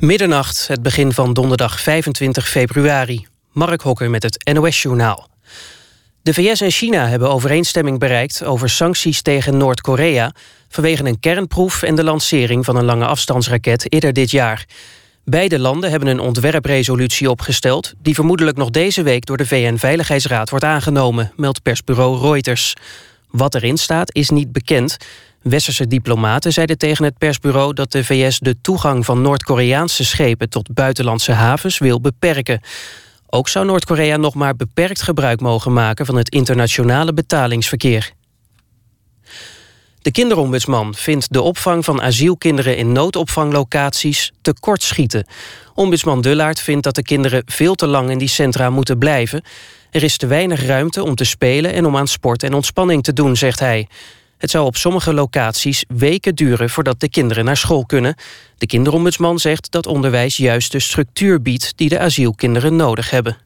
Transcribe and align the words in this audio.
Middernacht, 0.00 0.66
het 0.66 0.82
begin 0.82 1.12
van 1.12 1.32
donderdag 1.32 1.80
25 1.80 2.48
februari. 2.48 3.26
Mark 3.52 3.80
Hokker 3.80 4.10
met 4.10 4.22
het 4.22 4.50
NOS-journaal. 4.52 5.28
De 6.22 6.34
VS 6.34 6.60
en 6.60 6.70
China 6.70 7.08
hebben 7.08 7.30
overeenstemming 7.30 7.98
bereikt 7.98 8.44
over 8.44 8.70
sancties 8.70 9.22
tegen 9.22 9.56
Noord-Korea... 9.56 10.32
vanwege 10.68 11.04
een 11.04 11.20
kernproef 11.20 11.82
en 11.82 11.94
de 11.94 12.04
lancering 12.04 12.64
van 12.64 12.76
een 12.76 12.84
lange 12.84 13.06
afstandsraket 13.06 13.92
eerder 13.92 14.12
dit 14.12 14.30
jaar. 14.30 14.66
Beide 15.24 15.58
landen 15.58 15.90
hebben 15.90 16.08
een 16.08 16.20
ontwerpresolutie 16.20 17.30
opgesteld... 17.30 17.92
die 18.02 18.14
vermoedelijk 18.14 18.56
nog 18.56 18.70
deze 18.70 19.02
week 19.02 19.26
door 19.26 19.36
de 19.36 19.46
VN-veiligheidsraad 19.46 20.50
wordt 20.50 20.64
aangenomen... 20.64 21.32
meldt 21.36 21.62
persbureau 21.62 22.20
Reuters. 22.20 22.74
Wat 23.30 23.54
erin 23.54 23.76
staat 23.76 24.14
is 24.14 24.30
niet 24.30 24.52
bekend... 24.52 24.96
Westerse 25.48 25.86
diplomaten 25.86 26.52
zeiden 26.52 26.78
tegen 26.78 27.04
het 27.04 27.18
persbureau 27.18 27.74
dat 27.74 27.92
de 27.92 28.04
VS 28.04 28.38
de 28.38 28.60
toegang 28.60 29.04
van 29.04 29.22
Noord-Koreaanse 29.22 30.04
schepen 30.04 30.50
tot 30.50 30.74
buitenlandse 30.74 31.32
havens 31.32 31.78
wil 31.78 32.00
beperken. 32.00 32.60
Ook 33.26 33.48
zou 33.48 33.66
Noord-Korea 33.66 34.16
nog 34.16 34.34
maar 34.34 34.56
beperkt 34.56 35.02
gebruik 35.02 35.40
mogen 35.40 35.72
maken 35.72 36.06
van 36.06 36.16
het 36.16 36.28
internationale 36.28 37.12
betalingsverkeer. 37.12 38.12
De 40.02 40.10
kinderombudsman 40.10 40.94
vindt 40.94 41.32
de 41.32 41.42
opvang 41.42 41.84
van 41.84 42.02
asielkinderen 42.02 42.76
in 42.76 42.92
noodopvanglocaties 42.92 44.32
tekortschieten. 44.42 45.26
Ombudsman 45.74 46.20
Dullaert 46.20 46.60
vindt 46.60 46.84
dat 46.84 46.94
de 46.94 47.02
kinderen 47.02 47.42
veel 47.46 47.74
te 47.74 47.86
lang 47.86 48.10
in 48.10 48.18
die 48.18 48.28
centra 48.28 48.70
moeten 48.70 48.98
blijven. 48.98 49.42
Er 49.90 50.02
is 50.02 50.16
te 50.16 50.26
weinig 50.26 50.66
ruimte 50.66 51.02
om 51.02 51.14
te 51.14 51.24
spelen 51.24 51.72
en 51.72 51.86
om 51.86 51.96
aan 51.96 52.08
sport 52.08 52.42
en 52.42 52.54
ontspanning 52.54 53.02
te 53.02 53.12
doen, 53.12 53.36
zegt 53.36 53.60
hij. 53.60 53.88
Het 54.38 54.50
zou 54.50 54.66
op 54.66 54.76
sommige 54.76 55.14
locaties 55.14 55.84
weken 55.88 56.34
duren 56.34 56.70
voordat 56.70 57.00
de 57.00 57.08
kinderen 57.08 57.44
naar 57.44 57.56
school 57.56 57.86
kunnen. 57.86 58.14
De 58.56 58.66
kinderombudsman 58.66 59.38
zegt 59.38 59.70
dat 59.70 59.86
onderwijs 59.86 60.36
juist 60.36 60.72
de 60.72 60.80
structuur 60.80 61.42
biedt 61.42 61.72
die 61.76 61.88
de 61.88 61.98
asielkinderen 61.98 62.76
nodig 62.76 63.10
hebben. 63.10 63.36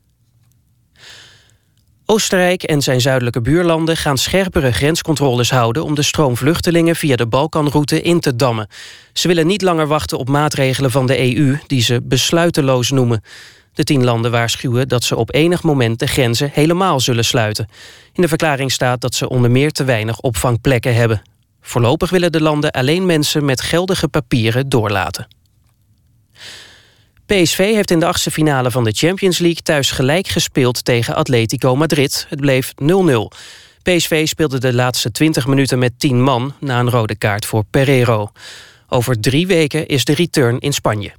Oostenrijk 2.06 2.62
en 2.62 2.82
zijn 2.82 3.00
zuidelijke 3.00 3.40
buurlanden 3.40 3.96
gaan 3.96 4.18
scherpere 4.18 4.72
grenscontroles 4.72 5.50
houden 5.50 5.84
om 5.84 5.94
de 5.94 6.02
stroom 6.02 6.36
vluchtelingen 6.36 6.96
via 6.96 7.16
de 7.16 7.26
Balkanroute 7.26 8.02
in 8.02 8.20
te 8.20 8.36
dammen. 8.36 8.68
Ze 9.12 9.28
willen 9.28 9.46
niet 9.46 9.62
langer 9.62 9.86
wachten 9.86 10.18
op 10.18 10.28
maatregelen 10.28 10.90
van 10.90 11.06
de 11.06 11.36
EU 11.36 11.58
die 11.66 11.82
ze 11.82 12.00
besluiteloos 12.02 12.90
noemen. 12.90 13.22
De 13.72 13.84
tien 13.84 14.04
landen 14.04 14.30
waarschuwen 14.30 14.88
dat 14.88 15.04
ze 15.04 15.16
op 15.16 15.34
enig 15.34 15.62
moment 15.62 15.98
de 15.98 16.06
grenzen 16.06 16.50
helemaal 16.52 17.00
zullen 17.00 17.24
sluiten. 17.24 17.68
In 18.12 18.22
de 18.22 18.28
verklaring 18.28 18.72
staat 18.72 19.00
dat 19.00 19.14
ze 19.14 19.28
onder 19.28 19.50
meer 19.50 19.70
te 19.70 19.84
weinig 19.84 20.20
opvangplekken 20.20 20.94
hebben. 20.94 21.22
Voorlopig 21.60 22.10
willen 22.10 22.32
de 22.32 22.40
landen 22.40 22.70
alleen 22.70 23.06
mensen 23.06 23.44
met 23.44 23.60
geldige 23.60 24.08
papieren 24.08 24.68
doorlaten. 24.68 25.26
PSV 27.26 27.56
heeft 27.56 27.90
in 27.90 28.00
de 28.00 28.06
achtste 28.06 28.30
finale 28.30 28.70
van 28.70 28.84
de 28.84 28.92
Champions 28.92 29.38
League 29.38 29.62
thuis 29.62 29.90
gelijk 29.90 30.28
gespeeld 30.28 30.84
tegen 30.84 31.14
Atletico 31.14 31.76
Madrid. 31.76 32.26
Het 32.28 32.40
bleef 32.40 32.72
0-0. 32.82 32.84
PSV 33.82 34.28
speelde 34.28 34.58
de 34.58 34.72
laatste 34.72 35.10
20 35.10 35.46
minuten 35.46 35.78
met 35.78 35.92
10 35.98 36.22
man 36.22 36.54
na 36.60 36.80
een 36.80 36.90
rode 36.90 37.16
kaart 37.16 37.46
voor 37.46 37.64
Pereiro. 37.70 38.32
Over 38.88 39.20
drie 39.20 39.46
weken 39.46 39.86
is 39.86 40.04
de 40.04 40.14
return 40.14 40.58
in 40.58 40.72
Spanje. 40.72 41.12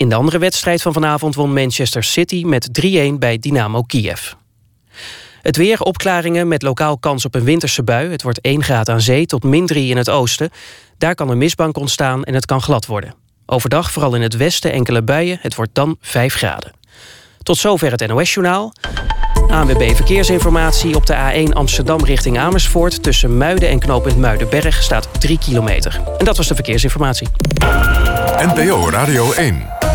In 0.00 0.08
de 0.08 0.14
andere 0.14 0.38
wedstrijd 0.38 0.82
van 0.82 0.92
vanavond 0.92 1.34
won 1.34 1.52
Manchester 1.52 2.04
City 2.04 2.42
met 2.44 2.68
3-1 2.82 3.18
bij 3.18 3.38
Dynamo 3.38 3.82
Kiev. 3.82 4.32
Het 5.42 5.56
weer, 5.56 5.80
opklaringen 5.80 6.48
met 6.48 6.62
lokaal 6.62 6.98
kans 6.98 7.24
op 7.24 7.34
een 7.34 7.44
winterse 7.44 7.82
bui. 7.82 8.10
Het 8.10 8.22
wordt 8.22 8.40
1 8.40 8.62
graad 8.62 8.88
aan 8.88 9.00
zee 9.00 9.26
tot 9.26 9.42
min 9.42 9.66
3 9.66 9.90
in 9.90 9.96
het 9.96 10.10
oosten. 10.10 10.50
Daar 10.98 11.14
kan 11.14 11.28
een 11.28 11.38
mistbank 11.38 11.76
ontstaan 11.76 12.24
en 12.24 12.34
het 12.34 12.46
kan 12.46 12.62
glad 12.62 12.86
worden. 12.86 13.14
Overdag 13.46 13.90
vooral 13.90 14.14
in 14.14 14.22
het 14.22 14.36
westen 14.36 14.72
enkele 14.72 15.02
buien. 15.02 15.38
Het 15.40 15.54
wordt 15.54 15.74
dan 15.74 15.96
5 16.00 16.34
graden. 16.34 16.72
Tot 17.42 17.56
zover 17.56 17.90
het 17.90 18.06
NOS-journaal. 18.06 18.72
ANWB 19.48 19.94
Verkeersinformatie 19.94 20.96
op 20.96 21.06
de 21.06 21.46
A1 21.48 21.52
Amsterdam 21.52 22.04
richting 22.04 22.38
Amersfoort... 22.38 23.02
tussen 23.02 23.36
Muiden 23.36 23.68
en 23.68 23.78
knooppunt 23.78 24.16
Muidenberg 24.16 24.82
staat 24.82 25.20
3 25.20 25.38
kilometer. 25.38 26.00
En 26.18 26.24
dat 26.24 26.36
was 26.36 26.48
de 26.48 26.54
verkeersinformatie. 26.54 27.28
NPO 28.38 28.90
Radio 28.90 29.32
1. 29.32 29.79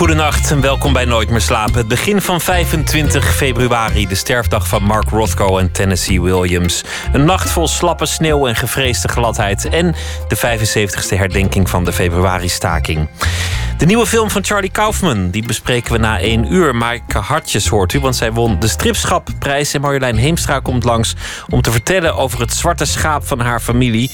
Goedenacht 0.00 0.50
en 0.50 0.60
welkom 0.60 0.92
bij 0.92 1.04
Nooit 1.04 1.30
meer 1.30 1.40
slapen. 1.40 1.74
Het 1.74 1.88
begin 1.88 2.20
van 2.20 2.40
25 2.40 3.34
februari, 3.34 4.06
de 4.06 4.14
sterfdag 4.14 4.68
van 4.68 4.82
Mark 4.82 5.08
Rothko 5.08 5.58
en 5.58 5.72
Tennessee 5.72 6.22
Williams. 6.22 6.84
Een 7.12 7.24
nacht 7.24 7.50
vol 7.50 7.68
slappe 7.68 8.06
sneeuw 8.06 8.46
en 8.46 8.56
gevreesde 8.56 9.08
gladheid. 9.08 9.64
En 9.64 9.94
de 10.28 10.36
75ste 10.36 11.16
herdenking 11.16 11.70
van 11.70 11.84
de 11.84 11.92
februari-staking. 11.92 13.08
De 13.80 13.86
nieuwe 13.86 14.06
film 14.06 14.30
van 14.30 14.44
Charlie 14.44 14.70
Kaufman, 14.70 15.30
die 15.30 15.46
bespreken 15.46 15.92
we 15.92 15.98
na 15.98 16.18
één 16.18 16.52
uur. 16.52 16.76
Maaike 16.76 17.18
Hartjes 17.18 17.68
hoort 17.68 17.92
u, 17.92 18.00
want 18.00 18.16
zij 18.16 18.32
won 18.32 18.58
de 18.58 18.68
Stripschapprijs. 18.68 19.74
En 19.74 19.80
Marjolein 19.80 20.16
Heemstra 20.16 20.58
komt 20.58 20.84
langs 20.84 21.14
om 21.48 21.62
te 21.62 21.70
vertellen 21.70 22.16
over 22.16 22.40
het 22.40 22.52
zwarte 22.52 22.84
schaap 22.84 23.26
van 23.26 23.40
haar 23.40 23.60
familie. 23.60 24.10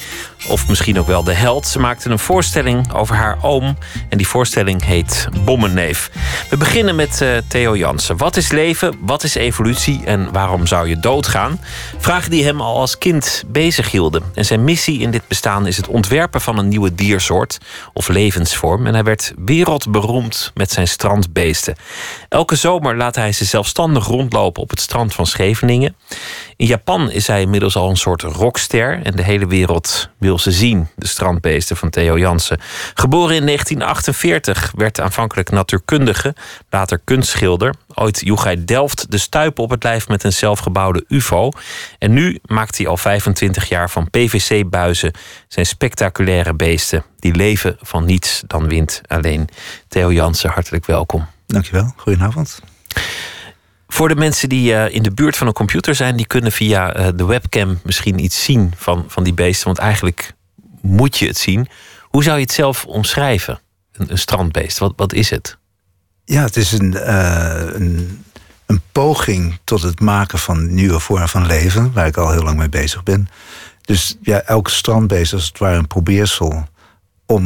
Of 0.48 0.68
misschien 0.68 0.98
ook 0.98 1.06
wel 1.06 1.24
de 1.24 1.32
held. 1.32 1.66
Ze 1.66 1.78
maakte 1.78 2.10
een 2.10 2.18
voorstelling 2.18 2.92
over 2.92 3.14
haar 3.14 3.38
oom. 3.42 3.78
En 4.08 4.16
die 4.16 4.28
voorstelling 4.28 4.84
heet 4.84 5.28
Bommenneef. 5.44 6.10
We 6.50 6.56
beginnen 6.56 6.96
met 6.96 7.20
uh, 7.22 7.36
Theo 7.48 7.76
Jansen. 7.76 8.16
Wat 8.16 8.36
is 8.36 8.50
leven? 8.50 8.94
Wat 9.00 9.22
is 9.22 9.34
evolutie? 9.34 10.00
En 10.04 10.32
waarom 10.32 10.66
zou 10.66 10.88
je 10.88 10.98
doodgaan? 10.98 11.60
Vragen 11.98 12.30
die 12.30 12.44
hem 12.44 12.60
al 12.60 12.76
als 12.78 12.98
kind 12.98 13.44
bezig 13.46 13.90
hielden. 13.90 14.22
En 14.34 14.44
zijn 14.44 14.64
missie 14.64 15.00
in 15.00 15.10
dit 15.10 15.28
bestaan 15.28 15.66
is 15.66 15.76
het 15.76 15.88
ontwerpen 15.88 16.40
van 16.40 16.58
een 16.58 16.68
nieuwe 16.68 16.94
diersoort 16.94 17.58
of 17.92 18.08
levensvorm. 18.08 18.86
En 18.86 18.94
hij 18.94 19.04
werd 19.04 19.32
wereldberoemd 19.56 20.50
met 20.54 20.70
zijn 20.70 20.88
strandbeesten. 20.88 21.76
Elke 22.28 22.56
zomer 22.56 22.96
laat 22.96 23.14
hij 23.14 23.32
ze 23.32 23.44
zelfstandig 23.44 24.06
rondlopen 24.06 24.62
op 24.62 24.70
het 24.70 24.80
strand 24.80 25.14
van 25.14 25.26
Scheveningen. 25.26 25.96
In 26.56 26.66
Japan 26.66 27.10
is 27.10 27.26
hij 27.26 27.40
inmiddels 27.40 27.76
al 27.76 27.90
een 27.90 27.96
soort 27.96 28.22
rockster 28.22 29.00
en 29.02 29.16
de 29.16 29.22
hele 29.22 29.46
wereld 29.46 30.08
wil 30.18 30.38
ze 30.38 30.50
zien, 30.52 30.88
de 30.96 31.06
strandbeesten 31.06 31.76
van 31.76 31.90
Theo 31.90 32.18
Jansen. 32.18 32.60
Geboren 32.94 33.36
in 33.36 33.44
1948, 33.46 34.72
werd 34.76 35.00
aanvankelijk 35.00 35.50
natuurkundige, 35.50 36.34
later 36.70 37.00
kunstschilder. 37.04 37.74
Ooit 37.98 38.20
joeg 38.24 38.44
hij 38.44 38.64
Delft 38.64 39.10
de 39.10 39.18
stuip 39.18 39.58
op 39.58 39.70
het 39.70 39.82
lijf 39.82 40.08
met 40.08 40.24
een 40.24 40.32
zelfgebouwde 40.32 41.04
UFO. 41.08 41.50
En 41.98 42.12
nu 42.12 42.38
maakt 42.44 42.76
hij 42.76 42.86
al 42.86 42.96
25 42.96 43.68
jaar 43.68 43.90
van 43.90 44.10
PVC-buizen 44.10 45.12
zijn 45.48 45.66
spectaculaire 45.66 46.54
beesten. 46.54 47.04
Die 47.18 47.34
leven 47.34 47.76
van 47.80 48.04
niets 48.04 48.42
dan 48.46 48.68
wind 48.68 49.00
alleen. 49.06 49.48
Theo 49.88 50.12
Jansen, 50.12 50.50
hartelijk 50.50 50.86
welkom. 50.86 51.26
Dankjewel, 51.46 51.92
goedenavond. 51.96 52.62
Voor 53.88 54.08
de 54.08 54.16
mensen 54.16 54.48
die 54.48 54.72
uh, 54.72 54.94
in 54.94 55.02
de 55.02 55.12
buurt 55.14 55.36
van 55.36 55.46
een 55.46 55.52
computer 55.52 55.94
zijn, 55.94 56.16
die 56.16 56.26
kunnen 56.26 56.52
via 56.52 56.96
uh, 56.96 57.08
de 57.14 57.24
webcam 57.24 57.80
misschien 57.84 58.18
iets 58.18 58.44
zien 58.44 58.72
van, 58.76 59.04
van 59.08 59.24
die 59.24 59.34
beesten. 59.34 59.66
Want 59.66 59.78
eigenlijk 59.78 60.32
moet 60.80 61.18
je 61.18 61.26
het 61.26 61.38
zien. 61.38 61.68
Hoe 62.02 62.22
zou 62.22 62.36
je 62.36 62.42
het 62.42 62.52
zelf 62.52 62.84
omschrijven? 62.84 63.60
Een, 63.92 64.10
een 64.10 64.18
strandbeest, 64.18 64.78
wat, 64.78 64.92
wat 64.96 65.12
is 65.12 65.30
het? 65.30 65.58
Ja, 66.28 66.42
het 66.42 66.56
is 66.56 66.72
een, 66.72 66.92
uh, 66.92 67.62
een, 67.72 68.24
een, 68.66 68.80
poging 68.92 69.58
tot 69.64 69.82
het 69.82 70.00
maken 70.00 70.38
van 70.38 70.74
nieuwe 70.74 71.00
vormen 71.00 71.28
van 71.28 71.46
leven, 71.46 71.92
waar 71.92 72.06
ik 72.06 72.16
al 72.16 72.30
heel 72.30 72.42
lang 72.42 72.56
mee 72.58 72.68
bezig 72.68 73.02
ben. 73.02 73.28
Dus 73.80 74.16
ja, 74.22 74.40
elke 74.40 74.70
strandbeest 74.70 75.22
is 75.22 75.32
als 75.32 75.46
het 75.46 75.58
ware 75.58 75.76
een 75.76 75.86
probeersel 75.86 76.68
om, 77.26 77.44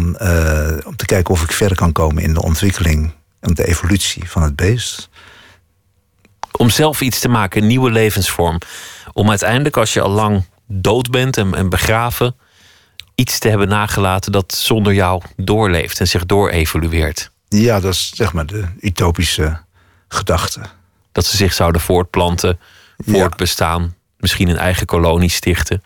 om 0.84 0.96
te 0.96 1.04
kijken 1.06 1.34
of 1.34 1.42
ik 1.42 1.53
verder 1.53 1.77
kan 1.77 1.92
komen 1.92 2.22
in 2.22 2.34
de 2.34 2.42
ontwikkeling 2.42 3.12
en 3.41 3.54
de 3.54 3.66
evolutie 3.66 4.30
van 4.30 4.42
het 4.42 4.56
beest 4.56 5.10
om 6.60 6.71
zelf 6.71 7.00
iets 7.00 7.21
te 7.21 7.28
maken, 7.28 7.62
een 7.62 7.68
nieuwe 7.68 7.91
levensvorm. 7.91 8.59
Om 9.12 9.28
uiteindelijk, 9.28 9.77
als 9.77 9.92
je 9.92 10.00
al 10.00 10.10
lang 10.10 10.44
dood 10.66 11.10
bent 11.10 11.36
en, 11.36 11.54
en 11.54 11.68
begraven, 11.68 12.36
iets 13.15 13.38
te 13.38 13.48
hebben 13.48 13.68
nagelaten 13.68 14.32
dat 14.32 14.54
zonder 14.54 14.94
jou 14.94 15.22
doorleeft 15.36 16.00
en 16.00 16.09
zich 16.09 16.27
doorevolueert. 16.27 17.30
Ja, 17.58 17.80
dat 17.80 17.92
is 17.92 18.10
zeg 18.14 18.32
maar 18.32 18.47
de 18.47 18.64
utopische 18.80 19.60
gedachte. 20.08 20.60
Dat 21.12 21.24
ze 21.24 21.36
zich 21.36 21.52
zouden 21.52 21.80
voortplanten, 21.80 22.58
voortbestaan, 22.97 23.82
ja. 23.82 23.88
misschien 24.18 24.48
een 24.48 24.56
eigen 24.56 24.86
kolonie 24.86 25.30
stichten. 25.30 25.82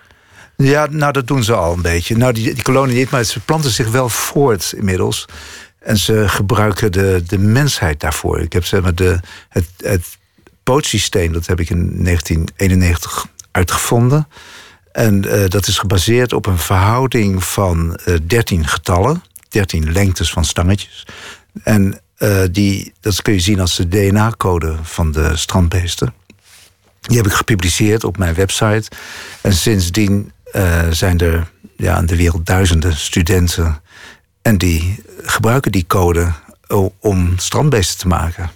Ja, 0.56 0.86
nou 0.90 1.12
dat 1.12 1.26
doen 1.26 1.44
ze 1.44 1.54
al 1.54 1.72
een 1.72 1.82
beetje. 1.82 2.16
Nou, 2.16 2.32
die, 2.32 2.54
die 2.54 2.62
kolonie 2.62 2.96
niet, 2.96 3.10
maar 3.10 3.24
ze 3.24 3.40
planten 3.40 3.70
zich 3.70 3.90
wel 3.90 4.08
voort 4.08 4.72
inmiddels. 4.76 5.24
En 5.78 5.96
ze 5.96 6.28
gebruiken 6.28 6.92
de, 6.92 7.22
de 7.26 7.38
mensheid 7.38 8.00
daarvoor. 8.00 8.40
Ik 8.40 8.52
heb 8.52 8.64
zeg 8.64 8.82
maar 8.82 8.94
de, 8.94 9.20
het, 9.48 9.66
het 9.76 10.18
pootsysteem, 10.62 11.32
dat 11.32 11.46
heb 11.46 11.60
ik 11.60 11.70
in 11.70 12.04
1991 12.04 13.26
uitgevonden. 13.50 14.28
En 14.92 15.26
uh, 15.26 15.48
dat 15.48 15.66
is 15.66 15.78
gebaseerd 15.78 16.32
op 16.32 16.46
een 16.46 16.58
verhouding 16.58 17.44
van 17.44 17.98
uh, 18.06 18.16
13 18.26 18.66
getallen. 18.66 19.22
dertien 19.48 19.92
lengtes 19.92 20.30
van 20.30 20.44
stangetjes. 20.44 21.06
En 21.62 22.00
uh, 22.18 22.42
die, 22.50 22.92
dat 23.00 23.22
kun 23.22 23.32
je 23.32 23.40
zien 23.40 23.60
als 23.60 23.76
de 23.76 23.88
DNA-code 23.88 24.76
van 24.82 25.12
de 25.12 25.36
strandbeesten. 25.36 26.14
Die 27.00 27.16
heb 27.16 27.26
ik 27.26 27.32
gepubliceerd 27.32 28.04
op 28.04 28.16
mijn 28.16 28.34
website. 28.34 28.90
En 29.40 29.52
sindsdien 29.52 30.32
uh, 30.52 30.90
zijn 30.90 31.18
er 31.18 31.50
ja, 31.76 31.98
in 31.98 32.06
de 32.06 32.16
wereld 32.16 32.46
duizenden 32.46 32.96
studenten. 32.96 33.80
En 34.42 34.58
die 34.58 35.02
gebruiken 35.22 35.72
die 35.72 35.86
code 35.86 36.32
om 36.98 37.38
strandbeesten 37.38 37.98
te 37.98 38.06
maken. 38.06 38.50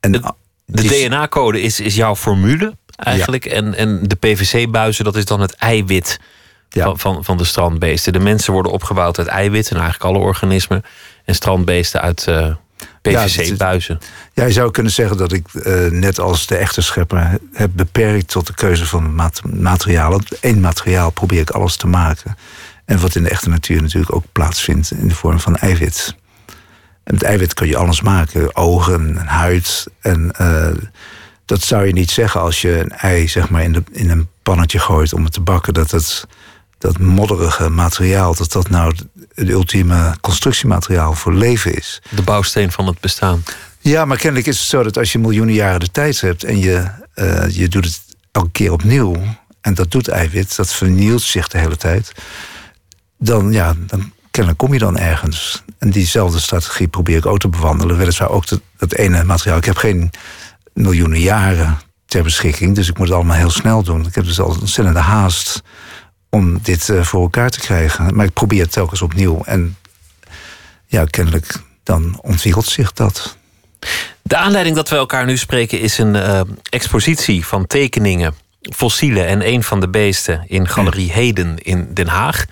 En 0.00 0.12
de, 0.12 0.34
de 0.64 0.82
DNA-code 0.82 1.60
is, 1.60 1.80
is 1.80 1.94
jouw 1.94 2.16
formule 2.16 2.76
eigenlijk. 2.96 3.44
En, 3.44 3.74
en 3.74 4.00
de 4.02 4.14
PVC-buizen, 4.14 5.04
dat 5.04 5.16
is 5.16 5.24
dan 5.24 5.40
het 5.40 5.54
eiwit 5.54 6.20
van, 6.70 6.98
van, 6.98 7.24
van 7.24 7.36
de 7.36 7.44
strandbeesten. 7.44 8.12
De 8.12 8.18
mensen 8.18 8.52
worden 8.52 8.72
opgebouwd 8.72 9.18
uit 9.18 9.28
eiwit 9.28 9.70
en 9.70 9.76
eigenlijk 9.76 10.04
alle 10.04 10.18
organismen. 10.18 10.82
En 11.24 11.34
strandbeesten 11.34 12.00
uit 12.00 12.26
uh, 12.28 12.54
PVC-buizen. 13.02 13.98
Ja, 14.32 14.44
je 14.44 14.52
zou 14.52 14.70
kunnen 14.70 14.92
zeggen 14.92 15.16
dat 15.16 15.32
ik, 15.32 15.46
uh, 15.52 15.90
net 15.90 16.20
als 16.20 16.46
de 16.46 16.56
echte 16.56 16.82
schepper, 16.82 17.38
heb 17.52 17.70
beperkt 17.74 18.28
tot 18.28 18.46
de 18.46 18.54
keuze 18.54 18.86
van 18.86 19.14
mat 19.14 19.42
materialen. 19.44 20.24
Eén 20.40 20.60
materiaal 20.60 21.10
probeer 21.10 21.40
ik 21.40 21.50
alles 21.50 21.76
te 21.76 21.86
maken. 21.86 22.36
En 22.84 23.00
wat 23.00 23.14
in 23.14 23.22
de 23.22 23.30
echte 23.30 23.48
natuur 23.48 23.82
natuurlijk 23.82 24.14
ook 24.14 24.24
plaatsvindt 24.32 24.90
in 24.90 25.08
de 25.08 25.14
vorm 25.14 25.40
van 25.40 25.56
eiwit. 25.56 26.14
En 27.04 27.14
met 27.14 27.22
eiwit 27.22 27.54
kun 27.54 27.66
je 27.66 27.76
alles 27.76 28.00
maken: 28.00 28.56
ogen, 28.56 29.16
huid. 29.16 29.86
En 30.00 30.32
uh, 30.40 30.68
dat 31.44 31.62
zou 31.62 31.86
je 31.86 31.92
niet 31.92 32.10
zeggen 32.10 32.40
als 32.40 32.60
je 32.60 32.78
een 32.78 32.90
ei 32.90 33.28
zeg 33.28 33.48
maar, 33.48 33.62
in, 33.62 33.72
de, 33.72 33.82
in 33.92 34.10
een 34.10 34.28
pannetje 34.42 34.78
gooit 34.78 35.12
om 35.12 35.24
het 35.24 35.32
te 35.32 35.40
bakken. 35.40 35.74
Dat 35.74 35.90
het, 35.90 36.26
dat 36.80 36.98
modderige 36.98 37.68
materiaal, 37.68 38.34
dat 38.34 38.52
dat 38.52 38.70
nou 38.70 38.94
het 39.34 39.48
ultieme 39.48 40.14
constructiemateriaal 40.20 41.14
voor 41.14 41.34
leven 41.34 41.74
is. 41.74 42.02
De 42.08 42.22
bouwsteen 42.22 42.72
van 42.72 42.86
het 42.86 43.00
bestaan. 43.00 43.44
Ja, 43.78 44.04
maar 44.04 44.16
kennelijk 44.16 44.46
is 44.46 44.58
het 44.58 44.68
zo 44.68 44.82
dat 44.82 44.98
als 44.98 45.12
je 45.12 45.18
miljoenen 45.18 45.54
jaren 45.54 45.80
de 45.80 45.90
tijd 45.90 46.20
hebt 46.20 46.44
en 46.44 46.58
je, 46.58 46.90
uh, 47.14 47.48
je 47.48 47.68
doet 47.68 47.84
het 47.84 48.00
elke 48.32 48.50
keer 48.50 48.72
opnieuw, 48.72 49.16
en 49.60 49.74
dat 49.74 49.90
doet 49.90 50.08
eiwit, 50.08 50.56
dat 50.56 50.72
vernielt 50.72 51.22
zich 51.22 51.48
de 51.48 51.58
hele 51.58 51.76
tijd, 51.76 52.12
dan, 53.18 53.52
ja, 53.52 53.74
dan 53.86 54.12
kennelijk 54.30 54.58
kom 54.58 54.72
je 54.72 54.78
dan 54.78 54.98
ergens. 54.98 55.62
En 55.78 55.90
diezelfde 55.90 56.40
strategie 56.40 56.88
probeer 56.88 57.16
ik 57.16 57.26
ook 57.26 57.38
te 57.38 57.48
bewandelen. 57.48 57.96
Weliswaar 57.96 58.30
ook 58.30 58.48
dat, 58.48 58.60
dat 58.76 58.92
ene 58.92 59.24
materiaal. 59.24 59.58
Ik 59.58 59.64
heb 59.64 59.76
geen 59.76 60.10
miljoenen 60.72 61.20
jaren 61.20 61.78
ter 62.06 62.22
beschikking, 62.22 62.74
dus 62.74 62.88
ik 62.88 62.98
moet 62.98 63.06
het 63.06 63.16
allemaal 63.16 63.36
heel 63.36 63.50
snel 63.50 63.82
doen. 63.82 64.06
Ik 64.06 64.14
heb 64.14 64.24
dus 64.24 64.40
al 64.40 64.50
een 64.50 64.60
ontzettende 64.60 65.00
haast 65.00 65.62
om 66.30 66.58
dit 66.62 66.88
uh, 66.88 67.02
voor 67.02 67.22
elkaar 67.22 67.50
te 67.50 67.60
krijgen. 67.60 68.16
Maar 68.16 68.26
ik 68.26 68.32
probeer 68.32 68.62
het 68.62 68.72
telkens 68.72 69.02
opnieuw. 69.02 69.42
En 69.44 69.76
ja, 70.86 71.04
kennelijk 71.04 71.60
dan 71.82 72.18
ontwikkelt 72.22 72.66
zich 72.66 72.92
dat. 72.92 73.36
De 74.22 74.36
aanleiding 74.36 74.76
dat 74.76 74.88
we 74.88 74.96
elkaar 74.96 75.26
nu 75.26 75.36
spreken 75.36 75.80
is 75.80 75.98
een 75.98 76.14
uh, 76.14 76.40
expositie 76.70 77.46
van 77.46 77.66
tekeningen, 77.66 78.34
fossielen 78.60 79.26
en 79.26 79.46
een 79.46 79.62
van 79.62 79.80
de 79.80 79.88
beesten 79.88 80.44
in 80.46 80.68
Galerie 80.68 81.12
Heden 81.12 81.58
in 81.58 81.94
Den 81.94 82.08
Haag. 82.08 82.44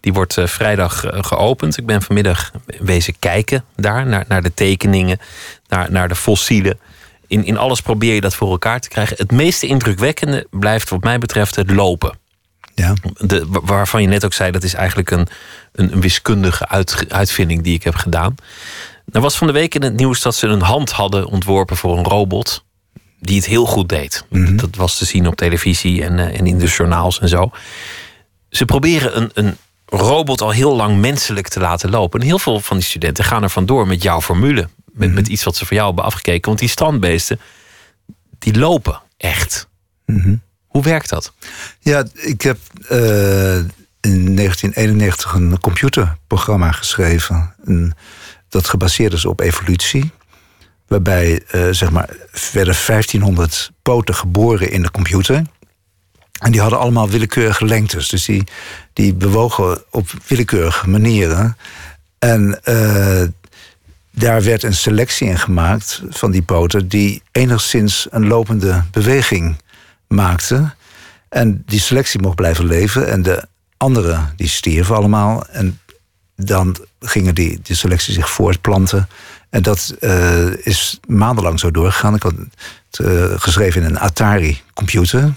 Die 0.00 0.12
wordt 0.12 0.36
uh, 0.36 0.46
vrijdag 0.46 1.04
geopend. 1.06 1.78
Ik 1.78 1.86
ben 1.86 2.02
vanmiddag 2.02 2.50
wezen 2.78 3.18
kijken 3.18 3.64
daar 3.76 4.06
naar, 4.06 4.24
naar 4.28 4.42
de 4.42 4.54
tekeningen, 4.54 5.18
naar, 5.68 5.90
naar 5.90 6.08
de 6.08 6.14
fossielen. 6.14 6.78
In, 7.26 7.44
in 7.44 7.56
alles 7.56 7.80
probeer 7.80 8.14
je 8.14 8.20
dat 8.20 8.34
voor 8.34 8.50
elkaar 8.50 8.80
te 8.80 8.88
krijgen. 8.88 9.16
Het 9.16 9.32
meest 9.32 9.62
indrukwekkende 9.62 10.46
blijft, 10.50 10.90
wat 10.90 11.02
mij 11.02 11.18
betreft, 11.18 11.56
het 11.56 11.70
lopen. 11.70 12.18
Ja. 12.74 12.94
De, 13.18 13.46
waarvan 13.48 14.02
je 14.02 14.08
net 14.08 14.24
ook 14.24 14.32
zei, 14.32 14.50
dat 14.50 14.62
is 14.62 14.74
eigenlijk 14.74 15.10
een, 15.10 15.26
een, 15.72 15.92
een 15.92 16.00
wiskundige 16.00 16.68
uit, 16.68 17.04
uitvinding 17.08 17.62
die 17.62 17.74
ik 17.74 17.82
heb 17.84 17.94
gedaan. 17.94 18.34
Er 19.12 19.20
was 19.20 19.36
van 19.36 19.46
de 19.46 19.52
week 19.52 19.74
in 19.74 19.82
het 19.82 19.96
nieuws 19.96 20.22
dat 20.22 20.34
ze 20.34 20.46
een 20.46 20.62
hand 20.62 20.90
hadden 20.90 21.26
ontworpen 21.26 21.76
voor 21.76 21.98
een 21.98 22.04
robot. 22.04 22.64
Die 23.20 23.36
het 23.36 23.46
heel 23.46 23.66
goed 23.66 23.88
deed. 23.88 24.24
Mhm. 24.30 24.56
Dat 24.56 24.76
was 24.76 24.98
te 24.98 25.04
zien 25.04 25.26
op 25.26 25.34
televisie 25.36 26.04
en, 26.04 26.12
uh, 26.18 26.38
en 26.38 26.46
in 26.46 26.58
de 26.58 26.66
journaals 26.66 27.20
en 27.20 27.28
zo. 27.28 27.50
Ze 28.50 28.64
proberen 28.64 29.16
een, 29.16 29.30
een 29.34 29.56
robot 29.86 30.40
al 30.40 30.50
heel 30.50 30.76
lang 30.76 30.98
menselijk 30.98 31.48
te 31.48 31.60
laten 31.60 31.90
lopen. 31.90 32.20
En 32.20 32.26
heel 32.26 32.38
veel 32.38 32.60
van 32.60 32.76
die 32.76 32.86
studenten 32.86 33.24
gaan 33.24 33.42
er 33.42 33.50
vandoor 33.50 33.86
met 33.86 34.02
jouw 34.02 34.20
formule. 34.20 34.68
Met, 34.92 35.08
Mhm. 35.08 35.14
met 35.14 35.28
iets 35.28 35.44
wat 35.44 35.56
ze 35.56 35.66
voor 35.66 35.74
jou 35.74 35.86
hebben 35.86 36.04
afgekeken. 36.04 36.46
Want 36.48 36.58
die 36.58 36.68
standbeesten, 36.68 37.40
die 38.38 38.58
lopen 38.58 39.00
echt. 39.16 39.68
Mhm. 40.06 40.34
Hoe 40.74 40.82
werkt 40.82 41.08
dat? 41.08 41.32
Ja, 41.80 42.04
ik 42.14 42.42
heb 42.42 42.58
uh, 42.90 43.56
in 44.00 44.36
1991 44.36 45.32
een 45.32 45.60
computerprogramma 45.60 46.72
geschreven. 46.72 47.54
Een, 47.64 47.94
dat 48.48 48.68
gebaseerd 48.68 49.12
is 49.12 49.24
op 49.24 49.40
evolutie. 49.40 50.10
Waarbij 50.86 51.42
uh, 51.52 51.68
zeg 51.70 51.90
maar, 51.90 52.08
werden 52.52 52.74
1500 52.86 53.70
poten 53.82 54.14
geboren 54.14 54.70
in 54.70 54.82
de 54.82 54.90
computer. 54.90 55.42
En 56.40 56.52
die 56.52 56.60
hadden 56.60 56.78
allemaal 56.78 57.08
willekeurige 57.08 57.64
lengtes. 57.64 58.08
Dus 58.08 58.24
die, 58.24 58.44
die 58.92 59.14
bewogen 59.14 59.84
op 59.90 60.10
willekeurige 60.26 60.88
manieren. 60.88 61.56
En 62.18 62.60
uh, 62.64 63.22
daar 64.10 64.42
werd 64.42 64.62
een 64.62 64.74
selectie 64.74 65.28
in 65.28 65.38
gemaakt 65.38 66.02
van 66.08 66.30
die 66.30 66.42
poten... 66.42 66.88
die 66.88 67.22
enigszins 67.32 68.06
een 68.10 68.26
lopende 68.26 68.84
beweging 68.90 69.56
maakte. 70.08 70.74
En 71.28 71.62
die 71.66 71.80
selectie 71.80 72.20
mocht 72.20 72.36
blijven 72.36 72.66
leven. 72.66 73.08
En 73.08 73.22
de 73.22 73.46
anderen 73.76 74.32
die 74.36 74.48
stierven 74.48 74.96
allemaal. 74.96 75.46
En 75.46 75.80
dan 76.36 76.76
gingen 77.00 77.34
die, 77.34 77.60
die 77.62 77.76
selectie 77.76 78.14
zich 78.14 78.30
voortplanten. 78.30 79.08
En 79.50 79.62
dat 79.62 79.94
uh, 80.00 80.66
is 80.66 81.00
maandenlang 81.06 81.60
zo 81.60 81.70
doorgegaan. 81.70 82.14
Ik 82.14 82.22
had 82.22 82.32
het 82.36 82.98
uh, 82.98 83.24
geschreven 83.36 83.82
in 83.82 83.88
een 83.88 83.98
Atari-computer. 83.98 85.34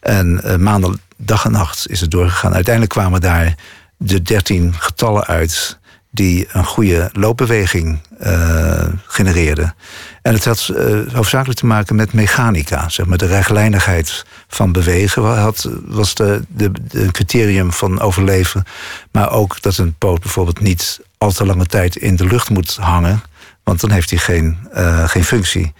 En 0.00 0.40
uh, 0.44 0.56
maanden, 0.56 1.00
dag 1.16 1.44
en 1.44 1.52
nacht 1.52 1.90
is 1.90 2.00
het 2.00 2.10
doorgegaan. 2.10 2.54
Uiteindelijk 2.54 2.94
kwamen 2.94 3.20
daar 3.20 3.54
de 3.96 4.22
dertien 4.22 4.74
getallen 4.78 5.24
uit 5.24 5.78
die 6.14 6.48
een 6.52 6.64
goede 6.64 7.10
loopbeweging 7.12 7.98
uh, 8.20 8.86
genereerden. 9.06 9.74
En 10.22 10.34
het 10.34 10.44
had 10.44 10.68
uh, 10.70 11.12
hoofdzakelijk 11.12 11.58
te 11.58 11.66
maken 11.66 11.96
met 11.96 12.12
mechanica. 12.12 12.88
Zeg 12.88 13.06
maar, 13.06 13.18
de 13.18 13.26
rechtlijnigheid 13.26 14.24
van 14.48 14.72
bewegen 14.72 15.22
had, 15.22 15.68
was 15.84 16.14
de, 16.14 16.42
de, 16.48 16.72
de 16.88 17.10
criterium 17.10 17.72
van 17.72 18.00
overleven. 18.00 18.64
Maar 19.12 19.30
ook 19.30 19.62
dat 19.62 19.76
een 19.76 19.94
poot 19.94 20.20
bijvoorbeeld 20.20 20.60
niet 20.60 21.00
al 21.18 21.32
te 21.32 21.46
lange 21.46 21.66
tijd 21.66 21.96
in 21.96 22.16
de 22.16 22.26
lucht 22.26 22.50
moet 22.50 22.76
hangen. 22.76 23.22
Want 23.62 23.80
dan 23.80 23.90
heeft 23.90 24.10
hij 24.10 24.18
geen, 24.18 24.58
uh, 24.74 25.08
geen 25.08 25.24
functie. 25.24 25.72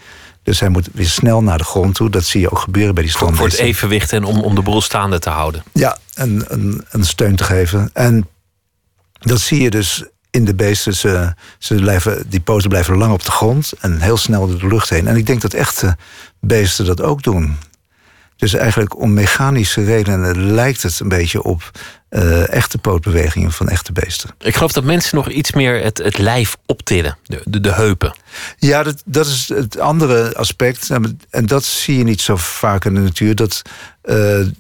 Dus 0.42 0.60
hij 0.60 0.68
moet 0.68 0.88
weer 0.92 1.06
snel 1.08 1.42
naar 1.42 1.58
de 1.58 1.64
grond 1.64 1.94
toe. 1.94 2.10
Dat 2.10 2.24
zie 2.24 2.40
je 2.40 2.50
ook 2.50 2.58
gebeuren 2.58 2.94
bij 2.94 3.02
die 3.02 3.12
strandbeesten. 3.12 3.50
Voor 3.50 3.58
het 3.58 3.68
evenwicht 3.68 4.12
en 4.12 4.24
om, 4.24 4.40
om 4.40 4.54
de 4.54 4.62
boel 4.62 4.80
staande 4.80 5.18
te 5.18 5.30
houden. 5.30 5.62
Ja, 5.72 5.98
een, 6.14 6.44
een 6.90 7.04
steun 7.04 7.36
te 7.36 7.44
geven. 7.44 7.90
En 7.92 8.28
dat 9.20 9.40
zie 9.40 9.62
je 9.62 9.70
dus 9.70 10.04
in 10.32 10.44
de 10.44 10.54
beesten. 10.54 10.94
Ze, 10.94 11.34
ze 11.58 11.74
blijven, 11.74 12.24
die 12.28 12.40
poten 12.40 12.68
blijven 12.68 12.96
lang 12.96 13.12
op 13.12 13.24
de 13.24 13.30
grond 13.30 13.72
en 13.80 14.00
heel 14.00 14.16
snel 14.16 14.46
door 14.46 14.58
de 14.58 14.66
lucht 14.66 14.88
heen. 14.88 15.06
En 15.06 15.16
ik 15.16 15.26
denk 15.26 15.40
dat 15.40 15.54
echte 15.54 15.96
beesten 16.40 16.84
dat 16.86 17.00
ook 17.00 17.22
doen. 17.22 17.56
Dus 18.36 18.54
eigenlijk 18.54 19.00
om 19.00 19.12
mechanische 19.12 19.84
redenen 19.84 20.52
lijkt 20.52 20.82
het 20.82 21.00
een 21.00 21.08
beetje 21.08 21.42
op 21.42 21.70
uh, 22.10 22.52
echte 22.52 22.78
pootbewegingen 22.78 23.52
van 23.52 23.68
echte 23.68 23.92
beesten. 23.92 24.30
Ik 24.38 24.54
geloof 24.54 24.72
dat 24.72 24.84
mensen 24.84 25.16
nog 25.16 25.28
iets 25.28 25.52
meer 25.52 25.82
het, 25.82 25.98
het 25.98 26.18
lijf 26.18 26.56
optillen, 26.66 27.18
de, 27.24 27.40
de, 27.44 27.60
de 27.60 27.72
heupen. 27.72 28.16
Ja, 28.58 28.82
dat, 28.82 29.02
dat 29.04 29.26
is 29.26 29.48
het 29.54 29.78
andere 29.78 30.34
aspect. 30.34 30.90
En 31.30 31.46
dat 31.46 31.64
zie 31.64 31.98
je 31.98 32.04
niet 32.04 32.20
zo 32.20 32.36
vaak 32.36 32.84
in 32.84 32.94
de 32.94 33.00
natuur. 33.00 33.34
Dat 33.34 33.62
uh, 34.04 34.14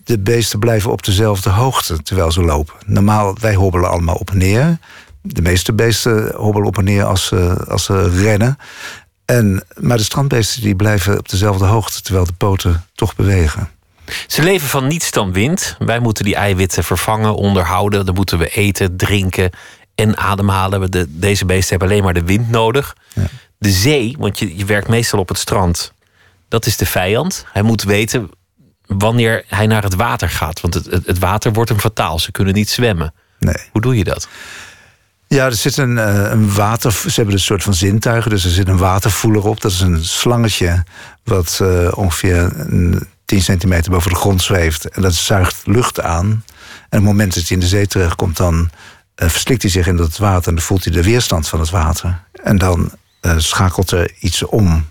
de 0.04 0.18
beesten 0.18 0.58
blijven 0.58 0.90
op 0.90 1.04
dezelfde 1.04 1.50
hoogte 1.50 2.02
terwijl 2.02 2.32
ze 2.32 2.42
lopen. 2.42 2.74
Normaal, 2.86 3.36
wij 3.40 3.54
hobbelen 3.54 3.90
allemaal 3.90 4.16
op 4.16 4.30
en 4.30 4.38
neer. 4.38 4.78
De 5.22 5.42
meeste 5.42 5.72
beesten 5.72 6.34
hobbelen 6.34 6.68
op 6.68 6.78
en 6.78 6.84
neer 6.84 7.04
als 7.04 7.26
ze, 7.26 7.64
als 7.68 7.84
ze 7.84 8.08
rennen. 8.08 8.58
En, 9.24 9.64
maar 9.76 9.96
de 9.96 10.02
strandbeesten 10.02 10.62
die 10.62 10.76
blijven 10.76 11.18
op 11.18 11.28
dezelfde 11.28 11.64
hoogte... 11.64 12.02
terwijl 12.02 12.26
de 12.26 12.32
poten 12.32 12.84
toch 12.94 13.14
bewegen. 13.14 13.70
Ze 14.26 14.42
leven 14.42 14.68
van 14.68 14.86
niets 14.86 15.10
dan 15.10 15.32
wind. 15.32 15.76
Wij 15.78 15.98
moeten 15.98 16.24
die 16.24 16.34
eiwitten 16.34 16.84
vervangen, 16.84 17.34
onderhouden. 17.34 18.06
Dan 18.06 18.14
moeten 18.14 18.38
we 18.38 18.48
eten, 18.48 18.96
drinken 18.96 19.50
en 19.94 20.16
ademhalen. 20.16 20.90
De, 20.90 21.06
deze 21.08 21.44
beesten 21.44 21.70
hebben 21.70 21.88
alleen 21.88 22.02
maar 22.02 22.14
de 22.14 22.24
wind 22.24 22.50
nodig. 22.50 22.96
Ja. 23.14 23.26
De 23.58 23.70
zee, 23.70 24.16
want 24.18 24.38
je, 24.38 24.56
je 24.56 24.64
werkt 24.64 24.88
meestal 24.88 25.18
op 25.18 25.28
het 25.28 25.38
strand... 25.38 25.92
dat 26.48 26.66
is 26.66 26.76
de 26.76 26.86
vijand. 26.86 27.44
Hij 27.52 27.62
moet 27.62 27.82
weten 27.82 28.30
wanneer 28.86 29.44
hij 29.46 29.66
naar 29.66 29.82
het 29.82 29.94
water 29.94 30.28
gaat. 30.28 30.60
Want 30.60 30.74
het, 30.74 30.86
het, 30.86 31.06
het 31.06 31.18
water 31.18 31.52
wordt 31.52 31.70
hem 31.70 31.80
fataal. 31.80 32.18
Ze 32.18 32.30
kunnen 32.30 32.54
niet 32.54 32.70
zwemmen. 32.70 33.14
Nee. 33.38 33.56
Hoe 33.72 33.80
doe 33.80 33.96
je 33.96 34.04
dat? 34.04 34.28
Ja, 35.32 35.44
er 35.44 35.54
zit 35.54 35.76
een, 35.76 35.96
uh, 35.96 36.30
een 36.30 36.54
water. 36.54 36.92
Ze 36.92 37.12
hebben 37.14 37.34
een 37.34 37.40
soort 37.40 37.62
van 37.62 37.74
zintuigen, 37.74 38.30
dus 38.30 38.44
er 38.44 38.50
zit 38.50 38.68
een 38.68 38.76
watervoeler 38.76 39.46
op. 39.46 39.60
Dat 39.60 39.70
is 39.70 39.80
een 39.80 40.04
slangetje 40.04 40.84
wat 41.24 41.58
uh, 41.62 41.88
ongeveer 41.94 42.52
een 42.56 43.08
10 43.24 43.42
centimeter 43.42 43.90
boven 43.90 44.10
de 44.10 44.16
grond 44.16 44.42
zweeft. 44.42 44.88
En 44.88 45.02
dat 45.02 45.14
zuigt 45.14 45.62
lucht 45.64 46.00
aan. 46.00 46.26
En 46.26 46.34
op 46.34 46.44
het 46.90 47.02
moment 47.02 47.34
dat 47.34 47.42
hij 47.42 47.56
in 47.56 47.60
de 47.60 47.66
zee 47.68 47.86
terechtkomt, 47.86 48.36
dan 48.36 48.54
uh, 48.54 49.28
verslikt 49.28 49.62
hij 49.62 49.70
zich 49.70 49.86
in 49.86 49.96
het 49.96 50.18
water 50.18 50.48
en 50.48 50.54
dan 50.54 50.64
voelt 50.64 50.84
hij 50.84 50.92
de 50.92 51.02
weerstand 51.02 51.48
van 51.48 51.60
het 51.60 51.70
water. 51.70 52.22
En 52.42 52.58
dan 52.58 52.90
uh, 53.22 53.34
schakelt 53.38 53.90
er 53.90 54.12
iets 54.18 54.42
om, 54.42 54.86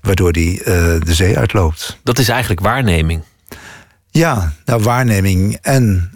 waardoor 0.00 0.30
hij 0.30 0.60
de 1.04 1.14
zee 1.14 1.38
uitloopt. 1.38 1.98
Dat 2.02 2.18
is 2.18 2.28
eigenlijk 2.28 2.60
waarneming. 2.60 3.22
Ja, 4.10 4.52
nou, 4.64 4.82
waarneming 4.82 5.58
en 5.62 6.10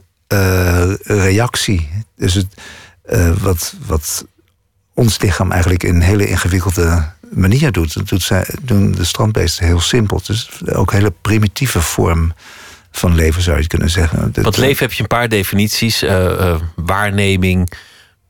reactie. 1.06 2.04
Dus 2.16 2.34
het, 2.34 2.46
wat, 3.40 3.74
wat 3.86 4.26
ons 4.94 5.20
lichaam 5.20 5.52
eigenlijk 5.52 5.82
in 5.82 5.94
een 5.94 6.02
hele 6.02 6.28
ingewikkelde 6.28 7.12
manier 7.30 7.72
doet. 7.72 7.94
Dat 7.94 8.08
doet 8.08 8.22
zij, 8.22 8.46
doen 8.62 8.92
de 8.92 9.04
strandbeesten 9.04 9.66
heel 9.66 9.80
simpel. 9.80 10.20
Dus 10.26 10.50
ook 10.72 10.92
een 10.92 10.98
hele 10.98 11.12
primitieve 11.22 11.80
vorm 11.80 12.32
van 12.90 13.14
leven 13.14 13.42
zou 13.42 13.60
je 13.60 13.66
kunnen 13.66 13.90
zeggen. 13.90 14.32
Wat 14.42 14.56
leven 14.56 14.84
heb 14.86 14.92
je 14.92 15.02
een 15.02 15.08
paar 15.08 15.28
definities. 15.28 16.02
Uh, 16.02 16.10
uh, 16.10 16.54
waarneming, 16.76 17.72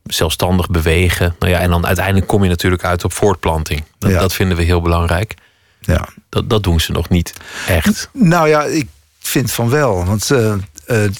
zelfstandig 0.02 0.68
bewegen. 0.70 1.36
Nou 1.38 1.52
ja, 1.52 1.58
en 1.58 1.70
dan 1.70 1.86
uiteindelijk 1.86 2.26
kom 2.26 2.42
je 2.42 2.48
natuurlijk 2.48 2.84
uit 2.84 3.04
op 3.04 3.12
voortplanting. 3.12 3.84
Dat, 3.98 4.10
ja. 4.10 4.18
dat 4.18 4.34
vinden 4.34 4.56
we 4.56 4.62
heel 4.62 4.80
belangrijk. 4.80 5.34
Ja. 5.80 6.08
Dat, 6.28 6.50
dat 6.50 6.62
doen 6.62 6.80
ze 6.80 6.92
nog 6.92 7.08
niet 7.08 7.32
echt. 7.68 8.08
Nou 8.12 8.48
ja, 8.48 8.64
ik 8.64 8.88
vind 9.20 9.52
van 9.52 9.68
wel. 9.68 10.04
Want 10.04 10.30
uh, 10.30 10.54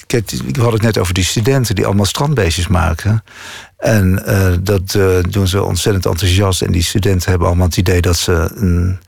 kijk, 0.07 0.31
ik 0.31 0.55
had 0.55 0.71
het 0.71 0.81
net 0.81 0.97
over 0.97 1.13
die 1.13 1.23
studenten 1.23 1.75
die 1.75 1.85
allemaal 1.85 2.05
strandbeestjes 2.05 2.67
maken. 2.67 3.23
En 3.77 4.23
uh, 4.27 4.53
dat 4.61 4.93
uh, 4.93 5.17
doen 5.29 5.47
ze 5.47 5.63
ontzettend 5.63 6.05
enthousiast. 6.05 6.61
En 6.61 6.71
die 6.71 6.83
studenten 6.83 7.29
hebben 7.29 7.47
allemaal 7.47 7.67
het 7.67 7.77
idee 7.77 8.01
dat 8.01 8.17
ze 8.17 8.51
een, 8.55 8.99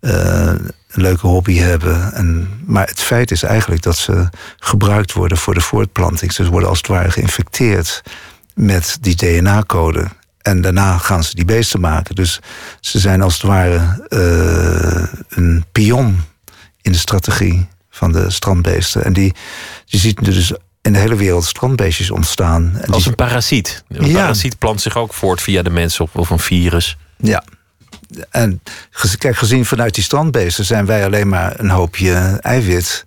een 0.00 0.72
leuke 0.88 1.26
hobby 1.26 1.56
hebben. 1.56 2.12
En, 2.12 2.48
maar 2.66 2.86
het 2.86 3.00
feit 3.00 3.30
is 3.30 3.42
eigenlijk 3.42 3.82
dat 3.82 3.96
ze 3.96 4.28
gebruikt 4.58 5.12
worden 5.12 5.38
voor 5.38 5.54
de 5.54 5.60
voortplanting. 5.60 6.32
Ze 6.32 6.50
worden 6.50 6.68
als 6.68 6.78
het 6.78 6.86
ware 6.86 7.10
geïnfecteerd 7.10 8.02
met 8.54 8.98
die 9.00 9.16
DNA-code. 9.16 10.08
En 10.42 10.60
daarna 10.60 10.98
gaan 10.98 11.24
ze 11.24 11.34
die 11.34 11.44
beesten 11.44 11.80
maken. 11.80 12.14
Dus 12.14 12.40
ze 12.80 12.98
zijn 12.98 13.22
als 13.22 13.32
het 13.32 13.42
ware 13.42 14.06
een 15.28 15.64
pion 15.72 16.20
in 16.82 16.92
de 16.92 16.98
strategie 16.98 17.68
van 17.94 18.12
de 18.12 18.30
strandbeesten. 18.30 19.04
En 19.04 19.12
die, 19.12 19.34
je 19.84 19.98
ziet 19.98 20.24
dus 20.24 20.52
in 20.82 20.92
de 20.92 20.98
hele 20.98 21.16
wereld 21.16 21.44
strandbeestjes 21.44 22.10
ontstaan. 22.10 22.76
En 22.80 22.92
Als 22.92 23.06
een 23.06 23.14
parasiet. 23.14 23.84
Een 23.88 24.06
ja. 24.06 24.12
parasiet 24.12 24.58
plant 24.58 24.80
zich 24.80 24.96
ook 24.96 25.14
voort 25.14 25.42
via 25.42 25.62
de 25.62 25.70
mensen 25.70 26.08
of 26.12 26.30
een 26.30 26.38
virus. 26.38 26.96
Ja. 27.16 27.44
En 28.30 28.60
kijk, 29.18 29.36
gezien 29.36 29.64
vanuit 29.64 29.94
die 29.94 30.04
strandbeesten 30.04 30.64
zijn 30.64 30.86
wij 30.86 31.04
alleen 31.04 31.28
maar 31.28 31.60
een 31.60 31.70
hoopje 31.70 32.38
eiwit. 32.40 33.06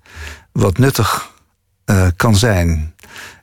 wat 0.52 0.78
nuttig 0.78 1.32
uh, 1.86 2.08
kan 2.16 2.36
zijn. 2.36 2.94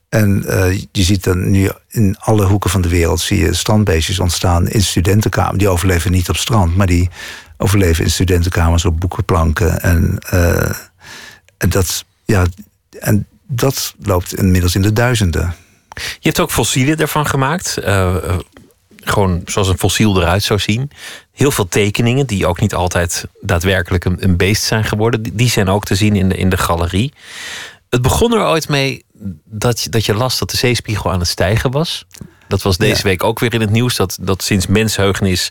En 0.09 0.45
uh, 0.47 0.73
je 0.93 1.03
ziet 1.03 1.25
dan 1.25 1.51
nu 1.51 1.71
in 1.89 2.17
alle 2.19 2.45
hoeken 2.45 2.71
van 2.71 2.83
de 2.83 2.89
wereld 2.89 3.21
zie 3.21 3.39
je 3.39 3.55
strandbeestjes 3.55 4.19
ontstaan 4.21 4.69
in 4.69 4.83
studentenkamers. 4.83 5.59
Die 5.59 5.69
overleven 5.69 6.11
niet 6.11 6.29
op 6.29 6.37
strand, 6.37 6.77
maar 6.77 6.87
die 6.87 7.11
overleven 7.57 8.05
in 8.05 8.11
studentenkamers 8.11 8.85
op 8.85 9.01
boekenplanken. 9.01 9.81
En, 9.81 10.19
uh, 10.35 10.71
en 11.65 11.71
dat, 11.71 12.05
ja, 12.25 12.47
en 13.01 13.27
dat 13.47 13.95
loopt 14.03 14.35
inmiddels 14.35 14.75
in 14.75 14.83
de 14.83 14.93
duizenden. 14.93 15.55
Je 15.95 16.29
hebt 16.29 16.41
ook 16.41 16.51
fossielen 16.51 16.97
ervan 16.97 17.27
gemaakt. 17.27 17.79
Uh, 17.79 18.17
gewoon 18.97 19.43
zoals 19.45 19.69
een 19.69 19.79
fossiel 19.79 20.21
eruit 20.21 20.43
zou 20.43 20.61
zien. 20.61 20.91
Heel 21.33 21.51
veel 21.51 21.69
tekeningen, 21.69 22.27
die 22.27 22.47
ook 22.47 22.61
niet 22.61 22.75
altijd 22.75 23.25
daadwerkelijk 23.41 24.05
een, 24.05 24.25
een 24.25 24.37
beest 24.37 24.63
zijn 24.63 24.85
geworden. 24.85 25.37
Die 25.37 25.51
zijn 25.51 25.69
ook 25.69 25.85
te 25.85 25.95
zien 25.95 26.17
in 26.17 26.29
de, 26.29 26.37
in 26.37 26.49
de 26.49 26.57
galerie. 26.57 27.13
Het 27.91 28.03
begon 28.03 28.35
er 28.35 28.47
ooit 28.47 28.69
mee 28.69 29.05
dat 29.45 29.81
je, 29.81 29.91
dat 29.91 30.07
je 30.07 30.15
las 30.15 30.39
dat 30.39 30.51
de 30.51 30.57
zeespiegel 30.57 31.13
aan 31.13 31.19
het 31.19 31.29
stijgen 31.29 31.71
was. 31.71 32.07
Dat 32.49 32.63
was 32.63 32.77
deze 32.77 33.03
week 33.03 33.25
ook 33.25 33.39
weer 33.39 33.55
in 33.55 33.61
het 33.61 33.71
nieuws. 33.71 33.97
Dat, 33.97 34.19
dat 34.21 34.43
sinds 34.43 34.67
mensheugenis 34.67 35.51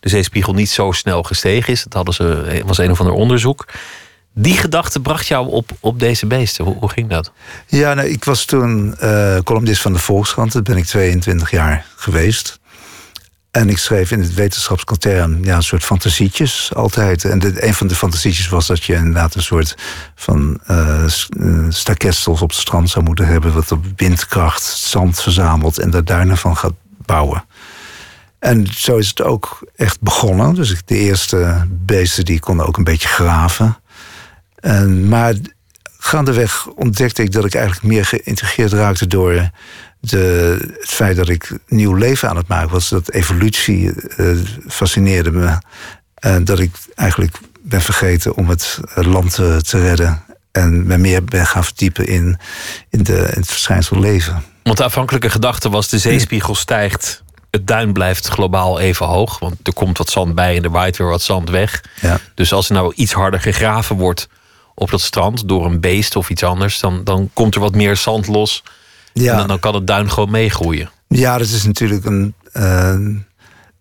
de 0.00 0.08
zeespiegel 0.08 0.52
niet 0.52 0.70
zo 0.70 0.92
snel 0.92 1.22
gestegen 1.22 1.72
is. 1.72 1.82
Dat 1.82 1.92
hadden 1.92 2.14
ze, 2.14 2.62
was 2.64 2.78
een 2.78 2.90
of 2.90 3.00
ander 3.00 3.14
onderzoek. 3.14 3.66
Die 4.34 4.56
gedachte 4.56 5.00
bracht 5.00 5.26
jou 5.26 5.48
op, 5.48 5.70
op 5.80 5.98
deze 5.98 6.26
beesten. 6.26 6.64
Hoe, 6.64 6.88
ging 6.88 7.08
dat? 7.08 7.32
Ja, 7.66 7.94
nou, 7.94 8.08
ik 8.08 8.24
was 8.24 8.44
toen 8.44 8.94
uh, 9.02 9.38
columnist 9.38 9.82
van 9.82 9.92
de 9.92 9.98
Volkskrant. 9.98 10.52
Dat 10.52 10.64
ben 10.64 10.76
ik 10.76 10.84
22 10.84 11.50
jaar 11.50 11.86
geweest. 11.96 12.60
En 13.50 13.68
ik 13.68 13.78
schreef 13.78 14.10
in 14.10 14.20
het 14.20 14.34
wetenschapskantern 14.34 15.38
ja, 15.42 15.56
een 15.56 15.62
soort 15.62 15.84
fantasietjes 15.84 16.74
altijd. 16.74 17.24
En 17.24 17.66
een 17.66 17.74
van 17.74 17.86
de 17.86 17.94
fantasietjes 17.94 18.48
was 18.48 18.66
dat 18.66 18.84
je 18.84 18.94
inderdaad 18.94 19.34
een 19.34 19.42
soort 19.42 19.76
van 20.14 20.60
uh, 20.70 21.04
stakestels 21.68 22.42
op 22.42 22.50
het 22.50 22.58
strand 22.58 22.90
zou 22.90 23.04
moeten 23.04 23.26
hebben. 23.26 23.52
Wat 23.52 23.72
op 23.72 23.84
windkracht 23.96 24.62
zand 24.62 25.20
verzamelt 25.20 25.78
en 25.78 25.90
daar 25.90 26.04
duinen 26.04 26.36
van 26.36 26.56
gaat 26.56 26.74
bouwen. 27.06 27.44
En 28.38 28.66
zo 28.74 28.96
is 28.96 29.08
het 29.08 29.22
ook 29.22 29.58
echt 29.76 30.00
begonnen. 30.00 30.54
Dus 30.54 30.82
de 30.84 30.96
eerste 30.96 31.66
beesten 31.68 32.24
die 32.24 32.40
konden 32.40 32.66
ook 32.66 32.76
een 32.76 32.84
beetje 32.84 33.08
graven. 33.08 33.76
En, 34.62 35.08
maar 35.08 35.34
gaandeweg 35.98 36.66
ontdekte 36.66 37.22
ik 37.22 37.32
dat 37.32 37.44
ik 37.44 37.54
eigenlijk 37.54 37.86
meer 37.86 38.04
geïntegreerd 38.04 38.72
raakte 38.72 39.06
door 39.06 39.50
de, 40.00 40.56
het 40.80 40.90
feit 40.90 41.16
dat 41.16 41.28
ik 41.28 41.58
nieuw 41.66 41.94
leven 41.94 42.28
aan 42.28 42.36
het 42.36 42.48
maken 42.48 42.70
was. 42.70 42.88
Dat 42.88 43.10
evolutie 43.10 43.92
uh, 44.16 44.38
fascineerde 44.68 45.30
me. 45.30 45.58
En 46.14 46.44
dat 46.44 46.58
ik 46.58 46.70
eigenlijk 46.94 47.36
ben 47.62 47.80
vergeten 47.80 48.36
om 48.36 48.48
het 48.48 48.80
land 48.94 49.34
te, 49.34 49.58
te 49.62 49.80
redden. 49.80 50.22
En 50.52 50.86
me 50.86 50.98
meer 50.98 51.24
ben 51.24 51.46
gaan 51.46 51.64
verdiepen 51.64 52.06
in, 52.06 52.38
in, 52.90 53.02
de, 53.02 53.16
in 53.16 53.40
het 53.40 53.46
verschijnsel 53.46 53.98
leven. 53.98 54.42
Want 54.62 54.76
de 54.76 54.84
afhankelijke 54.84 55.30
gedachte 55.30 55.70
was: 55.70 55.88
de 55.88 55.98
zeespiegel 55.98 56.54
stijgt. 56.54 57.22
Het 57.50 57.66
duin 57.66 57.92
blijft 57.92 58.28
globaal 58.28 58.80
even 58.80 59.06
hoog. 59.06 59.38
Want 59.38 59.56
er 59.62 59.72
komt 59.72 59.98
wat 59.98 60.10
zand 60.10 60.34
bij 60.34 60.56
en 60.56 60.64
er 60.64 60.70
waait 60.70 60.96
weer 60.96 61.08
wat 61.08 61.22
zand 61.22 61.50
weg. 61.50 61.84
Ja. 62.00 62.18
Dus 62.34 62.52
als 62.52 62.68
er 62.68 62.74
nou 62.74 62.92
iets 62.94 63.12
harder 63.12 63.40
gegraven 63.40 63.96
wordt 63.96 64.28
op 64.74 64.90
dat 64.90 65.00
strand 65.00 65.48
door 65.48 65.66
een 65.66 65.80
beest 65.80 66.16
of 66.16 66.30
iets 66.30 66.42
anders, 66.42 66.80
dan, 66.80 67.04
dan 67.04 67.30
komt 67.32 67.54
er 67.54 67.60
wat 67.60 67.74
meer 67.74 67.96
zand 67.96 68.26
los. 68.26 68.62
Ja. 69.12 69.32
En 69.32 69.38
dan, 69.38 69.46
dan 69.46 69.58
kan 69.60 69.74
het 69.74 69.86
duin 69.86 70.10
gewoon 70.10 70.30
meegroeien. 70.30 70.90
Ja, 71.08 71.38
dat 71.38 71.46
is 71.46 71.64
natuurlijk 71.64 72.04
een. 72.04 72.34
Uh, 72.52 72.96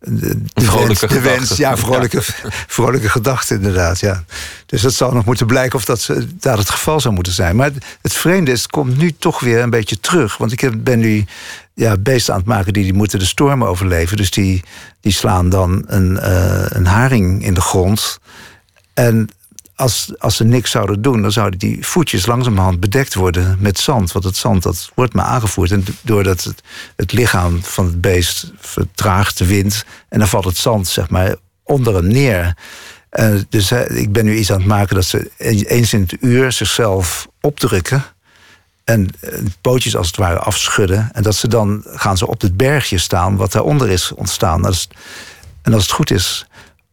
de, 0.03 0.41
de 0.53 0.61
vrolijke 0.61 1.07
wens, 1.07 1.13
de 1.13 1.29
wens, 1.29 1.57
ja, 1.57 1.77
vrolijke, 1.85 2.17
ja. 2.17 2.49
vrolijke 2.67 3.09
gedachte 3.09 3.53
inderdaad. 3.53 3.99
Ja. 3.99 4.23
Dus 4.65 4.81
dat 4.81 4.93
zal 4.93 5.11
nog 5.11 5.25
moeten 5.25 5.47
blijken 5.47 5.77
of 5.77 5.85
dat 5.85 6.09
daar 6.39 6.57
het 6.57 6.69
geval 6.69 6.99
zou 6.99 7.13
moeten 7.13 7.33
zijn. 7.33 7.55
Maar 7.55 7.65
het, 7.73 7.85
het 8.01 8.13
vreemde 8.13 8.51
is, 8.51 8.61
het 8.61 8.71
komt 8.71 8.97
nu 8.97 9.11
toch 9.11 9.39
weer 9.39 9.61
een 9.61 9.69
beetje 9.69 9.99
terug. 9.99 10.37
Want 10.37 10.51
ik 10.51 10.83
ben 10.83 10.99
nu 10.99 11.25
ja, 11.73 11.97
beesten 11.97 12.33
aan 12.33 12.39
het 12.39 12.47
maken 12.47 12.73
die, 12.73 12.83
die 12.83 12.93
moeten 12.93 13.19
de 13.19 13.25
stormen 13.25 13.67
overleven. 13.67 14.17
Dus 14.17 14.31
die, 14.31 14.63
die 15.01 15.13
slaan 15.13 15.49
dan 15.49 15.83
een, 15.87 16.11
uh, 16.11 16.65
een 16.67 16.85
haring 16.85 17.45
in 17.45 17.53
de 17.53 17.61
grond. 17.61 18.19
En 18.93 19.29
als, 19.81 20.11
als 20.17 20.35
ze 20.35 20.43
niks 20.43 20.71
zouden 20.71 21.01
doen, 21.01 21.21
dan 21.21 21.31
zouden 21.31 21.59
die 21.59 21.85
voetjes 21.85 22.25
langzamerhand 22.25 22.79
bedekt 22.79 23.13
worden 23.13 23.57
met 23.59 23.79
zand. 23.79 24.11
Want 24.11 24.25
het 24.25 24.37
zand 24.37 24.63
dat 24.63 24.91
wordt 24.95 25.13
maar 25.13 25.25
aangevoerd. 25.25 25.71
En 25.71 25.85
doordat 26.01 26.43
het, 26.43 26.63
het 26.95 27.11
lichaam 27.11 27.63
van 27.63 27.85
het 27.85 28.01
beest 28.01 28.51
vertraagt 28.59 29.37
de 29.37 29.45
wind. 29.45 29.85
En 30.09 30.19
dan 30.19 30.27
valt 30.27 30.45
het 30.45 30.57
zand, 30.57 30.87
zeg 30.87 31.09
maar, 31.09 31.35
onder 31.63 31.95
hem 31.95 32.07
neer. 32.07 32.57
Uh, 33.11 33.33
dus 33.49 33.71
ik 33.71 34.11
ben 34.11 34.25
nu 34.25 34.37
iets 34.37 34.51
aan 34.51 34.57
het 34.57 34.67
maken 34.67 34.95
dat 34.95 35.05
ze 35.05 35.31
eens 35.67 35.93
in 35.93 36.01
het 36.01 36.17
uur 36.19 36.51
zichzelf 36.51 37.27
opdrukken. 37.41 38.03
En 38.83 39.07
uh, 39.21 39.33
pootjes 39.61 39.95
als 39.95 40.07
het 40.07 40.15
ware 40.15 40.39
afschudden. 40.39 41.09
En 41.13 41.23
dat 41.23 41.35
ze 41.35 41.47
dan 41.47 41.83
gaan 41.85 42.17
ze 42.17 42.27
op 42.27 42.41
het 42.41 42.57
bergje 42.57 42.97
staan 42.97 43.35
wat 43.35 43.51
daaronder 43.51 43.89
is 43.89 44.11
ontstaan. 44.11 44.65
en 45.61 45.73
als 45.73 45.83
het 45.83 45.91
goed 45.91 46.11
is, 46.11 46.45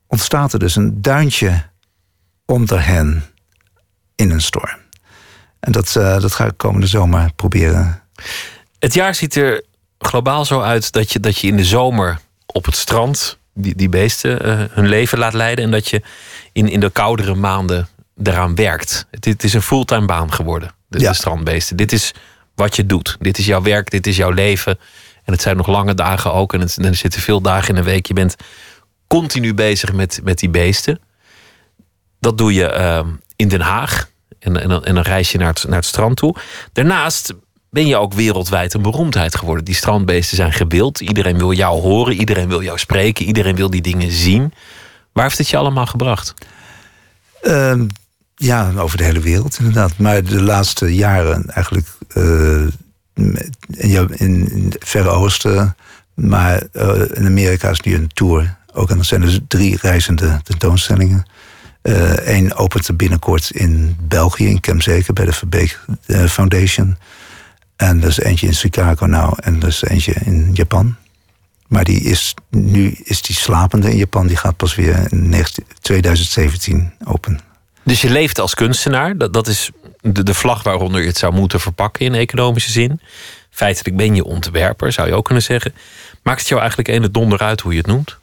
ontstaat 0.07 0.53
er 0.53 0.59
dus 0.59 0.77
een 0.77 1.03
duintje 1.03 1.63
onder 2.49 2.87
hen 2.87 3.25
in 4.17 4.31
een 4.31 4.41
storm. 4.41 4.79
En 5.61 5.73
dat, 5.73 5.95
uh, 5.99 6.21
dat 6.21 6.33
ga 6.33 6.45
ik 6.45 6.57
komende 6.57 6.87
zomer 6.87 7.33
proberen. 7.37 8.03
Het 8.79 8.95
jaar 8.95 9.15
ziet 9.15 9.35
er 9.35 9.65
globaal 9.99 10.45
zo 10.45 10.61
uit 10.61 10.93
dat 10.93 11.13
je, 11.13 11.21
dat 11.21 11.39
je 11.39 11.47
in 11.47 11.57
de 11.57 11.65
zomer 11.65 12.19
op 12.47 12.65
het 12.65 12.77
strand 12.77 13.39
die, 13.55 13.75
die 13.75 13.89
beesten 13.89 14.47
uh, 14.47 14.65
hun 14.71 14.89
leven 14.89 15.19
laat 15.19 15.33
leiden. 15.33 15.65
En 15.65 15.71
dat 15.71 15.89
je 15.89 16.03
in, 16.53 16.69
in 16.69 16.81
de 16.81 16.91
koudere 16.91 17.35
maanden 17.35 17.89
eraan 18.23 18.55
werkt. 18.55 19.07
Het, 19.11 19.25
het 19.25 19.45
is 19.45 19.55
een 19.55 19.63
fulltime 19.63 20.07
baan 20.07 20.33
geworden, 20.33 20.75
de, 20.87 21.01
ja. 21.01 21.11
de 21.11 21.17
strandbeesten. 21.17 21.77
Dit 21.77 21.93
is 21.93 22.15
wat 22.55 22.77
je 22.77 22.87
doet. 22.87 23.17
Dit 23.21 23.39
is 23.39 23.47
jouw 23.47 23.63
werk, 23.63 23.91
dit 23.91 24.07
is 24.07 24.17
jouw 24.17 24.31
leven. 24.31 24.79
En 25.25 25.33
het 25.33 25.43
zijn 25.43 25.57
nog 25.57 25.67
lange 25.67 25.95
dagen 25.95 26.33
ook. 26.33 26.55
En, 26.55 26.61
het, 26.61 26.77
en 26.77 26.85
er 26.85 26.95
zitten 26.95 27.21
veel 27.21 27.41
dagen 27.41 27.69
in 27.69 27.77
een 27.77 27.85
week. 27.85 28.07
Je 28.07 28.15
bent 28.15 28.37
continu 29.07 29.55
bezig 29.55 29.93
met, 29.93 30.21
met 30.23 30.39
die 30.39 30.51
beesten. 30.51 31.01
Dat 32.21 32.39
doe 32.39 32.55
je 32.55 32.75
uh, 32.77 33.13
in 33.37 33.49
Den 33.49 33.61
Haag. 33.61 34.09
En, 34.39 34.63
en, 34.63 34.85
en 34.85 34.95
dan 34.95 35.03
reis 35.03 35.33
je 35.33 35.39
naar 35.39 35.49
het, 35.49 35.65
naar 35.69 35.79
het 35.79 35.87
strand 35.87 36.17
toe. 36.17 36.37
Daarnaast 36.73 37.35
ben 37.71 37.87
je 37.87 37.97
ook 37.97 38.13
wereldwijd 38.13 38.75
een 38.75 38.83
beroemdheid 38.83 39.37
geworden. 39.37 39.65
Die 39.65 39.75
strandbeesten 39.75 40.37
zijn 40.37 40.53
gewild. 40.53 41.01
Iedereen 41.01 41.39
wil 41.39 41.53
jou 41.53 41.81
horen. 41.81 42.15
Iedereen 42.15 42.49
wil 42.49 42.63
jou 42.63 42.79
spreken. 42.79 43.27
Iedereen 43.27 43.57
wil 43.57 43.71
die 43.71 43.83
dingen 43.83 44.11
zien. 44.11 44.53
Waar 45.13 45.25
heeft 45.25 45.39
het 45.39 45.49
je 45.49 45.57
allemaal 45.57 45.87
gebracht? 45.87 46.35
Uh, 47.43 47.81
ja, 48.35 48.73
over 48.77 48.97
de 48.97 49.05
hele 49.05 49.21
wereld 49.21 49.59
inderdaad. 49.59 49.99
Maar 49.99 50.25
de 50.25 50.43
laatste 50.43 50.95
jaren 50.95 51.51
eigenlijk 51.51 51.87
uh, 52.17 52.67
in, 53.15 54.19
in, 54.19 54.65
het 54.71 54.89
Verre 54.89 55.09
Oosten. 55.09 55.77
Maar 56.15 56.63
uh, 56.73 57.01
in 57.13 57.27
Amerika 57.27 57.71
is 57.71 57.81
nu 57.81 57.95
een 57.95 58.11
tour. 58.15 58.57
Ook 58.73 58.91
en 58.91 58.97
dan 58.97 59.05
zijn 59.05 59.23
er 59.23 59.47
drie 59.49 59.79
reizende 59.81 60.41
tentoonstellingen. 60.43 61.27
Eén 62.25 62.45
uh, 62.45 62.61
opent 62.61 62.89
er 62.89 62.97
binnenkort 62.97 63.51
in 63.51 63.97
België, 64.01 64.47
in 64.47 64.61
Kemzeke, 64.61 65.13
bij 65.13 65.25
de 65.25 65.33
Verbeek 65.33 65.81
uh, 66.07 66.25
Foundation. 66.25 66.97
En 67.77 68.03
er 68.03 68.09
is 68.09 68.19
eentje 68.19 68.47
in 68.47 68.55
Chicago 68.55 69.07
nou 69.07 69.35
en 69.41 69.63
er 69.63 69.69
is 69.69 69.83
eentje 69.83 70.15
in 70.25 70.51
Japan. 70.53 70.97
Maar 71.69 71.85
die 71.85 72.01
is, 72.01 72.35
nu 72.51 72.97
is 73.05 73.23
die 73.23 73.37
slapende 73.37 73.91
in 73.91 73.97
Japan. 73.97 74.27
Die 74.27 74.37
gaat 74.37 74.57
pas 74.57 74.75
weer 74.75 75.13
in 75.13 75.45
2017 75.81 76.93
open. 77.05 77.41
Dus 77.85 78.01
je 78.01 78.11
leeft 78.11 78.39
als 78.39 78.55
kunstenaar. 78.55 79.17
Dat, 79.17 79.33
dat 79.33 79.47
is 79.47 79.71
de, 80.01 80.23
de 80.23 80.35
vlag 80.35 80.63
waaronder 80.63 81.01
je 81.01 81.07
het 81.07 81.19
zou 81.19 81.33
moeten 81.33 81.61
verpakken 81.61 82.05
in 82.05 82.15
economische 82.15 82.71
zin. 82.71 83.01
Feitelijk 83.51 83.97
ben 83.97 84.15
je 84.15 84.25
ontwerper, 84.25 84.93
zou 84.93 85.09
je 85.09 85.15
ook 85.15 85.25
kunnen 85.25 85.43
zeggen. 85.43 85.75
Maakt 86.23 86.39
het 86.39 86.49
jou 86.49 86.61
eigenlijk 86.61 86.91
ene 86.91 87.11
donder 87.11 87.39
uit 87.39 87.61
hoe 87.61 87.73
je 87.73 87.79
het 87.79 87.87
noemt? 87.87 88.19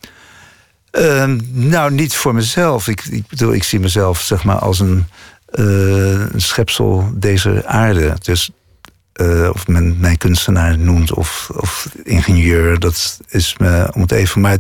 Uh, 0.98 1.34
nou, 1.52 1.92
niet 1.92 2.16
voor 2.16 2.34
mezelf. 2.34 2.88
Ik, 2.88 3.06
ik 3.06 3.28
bedoel, 3.28 3.54
ik 3.54 3.64
zie 3.64 3.80
mezelf 3.80 4.22
zeg 4.22 4.44
maar 4.44 4.60
als 4.60 4.80
een, 4.80 5.06
een 5.46 6.42
schepsel 6.42 7.10
deze 7.14 7.66
aarde. 7.66 8.14
Dus 8.22 8.52
uh, 9.22 9.50
of 9.54 9.68
men 9.68 10.00
mij 10.00 10.16
kunstenaar 10.18 10.78
noemt 10.78 11.14
of, 11.14 11.50
of 11.56 11.90
ingenieur, 12.04 12.80
dat 12.80 13.20
is 13.28 13.56
me 13.58 13.90
om 13.94 14.02
het 14.02 14.12
even. 14.12 14.42
Maar 14.42 14.58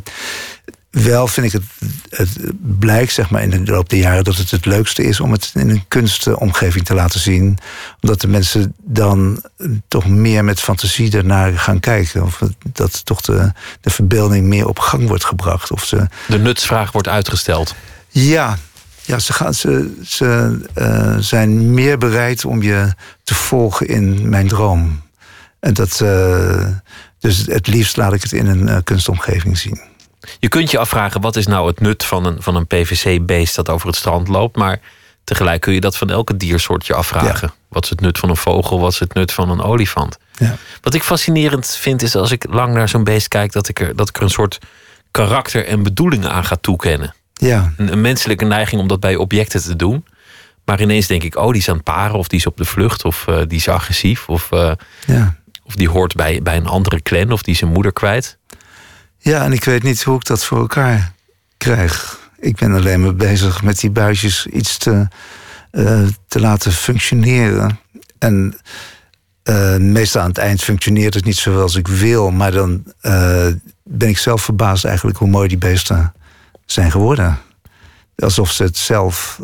wel 1.03 1.27
vind 1.27 1.45
ik 1.45 1.51
het, 1.51 1.63
het 2.09 2.37
blijkt 2.79 3.11
zeg 3.11 3.29
maar 3.29 3.43
in 3.43 3.49
de 3.49 3.71
loop 3.71 3.89
der 3.89 3.99
jaren 3.99 4.23
dat 4.23 4.35
het 4.35 4.51
het 4.51 4.65
leukste 4.65 5.03
is 5.03 5.19
om 5.19 5.31
het 5.31 5.51
in 5.53 5.69
een 5.69 5.87
kunstomgeving 5.87 6.85
te 6.85 6.93
laten 6.93 7.19
zien. 7.19 7.57
Omdat 8.01 8.21
de 8.21 8.27
mensen 8.27 8.73
dan 8.77 9.43
toch 9.87 10.07
meer 10.07 10.43
met 10.43 10.59
fantasie 10.59 11.17
ernaar 11.17 11.59
gaan 11.59 11.79
kijken. 11.79 12.23
Of 12.23 12.41
dat 12.73 13.05
toch 13.05 13.21
de, 13.21 13.51
de 13.81 13.89
verbeelding 13.89 14.47
meer 14.47 14.67
op 14.67 14.79
gang 14.79 15.07
wordt 15.07 15.25
gebracht. 15.25 15.71
Of 15.71 15.85
ze, 15.85 16.07
de 16.27 16.39
nutsvraag 16.39 16.91
wordt 16.91 17.07
uitgesteld. 17.07 17.75
Ja, 18.09 18.57
ja, 19.01 19.19
ze, 19.19 19.33
gaan, 19.33 19.53
ze, 19.53 20.01
ze 20.05 20.59
uh, 20.77 21.15
zijn 21.19 21.73
meer 21.73 21.97
bereid 21.97 22.45
om 22.45 22.61
je 22.61 22.93
te 23.23 23.35
volgen 23.35 23.87
in 23.87 24.29
mijn 24.29 24.47
droom. 24.47 25.01
En 25.59 25.73
dat, 25.73 25.99
uh, 26.03 26.67
dus 27.19 27.45
het 27.45 27.67
liefst 27.67 27.97
laat 27.97 28.13
ik 28.13 28.21
het 28.21 28.31
in 28.31 28.47
een 28.47 28.67
uh, 28.67 28.77
kunstomgeving 28.83 29.57
zien. 29.57 29.93
Je 30.39 30.47
kunt 30.47 30.71
je 30.71 30.77
afvragen, 30.77 31.21
wat 31.21 31.35
is 31.35 31.47
nou 31.47 31.67
het 31.67 31.79
nut 31.79 32.05
van 32.05 32.25
een, 32.25 32.41
van 32.41 32.55
een 32.55 32.67
PVC-beest 32.67 33.55
dat 33.55 33.69
over 33.69 33.87
het 33.87 33.95
strand 33.95 34.27
loopt? 34.27 34.55
Maar 34.55 34.79
tegelijk 35.23 35.61
kun 35.61 35.73
je 35.73 35.81
dat 35.81 35.97
van 35.97 36.09
elke 36.09 36.37
diersoort 36.37 36.85
je 36.85 36.93
afvragen. 36.93 37.47
Ja. 37.47 37.63
Wat 37.69 37.83
is 37.83 37.89
het 37.89 38.01
nut 38.01 38.17
van 38.17 38.29
een 38.29 38.37
vogel? 38.37 38.79
Wat 38.79 38.91
is 38.91 38.99
het 38.99 39.13
nut 39.13 39.31
van 39.31 39.49
een 39.49 39.61
olifant? 39.61 40.17
Ja. 40.37 40.55
Wat 40.81 40.93
ik 40.93 41.03
fascinerend 41.03 41.67
vind, 41.67 42.01
is 42.01 42.15
als 42.15 42.31
ik 42.31 42.45
lang 42.49 42.73
naar 42.73 42.89
zo'n 42.89 43.03
beest 43.03 43.27
kijk, 43.27 43.51
dat 43.51 43.67
ik, 43.67 43.79
er, 43.79 43.95
dat 43.95 44.09
ik 44.09 44.17
er 44.17 44.23
een 44.23 44.29
soort 44.29 44.59
karakter 45.11 45.65
en 45.65 45.83
bedoelingen 45.83 46.31
aan 46.31 46.45
ga 46.45 46.55
toekennen. 46.61 47.15
Ja. 47.33 47.73
Een, 47.77 47.91
een, 47.91 48.01
menselijke 48.01 48.45
neiging 48.45 48.81
om 48.81 48.87
dat 48.87 48.99
bij 48.99 49.15
objecten 49.15 49.61
te 49.61 49.75
doen. 49.75 50.05
Maar 50.65 50.81
ineens 50.81 51.07
denk 51.07 51.23
ik, 51.23 51.35
oh, 51.35 51.51
die 51.51 51.61
is 51.61 51.69
aan 51.69 51.75
het 51.75 51.83
paren, 51.83 52.17
of 52.17 52.27
die 52.27 52.39
is 52.39 52.45
op 52.45 52.57
de 52.57 52.65
vlucht, 52.65 53.03
of 53.03 53.25
uh, 53.29 53.37
die 53.47 53.57
is 53.57 53.67
agressief, 53.67 54.29
of, 54.29 54.51
uh, 54.53 54.71
ja. 55.05 55.35
of 55.63 55.75
die 55.75 55.89
hoort 55.89 56.15
bij, 56.15 56.41
bij 56.41 56.55
een 56.55 56.67
andere 56.67 57.01
clan, 57.01 57.31
of 57.31 57.41
die 57.41 57.53
is 57.53 57.59
zijn 57.59 57.71
moeder 57.71 57.93
kwijt. 57.93 58.37
Ja, 59.25 59.43
en 59.43 59.53
ik 59.53 59.63
weet 59.63 59.83
niet 59.83 60.03
hoe 60.03 60.15
ik 60.15 60.25
dat 60.25 60.43
voor 60.43 60.57
elkaar 60.57 61.13
krijg. 61.57 62.19
Ik 62.39 62.55
ben 62.55 62.73
alleen 62.73 63.01
maar 63.01 63.15
bezig 63.15 63.63
met 63.63 63.79
die 63.79 63.89
buisjes 63.89 64.45
iets 64.45 64.77
te, 64.77 65.07
uh, 65.71 66.07
te 66.27 66.39
laten 66.39 66.71
functioneren. 66.71 67.79
En 68.19 68.57
meestal 69.79 70.21
aan 70.21 70.27
het 70.27 70.37
eind 70.37 70.61
functioneert 70.61 71.13
het 71.13 71.25
niet 71.25 71.37
zoals 71.37 71.75
ik 71.75 71.87
wil, 71.87 72.31
maar 72.31 72.51
dan 72.51 72.83
ben 73.83 74.09
ik 74.09 74.17
zelf 74.17 74.41
verbaasd 74.41 74.85
eigenlijk 74.85 75.17
hoe 75.17 75.29
mooi 75.29 75.47
die 75.47 75.57
beesten 75.57 76.13
zijn 76.65 76.91
geworden. 76.91 77.37
Alsof 78.17 78.51
ze 78.51 78.63
het 78.63 78.77
zelf 78.77 79.39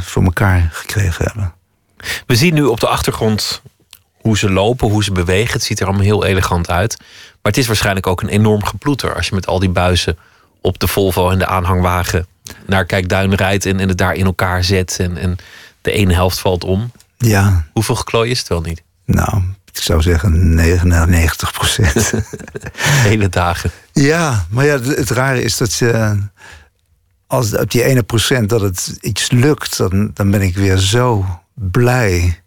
voor 0.00 0.24
elkaar 0.24 0.68
gekregen 0.72 1.24
hebben. 1.24 1.52
We 2.26 2.36
zien 2.36 2.54
nu 2.54 2.62
op 2.62 2.80
de 2.80 2.88
achtergrond 2.88 3.62
hoe 4.24 4.38
ze 4.38 4.50
lopen, 4.50 4.90
hoe 4.90 5.04
ze 5.04 5.12
bewegen. 5.12 5.52
Het 5.52 5.62
ziet 5.62 5.80
er 5.80 5.86
allemaal 5.86 6.04
heel 6.04 6.24
elegant 6.24 6.70
uit. 6.70 6.96
Maar 6.98 7.52
het 7.52 7.56
is 7.56 7.66
waarschijnlijk 7.66 8.06
ook 8.06 8.22
een 8.22 8.28
enorm 8.28 8.64
geploeter 8.64 9.14
als 9.14 9.28
je 9.28 9.34
met 9.34 9.46
al 9.46 9.58
die 9.58 9.68
buizen 9.68 10.18
op 10.60 10.78
de 10.78 10.86
Volvo 10.86 11.30
en 11.30 11.38
de 11.38 11.46
aanhangwagen 11.46 12.26
naar 12.66 12.84
Kijkduin 12.84 13.34
rijdt 13.34 13.66
en, 13.66 13.80
en 13.80 13.88
het 13.88 13.98
daar 13.98 14.14
in 14.14 14.24
elkaar 14.24 14.64
zet. 14.64 14.96
En, 15.00 15.16
en 15.16 15.36
de 15.80 15.92
ene 15.92 16.12
helft 16.12 16.38
valt 16.38 16.64
om. 16.64 16.92
Ja. 17.16 17.66
Hoeveel 17.72 17.94
geklooi 17.94 18.30
is 18.30 18.38
het 18.38 18.48
wel 18.48 18.60
niet? 18.60 18.82
Nou, 19.04 19.42
ik 19.72 19.82
zou 19.82 20.02
zeggen 20.02 20.54
99 20.54 21.52
procent. 21.52 22.12
Hele 23.08 23.28
dagen. 23.28 23.70
Ja, 23.92 24.46
maar 24.48 24.64
ja, 24.64 24.80
het 24.80 25.10
rare 25.10 25.42
is 25.42 25.56
dat 25.56 25.74
je. 25.74 26.18
Als 27.26 27.56
op 27.56 27.70
die 27.70 27.84
ene 27.84 28.02
procent 28.02 28.48
dat 28.48 28.60
het 28.60 28.98
iets 29.00 29.30
lukt, 29.30 29.76
dan, 29.76 30.10
dan 30.14 30.30
ben 30.30 30.42
ik 30.42 30.56
weer 30.56 30.76
zo 30.76 31.26
blij. 31.54 32.42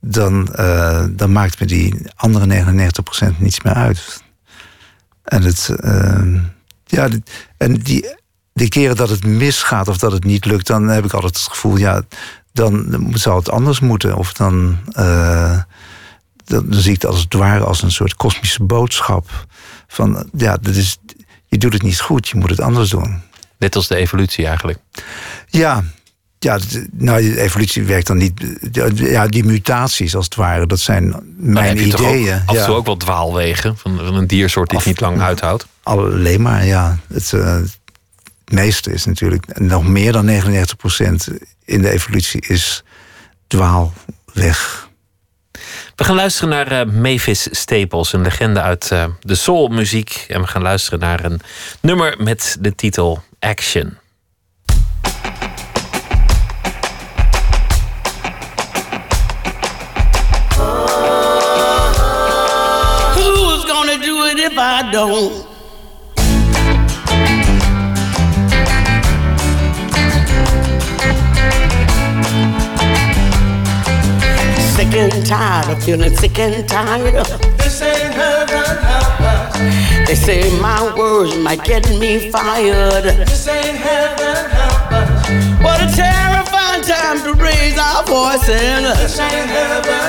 Dan, 0.00 0.48
uh, 0.58 1.04
dan 1.10 1.32
maakt 1.32 1.60
me 1.60 1.66
die 1.66 1.94
andere 2.16 2.46
99 2.46 3.04
procent 3.04 3.40
niets 3.40 3.62
meer 3.62 3.74
uit. 3.74 4.22
En 5.22 5.42
het. 5.42 5.76
Uh, 5.80 6.40
ja, 6.84 7.08
en 7.56 7.74
die, 7.74 8.14
die 8.52 8.68
keren 8.68 8.96
dat 8.96 9.08
het 9.08 9.24
misgaat 9.24 9.88
of 9.88 9.98
dat 9.98 10.12
het 10.12 10.24
niet 10.24 10.44
lukt, 10.44 10.66
dan 10.66 10.88
heb 10.88 11.04
ik 11.04 11.12
altijd 11.12 11.36
het 11.36 11.48
gevoel, 11.48 11.76
ja, 11.76 12.02
dan 12.52 13.06
zou 13.12 13.38
het 13.38 13.50
anders 13.50 13.80
moeten. 13.80 14.16
Of 14.16 14.32
dan. 14.32 14.78
Uh, 14.98 15.58
dan 16.44 16.66
zie 16.68 16.92
ik 16.92 17.02
het 17.02 17.10
als 17.10 17.20
het 17.20 17.34
ware 17.34 17.64
als 17.64 17.82
een 17.82 17.90
soort 17.90 18.14
kosmische 18.14 18.62
boodschap. 18.62 19.46
Van 19.86 20.28
ja, 20.36 20.56
dat 20.56 20.74
is, 20.74 20.98
je 21.46 21.58
doet 21.58 21.72
het 21.72 21.82
niet 21.82 22.00
goed, 22.00 22.28
je 22.28 22.36
moet 22.36 22.50
het 22.50 22.60
anders 22.60 22.90
doen. 22.90 23.22
Net 23.58 23.76
als 23.76 23.88
de 23.88 23.96
evolutie 23.96 24.46
eigenlijk. 24.46 24.78
Ja, 25.46 25.84
ja 26.44 26.58
nou, 26.92 27.22
de 27.22 27.40
evolutie 27.40 27.82
werkt 27.82 28.06
dan 28.06 28.16
niet. 28.16 28.32
Ja, 28.94 29.26
die 29.26 29.44
mutaties 29.44 30.14
als 30.14 30.24
het 30.24 30.34
ware, 30.34 30.66
dat 30.66 30.80
zijn 30.80 31.08
mijn 31.36 31.76
nou, 31.76 31.86
ideeën. 31.86 32.34
Ook, 32.34 32.42
af 32.46 32.56
en 32.56 32.64
toe 32.64 32.74
ook 32.74 32.86
wel 32.86 32.96
dwaalwegen 32.96 33.76
van, 33.76 33.96
van 33.96 34.14
een 34.14 34.26
diersoort 34.26 34.68
die 34.68 34.78
het 34.78 34.86
niet 34.86 35.00
lang 35.00 35.20
uithoudt. 35.20 35.66
Alleen 35.82 36.42
maar, 36.42 36.66
ja. 36.66 36.98
Het, 37.12 37.32
uh, 37.32 37.54
het 37.54 37.78
meeste 38.44 38.92
is 38.92 39.04
natuurlijk 39.04 39.58
nog 39.58 39.88
meer 39.88 40.12
dan 40.12 40.26
99% 40.26 40.30
in 41.64 41.82
de 41.82 41.90
evolutie 41.90 42.40
is 42.46 42.84
dwaalweg. 43.46 44.88
We 45.96 46.04
gaan 46.04 46.14
luisteren 46.14 46.48
naar 46.48 46.86
uh, 46.86 46.94
Mavis 46.94 47.48
Staples, 47.50 48.12
een 48.12 48.22
legende 48.22 48.60
uit 48.60 48.90
uh, 48.92 49.04
de 49.20 49.34
soulmuziek. 49.34 50.24
En 50.28 50.40
we 50.40 50.46
gaan 50.46 50.62
luisteren 50.62 50.98
naar 50.98 51.24
een 51.24 51.40
nummer 51.80 52.14
met 52.18 52.56
de 52.60 52.74
titel 52.74 53.22
Action. 53.38 53.98
I 64.80 64.90
don't? 64.90 65.46
sick 74.72 74.94
and 74.94 75.26
tired 75.26 75.68
of 75.68 75.84
feeling 75.84 76.16
sick 76.16 76.38
and 76.38 76.66
tired 76.66 77.14
of. 77.14 77.28
This 77.58 77.82
ain't 77.82 78.14
heaven, 78.14 78.48
help 78.48 79.20
us. 79.20 80.08
They 80.08 80.14
say 80.14 80.60
my 80.62 80.94
words 80.96 81.36
might 81.36 81.62
get 81.62 81.86
me 81.98 82.30
fired. 82.30 83.04
This 83.04 83.48
ain't 83.48 83.76
heaven, 83.76 84.50
help. 84.50 84.79
What 85.60 85.78
a 85.84 85.88
terrifying 85.92 86.82
time 86.82 87.20
to 87.24 87.34
raise 87.34 87.76
our 87.76 88.04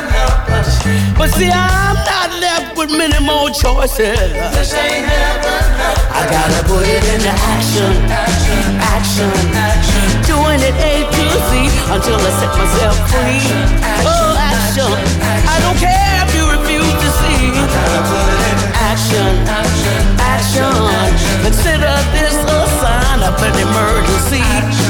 help 0.07 0.49
us. 0.49 0.79
But 1.17 1.29
see, 1.35 1.51
I'm 1.51 1.95
not 2.07 2.29
left 2.39 2.77
with 2.77 2.91
many 2.91 3.19
more 3.19 3.49
choices. 3.51 4.31
I 6.11 6.21
gotta 6.31 6.61
put 6.67 6.87
it 6.87 7.03
into 7.13 7.31
action, 7.51 7.91
Action, 8.07 8.63
action, 8.79 9.31
action. 9.51 10.07
doing 10.23 10.59
it 10.63 10.75
A 10.79 11.03
to 11.03 11.25
Z 11.47 11.51
until 11.93 12.15
I 12.15 12.31
set 12.39 12.51
myself 12.55 12.95
free. 13.11 13.43
Oh, 14.07 14.35
action. 14.39 14.87
I 15.51 15.59
don't 15.63 15.77
care 15.77 16.23
if 16.23 16.31
you 16.31 16.47
refuse 16.47 16.95
to 17.03 17.09
see. 17.19 17.51
Action, 18.79 19.33
action. 20.19 20.71
Consider 21.43 21.91
this 22.15 22.35
a 22.39 22.59
sign 22.79 23.19
of 23.23 23.35
an 23.43 23.55
emergency. 23.67 24.80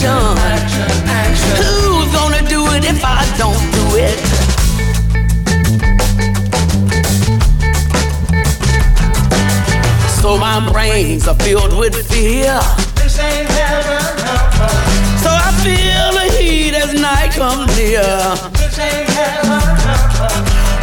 Action. 0.00 1.56
Who's 1.62 2.10
gonna 2.12 2.42
do 2.48 2.66
it 2.72 2.84
if 2.84 3.04
I 3.04 3.24
don't 3.36 3.70
do 3.76 3.96
it? 3.96 4.18
So 10.20 10.38
my 10.38 10.72
brains 10.72 11.28
are 11.28 11.36
filled 11.36 11.76
with 11.78 11.94
fear. 12.08 12.58
This 12.96 13.18
ain't 13.18 13.48
heaven. 13.48 14.02
So 15.22 15.30
I 15.30 15.52
feel 15.62 16.12
the 16.18 16.26
heat 16.36 16.74
as 16.74 16.94
night 16.94 17.32
comes 17.32 17.76
near. 17.76 18.02
This 18.52 18.78
ain't 18.78 19.08
heaven. 19.10 19.60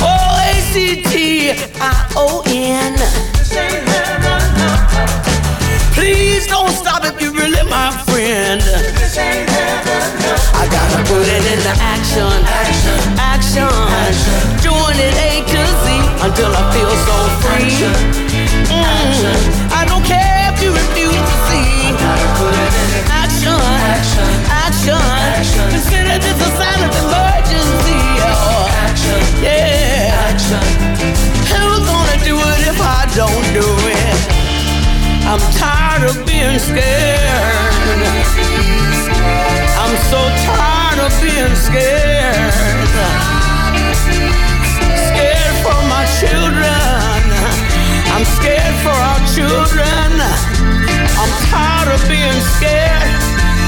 Oh, 0.01 0.37
they 0.37 0.59
C 0.71 1.01
T 1.03 1.51
I 1.81 2.05
O 2.15 2.43
N. 2.47 2.95
Please 5.93 6.47
don't 6.47 6.71
stop 6.71 7.03
really 7.03 7.18
my 7.69 7.93
friend. 8.09 8.61
I 10.57 10.65
gotta 10.67 11.01
put 11.05 11.25
it 11.25 11.45
into 11.53 11.73
action, 11.77 12.33
action, 12.45 12.97
action. 13.17 13.69
Doing 14.65 14.97
it 14.97 15.15
A 15.29 15.45
to 15.45 15.61
Z 15.81 15.85
until 16.25 16.51
I 16.51 16.63
feel 16.73 16.93
so 17.05 17.17
free. 17.45 17.69
Mm. 18.69 19.69
I 19.71 19.85
don't 19.85 20.03
care 20.03 20.51
if 20.51 20.61
you 20.61 20.73
refuse 20.73 21.13
to 21.13 21.35
see. 21.47 21.93
Action, 23.09 23.59
action, 24.65 25.01
Consider 25.69 26.17
this 26.19 26.37
a 26.37 26.49
sign 26.57 26.81
of 26.85 26.93
emergency. 27.05 27.99
Oh, 28.25 28.68
I'm 35.29 35.37
tired 35.61 36.09
of 36.09 36.25
being 36.25 36.57
scared. 36.57 36.81
I'm 39.77 39.95
so 40.09 40.17
tired 40.41 40.97
of 41.05 41.13
being 41.21 41.53
scared. 41.53 42.49
Scared 45.05 45.55
for 45.61 45.77
my 45.85 46.01
children. 46.17 47.21
I'm 48.09 48.25
scared 48.25 48.73
for 48.81 48.89
our 48.89 49.21
children. 49.37 50.17
I'm 51.21 51.33
tired 51.53 51.93
of 51.93 52.01
being 52.09 52.41
scared 52.57 53.21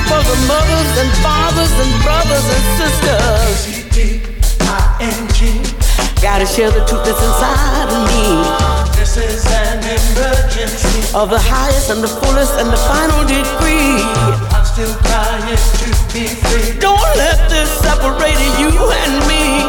for 0.10 0.18
the 0.18 0.38
mothers 0.50 0.92
and 0.98 1.14
fathers 1.22 1.74
and 1.78 1.94
brothers 2.02 2.48
and 2.58 2.66
sisters. 2.82 3.82
Gotta 6.24 6.48
share 6.48 6.72
the 6.72 6.84
truth 6.86 7.06
that's 7.06 7.22
inside 7.22 7.94
of 7.94 8.02
me. 8.10 8.98
This 8.98 9.18
is. 9.18 9.71
Of 10.62 11.34
the 11.34 11.42
highest 11.42 11.90
and 11.90 12.06
the 12.06 12.08
fullest 12.08 12.54
and 12.62 12.70
the 12.70 12.78
final 12.78 13.26
degree. 13.26 13.98
I'm 14.54 14.62
still 14.62 14.94
trying 15.10 15.42
to 15.50 15.90
be 16.14 16.30
free. 16.30 16.78
Don't 16.78 17.02
let 17.18 17.50
this 17.50 17.66
separate 17.82 18.38
you 18.62 18.70
and 18.70 19.26
me. 19.26 19.66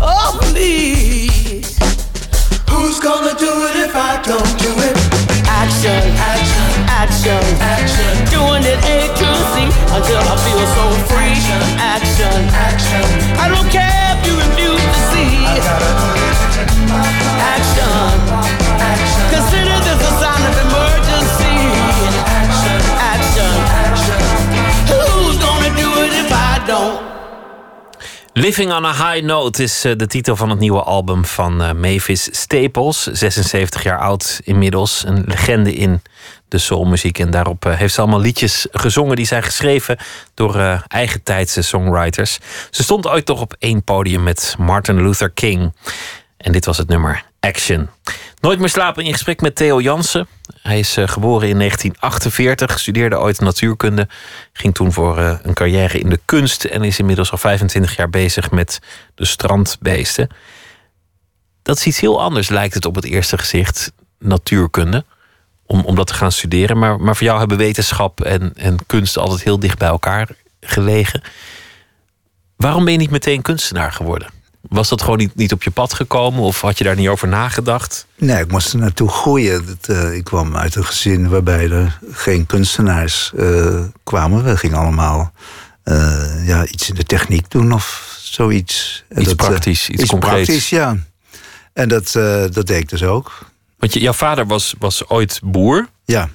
Oh, 0.00 0.40
please. 0.40 1.76
Who's 2.72 2.96
gonna 3.04 3.36
do 3.36 3.52
it 3.68 3.84
if 3.84 3.92
I 3.92 4.16
don't 4.24 4.52
do 4.56 4.72
it? 4.80 4.96
Action, 5.44 6.08
Action, 6.16 6.72
action, 6.88 7.44
action, 7.60 8.08
Doing 8.32 8.64
it 8.64 8.80
A 8.80 9.12
to 9.12 9.28
Z 9.52 9.68
until 9.92 10.24
I 10.24 10.36
feel 10.40 10.64
so 10.72 10.84
free. 11.12 11.36
Action, 11.76 12.40
action. 12.56 13.04
I 13.36 13.44
don't 13.52 13.68
care 13.68 14.16
if 14.16 14.24
you 14.24 14.40
refuse 14.40 14.80
to 14.80 15.00
see. 15.12 15.44
Action, 17.44 18.08
consider 19.28 19.69
Living 28.40 28.72
on 28.72 28.84
a 28.84 29.12
High 29.12 29.24
Note 29.24 29.62
is 29.62 29.84
eh, 29.84 29.92
de 29.96 30.06
titel 30.06 30.36
van 30.36 30.50
het 30.50 30.58
nieuwe 30.58 30.82
album 30.82 31.24
van 31.24 31.62
eh, 31.62 31.72
Mavis 31.72 32.28
Staples. 32.30 33.02
76 33.02 33.82
jaar 33.82 33.98
oud 33.98 34.40
inmiddels. 34.44 35.04
Een 35.06 35.24
legende 35.26 35.74
in 35.74 36.02
de 36.48 36.58
soulmuziek. 36.58 37.18
En 37.18 37.30
daarop 37.30 37.64
eh, 37.64 37.76
heeft 37.76 37.94
ze 37.94 38.00
allemaal 38.00 38.20
liedjes 38.20 38.66
gezongen 38.70 39.16
die 39.16 39.26
zijn 39.26 39.42
geschreven 39.42 39.96
door 40.34 40.84
eigen 40.86 41.22
tijdse 41.22 41.62
songwriters. 41.62 42.38
Ze 42.70 42.82
stond 42.82 43.06
ooit 43.08 43.26
toch 43.26 43.40
op 43.40 43.54
één 43.58 43.84
podium 43.84 44.22
met 44.22 44.54
Martin 44.58 45.02
Luther 45.02 45.30
King. 45.30 45.72
En 46.40 46.52
dit 46.52 46.64
was 46.64 46.78
het 46.78 46.88
nummer 46.88 47.24
Action. 47.40 47.88
Nooit 48.40 48.58
meer 48.58 48.68
slapen 48.68 49.04
in 49.04 49.12
gesprek 49.12 49.40
met 49.40 49.54
Theo 49.54 49.80
Jansen. 49.80 50.26
Hij 50.62 50.78
is 50.78 50.96
eh, 50.96 51.08
geboren 51.08 51.48
in 51.48 51.58
1948, 51.58 52.78
studeerde 52.78 53.18
ooit 53.18 53.40
natuurkunde. 53.40 54.08
Ging 54.52 54.74
toen 54.74 54.92
voor 54.92 55.18
eh, 55.18 55.38
een 55.42 55.54
carrière 55.54 55.98
in 55.98 56.08
de 56.08 56.20
kunst. 56.24 56.64
En 56.64 56.82
is 56.82 56.98
inmiddels 56.98 57.30
al 57.30 57.38
25 57.38 57.96
jaar 57.96 58.10
bezig 58.10 58.50
met 58.50 58.78
de 59.14 59.24
strandbeesten. 59.24 60.28
Dat 61.62 61.76
is 61.76 61.86
iets 61.86 62.00
heel 62.00 62.20
anders, 62.20 62.48
lijkt 62.48 62.74
het 62.74 62.84
op 62.84 62.94
het 62.94 63.04
eerste 63.04 63.38
gezicht, 63.38 63.92
natuurkunde. 64.18 65.04
Om, 65.66 65.84
om 65.84 65.94
dat 65.94 66.06
te 66.06 66.14
gaan 66.14 66.32
studeren. 66.32 66.78
Maar, 66.78 67.00
maar 67.00 67.16
voor 67.16 67.26
jou 67.26 67.38
hebben 67.38 67.56
wetenschap 67.56 68.20
en, 68.20 68.52
en 68.56 68.76
kunst 68.86 69.16
altijd 69.16 69.42
heel 69.42 69.58
dicht 69.58 69.78
bij 69.78 69.88
elkaar 69.88 70.28
gelegen. 70.60 71.22
Waarom 72.56 72.84
ben 72.84 72.92
je 72.92 72.98
niet 72.98 73.10
meteen 73.10 73.42
kunstenaar 73.42 73.92
geworden? 73.92 74.39
Was 74.70 74.88
dat 74.88 75.02
gewoon 75.02 75.18
niet, 75.18 75.34
niet 75.34 75.52
op 75.52 75.62
je 75.62 75.70
pad 75.70 75.94
gekomen? 75.94 76.40
Of 76.40 76.60
had 76.60 76.78
je 76.78 76.84
daar 76.84 76.96
niet 76.96 77.08
over 77.08 77.28
nagedacht? 77.28 78.06
Nee, 78.16 78.42
ik 78.42 78.50
moest 78.50 78.72
er 78.72 78.78
naartoe 78.78 79.08
groeien. 79.08 79.66
Dat, 79.66 79.96
eh, 79.96 80.14
ik 80.14 80.24
kwam 80.24 80.56
uit 80.56 80.74
een 80.74 80.84
gezin 80.84 81.28
waarbij 81.28 81.70
er 81.70 81.98
geen 82.10 82.46
kunstenaars 82.46 83.32
eh, 83.36 83.80
kwamen. 84.04 84.44
We 84.44 84.56
gingen 84.56 84.78
allemaal 84.78 85.32
eh, 85.82 86.46
ja, 86.46 86.66
iets 86.66 86.88
in 86.88 86.94
de 86.94 87.04
techniek 87.04 87.50
doen 87.50 87.72
of 87.72 88.16
zoiets. 88.22 89.04
En 89.08 89.20
Iets 89.20 89.28
dat, 89.28 89.36
praktisch, 89.36 89.88
iets 89.88 90.06
concreets. 90.06 90.34
praktisch, 90.46 90.68
ja. 90.68 90.96
En 91.72 91.88
dat, 91.88 92.12
dat 92.52 92.66
deed 92.66 92.70
ik 92.82 92.88
dus 92.88 93.02
ook. 93.02 93.38
Want 93.78 93.92
je, 93.92 94.00
jouw 94.00 94.12
vader 94.12 94.46
was, 94.46 94.74
was 94.78 95.08
ooit 95.08 95.40
boer. 95.44 95.88
Ja, 96.04 96.28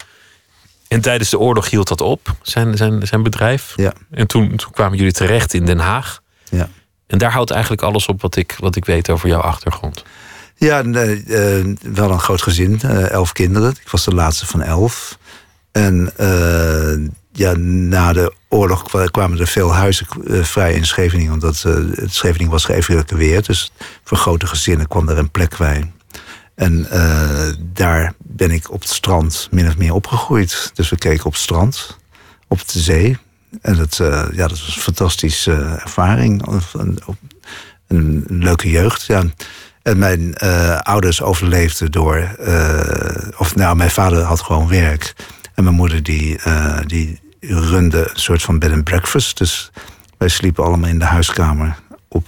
En 0.88 1.02
tijdens 1.02 1.30
de 1.30 1.40
oorlog 1.40 1.70
hield 1.70 1.88
dat 1.88 2.02
op, 2.02 2.36
zijn, 2.42 2.78
zijn, 2.78 3.08
zijn 3.08 3.24
bedrijf. 3.24 3.74
ja, 3.76 3.94
En 4.12 4.28
toen, 4.28 4.56
toen 4.56 4.72
kwamen 4.72 4.98
jullie 4.98 5.14
terecht 5.14 5.54
in 5.54 5.66
Den 5.66 5.80
Haag. 5.80 6.22
ja. 6.50 6.70
En 7.08 7.18
daar 7.18 7.32
houdt 7.32 7.52
eigenlijk 7.52 7.82
alles 7.82 8.08
op 8.08 8.22
wat 8.22 8.36
ik, 8.36 8.56
wat 8.60 8.76
ik 8.76 8.86
weet 8.86 9.10
over 9.10 9.30
jouw 9.30 9.40
achtergrond. 9.42 10.04
Ja, 10.58 10.84
eh, 10.84 11.66
wel 11.82 12.12
een 12.12 12.20
groot 12.20 12.42
gezin, 12.42 12.82
eh, 12.82 13.10
elf 13.10 13.32
kinderen. 13.32 13.70
Ik 13.70 13.90
was 13.90 14.06
de 14.06 14.14
laatste 14.14 14.46
van 14.46 14.62
elf. 14.62 15.18
En 15.72 16.12
eh, 16.18 17.10
ja, 17.32 17.54
na 17.58 18.14
de 18.14 18.34
oorlog 18.50 18.84
kwa- 18.84 19.06
kwamen 19.06 19.40
er 19.40 19.48
veel 19.48 19.74
huizen 19.74 20.08
vrij 20.46 20.74
in 20.74 20.86
Scheveningen. 20.86 21.34
Omdat 21.34 21.62
het 21.62 22.14
Scheveningen 22.14 22.52
was 22.52 22.66
geëvacueerd. 22.66 23.46
Dus 23.46 23.72
voor 24.04 24.18
grote 24.18 24.48
gezinnen 24.48 24.88
kwam 24.88 25.10
er 25.10 25.18
een 25.18 25.32
plek 25.32 25.58
bij. 25.58 25.92
En 26.56 26.88
daar 27.74 28.14
ben 28.18 28.52
ik 28.52 28.72
op 28.72 28.82
het 28.82 28.90
strand 28.90 29.48
min 29.52 29.68
of 29.68 29.78
meer 29.78 29.94
opgegroeid. 29.94 30.72
Dus 30.74 30.90
we 30.90 30.98
keken 30.98 31.26
op 31.26 31.32
het 31.32 31.42
strand, 31.42 31.98
op 32.48 32.68
de 32.68 32.80
zee. 32.80 33.18
En 33.62 33.76
dat, 33.76 34.00
eh, 34.00 34.24
ja, 34.32 34.48
dat 34.48 34.60
was 34.60 34.76
een 34.76 34.82
fantastische 34.82 35.52
eh, 35.52 35.72
ervaring. 35.72 36.46
Een, 36.74 37.00
een, 37.88 38.26
leuke 38.28 38.70
jeugd, 38.70 39.06
ja. 39.06 39.24
En 39.82 39.98
mijn 39.98 40.36
eh, 40.36 40.80
ouders 40.80 41.22
overleefden 41.22 41.92
door... 41.92 42.36
of 43.38 43.56
nou, 43.56 43.76
mijn 43.76 43.92
vader 43.92 44.22
had 44.22 44.42
gewoon 44.42 44.68
werk. 44.68 45.14
En 45.54 45.64
mijn 45.64 45.76
moeder 45.76 46.04
die, 46.04 46.40
die 46.86 47.20
runde 47.40 48.10
een 48.14 48.20
soort 48.20 48.42
van 48.42 48.60
bed 48.60 48.72
and 48.72 48.84
breakfast. 48.84 49.38
Dus 49.38 49.72
wij 50.18 50.28
sliepen 50.28 50.64
allemaal 50.64 50.90
in 50.90 51.00
de 51.00 51.06
huiskamer 51.06 51.76
op 52.08 52.28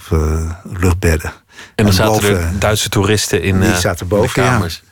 luchtbedden. 0.80 1.32
En 1.74 1.84
dan 1.84 1.94
zaten 1.94 2.12
boven- 2.12 2.40
er 2.40 2.58
Duitse 2.58 2.88
toeristen 2.88 3.42
in, 3.42 3.60
Die 3.60 3.76
zaten 3.76 4.06
in 4.10 4.20
de 4.20 4.22
ja. 4.22 4.32
kamers. 4.32 4.82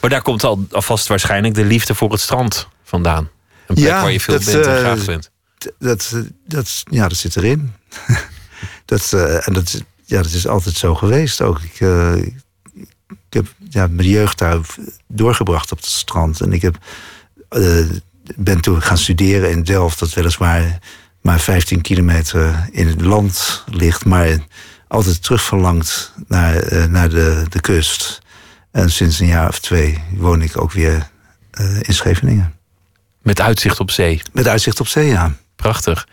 Maar 0.00 0.10
daar 0.10 0.22
komt 0.22 0.44
al, 0.44 0.66
alvast 0.70 1.06
waarschijnlijk 1.06 1.54
de 1.54 1.64
liefde 1.64 1.94
voor 1.94 2.10
het 2.10 2.20
strand 2.20 2.68
vandaan. 2.84 3.28
Een 3.66 3.74
plek 3.74 3.88
Ja, 3.88 4.02
waar 4.02 4.12
je 4.12 4.20
veel 4.20 4.34
dat, 4.34 4.44
bent 4.44 4.66
en 4.66 4.78
graag 4.78 5.04
bent. 5.04 5.30
Dat, 5.78 6.14
dat, 6.46 6.82
ja, 6.90 7.08
dat 7.08 7.18
zit 7.18 7.36
erin. 7.36 7.72
dat, 8.84 9.12
eh, 9.12 9.48
en 9.48 9.52
dat, 9.52 9.64
is- 9.74 9.82
ja, 10.04 10.22
dat 10.22 10.32
is 10.32 10.46
altijd 10.46 10.74
zo 10.76 10.94
geweest 10.94 11.40
ook. 11.40 11.60
Ik, 11.60 11.80
eh, 11.80 12.16
ik 13.06 13.30
heb 13.30 13.46
ja, 13.70 13.86
mijn 13.86 14.08
jeugd 14.08 14.38
daar 14.38 14.58
doorgebracht 15.08 15.72
op 15.72 15.78
het 15.78 15.86
strand. 15.86 16.40
En 16.40 16.52
ik 16.52 16.62
heb, 16.62 16.78
eh, 17.48 17.84
ben 18.36 18.60
toen 18.60 18.82
gaan 18.82 18.98
studeren 18.98 19.50
in 19.50 19.62
Delft, 19.62 19.98
dat 19.98 20.12
weliswaar 20.14 20.78
maar 21.20 21.40
15 21.40 21.80
kilometer 21.80 22.68
in 22.72 22.86
het 22.86 23.00
land 23.00 23.64
ligt, 23.66 24.04
maar 24.04 24.38
altijd 24.88 25.22
terugverlangt 25.22 26.12
naar, 26.28 26.88
naar 26.90 27.08
de, 27.08 27.44
de 27.48 27.60
kust. 27.60 28.22
En 28.70 28.90
sinds 28.90 29.18
een 29.20 29.26
jaar 29.26 29.48
of 29.48 29.58
twee 29.60 30.02
woon 30.16 30.42
ik 30.42 30.60
ook 30.60 30.72
weer 30.72 31.10
in 31.80 31.94
Scheveningen. 31.94 32.54
Met 33.22 33.40
uitzicht 33.40 33.80
op 33.80 33.90
zee. 33.90 34.22
Met 34.32 34.46
uitzicht 34.48 34.80
op 34.80 34.86
zee, 34.88 35.06
ja. 35.06 35.36
Prachtig. 35.56 36.06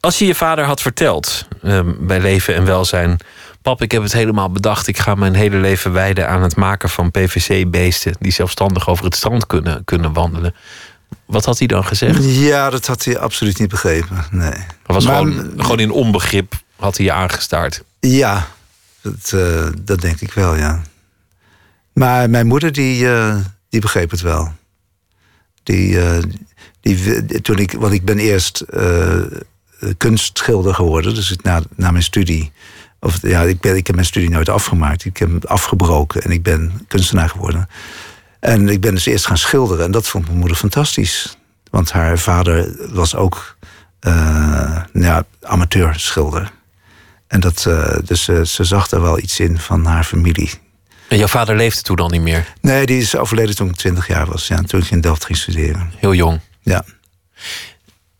Als 0.00 0.18
je 0.18 0.26
je 0.26 0.34
vader 0.34 0.64
had 0.64 0.80
verteld 0.82 1.48
ehm, 1.62 1.92
bij 2.00 2.20
leven 2.20 2.54
en 2.54 2.64
welzijn. 2.64 3.16
Pap, 3.62 3.82
ik 3.82 3.90
heb 3.92 4.02
het 4.02 4.12
helemaal 4.12 4.50
bedacht. 4.50 4.86
Ik 4.86 4.98
ga 4.98 5.14
mijn 5.14 5.34
hele 5.34 5.56
leven 5.56 5.92
wijden 5.92 6.28
aan 6.28 6.42
het 6.42 6.56
maken 6.56 6.88
van 6.88 7.10
PVC-beesten. 7.10 8.14
die 8.20 8.32
zelfstandig 8.32 8.88
over 8.88 9.04
het 9.04 9.14
strand 9.14 9.46
kunnen, 9.46 9.84
kunnen 9.84 10.12
wandelen. 10.12 10.54
Wat 11.26 11.44
had 11.44 11.58
hij 11.58 11.66
dan 11.66 11.84
gezegd? 11.84 12.24
Ja, 12.24 12.70
dat 12.70 12.86
had 12.86 13.04
hij 13.04 13.18
absoluut 13.18 13.58
niet 13.58 13.68
begrepen. 13.68 14.24
Nee. 14.30 14.50
Hij 14.50 14.66
was 14.84 15.04
Maar- 15.06 15.16
gewoon, 15.16 15.52
gewoon 15.56 15.80
in 15.80 15.90
onbegrip 15.90 16.52
had 16.76 16.96
hij 16.96 17.06
je 17.06 17.12
aangestaard. 17.12 17.82
Ja, 18.00 18.46
dat, 19.02 19.32
eh, 19.34 19.66
dat 19.80 20.00
denk 20.00 20.20
ik 20.20 20.32
wel, 20.32 20.54
ja. 20.54 20.82
Maar 21.92 22.30
mijn 22.30 22.46
moeder, 22.46 22.72
die, 22.72 23.08
eh, 23.10 23.36
die 23.68 23.80
begreep 23.80 24.10
het 24.10 24.20
wel. 24.20 24.52
Die, 25.62 26.00
eh, 26.00 26.22
die, 26.96 27.40
toen 27.40 27.58
ik, 27.58 27.72
want 27.72 27.92
ik 27.92 28.04
ben 28.04 28.18
eerst 28.18 28.60
eh, 28.60 29.20
kunstschilder 29.96 30.74
geworden. 30.74 31.14
Dus 31.14 31.30
ik, 31.30 31.42
na, 31.42 31.62
na 31.76 31.90
mijn 31.90 32.02
studie 32.02 32.52
Of, 33.00 33.18
ja, 33.22 33.42
ik, 33.42 33.60
ben, 33.60 33.76
ik 33.76 33.86
heb 33.86 33.96
mijn 33.96 34.08
studie 34.08 34.30
nooit 34.30 34.48
afgemaakt. 34.48 35.04
Ik 35.04 35.16
heb 35.16 35.44
afgebroken 35.44 36.22
en 36.22 36.30
ik 36.30 36.42
ben 36.42 36.72
kunstenaar 36.88 37.28
geworden. 37.28 37.68
En 38.40 38.68
ik 38.68 38.80
ben 38.80 38.94
dus 38.94 39.06
eerst 39.06 39.26
gaan 39.26 39.38
schilderen. 39.38 39.84
En 39.84 39.90
dat 39.90 40.08
vond 40.08 40.26
mijn 40.26 40.38
moeder 40.38 40.56
fantastisch. 40.56 41.38
Want 41.70 41.92
haar 41.92 42.18
vader 42.18 42.76
was 42.92 43.14
ook 43.14 43.56
uh, 44.06 44.82
ja, 44.92 45.24
amateur 45.42 46.00
schilder. 46.00 46.52
En 47.26 47.40
dat, 47.40 47.64
uh, 47.68 47.96
dus 48.04 48.28
uh, 48.28 48.42
ze 48.42 48.64
zag 48.64 48.90
er 48.90 49.02
wel 49.02 49.18
iets 49.18 49.40
in 49.40 49.58
van 49.58 49.84
haar 49.84 50.04
familie. 50.04 50.50
En 51.08 51.18
jouw 51.18 51.26
vader 51.26 51.56
leefde 51.56 51.82
toen 51.82 51.96
al 51.96 52.08
niet 52.08 52.20
meer? 52.20 52.54
Nee, 52.60 52.86
die 52.86 53.00
is 53.00 53.16
overleden 53.16 53.56
toen 53.56 53.68
ik 53.68 53.76
20 53.76 54.06
jaar 54.06 54.26
was. 54.26 54.46
Ja, 54.46 54.62
toen 54.62 54.80
ik 54.80 54.90
in 54.90 55.00
Delft 55.00 55.24
ging 55.24 55.38
studeren. 55.38 55.92
Heel 55.96 56.14
jong? 56.14 56.40
Ja. 56.68 56.84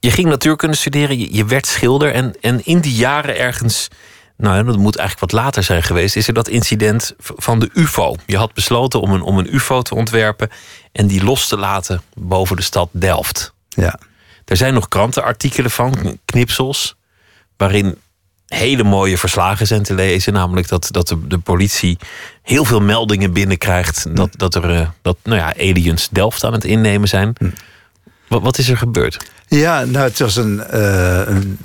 Je 0.01 0.11
ging 0.11 0.29
natuurkunde 0.29 0.77
studeren, 0.77 1.35
je, 1.35 1.45
werd 1.45 1.67
schilder. 1.67 2.13
En, 2.13 2.35
en 2.41 2.65
in 2.65 2.81
die 2.81 2.95
jaren 2.95 3.39
ergens 3.39 3.89
nou, 4.37 4.65
dat 4.65 4.77
moet 4.77 4.97
eigenlijk 4.97 5.33
wat 5.33 5.43
later 5.43 5.63
zijn 5.63 5.83
geweest, 5.83 6.17
is 6.17 6.29
er 6.29 6.35
dat 6.35 6.49
incident 6.49 7.15
van 7.19 7.59
de 7.59 7.71
UFO. 7.73 8.17
Je 8.27 8.37
had 8.37 8.55
besloten 8.55 9.01
om 9.01 9.13
een, 9.13 9.23
om 9.23 9.39
een 9.39 9.55
UFO 9.55 9.83
te 9.83 9.95
ontwerpen 9.95 10.51
en 10.93 11.07
die 11.07 11.25
los 11.25 11.49
te 11.49 11.57
laten 11.57 12.03
boven 12.15 12.57
de 12.57 12.63
stad 12.63 12.89
Delft. 12.93 13.53
Ja. 13.69 13.99
Er 14.45 14.57
zijn 14.57 14.75
nog 14.75 14.89
krantenartikelen 14.89 15.71
van, 15.71 16.19
knipsels, 16.25 16.97
waarin 17.57 17.99
hele 18.47 18.83
mooie 18.83 19.19
verslagen 19.19 19.67
zijn 19.67 19.83
te 19.83 19.95
lezen. 19.95 20.33
Namelijk 20.33 20.69
dat, 20.69 20.89
dat 20.91 21.09
de, 21.09 21.27
de 21.27 21.39
politie 21.39 21.99
heel 22.43 22.65
veel 22.65 22.81
meldingen 22.81 23.33
binnenkrijgt 23.33 24.17
dat, 24.17 24.31
dat 24.37 24.55
er 24.55 24.71
uh, 24.71 24.89
dat, 25.03 25.17
nou 25.23 25.39
ja, 25.39 25.55
aliens 25.57 26.09
Delft 26.09 26.45
aan 26.45 26.53
het 26.53 26.65
innemen 26.65 27.09
zijn. 27.09 27.33
Wat, 28.29 28.43
wat 28.43 28.59
is 28.59 28.69
er 28.69 28.77
gebeurd? 28.77 29.17
Ja, 29.49 29.85
nou, 29.85 30.05
het 30.05 30.19
was 30.19 30.37
een, 30.37 30.63
uh, 30.75 31.27
een 31.27 31.59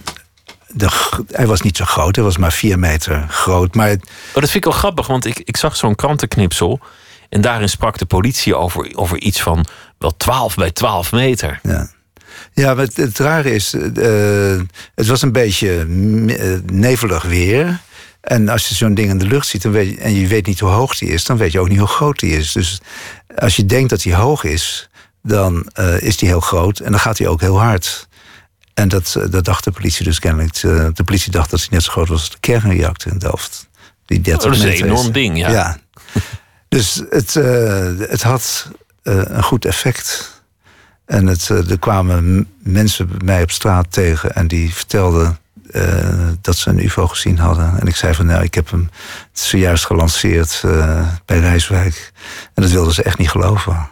de, 0.73 1.12
hij 1.32 1.47
was 1.47 1.62
niet 1.62 1.78
zo 1.78 1.86
groot, 1.86 2.15
hij 2.15 2.26
was 2.26 2.38
maar 2.38 2.52
vier 2.52 2.80
meter 2.80 3.26
groot. 3.30 3.76
Maar... 3.76 3.91
Oh, 3.91 3.99
dat 4.34 4.49
vind 4.49 4.56
ik 4.56 4.63
wel 4.63 4.73
grappig, 4.73 5.08
want 5.08 5.26
ik, 5.26 5.39
ik 5.39 5.58
zag 5.58 5.76
zo'n 5.76 5.95
krantenknipsel. 5.95 6.80
En 7.30 7.41
daarin 7.41 7.69
sprak 7.69 7.97
de 7.97 8.06
politie 8.06 8.56
over, 8.56 8.91
over 8.95 9.19
iets 9.19 9.41
van 9.41 9.65
wel 9.97 10.17
12 10.17 10.56
bij 10.56 10.71
12 10.71 11.12
meter. 11.12 11.60
Ja. 11.63 11.89
Ja, 12.54 12.78
het, 12.78 12.97
het 12.97 13.19
rare 13.19 13.54
is, 13.54 13.73
uh, 13.73 14.62
het 14.95 15.08
was 15.08 15.21
een 15.21 15.32
beetje 15.32 15.78
eh, 15.80 16.71
nevelig 16.71 17.23
weer. 17.23 17.80
En 18.21 18.49
als 18.49 18.67
je 18.67 18.76
zo'n 18.76 18.93
ding 18.93 19.10
in 19.10 19.17
de 19.17 19.26
lucht 19.26 19.47
ziet 19.47 19.63
weet 19.63 19.97
en 19.97 20.13
je 20.13 20.28
weet 20.28 20.45
niet 20.45 20.60
hoe 20.60 20.69
hoog 20.69 20.97
die 20.97 21.10
is, 21.10 21.26
dan 21.26 21.38
weet 21.38 21.52
je 21.52 21.60
ook 21.60 21.69
niet 21.69 21.80
hoe 21.80 21.88
groot 21.88 22.19
die 22.19 22.38
is. 22.38 22.52
Dus 22.52 22.82
als 23.36 23.56
je 23.56 23.65
denkt 23.65 23.89
dat 23.89 24.04
hij 24.04 24.13
hoog 24.13 24.43
is, 24.43 24.89
dan 25.23 25.69
uh, 25.79 26.01
is 26.01 26.17
die 26.17 26.27
heel 26.27 26.39
groot 26.39 26.79
en 26.79 26.91
dan 26.91 26.99
gaat 26.99 27.17
hij 27.17 27.27
ook 27.27 27.41
heel 27.41 27.59
hard. 27.59 28.07
En 28.73 28.88
dat, 28.88 29.15
eh, 29.15 29.29
dat 29.29 29.45
dacht 29.45 29.63
de 29.63 29.71
politie 29.71 30.05
dus 30.05 30.19
kennelijk. 30.19 30.55
Eh, 30.55 30.88
de 30.93 31.03
politie 31.03 31.31
dacht 31.31 31.49
dat 31.49 31.59
hij 31.59 31.69
net 31.71 31.83
zo 31.83 31.91
groot 31.91 32.07
was 32.07 32.19
als 32.19 32.29
de 32.29 32.38
kernreactor 32.39 33.12
in 33.12 33.17
Delft. 33.17 33.67
Die 34.05 34.21
30 34.21 34.43
oh, 34.43 34.57
dat 34.57 34.67
is 34.67 34.79
een 34.79 34.86
enorm 34.86 35.12
ding, 35.12 35.38
ja. 35.38 35.49
ja. 35.49 35.77
Dus 36.67 37.03
het, 37.09 37.33
het 38.09 38.21
had 38.21 38.67
een 39.03 39.43
goed 39.43 39.65
effect. 39.65 40.31
En 41.05 41.27
het, 41.27 41.49
er 41.49 41.79
kwamen 41.79 42.47
mensen 42.59 43.07
bij 43.07 43.17
mij 43.25 43.43
op 43.43 43.51
straat 43.51 43.91
tegen 43.91 44.36
en 44.36 44.47
die 44.47 44.73
vertelden 44.73 45.38
dat 46.41 46.55
ze 46.55 46.69
een 46.69 46.83
UFO 46.83 47.07
gezien 47.07 47.39
hadden. 47.39 47.79
En 47.79 47.88
ik 47.88 47.95
zei 47.95 48.13
van 48.13 48.25
nou, 48.25 48.43
ik 48.43 48.53
heb 48.53 48.71
hem 48.71 48.89
zojuist 49.31 49.86
gelanceerd 49.86 50.62
bij 51.25 51.39
Rijswijk. 51.39 52.12
En 52.53 52.62
dat 52.62 52.71
wilden 52.71 52.93
ze 52.93 53.03
echt 53.03 53.17
niet 53.17 53.29
geloven. 53.29 53.89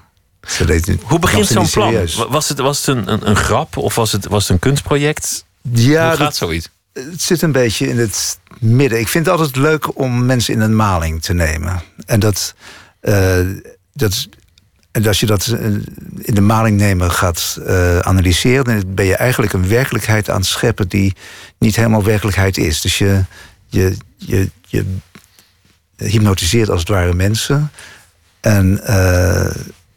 Hoe 1.02 1.20
begint 1.20 1.48
zo'n 1.48 1.70
plan? 1.70 2.08
Was 2.30 2.50
het, 2.50 2.60
was 2.60 2.86
het 2.86 2.88
een, 2.88 3.12
een, 3.12 3.30
een, 3.30 3.36
grap 3.36 3.78
of 3.78 3.96
was 3.96 4.12
het, 4.12 4.28
was 4.28 4.42
het 4.42 4.52
een 4.52 4.60
kunstproject? 4.60 5.46
Ja, 5.62 6.08
Hoe 6.08 6.18
gaat 6.18 6.36
zoiets? 6.36 6.70
Het 6.94 7.22
zit 7.22 7.42
een 7.42 7.52
beetje 7.52 7.88
in 7.88 7.98
het 7.98 8.40
midden. 8.60 9.00
Ik 9.00 9.08
vind 9.08 9.26
het 9.26 9.40
altijd 9.40 9.56
leuk 9.56 9.98
om 9.98 10.26
mensen 10.26 10.54
in 10.54 10.62
een 10.62 10.76
maling 10.76 11.22
te 11.22 11.34
nemen. 11.34 11.82
En 12.06 12.20
dat, 12.20 12.54
uh, 13.02 13.40
dat 13.94 14.28
en 14.92 15.08
als 15.08 15.20
je 15.20 15.26
dat 15.26 15.48
eh, 15.48 15.66
in 16.16 16.34
de 16.34 16.42
maling 16.42 16.78
nemen 16.78 17.12
gaat 17.12 17.58
uh, 17.60 18.00
analyseren, 18.00 18.64
dan 18.64 18.84
ben 18.88 19.06
je 19.06 19.16
eigenlijk 19.16 19.54
een 19.54 19.68
werkelijkheid 19.68 20.30
aan 20.30 20.40
het 20.40 20.46
scheppen 20.46 20.88
die 20.88 21.16
niet 21.58 21.76
helemaal 21.76 22.04
werkelijkheid 22.04 22.58
is. 22.58 22.82
Dus 22.82 22.98
je, 22.98 23.24
je, 23.68 23.96
je, 24.16 24.50
je 24.68 24.86
hypnotiseert 25.96 26.70
als 26.70 26.80
het 26.80 26.90
ware 26.90 27.14
mensen. 27.14 27.72
En 28.40 28.82
uh, 28.90 29.52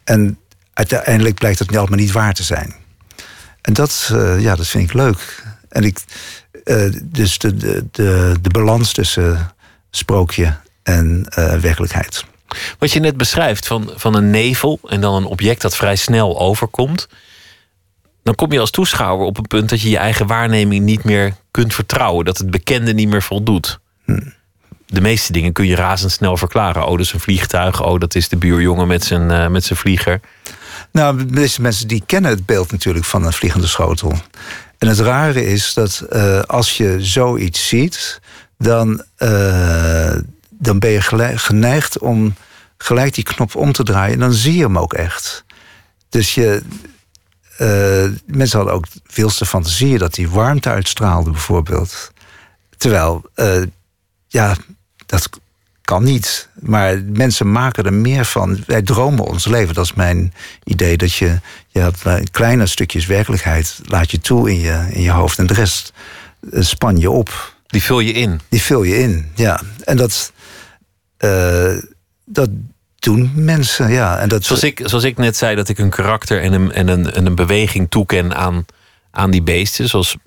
en 0.05 0.39
uiteindelijk 0.73 1.35
blijkt 1.35 1.59
het 1.59 1.75
allemaal 1.75 1.97
niet 1.97 2.11
waar 2.11 2.33
te 2.33 2.43
zijn. 2.43 2.75
En 3.61 3.73
dat, 3.73 4.09
uh, 4.13 4.41
ja, 4.41 4.55
dat 4.55 4.67
vind 4.67 4.83
ik 4.83 4.93
leuk. 4.93 5.43
En 5.69 5.83
ik, 5.83 5.99
uh, 6.63 6.93
dus 7.03 7.37
de, 7.37 7.55
de, 7.55 7.85
de, 7.91 8.35
de 8.41 8.49
balans 8.49 8.93
tussen 8.93 9.53
sprookje 9.89 10.57
en 10.83 11.27
uh, 11.39 11.53
werkelijkheid. 11.53 12.25
Wat 12.79 12.91
je 12.91 12.99
net 12.99 13.17
beschrijft 13.17 13.67
van, 13.67 13.91
van 13.95 14.15
een 14.15 14.29
nevel 14.29 14.79
en 14.87 15.01
dan 15.01 15.15
een 15.15 15.25
object 15.25 15.61
dat 15.61 15.75
vrij 15.75 15.95
snel 15.95 16.39
overkomt. 16.39 17.07
Dan 18.23 18.35
kom 18.35 18.51
je 18.51 18.59
als 18.59 18.71
toeschouwer 18.71 19.25
op 19.25 19.37
een 19.37 19.47
punt 19.47 19.69
dat 19.69 19.81
je 19.81 19.89
je 19.89 19.97
eigen 19.97 20.27
waarneming 20.27 20.85
niet 20.85 21.03
meer 21.03 21.35
kunt 21.51 21.73
vertrouwen. 21.73 22.25
Dat 22.25 22.37
het 22.37 22.51
bekende 22.51 22.93
niet 22.93 23.09
meer 23.09 23.23
voldoet. 23.23 23.79
Hm 24.05 24.27
de 24.85 25.01
meeste 25.01 25.31
dingen 25.31 25.51
kun 25.51 25.65
je 25.65 25.75
razendsnel 25.75 26.37
verklaren. 26.37 26.85
Oh, 26.85 26.91
dat 26.91 26.99
is 26.99 27.13
een 27.13 27.19
vliegtuig. 27.19 27.83
Oh, 27.83 27.99
dat 27.99 28.15
is 28.15 28.29
de 28.29 28.37
buurjongen 28.37 28.87
met 28.87 29.03
zijn, 29.03 29.31
uh, 29.31 29.47
met 29.47 29.63
zijn 29.63 29.79
vlieger. 29.79 30.19
Nou, 30.91 31.25
de 31.25 31.31
meeste 31.31 31.61
mensen 31.61 31.87
die 31.87 32.03
kennen 32.05 32.31
het 32.31 32.45
beeld 32.45 32.71
natuurlijk 32.71 33.05
van 33.05 33.25
een 33.25 33.33
vliegende 33.33 33.67
schotel. 33.67 34.13
En 34.77 34.87
het 34.87 34.99
rare 34.99 35.45
is 35.45 35.73
dat 35.73 36.05
uh, 36.13 36.39
als 36.41 36.77
je 36.77 36.97
zoiets 36.99 37.67
ziet, 37.67 38.21
dan, 38.57 39.03
uh, 39.17 40.15
dan 40.49 40.79
ben 40.79 40.89
je 40.89 41.01
geneigd 41.35 41.99
om 41.99 42.33
gelijk 42.77 43.13
die 43.13 43.23
knop 43.23 43.55
om 43.55 43.71
te 43.71 43.83
draaien. 43.83 44.13
En 44.13 44.19
dan 44.19 44.33
zie 44.33 44.55
je 44.55 44.63
hem 44.63 44.77
ook 44.77 44.93
echt. 44.93 45.45
Dus 46.09 46.33
je, 46.33 46.61
mensen 48.25 48.57
hadden 48.57 48.75
ook 48.75 48.85
veelste 49.07 49.45
fantasieën 49.45 49.97
dat 49.97 50.13
die 50.13 50.29
warmte 50.29 50.69
uitstraalde, 50.69 51.31
bijvoorbeeld. 51.31 52.11
Terwijl, 52.77 53.29
ja, 54.35 54.55
dat 55.05 55.29
kan 55.81 56.03
niet. 56.03 56.49
Maar 56.59 57.03
mensen 57.03 57.51
maken 57.51 57.85
er 57.85 57.93
meer 57.93 58.25
van. 58.25 58.63
Wij 58.67 58.81
dromen 58.81 59.25
ons 59.25 59.45
leven. 59.45 59.73
Dat 59.73 59.85
is 59.85 59.93
mijn 59.93 60.33
idee. 60.63 60.97
Dat 60.97 61.13
je, 61.13 61.39
je 61.67 61.79
hebt 61.79 62.31
kleine 62.31 62.65
stukjes 62.65 63.05
werkelijkheid 63.05 63.79
laat 63.85 64.11
je 64.11 64.19
toe 64.19 64.49
in 64.49 64.59
je, 64.59 64.87
in 64.89 65.01
je 65.01 65.11
hoofd. 65.11 65.39
En 65.39 65.47
de 65.47 65.53
rest 65.53 65.93
eh, 66.51 66.61
span 66.61 66.97
je 66.97 67.11
op. 67.11 67.53
Die 67.67 67.83
vul 67.83 67.99
je 67.99 68.11
in. 68.11 68.39
Die 68.49 68.61
vul 68.61 68.83
je 68.83 68.97
in, 68.97 69.31
ja. 69.35 69.61
En 69.83 69.97
dat, 69.97 70.31
uh, 71.19 71.77
dat 72.25 72.49
doen 72.99 73.31
mensen, 73.35 73.91
ja. 73.91 74.17
En 74.17 74.29
dat, 74.29 74.43
zoals, 74.43 74.63
ik, 74.63 74.81
zoals 74.83 75.03
ik 75.03 75.17
net 75.17 75.37
zei, 75.37 75.55
dat 75.55 75.69
ik 75.69 75.77
een 75.77 75.89
karakter 75.89 76.41
en 76.41 76.53
een, 76.53 76.71
en 76.71 76.87
een, 76.87 77.11
en 77.11 77.25
een 77.25 77.35
beweging 77.35 77.89
toeken 77.89 78.35
aan, 78.35 78.65
aan 79.11 79.31
die 79.31 79.43
beesten. 79.43 79.89
Zoals 79.89 80.17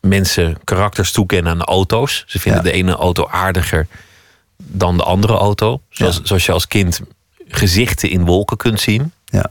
mensen 0.00 0.58
karakters 0.64 1.12
toekennen 1.12 1.52
aan 1.52 1.62
auto's. 1.62 2.24
Ze 2.26 2.38
vinden 2.38 2.62
de 2.62 2.72
ene 2.72 2.92
auto 2.92 3.26
aardiger 3.28 3.86
dan 4.56 4.96
de 4.96 5.02
andere 5.02 5.32
auto. 5.32 5.80
Zoals, 5.88 6.22
zoals 6.22 6.46
je 6.46 6.52
als 6.52 6.66
kind 6.66 7.00
gezichten 7.48 8.10
in 8.10 8.24
wolken 8.24 8.56
kunt 8.56 8.80
zien. 8.80 9.12
Ja. 9.24 9.50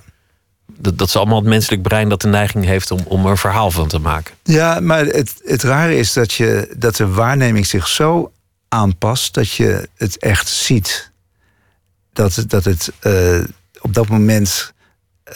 Dat, 0.65 0.97
dat 0.97 1.07
is 1.07 1.15
allemaal 1.15 1.37
het 1.37 1.47
menselijk 1.47 1.81
brein 1.81 2.09
dat 2.09 2.21
de 2.21 2.27
neiging 2.27 2.65
heeft 2.65 2.91
om, 2.91 2.99
om 3.05 3.25
er 3.25 3.31
een 3.31 3.37
verhaal 3.37 3.71
van 3.71 3.87
te 3.87 3.99
maken. 3.99 4.35
Ja, 4.43 4.79
maar 4.79 5.05
het, 5.05 5.41
het 5.43 5.63
rare 5.63 5.97
is 5.97 6.13
dat, 6.13 6.33
je, 6.33 6.73
dat 6.77 6.95
de 6.95 7.07
waarneming 7.07 7.65
zich 7.65 7.87
zo 7.87 8.31
aanpast 8.67 9.33
dat 9.33 9.51
je 9.51 9.89
het 9.95 10.17
echt 10.17 10.47
ziet. 10.47 11.11
Dat, 12.13 12.43
dat 12.47 12.65
het 12.65 12.91
uh, 13.03 13.43
op 13.81 13.93
dat 13.93 14.07
moment. 14.07 14.73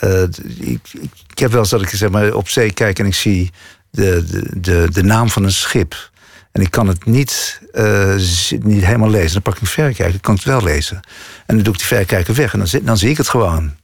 Uh, 0.04 0.24
ik, 0.60 0.80
ik, 1.28 1.40
heb 1.40 1.52
wel 1.52 1.60
eens 1.60 1.70
dat 1.70 1.82
ik 1.82 1.90
zeg 1.90 2.10
maar, 2.10 2.34
op 2.34 2.50
zee 2.50 2.74
kijk 2.74 3.00
en 3.00 3.06
ik 3.06 3.16
zie 3.16 3.52
de, 3.92 4.24
de, 4.26 4.60
de, 4.60 4.88
de 4.92 5.04
naam 5.04 5.30
van 5.30 5.44
een 5.44 5.52
schip. 5.52 6.10
En 6.52 6.62
ik 6.62 6.72
kan 6.72 6.88
het 6.88 7.06
niet, 7.06 7.62
uh, 7.74 8.16
niet 8.60 8.86
helemaal 8.86 9.10
lezen. 9.10 9.34
Dan 9.34 9.42
pak 9.42 9.56
ik 9.56 9.62
een 9.62 9.68
verrekijker, 9.68 10.12
dan 10.12 10.22
kan 10.22 10.36
het 10.36 10.44
wel 10.44 10.64
lezen. 10.64 11.00
En 11.46 11.56
dan 11.56 11.64
doe 11.64 11.74
ik 11.74 11.80
die 11.80 11.88
verrekijker 11.88 12.34
weg 12.34 12.54
en 12.54 12.60
dan, 12.60 12.82
dan 12.84 12.98
zie 12.98 13.10
ik 13.10 13.18
het 13.18 13.30
gewoon. 13.30 13.76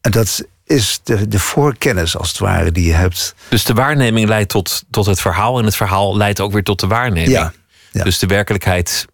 En 0.00 0.10
dat 0.10 0.44
is 0.64 1.00
de, 1.02 1.28
de 1.28 1.38
voorkennis, 1.38 2.16
als 2.16 2.28
het 2.28 2.38
ware, 2.38 2.72
die 2.72 2.86
je 2.86 2.92
hebt. 2.92 3.34
Dus 3.48 3.64
de 3.64 3.72
waarneming 3.72 4.28
leidt 4.28 4.48
tot, 4.48 4.84
tot 4.90 5.06
het 5.06 5.20
verhaal... 5.20 5.58
en 5.58 5.64
het 5.64 5.76
verhaal 5.76 6.16
leidt 6.16 6.40
ook 6.40 6.52
weer 6.52 6.62
tot 6.62 6.80
de 6.80 6.86
waarneming. 6.86 7.32
Ja, 7.32 7.52
ja. 7.92 8.04
Dus 8.04 8.18
de 8.18 8.26
werkelijkheid 8.26 9.06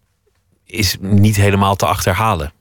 is 0.65 0.95
niet 0.99 1.35
helemaal 1.35 1.75
te 1.75 1.85
achterhalen. 1.85 2.53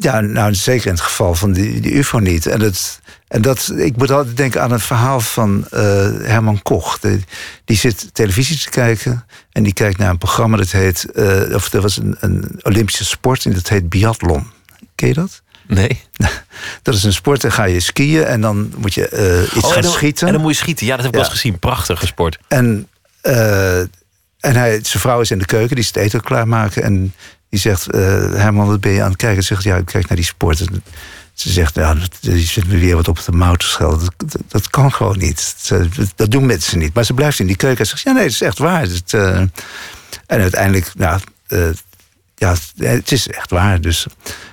Ja, 0.00 0.20
nou 0.20 0.54
zeker 0.54 0.86
in 0.86 0.92
het 0.92 1.00
geval 1.00 1.34
van 1.34 1.52
die, 1.52 1.80
die 1.80 1.92
UFO 1.92 2.18
niet. 2.18 2.46
En, 2.46 2.60
het, 2.60 3.00
en 3.28 3.42
dat, 3.42 3.72
ik 3.76 3.96
moet 3.96 4.10
altijd 4.10 4.36
denken 4.36 4.62
aan 4.62 4.70
het 4.70 4.82
verhaal 4.82 5.20
van 5.20 5.66
uh, 5.74 5.80
Herman 6.22 6.62
Koch. 6.62 6.98
die 7.64 7.76
zit 7.76 8.08
televisie 8.12 8.58
te 8.58 8.70
kijken 8.70 9.26
en 9.52 9.62
die 9.62 9.72
kijkt 9.72 9.98
naar 9.98 10.10
een 10.10 10.18
programma 10.18 10.56
dat 10.56 10.70
heet... 10.70 11.06
Uh, 11.14 11.54
of 11.54 11.72
er 11.72 11.80
was 11.80 11.96
een, 11.96 12.16
een 12.20 12.58
Olympische 12.62 13.04
sport 13.04 13.44
en 13.44 13.52
dat 13.52 13.68
heet 13.68 13.88
biathlon. 13.88 14.50
Ken 14.94 15.08
je 15.08 15.14
dat? 15.14 15.42
Nee. 15.66 16.00
Dat 16.82 16.94
is 16.94 17.04
een 17.04 17.12
sport, 17.12 17.40
dan 17.40 17.52
ga 17.52 17.64
je 17.64 17.80
skiën 17.80 18.24
en 18.24 18.40
dan 18.40 18.72
moet 18.76 18.94
je 18.94 19.10
uh, 19.12 19.56
iets 19.56 19.64
oh, 19.64 19.72
gaan 19.72 19.82
dan, 19.82 19.92
schieten. 19.92 20.26
En 20.26 20.32
dan 20.32 20.42
moet 20.42 20.52
je 20.52 20.58
schieten, 20.58 20.86
ja, 20.86 20.96
dat 20.96 21.04
heb 21.04 21.14
ik 21.14 21.20
ja. 21.20 21.24
wel 21.24 21.30
eens 21.30 21.40
gezien. 21.40 21.58
Prachtige 21.58 22.06
sport. 22.06 22.38
En 22.48 22.88
en 24.40 24.56
hij, 24.56 24.70
zijn 24.82 25.02
vrouw 25.02 25.20
is 25.20 25.30
in 25.30 25.38
de 25.38 25.44
keuken, 25.44 25.74
die 25.76 25.84
is 25.84 25.86
het 25.86 25.96
eten 25.96 26.20
klaarmaken. 26.20 26.82
En 26.82 27.14
die 27.50 27.60
zegt, 27.60 27.94
uh, 27.94 28.00
Herman, 28.34 28.66
wat 28.66 28.80
ben 28.80 28.92
je 28.92 29.02
aan 29.02 29.08
het 29.08 29.16
kijken? 29.16 29.42
Ze 29.42 29.54
zegt, 29.54 29.64
ja, 29.64 29.76
ik 29.76 29.84
kijk 29.84 30.08
naar 30.08 30.16
die 30.16 30.26
sport. 30.26 30.60
En 30.60 30.82
ze 31.32 31.52
zegt, 31.52 31.74
ja, 31.74 31.96
je 32.20 32.38
zit 32.38 32.68
me 32.68 32.78
weer 32.78 32.96
wat 32.96 33.08
op 33.08 33.24
de 33.24 33.32
mouw 33.32 33.54
te 33.54 33.66
schelden. 33.66 34.12
Dat, 34.16 34.36
dat, 34.48 34.70
kan 34.70 34.92
gewoon 34.92 35.18
niet. 35.18 35.54
Dat, 36.16 36.30
doen 36.30 36.46
mensen 36.46 36.78
niet. 36.78 36.94
Maar 36.94 37.04
ze 37.04 37.14
blijft 37.14 37.38
in 37.38 37.46
die 37.46 37.56
keuken 37.56 37.78
en 37.78 37.86
zegt, 37.86 38.02
ja, 38.02 38.12
nee, 38.12 38.22
het 38.22 38.32
is 38.32 38.40
echt 38.40 38.58
waar. 38.58 38.86
Uh, 39.14 39.36
en 40.26 40.40
uiteindelijk, 40.40 40.92
uh, 40.96 41.16
ja, 42.34 42.54
het 42.76 43.12
is 43.12 43.28
echt 43.28 43.50
waar. 43.50 43.80
Dus 43.80 44.06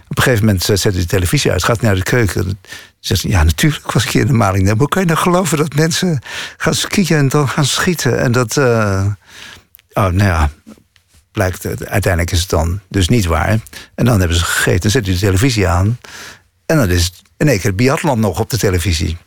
op 0.08 0.18
een 0.18 0.24
gegeven 0.24 0.46
moment 0.46 0.64
zet 0.64 0.84
hij 0.84 0.92
de 0.92 1.06
televisie 1.06 1.52
uit, 1.52 1.64
gaat 1.64 1.82
naar 1.82 1.96
de 1.96 2.04
keuken. 2.04 2.60
Zegt, 3.00 3.22
ja, 3.22 3.44
natuurlijk 3.44 3.92
was 3.92 4.04
ik 4.04 4.10
hier 4.10 4.22
in 4.22 4.28
de 4.28 4.34
maling. 4.34 4.66
Maar 4.66 4.76
hoe 4.76 4.88
kan 4.88 5.02
je 5.02 5.08
nou 5.08 5.20
geloven 5.20 5.58
dat 5.58 5.76
mensen 5.76 6.22
gaan 6.58 6.74
skiën 6.74 7.18
en 7.18 7.30
dan 7.30 7.50
gaan 7.50 7.66
schieten? 7.66 8.20
En 8.20 8.32
dat, 8.32 8.58
oh, 8.58 9.14
nou 9.94 10.18
ja, 10.18 10.52
blijkt, 11.36 11.66
uiteindelijk 11.66 12.32
is 12.32 12.40
het 12.40 12.50
dan 12.50 12.80
dus 12.90 13.10
niet 13.10 13.26
waar. 13.26 13.60
En 13.96 14.06
dan 14.06 14.20
hebben 14.20 14.38
ze 14.38 14.44
gegeten, 14.44 14.82
dan 14.82 14.92
zet 14.92 15.06
je 15.06 15.12
de 15.12 15.18
televisie 15.18 15.68
aan. 15.68 16.00
En 16.66 16.78
dan 16.78 16.90
is 16.90 17.12
in 17.38 17.48
één 17.48 17.60
keer 17.60 17.76
biathlon 17.76 18.20
nog 18.20 18.40
op 18.40 18.50
de 18.50 18.58
televisie. 18.58 19.18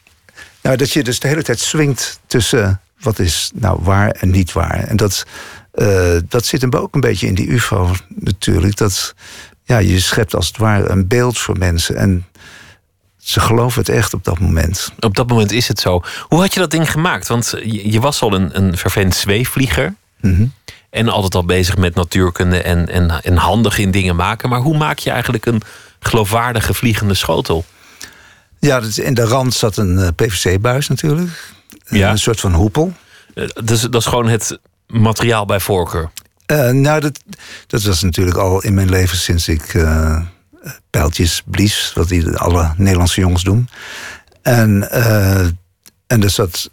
Nou, 0.63 0.77
dat 0.77 0.93
je 0.93 1.05
dus 1.05 1.21
de 1.21 1.29
hele 1.29 1.43
tijd 1.43 1.59
swingt 1.59 2.21
tussen 2.27 2.81
wat 3.01 3.19
is 3.19 3.51
nou 3.55 3.79
waar 3.83 4.11
en 4.11 4.31
niet 4.31 4.53
waar. 4.53 4.85
En 4.85 4.97
dat, 4.97 5.27
uh, 5.75 6.17
dat 6.29 6.47
zit 6.47 6.61
hem 6.61 6.73
ook 6.73 6.95
een 6.95 7.01
beetje 7.01 7.27
in 7.27 7.35
die 7.35 7.49
UFO 7.49 7.95
natuurlijk. 8.09 8.77
Dat 8.77 9.15
ja, 9.65 9.79
je 9.79 10.01
schept 10.01 10.35
als 10.35 10.47
het 10.47 10.57
ware 10.57 10.89
een 10.89 11.07
beeld 11.07 11.39
voor 11.39 11.59
mensen. 11.59 11.97
En 11.97 12.27
ze 13.17 13.41
geloven 13.41 13.81
het 13.81 13.89
echt 13.89 14.15
op 14.15 14.25
dat 14.25 14.39
moment. 14.39 14.93
Op 15.01 15.15
dat 15.15 15.29
moment 15.29 15.53
is 15.53 15.69
het 15.69 15.81
zo. 15.81 16.03
Hoe 16.23 16.41
had 16.41 16.55
je 16.55 16.61
dat 16.61 16.71
ding 16.71 16.91
gemaakt? 16.91 17.29
Want 17.29 17.55
je 17.65 18.01
was 18.01 18.21
al 18.21 18.35
een, 18.35 18.57
een 18.57 18.77
vervent 18.77 19.15
zweefvlieger. 19.15 19.95
Mm 20.21 20.53
En 20.99 21.09
altijd 21.09 21.35
al 21.35 21.45
bezig 21.45 21.77
met 21.77 21.95
natuurkunde 21.95 22.63
en, 22.63 22.89
en, 22.89 23.23
en 23.23 23.37
handig 23.37 23.79
in 23.79 23.91
dingen 23.91 24.17
maken. 24.17 24.49
Maar 24.49 24.61
hoe 24.61 24.77
maak 24.77 24.99
je 24.99 25.11
eigenlijk 25.11 25.47
een 25.47 25.63
geloofwaardige 26.01 26.75
vliegende 26.75 27.15
schotel? 27.15 27.65
Ja, 28.59 28.83
in 28.95 29.15
de 29.15 29.25
rand 29.25 29.55
zat 29.55 29.77
een 29.77 29.99
eh, 29.99 30.09
PVC-buis 30.15 30.89
natuurlijk. 30.89 31.53
Ja. 31.89 32.11
Een 32.11 32.19
soort 32.19 32.41
van 32.41 32.53
hoepel. 32.53 32.93
Dus 33.65 33.81
dat 33.81 33.95
is 33.95 34.07
gewoon 34.07 34.29
het 34.29 34.59
materiaal 34.87 35.45
bij 35.45 35.61
voorkeur? 35.61 36.11
Uh, 36.47 36.71
nou, 36.71 37.01
dat, 37.01 37.21
dat 37.67 37.83
was 37.83 38.03
natuurlijk 38.03 38.37
al 38.37 38.63
in 38.63 38.75
mijn 38.75 38.89
leven 38.89 39.17
sinds 39.17 39.49
ik 39.49 39.75
uh, 39.75 40.21
pijltjes 40.91 41.43
blies. 41.47 41.93
Wat 41.95 42.09
die 42.09 42.37
alle 42.37 42.75
Nederlandse 42.77 43.21
jongens 43.21 43.45
doen. 43.45 43.69
En, 44.43 44.89
uh, 44.93 45.47
en 46.07 46.23
er 46.23 46.31
zat 46.31 46.71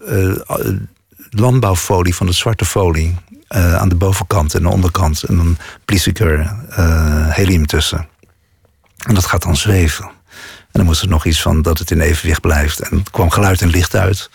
landbouwfolie 1.30 2.16
van 2.16 2.26
de 2.26 2.34
zwarte 2.34 2.66
folie 2.66 3.16
aan 3.48 3.90
de 3.90 3.96
bovenkant 3.96 4.54
en 4.54 4.62
de 4.62 4.70
onderkant. 4.70 5.24
En 5.24 5.38
dan 5.38 5.58
blies 5.86 6.08
ik 6.08 6.20
er 6.20 6.56
helium 7.30 7.66
tussen. 7.66 8.08
En 9.06 9.14
dat 9.14 9.26
gaat 9.26 9.44
dan 9.44 9.56
zweven. 9.56 10.06
En 10.06 10.82
dan 10.82 10.86
moest 10.86 11.02
er 11.02 11.08
nog 11.08 11.26
iets 11.26 11.42
van 11.42 11.62
dat 11.62 11.80
het 11.80 11.92
in 11.92 12.00
evenwicht 12.00 12.42
blijft. 12.42 12.80
En 12.80 12.98
er 12.98 13.12
kwam 13.12 13.30
geluid 13.30 13.62
en 13.62 13.70
licht 13.70 13.96
uit. 13.96 14.30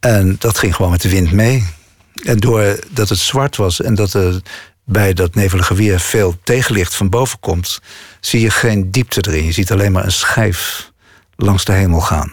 En 0.00 0.36
dat 0.38 0.58
ging 0.58 0.74
gewoon 0.74 0.90
met 0.90 1.02
de 1.02 1.08
wind 1.08 1.32
mee. 1.32 1.66
En 2.24 2.38
doordat 2.38 3.08
het 3.08 3.18
zwart 3.18 3.56
was 3.56 3.80
en 3.80 3.94
dat 3.94 4.12
er 4.12 4.42
bij 4.84 5.12
dat 5.12 5.34
nevelige 5.34 5.74
weer 5.74 6.00
veel 6.00 6.36
tegenlicht 6.44 6.94
van 6.94 7.08
boven 7.08 7.40
komt, 7.40 7.80
zie 8.20 8.40
je 8.40 8.50
geen 8.50 8.90
diepte 8.90 9.28
erin. 9.28 9.44
Je 9.44 9.52
ziet 9.52 9.72
alleen 9.72 9.92
maar 9.92 10.04
een 10.04 10.12
schijf 10.12 10.90
langs 11.36 11.64
de 11.64 11.72
hemel 11.72 12.00
gaan. 12.00 12.32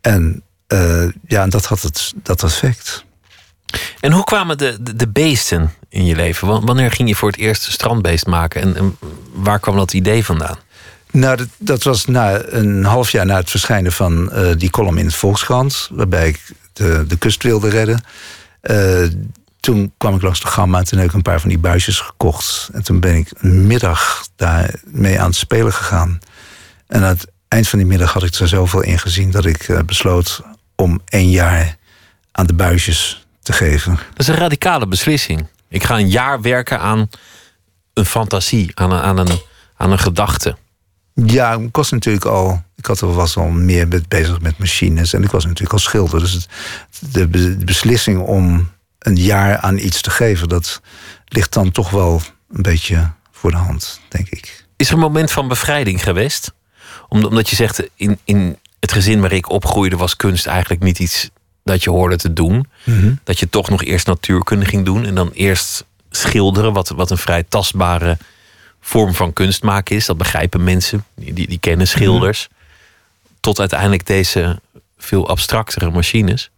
En 0.00 0.42
uh, 0.68 1.08
ja, 1.26 1.46
dat 1.46 1.64
had 1.64 1.82
het, 1.82 2.12
dat 2.22 2.42
effect. 2.42 3.04
En 4.00 4.12
hoe 4.12 4.24
kwamen 4.24 4.58
de, 4.58 4.76
de, 4.80 4.96
de, 4.96 5.08
beesten 5.08 5.72
in 5.88 6.04
je 6.04 6.16
leven? 6.16 6.66
Wanneer 6.66 6.90
ging 6.90 7.08
je 7.08 7.14
voor 7.14 7.30
het 7.30 7.38
eerst 7.38 7.66
een 7.66 7.72
strandbeest 7.72 8.26
maken? 8.26 8.76
En, 8.76 8.96
waar 9.32 9.60
kwam 9.60 9.76
dat 9.76 9.92
idee 9.92 10.24
vandaan? 10.24 10.56
Nou, 11.10 11.36
dat, 11.36 11.48
dat, 11.58 11.82
was 11.82 12.04
na 12.04 12.42
een 12.44 12.84
half 12.84 13.10
jaar 13.10 13.26
na 13.26 13.36
het 13.36 13.50
verschijnen 13.50 13.92
van 13.92 14.30
uh, 14.32 14.50
die 14.56 14.70
column 14.70 14.98
in 14.98 15.04
het 15.04 15.14
Volkskrant, 15.14 15.88
waarbij 15.92 16.28
ik 16.28 16.40
de, 16.72 17.04
de 17.08 17.16
kust 17.16 17.42
wilde 17.42 17.68
redden. 17.68 18.02
Uh, 18.62 19.06
toen 19.60 19.92
kwam 19.96 20.14
ik 20.14 20.22
langs 20.22 20.40
de 20.40 20.46
gamma 20.46 20.78
en 20.78 20.84
toen 20.84 20.98
heb 20.98 21.08
ik 21.08 21.14
een 21.14 21.22
paar 21.22 21.40
van 21.40 21.48
die 21.48 21.58
buisjes 21.58 22.00
gekocht. 22.00 22.70
En 22.72 22.82
toen 22.82 23.00
ben 23.00 23.14
ik 23.14 23.30
een 23.38 23.66
middag 23.66 24.26
daarmee 24.36 25.20
aan 25.20 25.26
het 25.26 25.36
spelen 25.36 25.72
gegaan. 25.72 26.18
En 26.86 27.02
aan 27.02 27.08
het 27.08 27.26
eind 27.48 27.68
van 27.68 27.78
die 27.78 27.88
middag 27.88 28.12
had 28.12 28.22
ik 28.22 28.34
er 28.34 28.48
zoveel 28.48 28.82
in 28.82 28.98
gezien 28.98 29.30
dat 29.30 29.44
ik 29.44 29.68
uh, 29.68 29.78
besloot 29.86 30.42
om 30.76 31.00
één 31.04 31.30
jaar 31.30 31.76
aan 32.32 32.46
de 32.46 32.54
buisjes 32.54 33.26
te 33.48 33.54
geven. 33.54 33.94
Dat 33.94 34.18
is 34.18 34.28
een 34.28 34.34
radicale 34.34 34.86
beslissing. 34.86 35.46
Ik 35.68 35.84
ga 35.84 35.98
een 35.98 36.08
jaar 36.08 36.40
werken 36.40 36.80
aan 36.80 37.08
een 37.94 38.04
fantasie, 38.04 38.70
aan 38.74 38.90
een, 38.90 39.00
aan 39.00 39.18
een, 39.18 39.40
aan 39.76 39.92
een 39.92 39.98
gedachte. 39.98 40.56
Ja, 41.14 41.52
ik 41.52 41.76
was 41.76 41.90
natuurlijk 41.90 42.24
al. 42.24 42.62
Ik 42.76 42.86
had, 42.86 43.00
was 43.00 43.36
al 43.36 43.48
meer 43.48 43.88
bezig 44.08 44.40
met 44.40 44.58
machines 44.58 45.12
en 45.12 45.22
ik 45.22 45.30
was 45.30 45.44
natuurlijk 45.44 45.72
al 45.72 45.78
schilder. 45.78 46.20
Dus 46.20 46.32
het, 46.32 46.48
de, 47.12 47.30
de, 47.30 47.64
beslissing 47.64 48.20
om 48.20 48.70
een 48.98 49.16
jaar 49.16 49.58
aan 49.58 49.78
iets 49.78 50.00
te 50.00 50.10
geven, 50.10 50.48
dat 50.48 50.80
ligt 51.24 51.52
dan 51.52 51.70
toch 51.70 51.90
wel 51.90 52.22
een 52.50 52.62
beetje 52.62 53.10
voor 53.32 53.50
de 53.50 53.56
hand, 53.56 54.00
denk 54.08 54.28
ik. 54.28 54.66
Is 54.76 54.88
er 54.88 54.94
een 54.94 55.00
moment 55.00 55.30
van 55.30 55.48
bevrijding 55.48 56.02
geweest? 56.02 56.52
Omdat 57.08 57.50
je 57.50 57.56
zegt, 57.56 57.82
in, 57.94 58.18
in 58.24 58.58
het 58.80 58.92
gezin 58.92 59.20
waar 59.20 59.32
ik 59.32 59.50
opgroeide, 59.50 59.96
was 59.96 60.16
kunst 60.16 60.46
eigenlijk 60.46 60.82
niet 60.82 60.98
iets 60.98 61.30
dat 61.68 61.82
je 61.82 61.90
hoorde 61.90 62.16
te 62.16 62.32
doen. 62.32 62.54
Mm 62.84 63.00
-hmm. 63.00 63.18
Dat 63.24 63.38
je 63.38 63.48
toch 63.48 63.68
nog 63.68 63.84
eerst 63.84 64.06
natuurkunde 64.06 64.66
ging 64.66 64.84
doen 64.84 65.04
en 65.04 65.14
dan 65.14 65.30
eerst 65.32 65.84
schilderen, 66.10 66.72
wat, 66.72 66.88
wat 66.88 67.10
een 67.10 67.18
vrij 67.18 67.44
tastbare 67.48 68.18
vorm 68.80 69.14
van 69.14 69.32
kunst 69.32 69.62
maken 69.62 69.96
is. 69.96 70.06
Dat 70.06 70.16
begrijpen 70.16 70.64
mensen, 70.64 71.04
die, 71.14 71.46
die, 71.48 71.58
kennen 71.58 71.88
schilders. 71.88 72.48
Tot 73.40 73.60
uiteindelijk 73.60 74.06
deze 74.06 74.60
veel 74.98 75.28
abstractere 75.28 75.90
machines. 75.90 76.50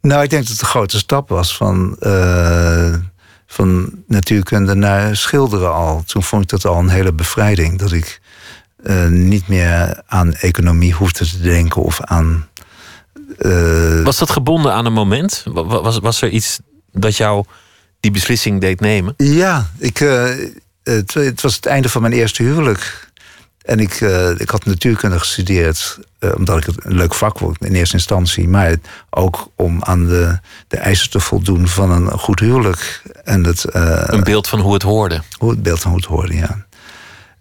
Nou, 0.00 0.22
ik 0.22 0.30
denk 0.30 0.42
dat 0.42 0.52
het 0.52 0.60
een 0.60 0.66
grote 0.66 0.98
stap 0.98 1.28
was 1.28 1.56
van, 1.56 1.96
uh, 2.00 2.94
van 3.46 3.92
natuurkunde 4.06 4.74
naar 4.74 5.16
schilderen 5.16 5.74
al. 5.74 6.02
Toen 6.06 6.22
vond 6.22 6.42
ik 6.42 6.48
dat 6.48 6.64
al 6.66 6.78
een 6.78 6.88
hele 6.88 7.12
bevrijding. 7.12 7.78
Dat 7.78 7.92
ik 7.92 8.20
uh, 8.84 9.06
niet 9.06 9.48
meer 9.48 10.02
aan 10.06 10.34
economie 10.34 10.92
hoefde 10.92 11.26
te 11.26 11.40
denken 11.40 11.82
of 11.82 12.00
aan. 12.00 12.48
Uh... 13.38 14.02
Was 14.04 14.18
dat 14.18 14.30
gebonden 14.30 14.72
aan 14.72 14.86
een 14.86 14.92
moment? 14.92 15.44
Was, 15.52 15.98
was 15.98 16.22
er 16.22 16.28
iets 16.28 16.58
dat 16.92 17.16
jou 17.16 17.44
die 18.00 18.10
beslissing 18.10 18.60
deed 18.60 18.80
nemen? 18.80 19.14
Ja, 19.16 19.70
ik, 19.78 19.98
het, 20.82 21.14
het, 21.14 21.40
was 21.40 21.54
het 21.54 21.66
einde 21.66 21.88
van 21.88 22.02
mijn 22.02 22.12
eerste 22.12 22.42
huwelijk. 22.42 23.12
En 23.62 23.78
ik, 23.78 24.00
uh, 24.00 24.30
ik 24.30 24.50
had 24.50 24.64
natuurkunde 24.64 25.18
gestudeerd, 25.18 25.98
omdat 26.36 26.58
ik 26.58 26.64
het 26.64 26.84
een 26.84 26.94
leuk 26.94 27.14
vak 27.14 27.38
vond 27.38 27.64
in 27.64 27.74
eerste 27.74 27.96
instantie. 27.96 28.48
Maar 28.48 28.76
ook 29.10 29.48
om 29.56 29.82
aan 29.82 30.06
de, 30.06 30.38
de 30.68 30.76
eisen 30.76 31.10
te 31.10 31.20
voldoen 31.20 31.68
van 31.68 31.90
een 31.90 32.18
goed 32.18 32.40
huwelijk. 32.40 33.02
En 33.24 33.44
het, 33.44 33.64
een 33.70 34.24
beeld 34.24 34.48
van 34.48 34.60
hoe 34.60 34.72
het 34.72 34.82
hoorde. 34.82 35.22
Hoe 35.38 35.50
het 35.50 35.62
beeld 35.62 35.80
van 35.80 35.90
hoe 35.90 36.00
het 36.00 36.08
hoorde, 36.08 36.36
ja. 36.36 36.66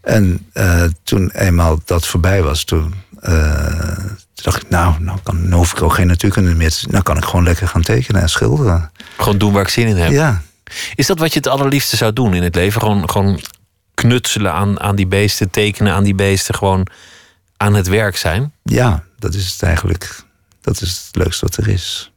En 0.01 0.49
toen 1.03 1.31
eenmaal 1.31 1.79
dat 1.85 2.05
voorbij 2.05 2.43
was, 2.43 2.63
toen, 2.63 2.93
dacht 4.43 4.63
ik, 4.63 4.69
nou, 4.69 4.99
nou, 4.99 5.19
kan, 5.23 5.43
nou 5.43 5.55
hoef 5.55 5.71
ik 5.71 5.81
ook 5.81 5.93
geen 5.93 6.07
natuurkunde 6.07 6.55
meer. 6.55 6.81
Nou 6.87 7.03
kan 7.03 7.17
ik 7.17 7.23
gewoon 7.23 7.43
lekker 7.43 7.67
gaan 7.67 7.81
tekenen 7.81 8.21
en 8.21 8.29
schilderen. 8.29 8.91
Gewoon 9.17 9.37
doen 9.37 9.53
waar 9.53 9.61
ik 9.61 9.69
zin 9.69 9.87
in 9.87 9.97
heb. 9.97 10.11
Ja. 10.11 10.41
Is 10.95 11.07
dat 11.07 11.19
wat 11.19 11.33
je 11.33 11.39
het 11.39 11.47
allerliefste 11.47 11.95
zou 11.95 12.13
doen 12.13 12.33
in 12.33 12.43
het 12.43 12.55
leven? 12.55 12.81
Gewoon, 12.81 13.09
gewoon 13.09 13.39
knutselen 13.93 14.53
aan, 14.53 14.79
aan 14.79 14.95
die 14.95 15.07
beesten, 15.07 15.49
tekenen 15.49 15.93
aan 15.93 16.03
die 16.03 16.15
beesten, 16.15 16.55
gewoon 16.55 16.87
aan 17.57 17.73
het 17.73 17.87
werk 17.87 18.17
zijn? 18.17 18.53
Ja, 18.63 19.03
dat 19.19 19.33
is 19.33 19.51
het 19.51 19.63
eigenlijk. 19.63 20.23
Dat 20.61 20.81
is 20.81 20.89
het 21.05 21.15
leukste 21.15 21.45
wat 21.45 21.57
er 21.57 21.67
is. 21.67 22.11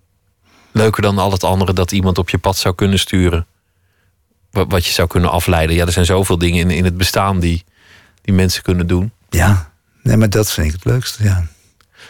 Leuker 0.72 1.02
dan 1.02 1.18
al 1.18 1.32
het 1.32 1.44
andere 1.44 1.72
dat 1.72 1.92
iemand 1.92 2.18
op 2.18 2.30
je 2.30 2.38
pad 2.38 2.56
zou 2.56 2.74
kunnen 2.74 2.98
sturen. 2.98 3.46
Wat, 4.50 4.66
wat 4.68 4.86
je 4.86 4.92
zou 4.92 5.08
kunnen 5.08 5.30
afleiden. 5.30 5.76
Ja, 5.76 5.86
er 5.86 5.92
zijn 5.92 6.04
zoveel 6.04 6.38
dingen 6.38 6.60
in, 6.60 6.70
in 6.70 6.84
het 6.84 6.96
bestaan 6.96 7.40
die, 7.40 7.64
die 8.22 8.34
mensen 8.34 8.62
kunnen 8.62 8.86
doen. 8.86 9.12
Ja, 9.30 9.70
nee, 10.02 10.16
maar 10.16 10.30
dat 10.30 10.52
vind 10.52 10.66
ik 10.66 10.72
het 10.72 10.84
leukste, 10.84 11.24
ja. 11.24 11.46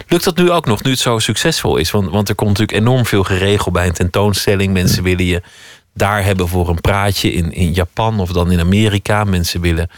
Lukt 0.08 0.24
dat 0.24 0.36
nu 0.36 0.50
ook 0.50 0.66
nog, 0.66 0.82
nu 0.82 0.90
het 0.90 1.00
zo 1.00 1.18
succesvol 1.18 1.76
is? 1.76 1.90
Want, 1.90 2.10
want 2.10 2.28
er 2.28 2.34
komt 2.34 2.58
natuurlijk 2.58 2.78
enorm 2.78 3.06
veel 3.06 3.22
geregeld 3.22 3.74
bij 3.74 3.86
een 3.86 3.92
tentoonstelling. 3.92 4.72
Mensen 4.72 5.02
willen 5.02 5.24
je 5.24 5.42
daar 5.94 6.24
hebben 6.24 6.48
voor 6.48 6.68
een 6.68 6.80
praatje 6.80 7.32
in, 7.32 7.52
in 7.52 7.72
Japan 7.72 8.20
of 8.20 8.32
dan 8.32 8.50
in 8.50 8.60
Amerika. 8.60 9.24
Mensen 9.24 9.60
willen, 9.60 9.90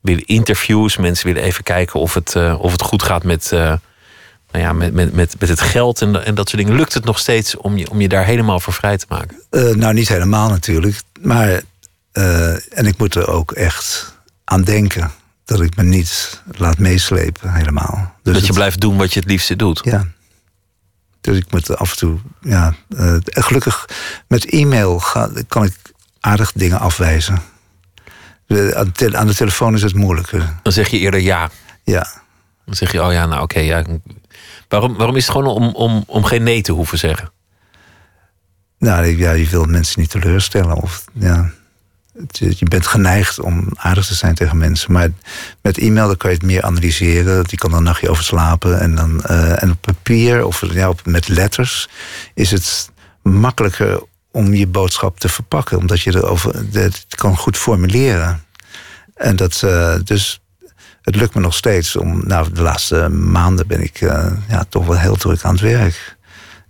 willen 0.00 0.24
interviews. 0.24 0.96
Mensen 0.96 1.26
willen 1.26 1.42
even 1.42 1.64
kijken 1.64 2.00
of 2.00 2.14
het, 2.14 2.34
uh, 2.34 2.60
of 2.60 2.72
het 2.72 2.82
goed 2.82 3.02
gaat 3.02 3.24
met, 3.24 3.50
uh, 3.54 3.60
nou 3.60 4.64
ja, 4.64 4.72
met, 4.72 4.92
met, 4.92 5.12
met, 5.12 5.34
met 5.38 5.48
het 5.48 5.60
geld 5.60 6.00
en, 6.00 6.24
en 6.24 6.34
dat 6.34 6.48
soort 6.48 6.62
dingen. 6.62 6.78
Lukt 6.78 6.94
het 6.94 7.04
nog 7.04 7.18
steeds 7.18 7.56
om 7.56 7.76
je, 7.76 7.90
om 7.90 8.00
je 8.00 8.08
daar 8.08 8.24
helemaal 8.24 8.60
voor 8.60 8.72
vrij 8.72 8.96
te 8.96 9.06
maken? 9.08 9.42
Uh, 9.50 9.74
nou, 9.74 9.94
niet 9.94 10.08
helemaal 10.08 10.48
natuurlijk. 10.48 11.00
Maar, 11.20 11.62
en 12.70 12.86
ik 12.86 12.98
moet 12.98 13.14
er 13.14 13.28
ook 13.28 13.52
echt 13.52 14.14
aan 14.44 14.62
denken 14.62 15.10
dat 15.44 15.60
ik 15.60 15.76
me 15.76 15.82
niet 15.82 16.42
laat 16.56 16.78
meeslepen 16.78 17.52
helemaal. 17.52 18.14
Dus 18.22 18.32
dat 18.32 18.40
je 18.42 18.48
het, 18.48 18.56
blijft 18.56 18.80
doen 18.80 18.96
wat 18.96 19.12
je 19.12 19.20
het 19.20 19.28
liefste 19.28 19.56
doet? 19.56 19.80
Ja. 19.84 20.06
Dus 21.20 21.36
ik 21.36 21.52
moet 21.52 21.76
af 21.76 21.90
en 21.90 21.96
toe, 21.96 22.18
ja, 22.40 22.74
eh, 22.96 23.16
gelukkig 23.24 23.88
met 24.28 24.44
e-mail 24.44 24.98
ga, 24.98 25.30
kan 25.48 25.64
ik 25.64 25.74
aardig 26.20 26.52
dingen 26.52 26.78
afwijzen. 26.78 27.34
Aan, 27.34 28.84
de 28.84 28.92
tele- 28.92 29.16
aan 29.16 29.26
de 29.26 29.34
telefoon 29.34 29.74
is 29.74 29.82
het 29.82 29.94
moeilijker. 29.94 30.54
Dan 30.62 30.72
zeg 30.72 30.88
je 30.88 30.98
eerder 30.98 31.20
ja. 31.20 31.50
Ja. 31.84 32.06
Dan 32.64 32.74
zeg 32.74 32.92
je, 32.92 33.02
oh 33.02 33.12
ja, 33.12 33.26
nou 33.26 33.42
oké. 33.42 33.58
ja. 33.58 33.84
waarom, 34.68 34.96
waarom 34.96 35.16
is 35.16 35.26
het 35.26 35.36
gewoon 35.36 35.54
om, 35.54 35.74
om, 35.74 36.04
om 36.06 36.24
geen 36.24 36.42
nee 36.42 36.62
te 36.62 36.72
hoeven 36.72 36.98
zeggen? 36.98 37.32
Nou, 38.78 39.16
ja, 39.16 39.32
je 39.32 39.48
wil 39.48 39.64
mensen 39.64 40.00
niet 40.00 40.10
teleurstellen. 40.10 40.76
Of, 40.76 41.04
ja, 41.12 41.50
je 42.38 42.66
bent 42.68 42.86
geneigd 42.86 43.40
om 43.40 43.68
aardig 43.74 44.06
te 44.06 44.14
zijn 44.14 44.34
tegen 44.34 44.58
mensen. 44.58 44.92
Maar 44.92 45.08
met 45.62 45.78
e-mail 45.78 46.06
dan 46.06 46.16
kan 46.16 46.30
je 46.30 46.36
het 46.36 46.46
meer 46.46 46.62
analyseren. 46.62 47.44
Je 47.46 47.56
kan 47.56 47.70
er 47.70 47.76
een 47.76 47.82
nachtje 47.82 48.10
over 48.10 48.24
slapen. 48.24 48.80
En, 48.80 48.94
dan, 48.94 49.22
eh, 49.22 49.62
en 49.62 49.70
op 49.70 49.80
papier 49.80 50.44
of 50.44 50.72
ja, 50.72 50.92
met 51.04 51.28
letters 51.28 51.88
is 52.34 52.50
het 52.50 52.90
makkelijker 53.22 54.02
om 54.30 54.54
je 54.54 54.66
boodschap 54.66 55.20
te 55.20 55.28
verpakken. 55.28 55.78
Omdat 55.78 56.00
je 56.00 56.14
erover, 56.14 56.54
het 56.72 57.06
kan 57.08 57.36
goed 57.36 57.56
formuleren. 57.56 58.44
En 59.14 59.36
dat, 59.36 59.62
eh, 59.62 59.94
dus 60.04 60.40
het 61.02 61.16
lukt 61.16 61.34
me 61.34 61.40
nog 61.40 61.54
steeds 61.54 61.96
om. 61.96 62.26
Nou, 62.26 62.52
de 62.52 62.62
laatste 62.62 63.08
maanden 63.08 63.66
ben 63.66 63.82
ik 63.82 64.00
eh, 64.00 64.32
ja, 64.48 64.64
toch 64.68 64.86
wel 64.86 64.98
heel 64.98 65.16
druk 65.16 65.42
aan 65.42 65.52
het 65.52 65.62
werk. 65.62 66.16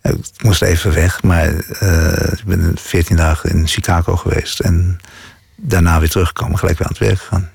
Ik 0.02 0.42
moest 0.42 0.62
even 0.62 0.92
weg, 0.92 1.22
maar 1.22 1.48
ik 1.48 2.44
ben 2.44 2.74
14 2.74 3.16
dagen 3.16 3.50
in 3.50 3.68
Chicago 3.68 4.16
geweest. 4.16 4.60
En 4.60 5.00
daarna 5.62 6.00
weer 6.00 6.10
teruggekomen, 6.10 6.58
gelijk 6.58 6.78
weer 6.78 6.86
aan 6.86 6.92
het 6.98 7.02
werk 7.06 7.18
gegaan. 7.18 7.50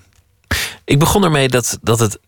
Ik 0.85 0.99
begon 0.99 1.23
ermee 1.23 1.49
dat, 1.49 1.77
dat 1.81 1.99
het 1.99 2.19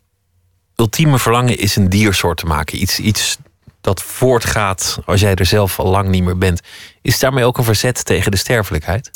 ultieme 0.75 1.19
verlangen 1.19 1.57
is 1.57 1.75
een 1.75 1.89
diersoort 1.89 2.37
te 2.37 2.45
maken. 2.45 2.81
Iets, 2.81 2.99
iets 2.99 3.37
dat 3.81 4.01
voortgaat 4.01 4.99
als 5.05 5.21
jij 5.21 5.35
er 5.35 5.45
zelf 5.45 5.79
al 5.79 5.89
lang 5.89 6.09
niet 6.09 6.23
meer 6.23 6.37
bent. 6.37 6.61
Is 7.01 7.19
daarmee 7.19 7.45
ook 7.45 7.57
een 7.57 7.63
verzet 7.63 8.05
tegen 8.05 8.31
de 8.31 8.37
sterfelijkheid? 8.37 9.11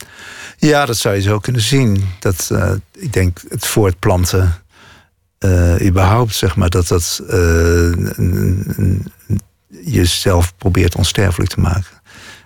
Ja, 0.57 0.86
dat 0.86 0.97
zou 0.97 1.16
je 1.16 1.22
zo 1.22 1.39
kunnen 1.39 1.61
zien. 1.61 2.09
Dat, 2.20 2.49
eh, 2.51 2.72
ik 2.91 3.14
denk 3.14 3.41
het 3.49 3.66
voortplanten, 3.68 4.64
eh 5.39 5.82
überhaupt, 5.88 6.36
zeg 6.36 6.55
maar, 6.55 6.70
dat 6.70 6.88
dat 6.88 7.22
een- 7.26 9.11
jezelf 9.68 10.57
probeert 10.57 10.95
onsterfelijk 10.95 11.51
te 11.51 11.59
maken. 11.59 11.93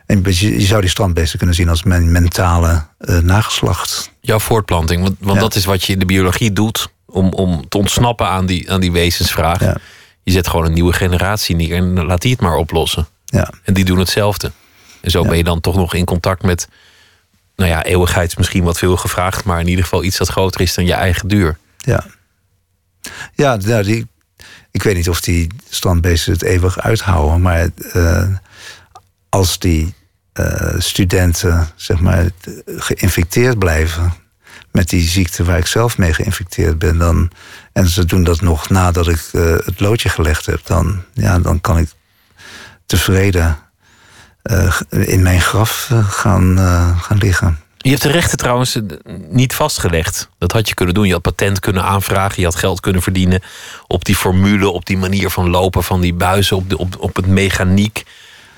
En 0.07 0.21
je, 0.23 0.59
je 0.59 0.65
zou 0.65 0.81
die 0.81 0.89
strandbeesten 0.89 1.37
kunnen 1.37 1.55
zien 1.55 1.69
als 1.69 1.83
mijn 1.83 2.11
mentale 2.11 2.85
eh, 2.97 3.17
nageslacht. 3.17 4.11
Jouw 4.21 4.39
voortplanting, 4.39 5.01
want, 5.01 5.15
want 5.19 5.35
Ja. 5.35 5.39
dat 5.41 5.55
is 5.55 5.65
wat 5.65 5.83
je 5.83 5.93
in 5.93 5.99
de 5.99 6.05
biologie 6.05 6.53
doet 6.53 6.89
om, 7.05 7.33
om 7.33 7.69
te 7.69 7.77
ontsnappen 7.77 8.27
aan 8.27 8.45
die, 8.45 8.71
aan 8.71 8.79
die 8.79 8.91
wezensvraag. 8.91 9.59
Ja. 9.59 9.77
Je 10.23 10.31
zet 10.31 10.47
gewoon 10.47 10.65
een 10.65 10.73
nieuwe 10.73 10.93
generatie 10.93 11.55
neer 11.55 11.75
en 11.75 12.05
laat 12.05 12.21
die 12.21 12.31
het 12.31 12.41
maar 12.41 12.55
oplossen. 12.55 13.07
Ja, 13.25 13.51
En 13.63 13.73
die 13.73 13.85
doen 13.85 13.99
hetzelfde. 13.99 14.51
En 15.01 15.11
zo 15.11 15.23
ben 15.23 15.37
je 15.37 15.43
dan 15.43 15.61
toch 15.61 15.75
nog 15.75 15.93
in 15.93 16.05
contact 16.05 16.43
met, 16.43 16.67
nou 17.55 17.69
ja, 17.69 17.83
eeuwigheid 17.83 18.29
is 18.29 18.35
misschien 18.35 18.63
wat 18.63 18.77
veel 18.77 18.97
gevraagd, 18.97 19.43
maar 19.43 19.59
in 19.59 19.67
ieder 19.67 19.83
geval 19.83 20.03
iets 20.03 20.17
dat 20.17 20.27
groter 20.29 20.61
is 20.61 20.73
dan 20.73 20.85
je 20.85 20.93
eigen 20.93 21.27
duur. 21.27 21.57
ja. 21.77 22.05
Ja, 23.35 23.55
nou, 23.55 23.83
die, 23.83 24.07
ik 24.71 24.83
weet 24.83 24.95
niet 24.95 25.09
of 25.09 25.21
die 25.21 25.47
strandbeesten 25.69 26.33
het 26.33 26.41
eeuwig 26.41 26.79
uithouden, 26.79 27.41
maar 27.41 27.69
eh, 27.93 28.27
als 29.29 29.59
die 29.59 29.93
eh, 30.37 30.79
studenten, 30.79 31.67
zeg 31.75 31.99
maar, 31.99 32.29
geïnfecteerd 32.65 33.59
blijven 33.59 34.13
met 34.71 34.89
die 34.89 35.07
ziekte 35.07 35.43
waar 35.43 35.57
ik 35.57 35.65
zelf 35.65 35.97
mee 35.97 36.13
geïnfecteerd 36.13 36.79
ben, 36.79 36.97
dan, 36.97 37.31
en 37.73 37.87
ze 37.87 38.05
doen 38.05 38.23
dat 38.23 38.41
nog 38.41 38.69
nadat 38.69 39.07
ik 39.07 39.29
eh, 39.31 39.55
het 39.65 39.79
loodje 39.79 40.09
gelegd 40.09 40.45
heb, 40.45 40.59
dan, 40.65 41.03
ja, 41.13 41.39
dan 41.39 41.61
kan 41.61 41.77
ik 41.77 41.89
tevreden 42.85 43.57
eh, 44.41 44.79
in 44.89 45.21
mijn 45.21 45.41
graf 45.41 45.91
gaan, 46.09 46.57
gaan 47.01 47.17
liggen. 47.17 47.57
Je 47.77 47.89
hebt 47.89 48.01
de 48.01 48.11
rechten 48.11 48.37
trouwens 48.37 48.79
niet 49.29 49.53
vastgelegd. 49.53 50.29
Dat 50.37 50.51
had 50.51 50.67
je 50.67 50.73
kunnen 50.73 50.93
doen. 50.93 51.07
Je 51.07 51.13
had 51.13 51.21
patent 51.21 51.59
kunnen 51.59 51.83
aanvragen. 51.83 52.39
Je 52.39 52.45
had 52.45 52.55
geld 52.55 52.79
kunnen 52.79 53.01
verdienen 53.01 53.41
op 53.87 54.05
die 54.05 54.15
formule, 54.15 54.69
op 54.69 54.85
die 54.85 54.97
manier 54.97 55.29
van 55.29 55.49
lopen 55.49 55.83
van 55.83 56.01
die 56.01 56.13
buizen, 56.13 56.57
op, 56.57 56.69
de, 56.69 56.77
op, 56.77 56.95
op 56.99 57.15
het 57.15 57.27
mechaniek. 57.27 58.03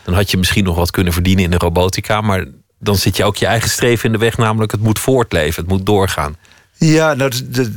Dan 0.03 0.13
had 0.13 0.31
je 0.31 0.37
misschien 0.37 0.63
nog 0.63 0.75
wat 0.75 0.91
kunnen 0.91 1.13
verdienen 1.13 1.43
in 1.43 1.49
de 1.51 1.57
robotica. 1.57 2.21
Maar 2.21 2.45
dan 2.79 2.95
zit 2.95 3.17
je 3.17 3.23
ook 3.23 3.35
je 3.37 3.45
eigen 3.45 3.69
streven 3.69 4.05
in 4.05 4.11
de 4.11 4.17
weg, 4.17 4.37
namelijk 4.37 4.71
het 4.71 4.81
moet 4.81 4.99
voortleven, 4.99 5.61
het 5.63 5.71
moet 5.71 5.85
doorgaan. 5.85 6.35
Ja, 6.77 7.13
nou, 7.13 7.31
het- 7.51 7.71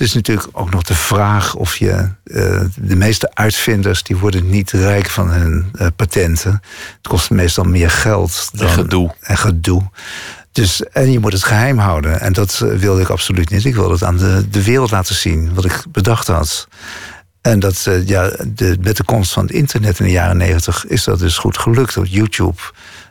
is 0.00 0.14
natuurlijk 0.14 0.48
ook 0.52 0.70
nog 0.70 0.82
de 0.82 0.94
vraag 0.94 1.54
of 1.54 1.76
je. 1.76 2.08
eh, 2.24 2.60
de 2.76 2.96
meeste 2.96 3.30
uitvinders 3.34 4.02
die 4.02 4.16
worden 4.16 4.50
niet 4.50 4.70
rijk 4.70 5.10
van 5.10 5.30
hun 5.30 5.68
eh, 5.72 5.86
patenten. 5.96 6.50
Het 6.96 7.08
kost 7.08 7.30
meestal 7.30 7.64
meer 7.64 7.90
geld 7.90 8.48
dan. 8.52 8.66
En 8.68 8.72
gedoe. 8.74 9.14
En 9.20 9.36
gedoe. 9.38 9.82
Dus, 10.52 10.82
en 10.82 11.12
je 11.12 11.18
moet 11.18 11.32
het 11.32 11.44
geheim 11.44 11.78
houden. 11.78 12.20
En 12.20 12.32
dat 12.32 12.60
eh, 12.64 12.78
wilde 12.78 13.00
ik 13.00 13.08
absoluut 13.08 13.50
niet. 13.50 13.64
Ik 13.64 13.74
wilde 13.74 13.92
het 13.92 14.02
aan 14.04 14.16
de, 14.16 14.46
de 14.50 14.62
wereld 14.64 14.90
laten 14.90 15.14
zien, 15.14 15.54
wat 15.54 15.64
ik 15.64 15.82
bedacht 15.88 16.26
had. 16.26 16.68
En 17.44 17.58
dat, 17.58 17.86
eh, 17.86 18.06
ja, 18.06 18.30
de, 18.46 18.76
met 18.80 18.96
de 18.96 19.04
komst 19.04 19.32
van 19.32 19.42
het 19.44 19.54
internet 19.54 19.98
in 19.98 20.04
de 20.04 20.10
jaren 20.10 20.36
negentig 20.36 20.86
is 20.86 21.04
dat 21.04 21.18
dus 21.18 21.38
goed 21.38 21.58
gelukt. 21.58 21.96
Op 21.96 22.06
YouTube 22.06 22.60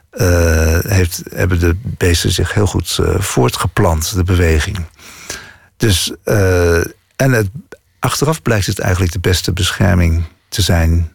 eh, 0.10 0.80
heeft, 0.88 1.22
hebben 1.34 1.60
de 1.60 1.76
beesten 1.84 2.32
zich 2.32 2.54
heel 2.54 2.66
goed 2.66 2.98
eh, 3.02 3.20
voortgeplant, 3.20 4.16
de 4.16 4.24
beweging. 4.24 4.86
Dus, 5.78 6.12
en 7.16 7.32
het, 7.32 7.50
achteraf 8.00 8.42
blijkt 8.42 8.66
het 8.66 8.80
eigenlijk 8.80 9.14
de 9.14 9.20
beste 9.20 9.52
bescherming 9.52 10.24
te 10.50 10.62
zijn 10.62 11.12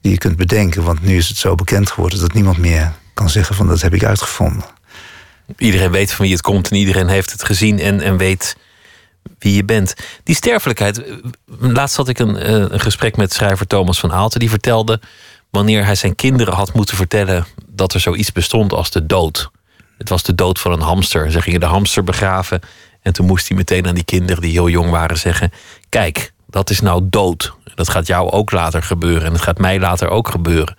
die 0.00 0.12
je 0.12 0.18
kunt 0.18 0.36
bedenken. 0.36 0.82
Want 0.82 1.02
nu 1.02 1.16
is 1.16 1.28
het 1.28 1.36
zo 1.36 1.54
bekend 1.54 1.90
geworden 1.90 2.20
dat 2.20 2.32
niemand 2.32 2.58
meer 2.58 2.92
kan 3.14 3.30
zeggen 3.30 3.54
van 3.54 3.66
dat 3.66 3.80
heb 3.80 3.94
ik 3.94 4.04
uitgevonden. 4.04 4.64
Iedereen 5.56 5.90
weet 5.90 6.12
van 6.12 6.24
wie 6.24 6.34
het 6.34 6.42
komt 6.42 6.70
en 6.70 6.76
iedereen 6.76 7.08
heeft 7.08 7.32
het 7.32 7.44
gezien 7.44 7.78
en, 7.78 8.00
en 8.00 8.16
weet 8.16 8.56
wie 9.38 9.54
je 9.54 9.64
bent. 9.64 9.94
Die 10.24 10.34
sterfelijkheid. 10.34 11.02
Laatst 11.58 11.96
had 11.96 12.08
ik 12.08 12.18
een, 12.18 12.36
eh, 12.36 12.54
een 12.54 12.80
gesprek 12.80 13.16
met 13.16 13.32
schrijver 13.32 13.66
Thomas 13.66 14.00
van 14.00 14.12
Aalten. 14.12 14.40
Die 14.40 14.50
vertelde 14.50 15.00
wanneer 15.50 15.84
hij 15.84 15.94
zijn 15.94 16.14
kinderen 16.14 16.54
had 16.54 16.72
moeten 16.72 16.96
vertellen 16.96 17.46
dat 17.66 17.94
er 17.94 18.00
zoiets 18.00 18.32
bestond 18.32 18.72
als 18.72 18.90
de 18.90 19.06
dood. 19.06 19.50
Het 19.98 20.08
was 20.08 20.22
de 20.22 20.34
dood 20.34 20.58
van 20.60 20.72
een 20.72 20.80
hamster. 20.80 21.30
Ze 21.30 21.42
gingen 21.42 21.60
de 21.60 21.66
hamster 21.66 22.04
begraven. 22.04 22.60
En 23.02 23.12
toen 23.12 23.26
moest 23.26 23.48
hij 23.48 23.56
meteen 23.56 23.86
aan 23.86 23.94
die 23.94 24.04
kinderen 24.04 24.42
die 24.42 24.52
heel 24.52 24.68
jong 24.68 24.90
waren 24.90 25.18
zeggen: 25.18 25.52
Kijk, 25.88 26.32
dat 26.46 26.70
is 26.70 26.80
nou 26.80 27.02
dood. 27.04 27.52
Dat 27.74 27.88
gaat 27.88 28.06
jou 28.06 28.30
ook 28.30 28.50
later 28.50 28.82
gebeuren. 28.82 29.24
En 29.24 29.32
dat 29.32 29.42
gaat 29.42 29.58
mij 29.58 29.78
later 29.78 30.08
ook 30.08 30.28
gebeuren. 30.28 30.76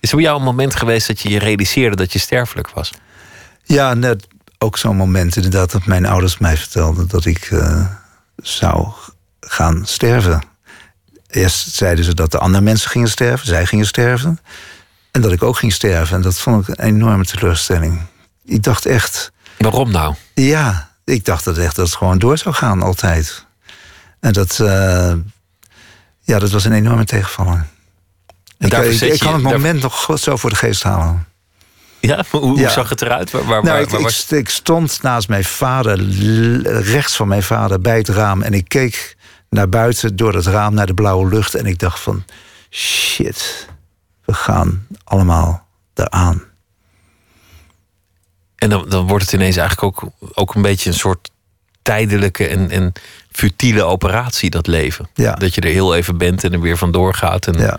Is 0.00 0.10
er 0.10 0.16
bij 0.16 0.24
jou 0.24 0.38
een 0.38 0.44
moment 0.44 0.74
geweest 0.74 1.06
dat 1.06 1.20
je 1.20 1.28
je 1.28 1.38
realiseerde 1.38 1.96
dat 1.96 2.12
je 2.12 2.18
sterfelijk 2.18 2.70
was? 2.70 2.92
Ja, 3.64 3.94
net 3.94 4.26
ook 4.64 4.78
zo'n 4.78 4.96
moment 4.96 5.36
inderdaad 5.36 5.70
dat 5.70 5.86
mijn 5.86 6.06
ouders 6.06 6.38
mij 6.38 6.56
vertelden 6.56 7.08
dat 7.08 7.24
ik 7.24 7.44
eh, 7.50 7.86
zou 8.36 8.88
gaan 9.40 9.86
sterven. 9.86 10.42
Eerst 11.26 11.74
zeiden 11.74 12.04
ze 12.04 12.14
dat 12.14 12.30
de 12.30 12.38
andere 12.38 12.64
mensen 12.64 12.90
gingen 12.90 13.08
sterven, 13.08 13.46
zij 13.46 13.66
gingen 13.66 13.86
sterven. 13.86 14.38
En 15.10 15.20
dat 15.20 15.32
ik 15.32 15.42
ook 15.42 15.56
ging 15.58 15.72
sterven. 15.72 16.16
En 16.16 16.22
dat 16.22 16.38
vond 16.38 16.68
ik 16.68 16.78
een 16.78 16.84
enorme 16.84 17.24
teleurstelling. 17.24 18.00
Ik 18.44 18.62
dacht 18.62 18.86
echt, 18.86 19.32
Waarom 19.58 19.90
nou? 19.90 20.14
ja, 20.34 20.90
ik 21.04 21.24
dacht 21.24 21.44
dat 21.44 21.58
echt 21.58 21.76
dat 21.76 21.86
het 21.86 21.96
gewoon 21.96 22.18
door 22.18 22.38
zou 22.38 22.54
gaan 22.54 22.82
altijd. 22.82 23.46
En 24.20 24.32
dat, 24.32 24.60
eh, 24.60 25.12
ja, 26.20 26.38
dat 26.38 26.50
was 26.50 26.64
een 26.64 26.72
enorme 26.72 27.04
tegenvaller. 27.04 27.66
Ik, 28.58 28.70
je- 28.72 29.18
kan 29.18 29.32
het 29.34 29.42
moment 29.42 29.82
nog 29.82 30.08
zo 30.20 30.36
voor 30.36 30.50
de 30.50 30.56
geest 30.56 30.82
halen. 30.82 31.26
Ja, 32.00 32.24
hoe, 32.30 32.58
Ja. 32.58 32.68
zag 32.70 32.88
het 32.88 33.02
eruit? 33.02 33.30
Waar, 33.30 33.44
waar, 33.44 33.62
Nou, 33.62 33.72
waar- 33.74 33.80
ik, 33.82 33.88
waar 33.88 34.00
was- 34.02 34.32
ik 34.32 34.48
stond 34.48 35.02
naast 35.02 35.28
mijn 35.28 35.44
vader, 35.44 35.98
rechts 36.82 37.16
van 37.16 37.28
mijn 37.28 37.42
vader, 37.42 37.80
bij 37.80 37.96
het 37.96 38.08
raam. 38.08 38.42
En 38.42 38.52
ik 38.52 38.68
keek 38.68 39.16
naar 39.50 39.68
buiten 39.68 40.16
door 40.16 40.34
het 40.34 40.46
raam 40.46 40.74
naar 40.74 40.86
de 40.86 40.94
blauwe 40.94 41.28
lucht. 41.28 41.54
En 41.54 41.66
ik 41.66 41.78
dacht 41.78 42.00
van, 42.00 42.24
shit, 42.70 43.68
we 44.24 44.32
gaan 44.34 44.86
allemaal 45.04 45.66
eraan. 45.94 46.42
En 48.56 48.70
dan, 48.70 48.88
dan 48.88 49.06
wordt 49.06 49.24
het 49.24 49.32
ineens 49.32 49.56
eigenlijk 49.56 50.00
ook, 50.00 50.12
ook 50.34 50.54
een 50.54 50.62
beetje 50.62 50.90
een 50.90 50.96
soort 50.96 51.30
tijdelijke 51.82 52.46
en, 52.48 52.70
en 52.70 52.92
futiele 53.32 53.82
operatie, 53.82 54.50
dat 54.50 54.66
leven. 54.66 55.08
Ja. 55.14 55.34
Dat 55.34 55.54
je 55.54 55.60
er 55.60 55.70
heel 55.70 55.94
even 55.94 56.18
bent 56.18 56.44
en 56.44 56.52
er 56.52 56.60
weer 56.60 56.76
vandoor 56.78 57.14
gaat. 57.14 57.46
En, 57.46 57.58
Ja, 57.58 57.78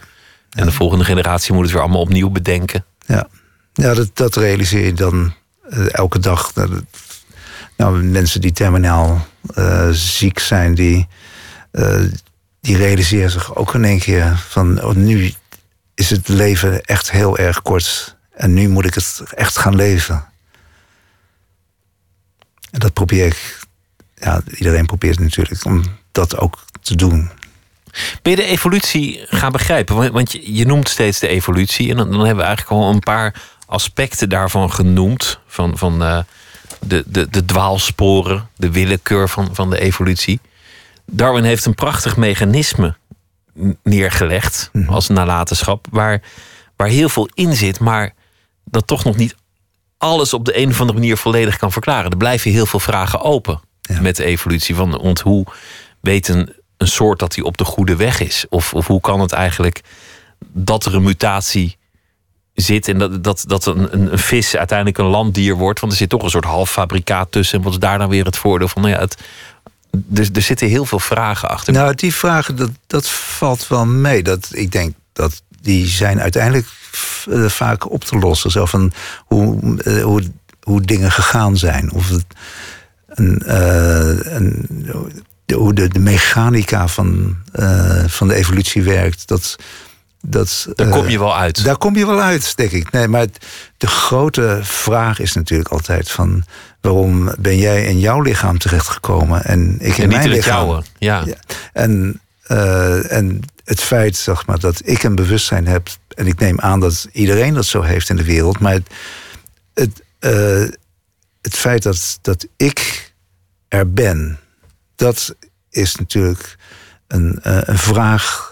en 0.49 0.65
de 0.65 0.71
volgende 0.71 1.03
generatie 1.03 1.53
moet 1.53 1.63
het 1.63 1.71
weer 1.71 1.81
allemaal 1.81 2.01
opnieuw 2.01 2.29
bedenken. 2.29 2.85
ja. 3.05 3.27
Ja 3.73 3.93
dat, 3.93 4.09
dat 4.13 4.35
realiseer 4.35 4.85
je 4.85 4.93
dan 4.93 5.33
eh, 5.69 5.93
elke 5.93 6.19
dag. 6.19 6.51
Het- 6.53 6.83
nou, 7.77 8.03
mensen 8.03 8.41
die 8.41 8.51
terminaal 8.51 9.27
eh, 9.55 9.89
ziek 9.89 10.39
zijn, 10.39 10.75
die, 10.75 11.07
eh, 11.71 12.01
die 12.61 12.77
realiseren 12.77 13.31
zich 13.31 13.55
ook 13.55 13.73
in 13.73 13.85
één 13.85 13.99
keer 13.99 14.37
van... 14.49 14.83
Oh, 14.83 14.95
nu 14.95 15.33
is 15.93 16.09
het 16.09 16.27
leven 16.27 16.83
echt 16.83 17.11
heel 17.11 17.37
erg 17.37 17.61
kort. 17.61 18.17
En 18.31 18.53
nu 18.53 18.69
moet 18.69 18.85
ik 18.85 18.93
het 18.93 19.21
echt 19.35 19.57
gaan 19.57 19.75
leven. 19.75 20.25
En 22.71 22.79
dat 22.79 22.93
probeer 22.93 23.25
ik... 23.25 23.59
Ja, 24.15 24.41
iedereen 24.55 24.85
probeert 24.85 25.19
natuurlijk 25.19 25.65
om 25.65 25.83
dat 26.11 26.37
ook 26.37 26.65
te 26.81 26.95
doen. 26.95 27.29
Ben 28.21 28.31
je 28.31 28.35
de 28.35 28.43
evolutie 28.43 29.25
gaan 29.29 29.51
begrijpen? 29.51 30.11
Want, 30.11 30.31
je, 30.31 30.65
noemt 30.65 30.89
steeds 30.89 31.19
de 31.19 31.27
evolutie. 31.27 31.89
En 31.89 31.97
dan 31.97 32.11
hebben 32.11 32.35
we 32.35 32.43
eigenlijk 32.43 32.81
al 32.81 32.89
een 32.89 32.99
paar 32.99 33.41
aspecten 33.71 34.29
daarvan 34.29 34.71
genoemd. 34.71 35.39
Van, 35.47 35.77
van 35.77 36.03
eh, 36.03 36.19
de, 36.79 37.03
de, 37.07 37.29
de 37.29 37.45
dwaalsporen, 37.45 38.49
de 38.55 38.71
willekeur 38.71 39.29
van, 39.29 39.55
van 39.55 39.69
de 39.69 39.79
evolutie. 39.79 40.39
Darwin 41.05 41.43
heeft 41.43 41.65
een 41.65 41.75
prachtig 41.75 42.17
mechanisme 42.17 42.95
neergelegd 43.83 44.71
als 44.87 45.07
nalatenschap. 45.07 45.87
Waar, 45.89 46.21
waar 46.75 46.87
heel 46.87 47.09
veel 47.09 47.29
in 47.33 47.55
zit, 47.55 47.79
maar 47.79 48.13
dat 48.65 48.87
toch 48.87 49.03
nog 49.03 49.15
niet 49.15 49.35
alles 49.97 50.33
op 50.33 50.45
de 50.45 50.57
een 50.57 50.69
of 50.69 50.79
andere 50.79 50.99
manier 50.99 51.17
volledig 51.17 51.57
kan 51.57 51.71
verklaren. 51.71 52.11
Er 52.11 52.17
blijven 52.17 52.51
heel 52.51 52.65
veel 52.65 52.79
vragen 52.79 53.21
open 53.21 53.61
met 54.01 54.15
de 54.15 54.23
evolutie. 54.23 54.75
Van, 54.75 54.91
want 55.01 55.19
hoe 55.19 55.45
weet 55.99 56.27
een, 56.27 56.53
een 56.77 56.87
soort 56.87 57.19
dat 57.19 57.35
hij 57.35 57.43
op 57.43 57.57
de 57.57 57.65
goede 57.65 57.95
weg 57.95 58.19
is? 58.19 58.45
Of, 58.49 58.73
of 58.73 58.87
hoe 58.87 59.01
kan 59.01 59.19
het 59.19 59.31
eigenlijk 59.31 59.81
dat 60.53 60.85
er 60.85 60.95
een 60.95 61.03
mutatie 61.03 61.77
zit 62.53 62.87
en 62.87 62.97
dat, 62.97 63.23
dat, 63.23 63.43
dat 63.47 63.65
een, 63.65 64.11
een, 64.11 64.19
vis 64.19 64.55
uiteindelijk 64.55 64.97
een 64.97 65.05
landdier 65.05 65.55
wordt? 65.55 65.79
Want 65.79 65.91
er 65.91 65.97
zit 65.97 66.09
toch 66.09 66.23
een 66.23 66.29
soort 66.29 66.45
halffabrikaat 66.45 67.31
tussen. 67.31 67.57
En 67.57 67.63
wat 67.63 67.73
is 67.73 67.79
daar 67.79 67.97
nou 67.97 68.09
weer 68.09 68.25
het 68.25 68.37
voordeel 68.37 68.67
van? 68.67 68.81
Nou 68.81 68.93
ja, 68.93 68.99
het, 68.99 69.17
er, 70.33 70.41
zitten 70.41 70.67
heel 70.67 70.85
veel 70.85 70.99
vragen 70.99 71.49
achter. 71.49 71.73
Nou, 71.73 71.95
die 71.95 72.13
vragen, 72.13 72.55
dat, 72.55 72.69
dat 72.87 73.09
valt 73.09 73.67
wel 73.67 73.85
mee. 73.85 74.23
Dat, 74.23 74.49
ik 74.51 74.71
denk 74.71 74.93
dat 75.13 75.41
die 75.61 75.87
zijn 75.87 76.21
uiteindelijk 76.21 76.67
eh, 77.29 77.45
vaak 77.45 77.91
op 77.91 78.03
te 78.03 78.17
lossen. 78.17 78.51
Zo 78.51 78.65
van 78.65 78.91
hoe, 79.25 79.77
eh, 79.83 80.03
hoe, 80.03 80.23
hoe 80.63 80.81
dingen 80.81 81.11
gegaan 81.11 81.57
zijn. 81.57 81.91
Of 81.91 82.11
een, 83.07 83.41
eh, 83.41 84.33
een, 84.35 84.67
hoe 85.55 85.73
de, 85.73 85.99
mechanica 85.99 86.87
van, 86.87 87.37
van 88.07 88.27
de 88.27 88.35
evolutie 88.35 88.83
werkt. 88.83 89.27
Dat, 89.27 89.55
dat, 90.21 90.67
Daar 90.75 90.87
eh, 90.87 90.93
kom 90.93 91.09
je 91.09 91.19
wel 91.19 91.37
uit. 91.37 91.63
Daar 91.63 91.77
kom 91.77 91.95
je 91.95 92.05
wel 92.05 92.21
uit, 92.21 92.57
denk 92.57 92.71
ik. 92.71 92.91
Nee, 92.91 93.07
maar 93.07 93.27
de 93.77 93.87
grote 93.87 94.59
vraag 94.61 95.19
is 95.19 95.33
natuurlijk 95.33 95.69
altijd 95.69 96.11
van... 96.11 96.43
waarom 96.81 97.33
ben 97.39 97.57
jij 97.57 97.85
in 97.85 97.99
jouw 97.99 98.21
lichaam 98.21 98.57
terechtgekomen 98.57 99.43
en 99.43 99.77
ik 99.79 99.97
in 99.97 100.03
en 100.03 100.09
niet 100.09 100.17
mijn 100.17 100.29
lichaam? 100.29 100.65
jouwe. 100.65 100.83
Ja. 100.97 101.23
Ja. 101.25 101.35
En, 101.73 102.21
eh, 102.43 103.11
en 103.11 103.41
het 103.63 103.81
feit 103.81 104.15
zeg 104.15 104.45
maar, 104.45 104.59
dat 104.59 104.81
ik 104.83 105.03
een 105.03 105.15
bewustzijn 105.15 105.67
heb... 105.67 105.89
en 106.15 106.27
ik 106.27 106.39
neem 106.39 106.59
aan 106.59 106.79
dat 106.79 107.07
iedereen 107.11 107.53
dat 107.53 107.65
zo 107.65 107.81
heeft 107.81 108.09
in 108.09 108.15
de 108.15 108.23
wereld... 108.23 108.59
maar 108.59 108.73
het, 108.73 108.89
het, 109.73 110.01
eh, 110.19 110.75
het 111.41 111.55
feit 111.55 111.83
dat, 111.83 112.19
dat 112.21 112.47
ik 112.57 113.11
er 113.67 113.93
ben... 113.93 114.39
dat 114.95 115.35
is 115.69 115.95
natuurlijk 115.95 116.57
een, 117.07 117.39
eh, 117.41 117.57
een 117.61 117.77
vraag 117.77 118.50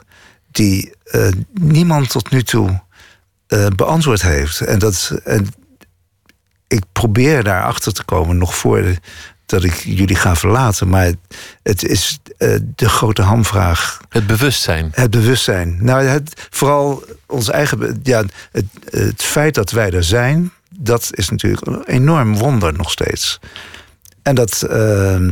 die 0.52 0.94
eh, 1.04 1.28
niemand 1.54 2.10
tot 2.10 2.30
nu 2.32 2.44
toe 2.44 2.82
eh, 3.48 3.68
beantwoord 3.76 4.22
heeft. 4.22 4.62
En, 4.62 4.80
dat, 4.80 5.20
en 5.24 5.48
ik 6.68 6.84
probeer 6.92 7.44
daarachter 7.44 7.94
te 7.94 8.04
komen 8.04 8.38
nog 8.38 8.56
voor 8.56 8.84
dat 9.46 9.64
ik 9.64 9.74
jullie 9.74 10.16
ga 10.16 10.36
verlaten. 10.36 10.90
Maar 10.90 11.12
het 11.64 11.84
is 11.84 12.20
eh, 12.38 12.56
de 12.76 12.90
grote 12.90 13.22
hamvraag. 13.22 14.00
Het 14.10 14.28
bewustzijn. 14.28 14.90
Het 14.94 15.12
bewustzijn. 15.12 15.78
Nou, 15.82 16.04
het, 16.04 16.48
vooral 16.50 17.04
ons 17.28 17.50
eigen. 17.50 18.00
Ja, 18.04 18.24
het, 18.52 18.66
het 18.90 19.24
feit 19.24 19.56
dat 19.56 19.72
wij 19.72 19.92
er 19.92 20.04
zijn, 20.04 20.52
dat 20.76 21.10
is 21.12 21.30
natuurlijk 21.30 21.68
een 21.68 21.84
enorm 21.84 22.38
wonder 22.38 22.74
nog 22.74 22.92
steeds. 22.92 23.40
En 24.22 24.36
dat. 24.36 24.62
eh, 24.62 25.28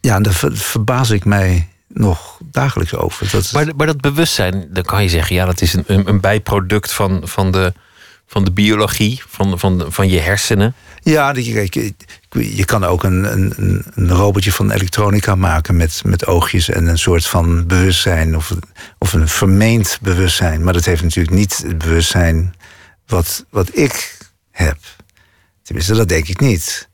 ja, 0.00 0.20
daar 0.20 0.32
ver- 0.32 0.56
verbaas 0.56 1.10
ik 1.10 1.24
mij 1.24 1.68
nog 1.98 2.38
dagelijks 2.50 2.94
over. 2.94 3.30
Dat, 3.30 3.52
Maar, 3.52 3.66
maar 3.76 3.86
dat 3.86 4.00
bewustzijn, 4.00 4.66
dan 4.70 4.82
kan 4.82 5.02
je 5.02 5.08
zeggen, 5.08 5.36
ja, 5.36 5.44
dat 5.44 5.60
is 5.60 5.72
een, 5.72 6.08
een, 6.08 6.20
bijproduct 6.20 6.92
van, 6.92 7.20
van, 7.24 7.50
de, 7.50 7.72
van 8.26 8.44
de 8.44 8.50
biologie, 8.52 9.22
van, 9.28 9.58
van, 9.58 9.84
van 9.88 10.08
je 10.08 10.20
hersenen. 10.20 10.74
Ja, 11.02 11.32
kijk, 11.32 11.74
je, 11.74 11.94
je 12.56 12.64
kan 12.64 12.84
ook 12.84 13.02
een, 13.04 13.32
een, 13.32 13.52
een- 13.94 14.08
robotje 14.08 14.52
van 14.52 14.70
elektronica 14.70 15.34
maken 15.34 15.76
met, 15.76 16.00
met 16.04 16.26
oogjes 16.26 16.68
en 16.68 16.86
een 16.86 16.98
soort 16.98 17.26
van 17.26 17.66
bewustzijn 17.66 18.36
of, 18.36 18.52
of 18.98 19.12
een 19.12 19.28
vermeend 19.28 19.98
bewustzijn. 20.02 20.64
Maar 20.64 20.72
dat 20.72 20.84
heeft 20.84 21.02
natuurlijk 21.02 21.36
niet 21.36 21.56
het 21.56 21.78
bewustzijn 21.78 22.54
wat, 23.06 23.44
wat 23.50 23.76
ik 23.76 24.18
heb. 24.50 24.78
Tenminste, 25.62 25.94
dat 25.94 26.08
denk 26.08 26.28
ik 26.28 26.40
niet. 26.40 26.88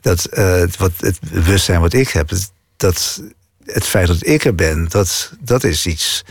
Dat 0.00 0.24
eh, 0.24 0.62
wat, 0.78 0.92
het 0.96 1.18
bewustzijn 1.32 1.80
wat 1.80 1.92
ik 1.92 2.08
heb, 2.08 2.30
dat, 2.76 3.22
het 3.64 3.84
feit 3.84 4.06
dat 4.06 4.26
ik 4.26 4.44
er 4.44 4.54
ben, 4.54 4.88
dat, 4.88 5.32
dat 5.40 5.64
is 5.64 5.86
iets, 5.86 6.24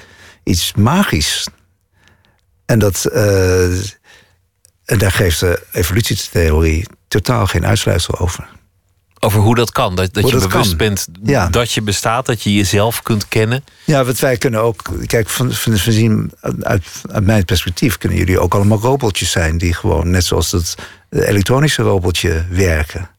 iets 0.43 0.73
magisch. 0.73 1.47
En 2.65 2.79
dat. 2.79 3.05
eh, 3.05 3.73
en 4.85 4.97
daar 4.97 5.11
geeft 5.11 5.39
de 5.39 5.63
evolutietheorie 5.71 6.87
totaal 7.07 7.47
geen 7.47 7.65
uitsluitsel 7.65 8.19
over. 8.19 8.47
Over 9.19 9.39
hoe 9.39 9.55
dat 9.55 9.71
kan. 9.71 9.95
Dat, 9.95 10.13
dat 10.13 10.23
Hoe 10.23 10.33
je 10.33 10.39
dat 10.39 10.49
bewust 10.49 10.69
kan. 10.69 10.77
bent 10.77 11.07
Ja. 11.23 11.47
dat 11.47 11.71
je 11.71 11.81
bestaat, 11.81 12.25
dat 12.25 12.41
je 12.41 12.53
jezelf 12.53 13.01
kunt 13.01 13.27
kennen. 13.27 13.63
Ja, 13.85 14.03
want 14.05 14.19
wij 14.19 14.37
kunnen 14.37 14.61
ook. 14.61 14.81
Kijk, 15.05 15.29
van, 15.29 15.51
van, 15.53 15.77
van, 15.77 16.31
uit, 16.61 16.85
uit 17.11 17.25
mijn 17.25 17.45
perspectief 17.45 17.97
kunnen 17.97 18.17
jullie 18.17 18.39
ook 18.39 18.53
allemaal 18.53 18.79
robotjes 18.79 19.31
zijn. 19.31 19.57
die 19.57 19.73
gewoon, 19.73 20.09
net 20.09 20.25
zoals 20.25 20.49
dat 20.49 20.75
elektronische 21.09 21.81
robotje, 21.81 22.45
werken. 22.49 23.09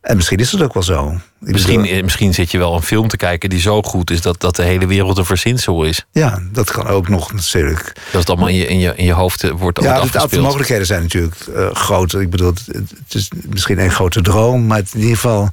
En 0.00 0.16
misschien 0.16 0.38
is 0.38 0.52
het 0.52 0.62
ook 0.62 0.74
wel 0.74 0.82
zo. 0.82 1.08
Ik 1.10 1.52
Misschien, 1.52 1.80
bedoel, 1.80 1.96
eh, 1.96 2.02
misschien 2.02 2.34
zit 2.34 2.50
je 2.50 2.58
wel 2.58 2.74
een 2.74 2.82
film 2.82 3.08
te 3.08 3.16
kijken 3.16 3.50
die 3.50 3.60
zo 3.60 3.82
goed 3.82 4.10
is 4.10 4.20
dat, 4.20 4.40
dat 4.40 4.56
de 4.56 4.62
hele 4.62 4.86
wereld 4.86 5.18
een 5.18 5.24
verzinsel 5.24 5.84
is. 5.84 6.04
ja, 6.12 6.42
dat 6.52 6.70
kan 6.70 6.86
ook 6.86 7.08
nog 7.08 7.32
natuurlijk. 7.32 7.92
Dat 8.12 8.20
het 8.20 8.28
allemaal 8.28 8.48
in 8.48 8.54
je, 8.54 8.66
in 8.66 8.78
je, 8.78 8.92
in 8.96 9.04
je 9.04 9.12
hoofd 9.12 9.44
eh, 9.44 9.50
wordt, 9.50 9.82
Ja, 9.82 10.02
het 10.02 10.16
aantal 10.16 10.40
mogelijkheden 10.40 10.86
zijn 10.86 11.02
natuurlijk 11.02 11.34
eh, 11.54 11.74
groot. 11.74 12.12
Ik 12.14 12.30
bedoel, 12.30 12.52
het, 12.66 13.14
is 13.14 13.30
misschien 13.48 13.78
een 13.78 13.90
grote 13.90 14.22
droom, 14.22 14.66
maar 14.66 14.78
in 14.78 15.00
ieder 15.00 15.14
geval. 15.14 15.50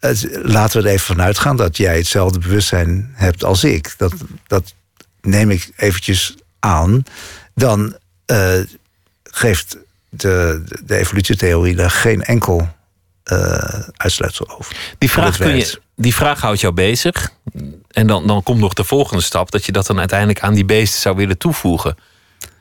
het- 0.00 0.28
laten 0.42 0.82
we 0.82 0.88
er 0.88 0.94
even 0.94 1.06
vanuit 1.06 1.38
gaan 1.38 1.56
dat 1.56 1.76
jij 1.76 1.96
hetzelfde 1.96 2.38
bewustzijn 2.38 3.10
hebt 3.14 3.44
als 3.44 3.64
ik. 3.64 3.94
Dat, 3.96 4.12
dat 4.46 4.74
neem 5.20 5.50
ik 5.50 5.70
eventjes 5.76 6.34
aan. 6.58 7.02
Dan 7.54 7.96
geeft 9.22 9.76
de, 10.08 10.62
de 10.84 10.96
evolutietheorie 10.96 11.74
daar 11.74 11.90
geen 11.90 12.22
enkel 12.24 12.68
uitsluitsel 13.96 14.58
over. 14.58 14.76
Die 14.98 15.10
vraag, 15.10 15.36
kun 15.36 15.56
je, 15.56 15.80
die 15.96 16.14
vraag 16.14 16.40
houdt 16.40 16.60
jou 16.60 16.74
bezig. 16.74 17.32
En 17.90 18.06
dan, 18.06 18.26
dan 18.26 18.42
komt 18.42 18.60
nog 18.60 18.72
de 18.72 18.84
volgende 18.84 19.22
stap... 19.22 19.50
dat 19.50 19.64
je 19.64 19.72
dat 19.72 19.86
dan 19.86 19.98
uiteindelijk 19.98 20.40
aan 20.40 20.54
die 20.54 20.64
beesten 20.64 21.00
zou 21.00 21.16
willen 21.16 21.38
toevoegen. 21.38 21.96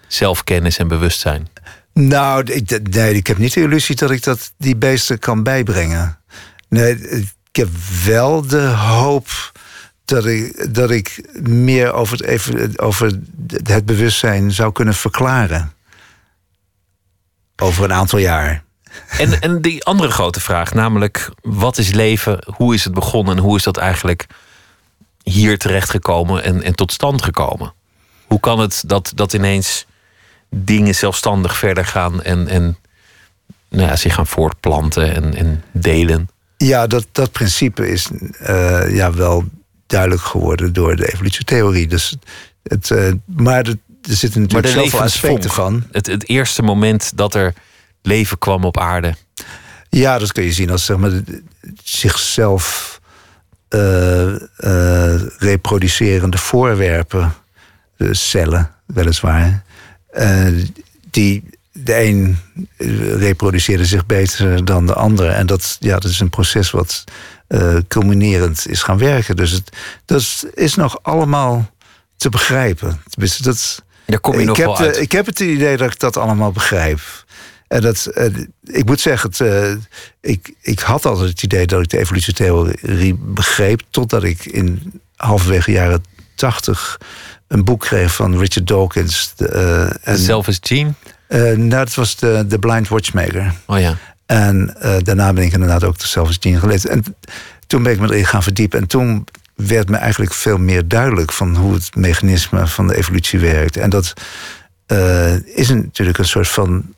Zelfkennis 0.08 0.78
en 0.78 0.88
bewustzijn. 0.88 1.48
Nou, 1.94 2.44
ik, 2.44 2.90
nee, 2.90 3.14
ik 3.14 3.28
heb 3.28 3.38
niet 3.38 3.54
de 3.54 3.62
illusie 3.62 3.96
dat 3.96 4.12
ik 4.12 4.24
dat 4.24 4.52
die 4.58 4.76
beesten 4.76 5.20
kan 5.20 5.44
bijbrengen. 5.44 6.20
Nee, 6.70 7.00
ik 7.50 7.56
heb 7.56 7.70
wel 8.06 8.48
de 8.48 8.66
hoop 8.68 9.52
dat 10.06 10.26
ik, 10.26 10.74
dat 10.76 10.92
ik 10.92 11.30
meer 11.48 11.94
over 11.94 12.18
het, 12.18 12.26
even, 12.26 12.80
over 12.80 13.20
het 13.64 13.86
bewustzijn 13.86 14.52
zou 14.52 14.72
kunnen 14.72 14.94
verklaren. 14.94 15.72
Over 17.56 17.84
een 17.84 17.94
aantal 17.94 18.20
jaar. 18.20 18.64
En, 19.18 19.42
en 19.42 19.62
die 19.62 19.84
andere 19.84 20.12
grote 20.12 20.40
vraag, 20.40 20.74
namelijk... 20.74 21.30
wat 21.42 21.78
is 21.78 21.92
leven, 21.92 22.44
hoe 22.56 22.74
is 22.74 22.84
het 22.84 22.94
begonnen... 22.94 23.38
en 23.38 23.44
hoe 23.44 23.56
is 23.56 23.64
dat 23.64 23.78
eigenlijk 23.78 24.26
hier 25.24 25.58
terechtgekomen 25.58 26.44
en, 26.44 26.64
en 26.64 26.76
tot 26.76 26.92
stand 26.92 27.22
gekomen? 27.24 27.74
Hoe 28.26 28.40
kan 28.40 28.60
het 28.60 28.84
dat, 28.86 29.12
dat 29.16 29.34
ineens 29.34 29.86
dingen 30.50 30.96
zelfstandig 30.96 31.58
verder 31.58 31.86
gaan... 31.86 32.22
en, 32.24 32.48
en 32.48 32.78
nou 33.70 33.88
ja, 33.88 33.96
zich 33.96 34.14
gaan 34.14 34.28
voortplanten 34.28 35.16
en, 35.16 35.36
en 35.36 35.64
delen? 35.72 36.30
Ja, 36.58 36.88
dat, 36.88 37.08
dat 37.12 37.32
principe 37.32 37.90
is 37.90 38.10
eh, 38.40 38.96
ja, 38.96 39.14
wel 39.14 39.44
duidelijk 39.88 40.22
geworden 40.22 40.74
door 40.74 40.96
de 40.96 41.14
evolutietheorie. 41.14 41.88
Dus 41.88 42.18
het, 42.64 42.92
eh, 42.92 43.12
maar 43.26 43.66
er, 43.66 43.78
er 44.02 44.16
zitten 44.16 44.42
natuurlijk 44.42 44.74
zoveel 44.74 45.02
aspecten 45.02 45.50
van. 45.50 45.84
Het, 45.92 46.06
het 46.08 46.30
eerste 46.30 46.62
moment 46.62 47.18
dat 47.18 47.36
er 47.36 47.54
leven 48.02 48.38
kwam 48.38 48.64
op 48.64 48.78
aarde... 48.78 49.16
Ja, 49.90 50.18
dat 50.18 50.32
kun 50.32 50.44
je 50.44 50.52
zien 50.52 50.70
als 50.70 50.86
zeg 50.86 50.98
maar, 50.98 51.12
zichzelf 51.84 53.00
eh, 53.68 54.36
eh, 54.36 55.22
reproducerende 55.38 56.38
voorwerpen, 56.38 57.34
de 57.98 58.14
cellen 58.14 58.72
weliswaar. 58.86 59.64
Eh, 60.08 60.48
die 61.12 61.44
de 61.72 62.04
een 62.04 62.38
reproduceerde 63.18 63.86
zich 63.86 64.06
beter 64.06 64.66
dan 64.66 64.86
de 64.86 64.94
andere. 64.94 65.30
En 65.30 65.46
dat, 65.46 65.78
ja, 65.80 65.98
dat 65.98 66.12
is 66.12 66.20
een 66.20 66.30
proces 66.30 66.72
wat 66.72 67.04
culminerend 67.88 68.68
is 68.68 68.84
gaan 68.84 68.98
werken. 68.98 69.36
Dus 69.36 69.52
het, 69.52 69.78
dat 70.06 70.46
is 70.54 70.76
nog 70.76 71.04
allemaal 71.04 71.72
te 72.18 72.30
begrijpen. 72.30 73.02
Tenminste, 73.10 73.44
dat, 73.44 73.84
Daar 74.06 74.20
kom 74.20 74.34
je 74.34 74.40
ik 74.40 74.46
nog 74.46 74.58
heb 74.58 74.76
uit. 74.76 75.00
Ik 75.00 75.12
heb 75.12 75.26
het 75.26 75.40
idee 75.40 75.78
dat 75.78 75.92
ik 75.92 76.00
dat 76.00 76.18
allemaal 76.18 76.52
begrijp. 76.52 77.00
En 77.68 77.82
dat, 77.82 78.06
eh, 78.06 78.26
ik 78.64 78.86
moet 78.86 79.00
zeggen, 79.00 79.30
het, 79.30 79.40
eh, 79.40 79.72
ik, 80.22 80.54
ik 80.62 80.80
had 80.80 81.06
altijd 81.06 81.30
het 81.30 81.44
idee 81.44 81.66
dat 81.68 81.82
ik 81.82 81.90
de 81.90 81.98
evolutietheorie 81.98 83.16
begreep, 83.16 83.82
totdat 83.90 84.24
ik 84.24 84.46
in 84.46 85.02
halverwege 85.16 85.72
jaren 85.72 86.04
tachtig 86.36 87.00
een 87.48 87.64
boek 87.64 87.82
kreeg 87.82 88.16
van 88.16 88.38
Richard 88.38 88.68
Dawkins. 88.68 89.34
De, 89.36 89.52
uh, 89.54 90.08
en, 90.14 90.20
Selfish 90.20 90.58
Gene? 90.62 90.94
Uh, 91.30 91.42
nou, 91.42 91.70
dat 91.70 91.94
was 91.94 92.16
de, 92.16 92.46
de 92.48 92.60
Blind 92.60 92.88
Watchmaker. 92.88 93.54
Oh 93.66 93.80
ja. 93.80 93.98
En 94.26 94.76
uh, 94.84 94.96
daarna 95.00 95.34
ben 95.34 95.44
ik 95.44 95.54
inderdaad 95.54 95.84
ook 95.84 96.00
de 96.00 96.08
Selfish 96.08 96.38
Gene 96.40 96.60
gelezen. 96.60 96.90
En 96.90 97.04
toen 97.68 97.84
ben 97.84 97.92
ik 97.92 98.00
me 98.00 98.08
erin 98.08 98.26
gaan 98.26 98.44
verdiepen. 98.44 98.80
En 98.80 98.88
toen 98.88 99.28
werd 99.56 99.90
me 99.90 99.98
eigenlijk 99.98 100.34
veel 100.34 100.58
meer 100.58 100.88
duidelijk 100.88 101.32
van 101.32 101.56
hoe 101.56 101.74
het 101.74 101.96
mechanisme 101.96 102.68
van 102.68 102.88
de 102.88 102.96
evolutie 102.96 103.40
werkt. 103.40 103.78
En 103.78 103.90
dat 103.90 104.14
is 105.46 105.70
een, 105.70 105.82
natuurlijk 105.82 106.18
een 106.18 106.26
soort 106.26 106.48
van 106.48 106.96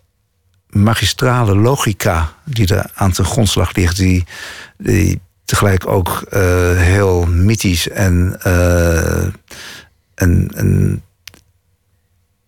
magistrale 0.70 1.56
logica 1.56 2.34
die 2.44 2.76
er 2.76 2.92
aan 2.94 3.12
ten 3.12 3.26
grondslag 3.26 3.76
ligt, 3.76 3.96
die, 3.96 4.26
die 4.78 5.22
tegelijk 5.46 5.88
ook 5.88 6.26
uh, 6.34 6.40
heel 6.78 7.26
mythisch 7.26 7.90
en, 7.90 8.40
uh, 8.48 9.24
en, 10.16 11.04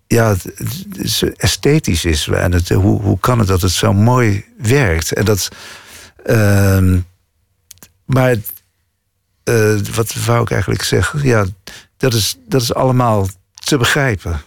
ja, 0.07 0.35
esthetisch 1.35 2.05
is. 2.05 2.27
En 2.27 2.51
het, 2.51 2.69
hoe, 2.69 3.01
hoe 3.01 3.19
kan 3.19 3.39
het 3.39 3.47
dat 3.47 3.61
het 3.61 3.71
zo 3.71 3.93
mooi 3.93 4.45
werkt? 4.57 5.13
En 5.13 5.25
dat. 5.25 5.49
Uh, 6.25 6.97
maar 8.05 8.35
uh, 9.43 9.79
wat 9.95 10.13
wou 10.13 10.41
ik 10.41 10.51
eigenlijk 10.51 10.83
zeggen? 10.83 11.23
Ja, 11.23 11.45
dat 11.97 12.13
is, 12.13 12.37
dat 12.47 12.61
is 12.61 12.73
allemaal 12.73 13.27
te 13.53 13.77
begrijpen. 13.77 14.41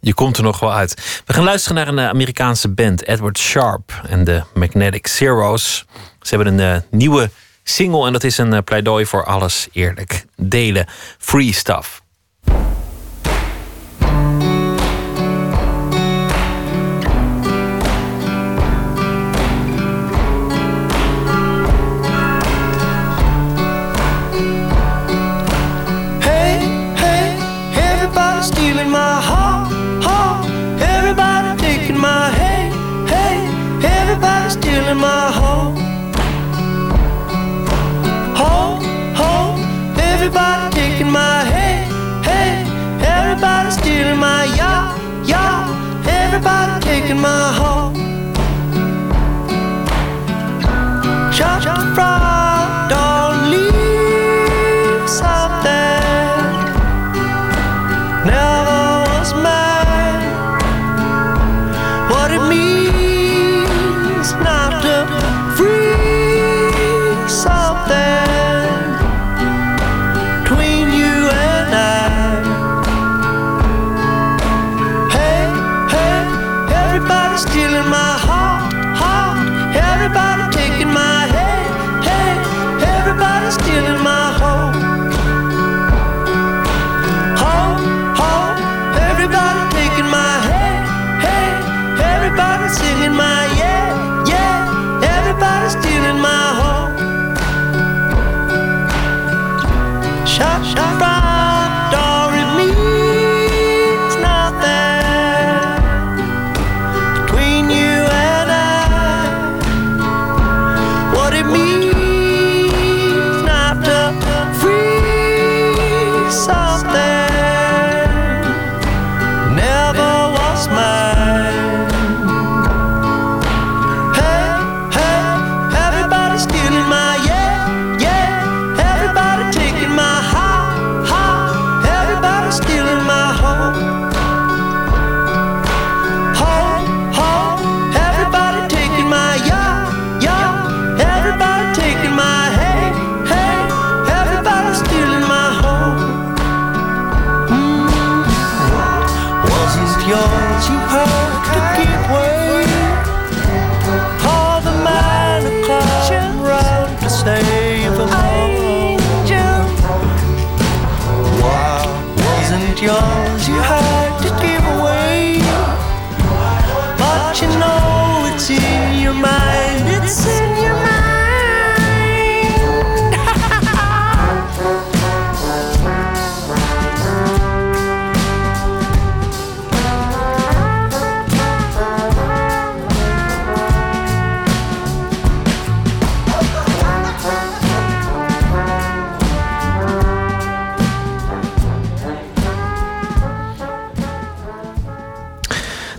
Je 0.00 0.14
komt 0.14 0.36
er 0.36 0.42
nog 0.42 0.60
wel 0.60 0.72
uit. 0.72 1.22
We 1.26 1.32
gaan 1.32 1.44
luisteren 1.44 1.76
naar 1.76 1.88
een 1.88 2.10
Amerikaanse 2.10 2.68
band, 2.68 3.06
Edward 3.06 3.38
Sharp 3.38 4.00
en 4.08 4.24
de 4.24 4.42
Magnetic 4.54 5.06
Zeros. 5.06 5.84
Ze 6.20 6.34
hebben 6.34 6.58
een 6.58 6.74
uh, 6.74 6.80
nieuwe 6.90 7.30
single 7.62 8.06
en 8.06 8.12
dat 8.12 8.24
is 8.24 8.38
een 8.38 8.52
uh, 8.52 8.58
pleidooi 8.64 9.06
voor 9.06 9.24
alles 9.24 9.68
eerlijk 9.72 10.24
delen. 10.36 10.86
Free 11.18 11.52
stuff. 11.52 12.02
Stealing 34.88 35.02
my 35.02 35.30
home, 35.30 35.76
home, 38.34 38.82
home. 39.14 39.60
Everybody 39.98 40.74
taking 40.74 41.10
my 41.10 41.44
hey, 41.44 41.84
hey. 42.22 42.64
Everybody 43.04 43.70
stealing 43.70 44.18
my 44.18 44.44
yeah, 44.56 44.96
yeah. 45.26 46.06
Everybody 46.06 46.82
taking 46.86 47.20
my 47.20 47.52
home. 47.52 47.94
Shut 51.34 51.64
the 51.64 51.94
front 51.94 52.27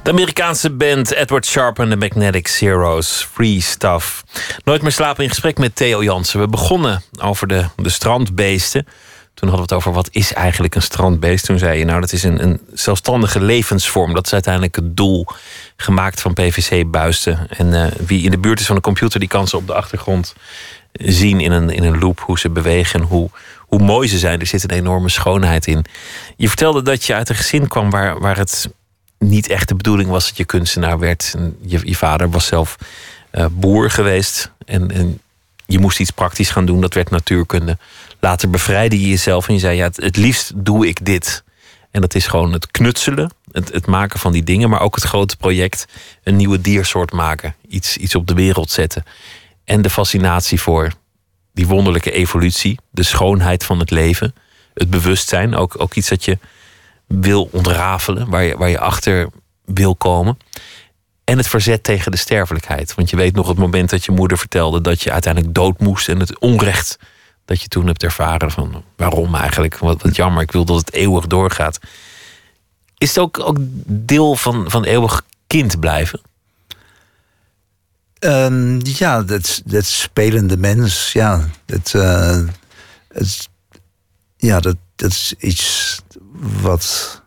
Amerikaanse 0.09 0.69
band 0.69 1.11
Edward 1.11 1.45
Sharp 1.45 1.79
en 1.79 1.89
de 1.89 1.95
Magnetic 1.95 2.47
Zeros. 2.47 3.27
Free 3.31 3.61
stuff. 3.61 4.23
Nooit 4.63 4.81
meer 4.81 4.91
slapen 4.91 5.23
in 5.23 5.29
gesprek 5.29 5.57
met 5.57 5.75
Theo 5.75 6.03
Jansen. 6.03 6.39
We 6.39 6.47
begonnen 6.47 7.03
over 7.21 7.47
de, 7.47 7.65
de 7.75 7.89
strandbeesten. 7.89 8.87
Toen 9.33 9.49
hadden 9.49 9.67
we 9.67 9.73
het 9.73 9.73
over 9.73 9.91
wat 9.91 10.09
is 10.11 10.33
eigenlijk 10.33 10.75
een 10.75 10.81
strandbeest. 10.81 11.45
Toen 11.45 11.57
zei 11.57 11.79
je 11.79 11.85
nou 11.85 11.99
dat 11.99 12.11
is 12.11 12.23
een, 12.23 12.43
een 12.43 12.59
zelfstandige 12.73 13.41
levensvorm. 13.41 14.13
Dat 14.13 14.25
is 14.25 14.33
uiteindelijk 14.33 14.75
het 14.75 14.97
doel 14.97 15.27
gemaakt 15.75 16.21
van 16.21 16.33
PVC-buisten. 16.33 17.47
En 17.49 17.67
uh, 17.67 17.85
wie 18.05 18.23
in 18.23 18.31
de 18.31 18.39
buurt 18.39 18.59
is 18.59 18.65
van 18.65 18.75
de 18.75 18.81
computer... 18.81 19.19
die 19.19 19.29
kan 19.29 19.47
ze 19.47 19.57
op 19.57 19.67
de 19.67 19.73
achtergrond 19.73 20.35
zien 20.91 21.39
in 21.39 21.51
een, 21.51 21.69
in 21.69 21.83
een 21.83 21.99
loop 21.99 22.19
hoe 22.19 22.39
ze 22.39 22.49
bewegen... 22.49 22.99
en 22.99 23.05
hoe, 23.05 23.29
hoe 23.57 23.79
mooi 23.79 24.07
ze 24.07 24.17
zijn. 24.17 24.39
Er 24.39 24.45
zit 24.47 24.63
een 24.63 24.77
enorme 24.77 25.09
schoonheid 25.09 25.67
in. 25.67 25.85
Je 26.35 26.47
vertelde 26.47 26.81
dat 26.81 27.05
je 27.05 27.13
uit 27.13 27.29
een 27.29 27.35
gezin 27.35 27.67
kwam 27.67 27.89
waar, 27.89 28.19
waar 28.19 28.37
het 28.37 28.69
niet 29.19 29.49
echt 29.49 29.67
de 29.67 29.75
bedoeling 29.75 30.09
was 30.09 30.27
dat 30.27 30.37
je 30.37 30.45
kunstenaar 30.45 30.99
werd. 30.99 31.33
En 31.37 31.57
je, 31.61 31.79
je 31.83 31.95
vader 31.95 32.29
was 32.29 32.45
zelf 32.45 32.75
uh, 33.31 33.45
boer 33.51 33.91
geweest. 33.91 34.51
En, 34.65 34.91
en 34.91 35.21
je 35.65 35.79
moest 35.79 35.99
iets 35.99 36.11
praktisch 36.11 36.49
gaan 36.49 36.65
doen. 36.65 36.81
Dat 36.81 36.93
werd 36.93 37.09
natuurkunde. 37.09 37.77
Later 38.19 38.49
bevrijdde 38.49 39.01
je 39.01 39.09
jezelf 39.09 39.47
en 39.47 39.53
je 39.53 39.59
zei: 39.59 39.77
ja, 39.77 39.83
het, 39.83 39.97
het 39.97 40.17
liefst 40.17 40.51
doe 40.55 40.87
ik 40.87 41.05
dit. 41.05 41.43
En 41.91 42.01
dat 42.01 42.15
is 42.15 42.27
gewoon 42.27 42.53
het 42.53 42.71
knutselen, 42.71 43.31
het, 43.51 43.73
het, 43.73 43.85
maken 43.85 44.19
van 44.19 44.31
die 44.31 44.43
dingen, 44.43 44.69
maar 44.69 44.81
ook 44.81 44.95
het 44.95 45.03
grote 45.03 45.37
project: 45.37 45.85
een 46.23 46.35
nieuwe 46.35 46.61
diersoort 46.61 47.11
maken, 47.11 47.55
iets, 47.67 47.97
iets 47.97 48.15
op 48.15 48.27
de 48.27 48.33
wereld 48.33 48.69
zetten. 48.69 49.03
En 49.63 49.81
de 49.81 49.89
fascinatie 49.89 50.61
voor 50.61 50.91
die 51.53 51.67
wonderlijke 51.67 52.11
evolutie, 52.11 52.79
de 52.91 53.03
schoonheid 53.03 53.63
van 53.63 53.79
het 53.79 53.91
leven, 53.91 54.35
het 54.73 54.89
bewustzijn. 54.89 55.55
Ook, 55.55 55.81
ook 55.81 55.93
iets 55.93 56.09
dat 56.09 56.25
je 56.25 56.37
wil 57.09 57.49
ontrafelen, 57.51 58.29
waar 58.29 58.43
je, 58.43 58.57
waar 58.57 58.69
je 58.69 58.79
achter 58.79 59.29
wil 59.65 59.95
komen. 59.95 60.37
En 61.23 61.37
het 61.37 61.47
verzet 61.47 61.83
tegen 61.83 62.11
de 62.11 62.17
sterfelijkheid. 62.17 62.95
Want 62.95 63.09
je 63.09 63.15
weet 63.15 63.35
nog 63.35 63.47
het 63.47 63.57
moment 63.57 63.89
dat 63.89 64.05
je 64.05 64.11
moeder 64.11 64.37
vertelde 64.37 64.81
dat 64.81 65.01
je 65.01 65.11
uiteindelijk 65.11 65.53
dood 65.53 65.79
moest. 65.79 66.09
En 66.09 66.19
het 66.19 66.39
onrecht 66.39 66.99
dat 67.45 67.61
je 67.61 67.67
toen 67.67 67.87
hebt 67.87 68.03
ervaren 68.03 68.51
van 68.51 68.83
waarom 68.95 69.35
eigenlijk. 69.35 69.77
Wat, 69.77 70.01
wat 70.01 70.15
jammer, 70.15 70.41
ik 70.41 70.51
wil 70.51 70.65
dat 70.65 70.77
het 70.77 70.93
eeuwig 70.93 71.27
doorgaat. 71.27 71.79
Is 72.97 73.07
het 73.07 73.19
ook, 73.19 73.39
ook 73.39 73.57
deel 73.85 74.35
van, 74.35 74.71
van 74.71 74.83
eeuwig 74.83 75.21
kind 75.47 75.79
blijven? 75.79 76.21
Ehm, 78.19 78.79
ja, 78.83 79.23
dat, 79.23 79.61
dat 79.65 79.85
spelende 79.85 80.57
mens, 80.57 81.11
ja. 81.11 81.49
Het, 81.65 81.93
uh, 81.93 82.39
het, 83.07 83.49
ja, 84.37 84.59
dat, 84.59 84.75
dat 84.95 85.11
is 85.11 85.33
iets 85.37 86.01
wat 86.61 87.17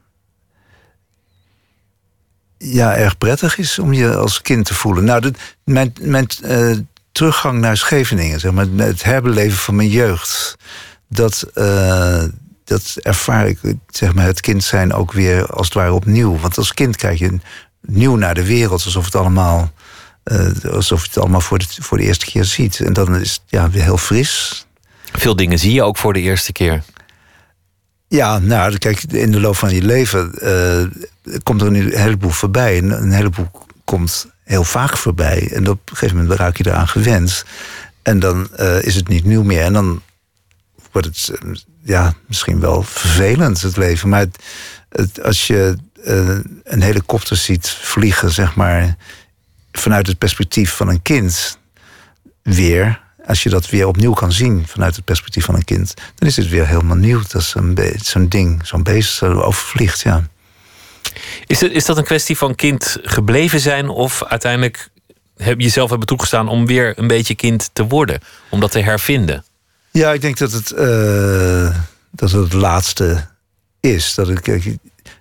ja, 2.58 2.96
erg 2.96 3.18
prettig 3.18 3.58
is 3.58 3.78
om 3.78 3.92
je 3.92 4.14
als 4.14 4.42
kind 4.42 4.66
te 4.66 4.74
voelen. 4.74 5.04
Nou, 5.04 5.20
dat, 5.20 5.32
mijn, 5.64 5.92
mijn 6.00 6.26
uh, 6.44 6.76
teruggang 7.12 7.60
naar 7.60 7.76
Scheveningen, 7.76 8.40
zeg 8.40 8.52
maar, 8.52 8.66
het 8.76 9.02
herbeleven 9.02 9.58
van 9.58 9.76
mijn 9.76 9.88
jeugd, 9.88 10.56
dat, 11.08 11.46
uh, 11.54 12.22
dat 12.64 12.96
ervaar 13.02 13.48
ik, 13.48 13.58
zeg 13.88 14.14
maar, 14.14 14.26
het 14.26 14.40
kind 14.40 14.64
zijn 14.64 14.92
ook 14.92 15.12
weer 15.12 15.46
als 15.46 15.66
het 15.66 15.74
ware 15.74 15.92
opnieuw. 15.92 16.38
Want 16.38 16.58
als 16.58 16.74
kind 16.74 16.96
kijk 16.96 17.18
je 17.18 17.38
nieuw 17.80 18.16
naar 18.16 18.34
de 18.34 18.44
wereld, 18.44 18.84
alsof 18.84 19.04
het 19.04 19.14
allemaal, 19.14 19.72
uh, 20.24 20.72
alsof 20.72 21.00
je 21.00 21.06
het 21.06 21.18
allemaal 21.18 21.40
voor 21.40 21.58
de, 21.58 21.66
voor 21.68 21.98
de 21.98 22.04
eerste 22.04 22.26
keer 22.26 22.44
ziet. 22.44 22.80
En 22.80 22.92
dan 22.92 23.16
is 23.16 23.32
het 23.32 23.40
ja, 23.46 23.70
weer 23.70 23.82
heel 23.82 23.98
fris. 23.98 24.66
Veel 25.12 25.36
dingen 25.36 25.58
zie 25.58 25.72
je 25.72 25.82
ook 25.82 25.96
voor 25.96 26.12
de 26.12 26.20
eerste 26.20 26.52
keer. 26.52 26.82
Ja, 28.12 28.38
nou, 28.38 28.78
kijk, 28.78 29.02
in 29.02 29.30
de 29.32 29.40
loop 29.40 29.56
van 29.56 29.74
je 29.74 29.82
leven 29.82 30.32
uh, 30.42 30.86
komt 31.42 31.60
er 31.60 31.66
een 31.66 31.98
heleboel 31.98 32.30
voorbij. 32.30 32.78
En 32.78 32.90
een 32.90 33.12
heleboel 33.12 33.50
komt 33.84 34.26
heel 34.44 34.64
vaak 34.64 34.96
voorbij. 34.96 35.50
En 35.52 35.68
op 35.68 35.90
een 35.90 35.96
gegeven 35.96 36.16
moment 36.16 36.38
raak 36.38 36.56
je 36.56 36.66
eraan 36.66 36.88
gewend. 36.88 37.44
En 38.02 38.18
dan 38.18 38.48
uh, 38.60 38.82
is 38.82 38.94
het 38.94 39.08
niet 39.08 39.24
nieuw 39.24 39.42
meer. 39.42 39.62
En 39.62 39.72
dan 39.72 40.02
wordt 40.90 41.06
het 41.06 41.40
uh, 41.44 41.54
ja, 41.82 42.14
misschien 42.26 42.60
wel 42.60 42.82
vervelend, 42.82 43.62
het 43.62 43.76
leven. 43.76 44.08
Maar 44.08 44.26
het, 44.88 45.22
als 45.22 45.46
je 45.46 45.76
een 46.64 46.82
helikopter 46.82 47.36
ziet 47.36 47.70
vliegen, 47.70 48.30
zeg 48.30 48.54
maar, 48.54 48.96
vanuit 49.72 50.06
het 50.06 50.18
perspectief 50.18 50.72
van 50.72 50.88
een 50.88 51.02
kind, 51.02 51.58
weer 52.42 53.00
als 53.26 53.42
je 53.42 53.48
dat 53.48 53.70
weer 53.70 53.86
opnieuw 53.86 54.12
kan 54.12 54.32
zien 54.32 54.64
vanuit 54.66 54.96
het 54.96 55.04
perspectief 55.04 55.44
van 55.44 55.54
een 55.54 55.64
kind, 55.64 55.94
dan 56.14 56.28
is 56.28 56.36
het 56.36 56.48
weer 56.48 56.66
helemaal 56.66 56.96
nieuw. 56.96 57.22
Dat 57.28 57.34
is 57.34 57.56
zo'n 58.10 58.28
ding, 58.28 58.66
zo'n 58.66 58.82
beest 58.82 59.12
zo 59.12 59.32
overvliegt, 59.32 60.00
ja. 60.00 60.26
Is, 61.46 61.60
het, 61.60 61.72
is 61.72 61.84
dat 61.84 61.96
een 61.96 62.04
kwestie 62.04 62.36
van 62.36 62.54
kind 62.54 62.98
gebleven 63.02 63.60
zijn 63.60 63.88
of 63.88 64.24
uiteindelijk 64.24 64.88
heb 65.36 65.58
je 65.58 65.64
jezelf 65.64 65.90
hebben 65.90 66.06
toegestaan 66.06 66.48
om 66.48 66.66
weer 66.66 66.98
een 66.98 67.06
beetje 67.06 67.34
kind 67.34 67.70
te 67.72 67.86
worden, 67.86 68.20
om 68.50 68.60
dat 68.60 68.70
te 68.70 68.80
hervinden? 68.80 69.44
Ja, 69.90 70.12
ik 70.12 70.20
denk 70.20 70.38
dat 70.38 70.52
het, 70.52 70.72
uh, 70.72 71.76
dat 72.10 72.30
het, 72.30 72.42
het 72.42 72.52
laatste 72.52 73.26
is. 73.80 74.14
Dat 74.14 74.28
ik, 74.28 74.38
op 74.38 74.44
een 74.46 74.80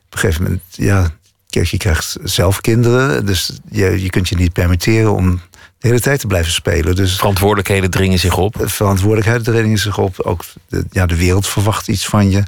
gegeven 0.09 0.43
moment, 0.43 0.61
ja, 0.71 1.11
kijk, 1.49 1.67
je 1.67 1.77
krijgt 1.77 2.17
zelf 2.23 2.61
kinderen, 2.61 3.25
dus 3.25 3.51
je, 3.69 4.01
je 4.01 4.09
kunt 4.09 4.29
je 4.29 4.35
niet 4.35 4.53
permitteren 4.53 5.13
om 5.13 5.41
de 5.81 5.87
hele 5.87 5.99
tijd 5.99 6.19
te 6.19 6.27
blijven 6.27 6.51
spelen. 6.51 6.95
Dus 6.95 7.15
Verantwoordelijkheden 7.15 7.89
dringen 7.89 8.19
zich 8.19 8.37
op. 8.37 8.55
Verantwoordelijkheden 8.59 9.43
dringen 9.43 9.77
zich 9.77 9.97
op. 9.97 10.19
Ook 10.19 10.43
de, 10.69 10.85
ja, 10.91 11.05
de 11.05 11.15
wereld 11.15 11.47
verwacht 11.47 11.87
iets 11.87 12.05
van 12.05 12.31
je. 12.31 12.43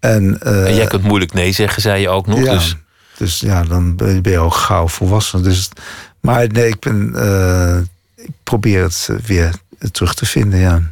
En, 0.00 0.38
uh, 0.42 0.68
en 0.68 0.74
jij 0.74 0.86
kunt 0.86 1.02
moeilijk 1.02 1.32
nee 1.32 1.52
zeggen, 1.52 1.82
zei 1.82 2.00
je 2.00 2.08
ook 2.08 2.26
nog. 2.26 2.44
Ja, 2.44 2.52
dus... 2.52 2.76
dus 3.16 3.40
ja, 3.40 3.62
dan 3.62 3.96
ben 3.96 4.30
je 4.30 4.38
ook 4.38 4.54
gauw 4.54 4.88
volwassen. 4.88 5.42
Dus, 5.42 5.68
maar 6.20 6.46
nee, 6.48 6.68
ik, 6.68 6.80
ben, 6.80 7.12
uh, 7.14 7.76
ik 8.14 8.32
probeer 8.42 8.82
het 8.82 9.08
weer 9.26 9.54
terug 9.92 10.14
te 10.14 10.26
vinden, 10.26 10.58
ja. 10.58 10.82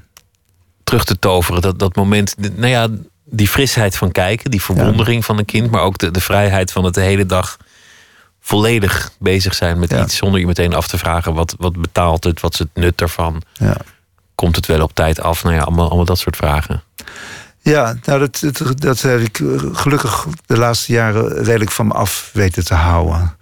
Terug 0.84 1.04
te 1.04 1.18
toveren, 1.18 1.62
dat, 1.62 1.78
dat 1.78 1.96
moment. 1.96 2.34
Nou 2.56 2.66
ja, 2.66 2.88
die 3.24 3.48
frisheid 3.48 3.96
van 3.96 4.12
kijken, 4.12 4.50
die 4.50 4.62
verwondering 4.62 5.18
ja. 5.18 5.26
van 5.26 5.38
een 5.38 5.44
kind... 5.44 5.70
maar 5.70 5.82
ook 5.82 5.98
de, 5.98 6.10
de 6.10 6.20
vrijheid 6.20 6.72
van 6.72 6.84
het 6.84 6.94
de 6.94 7.00
hele 7.00 7.26
dag 7.26 7.56
volledig 8.40 9.12
bezig 9.18 9.54
zijn 9.54 9.78
met 9.78 9.90
ja. 9.90 10.02
iets 10.02 10.16
zonder 10.16 10.40
je 10.40 10.46
meteen 10.46 10.74
af 10.74 10.88
te 10.88 10.98
vragen 10.98 11.34
wat, 11.34 11.54
wat 11.58 11.80
betaalt 11.80 12.24
het, 12.24 12.40
wat 12.40 12.52
is 12.52 12.58
het 12.58 12.68
nut 12.74 13.00
ervan? 13.00 13.42
Ja. 13.52 13.76
Komt 14.34 14.56
het 14.56 14.66
wel 14.66 14.82
op 14.82 14.94
tijd 14.94 15.20
af? 15.20 15.42
Nou 15.42 15.54
ja, 15.54 15.62
allemaal, 15.62 15.86
allemaal 15.86 16.04
dat 16.04 16.18
soort 16.18 16.36
vragen. 16.36 16.82
Ja, 17.62 17.96
nou 18.04 18.18
dat, 18.18 18.40
dat, 18.40 18.80
dat 18.80 19.00
heb 19.00 19.20
ik 19.20 19.42
gelukkig 19.72 20.26
de 20.46 20.58
laatste 20.58 20.92
jaren 20.92 21.44
redelijk 21.44 21.70
van 21.70 21.86
me 21.86 21.92
af 21.92 22.30
weten 22.32 22.64
te 22.64 22.74
houden. 22.74 23.36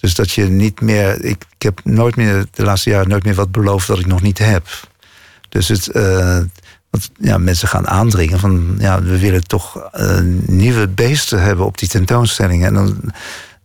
Dus 0.00 0.14
dat 0.14 0.30
je 0.30 0.44
niet 0.44 0.80
meer. 0.80 1.24
Ik, 1.24 1.44
ik 1.56 1.62
heb 1.62 1.80
nooit 1.84 2.16
meer 2.16 2.46
de 2.50 2.62
laatste 2.62 2.90
jaren 2.90 3.08
nooit 3.08 3.24
meer 3.24 3.34
wat 3.34 3.50
beloofd 3.50 3.86
dat 3.86 3.98
ik 3.98 4.06
nog 4.06 4.22
niet 4.22 4.38
heb. 4.38 4.66
Dus 5.48 5.68
het. 5.68 5.90
Uh, 5.92 6.38
want 6.90 7.10
ja, 7.18 7.38
mensen 7.38 7.68
gaan 7.68 7.88
aandringen 7.88 8.38
van 8.38 8.76
ja, 8.78 9.02
we 9.02 9.18
willen 9.18 9.46
toch 9.46 9.90
uh, 9.96 10.18
nieuwe 10.46 10.88
beesten 10.88 11.42
hebben 11.42 11.66
op 11.66 11.78
die 11.78 11.88
tentoonstellingen. 11.88 12.66
En 12.66 12.74
dan 12.74 13.12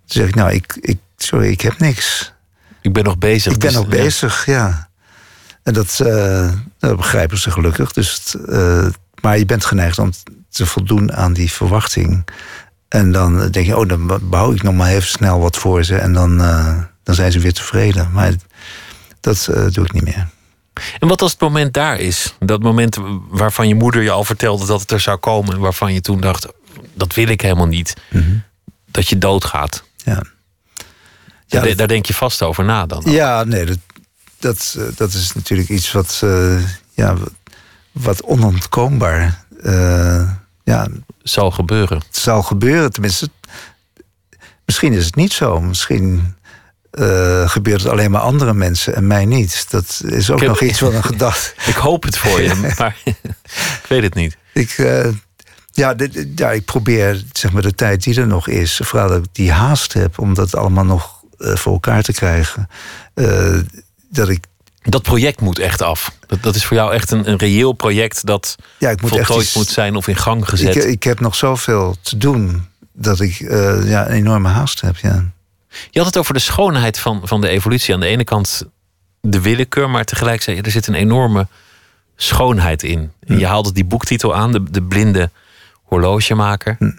zeg 0.05 0.27
ik, 0.27 0.35
nou, 0.35 0.51
ik, 0.51 0.77
ik, 0.81 0.97
sorry, 1.17 1.49
ik 1.49 1.61
heb 1.61 1.79
niks. 1.79 2.33
Ik 2.81 2.93
ben 2.93 3.03
nog 3.03 3.17
bezig. 3.17 3.53
Ik 3.53 3.59
ben 3.59 3.69
dus, 3.69 3.77
nog 3.77 3.87
bezig, 3.87 4.45
ja. 4.45 4.89
En 5.63 5.73
dat, 5.73 5.99
uh, 6.03 6.51
dat 6.79 6.97
begrijpen 6.97 7.37
ze 7.37 7.51
gelukkig. 7.51 7.91
Dus 7.91 8.35
uh, 8.49 8.87
maar 9.21 9.37
je 9.37 9.45
bent 9.45 9.65
geneigd 9.65 9.99
om 9.99 10.11
te 10.49 10.65
voldoen 10.65 11.13
aan 11.13 11.33
die 11.33 11.51
verwachting. 11.51 12.25
En 12.87 13.11
dan 13.11 13.49
denk 13.51 13.65
je, 13.65 13.77
oh, 13.77 13.87
dan 13.87 14.19
bouw 14.21 14.53
ik 14.53 14.63
nog 14.63 14.73
maar 14.73 14.89
even 14.89 15.07
snel 15.07 15.39
wat 15.39 15.57
voor 15.57 15.83
ze. 15.83 15.95
En 15.95 16.13
dan, 16.13 16.41
uh, 16.41 16.77
dan 17.03 17.15
zijn 17.15 17.31
ze 17.31 17.39
weer 17.39 17.53
tevreden. 17.53 18.11
Maar 18.11 18.33
dat 19.19 19.49
doe 19.71 19.85
ik 19.85 19.91
niet 19.91 20.03
meer. 20.03 20.27
En 20.99 21.07
wat 21.07 21.21
als 21.21 21.31
het 21.31 21.41
moment 21.41 21.73
daar 21.73 21.99
is? 21.99 22.35
Dat 22.39 22.61
moment 22.61 22.97
waarvan 23.29 23.67
je 23.67 23.75
moeder 23.75 24.01
je 24.01 24.11
al 24.11 24.23
vertelde 24.23 24.65
dat 24.65 24.81
het 24.81 24.91
er 24.91 24.99
zou 24.99 25.17
komen. 25.17 25.53
En 25.53 25.59
waarvan 25.59 25.93
je 25.93 26.01
toen 26.01 26.21
dacht, 26.21 26.47
dat 26.93 27.13
wil 27.13 27.27
ik 27.27 27.41
helemaal 27.41 27.67
niet. 27.67 27.93
Mm 28.09 28.21
-hmm 28.21 28.43
dat 28.95 29.09
je 29.09 29.17
doodgaat. 29.17 29.83
Ja. 30.05 30.23
ja 31.45 31.61
daar, 31.61 31.75
daar, 31.75 31.87
denk 31.87 32.05
je 32.05 32.13
vast 32.13 32.41
over 32.41 32.63
na 32.63 32.85
dan. 32.85 33.03
Ja, 33.05 33.43
nee, 33.43 33.65
dat, 33.65 33.77
dat, 34.39 34.77
dat 34.95 35.13
is 35.13 35.33
natuurlijk 35.33 35.69
iets 35.69 35.91
wat, 35.91 36.21
uh, 36.23 36.61
ja, 36.93 37.15
wat 37.91 38.23
onontkoombaar 38.23 39.45
uh, 39.63 40.31
ja, 40.63 40.87
zal 41.23 41.51
gebeuren. 41.51 41.97
Het 41.97 42.17
zal 42.17 42.43
gebeuren, 42.43 42.91
tenminste. 42.91 43.29
Misschien 44.65 44.93
is 44.93 45.05
het 45.05 45.15
niet 45.15 45.33
zo. 45.33 45.61
Misschien 45.61 46.35
uh, 46.91 47.49
gebeurt 47.49 47.81
het 47.81 47.91
alleen 47.91 48.11
maar 48.11 48.21
andere 48.21 48.53
mensen 48.53 48.95
en 48.95 49.07
mij 49.07 49.25
niet. 49.25 49.65
Dat 49.69 50.01
is 50.05 50.31
ook 50.31 50.39
heb, 50.39 50.49
nog 50.49 50.61
iets 50.61 50.79
van 50.79 50.95
een 50.95 51.03
gedachte. 51.13 51.53
Ik 51.65 51.75
hoop 51.75 52.03
het 52.03 52.17
voor 52.17 52.41
je, 52.41 52.55
maar 52.77 52.97
ik 53.81 53.85
weet 53.87 54.03
het 54.03 54.13
niet. 54.13 54.37
Ik, 54.53 54.77
ja, 55.76 55.95
ja, 56.36 56.51
ik 56.51 56.65
probeer 56.65 57.23
zeg 57.32 57.51
maar, 57.51 57.61
de 57.61 57.76
tijd 57.76 58.03
die 58.03 58.19
er 58.19 58.28
nog 58.28 58.47
is, 58.47 58.80
vooral 58.84 59.09
dat 59.09 59.17
ik 59.17 59.30
die 59.32 59.51
haast 59.51 59.93
heb 59.93 60.19
om 60.19 60.34
dat 60.34 60.55
allemaal 60.55 60.86
nog 60.86 61.23
uh, 61.38 61.55
voor 61.55 61.73
elkaar 61.73 62.03
te 62.03 62.13
krijgen. 62.13 62.69
Uh, 63.15 63.59
dat 64.09 64.30
ik. 64.30 64.45
Dat 64.82 65.01
project 65.01 65.41
moet 65.41 65.59
echt 65.59 65.82
af. 65.82 66.11
Dat, 66.28 66.43
dat 66.43 66.55
is 66.55 66.65
voor 66.65 66.78
jou 66.78 66.93
echt 66.93 67.11
een, 67.11 67.30
een 67.30 67.38
reëel 67.38 67.71
project 67.71 68.26
dat 68.26 68.55
ja, 68.78 68.89
ik 68.89 69.01
moet 69.01 69.09
voltooid 69.09 69.45
echt 69.45 69.55
moet 69.55 69.67
zijn 69.67 69.95
of 69.95 70.07
in 70.07 70.15
gang 70.15 70.49
gezet. 70.49 70.76
Ik, 70.76 70.84
ik 70.84 71.03
heb 71.03 71.19
nog 71.19 71.36
zoveel 71.36 71.95
te 72.01 72.17
doen 72.17 72.67
dat 72.93 73.19
ik 73.19 73.39
uh, 73.39 73.89
ja, 73.89 74.07
een 74.07 74.13
enorme 74.13 74.47
haast 74.47 74.82
heb. 74.82 74.97
Ja. 74.97 75.26
Je 75.91 75.99
had 75.99 76.07
het 76.07 76.17
over 76.17 76.34
de 76.34 76.39
schoonheid 76.39 76.99
van, 76.99 77.21
van 77.23 77.41
de 77.41 77.47
evolutie. 77.47 77.93
Aan 77.93 77.99
de 77.99 78.05
ene 78.05 78.23
kant 78.23 78.63
de 79.21 79.41
willekeur, 79.41 79.89
maar 79.89 80.05
tegelijk 80.05 80.41
zei 80.41 80.55
je, 80.55 80.61
er 80.61 80.71
zit 80.71 80.88
een 80.88 80.93
enorme 80.93 81.47
schoonheid 82.15 82.84
in. 82.84 83.11
En 83.28 83.39
je 83.39 83.47
haalde 83.47 83.71
die 83.71 83.86
boektitel 83.86 84.36
aan, 84.36 84.51
de, 84.51 84.71
de 84.71 84.82
blinde 84.82 85.30
horlogemaker. 85.95 86.75
Hm. 86.79 86.91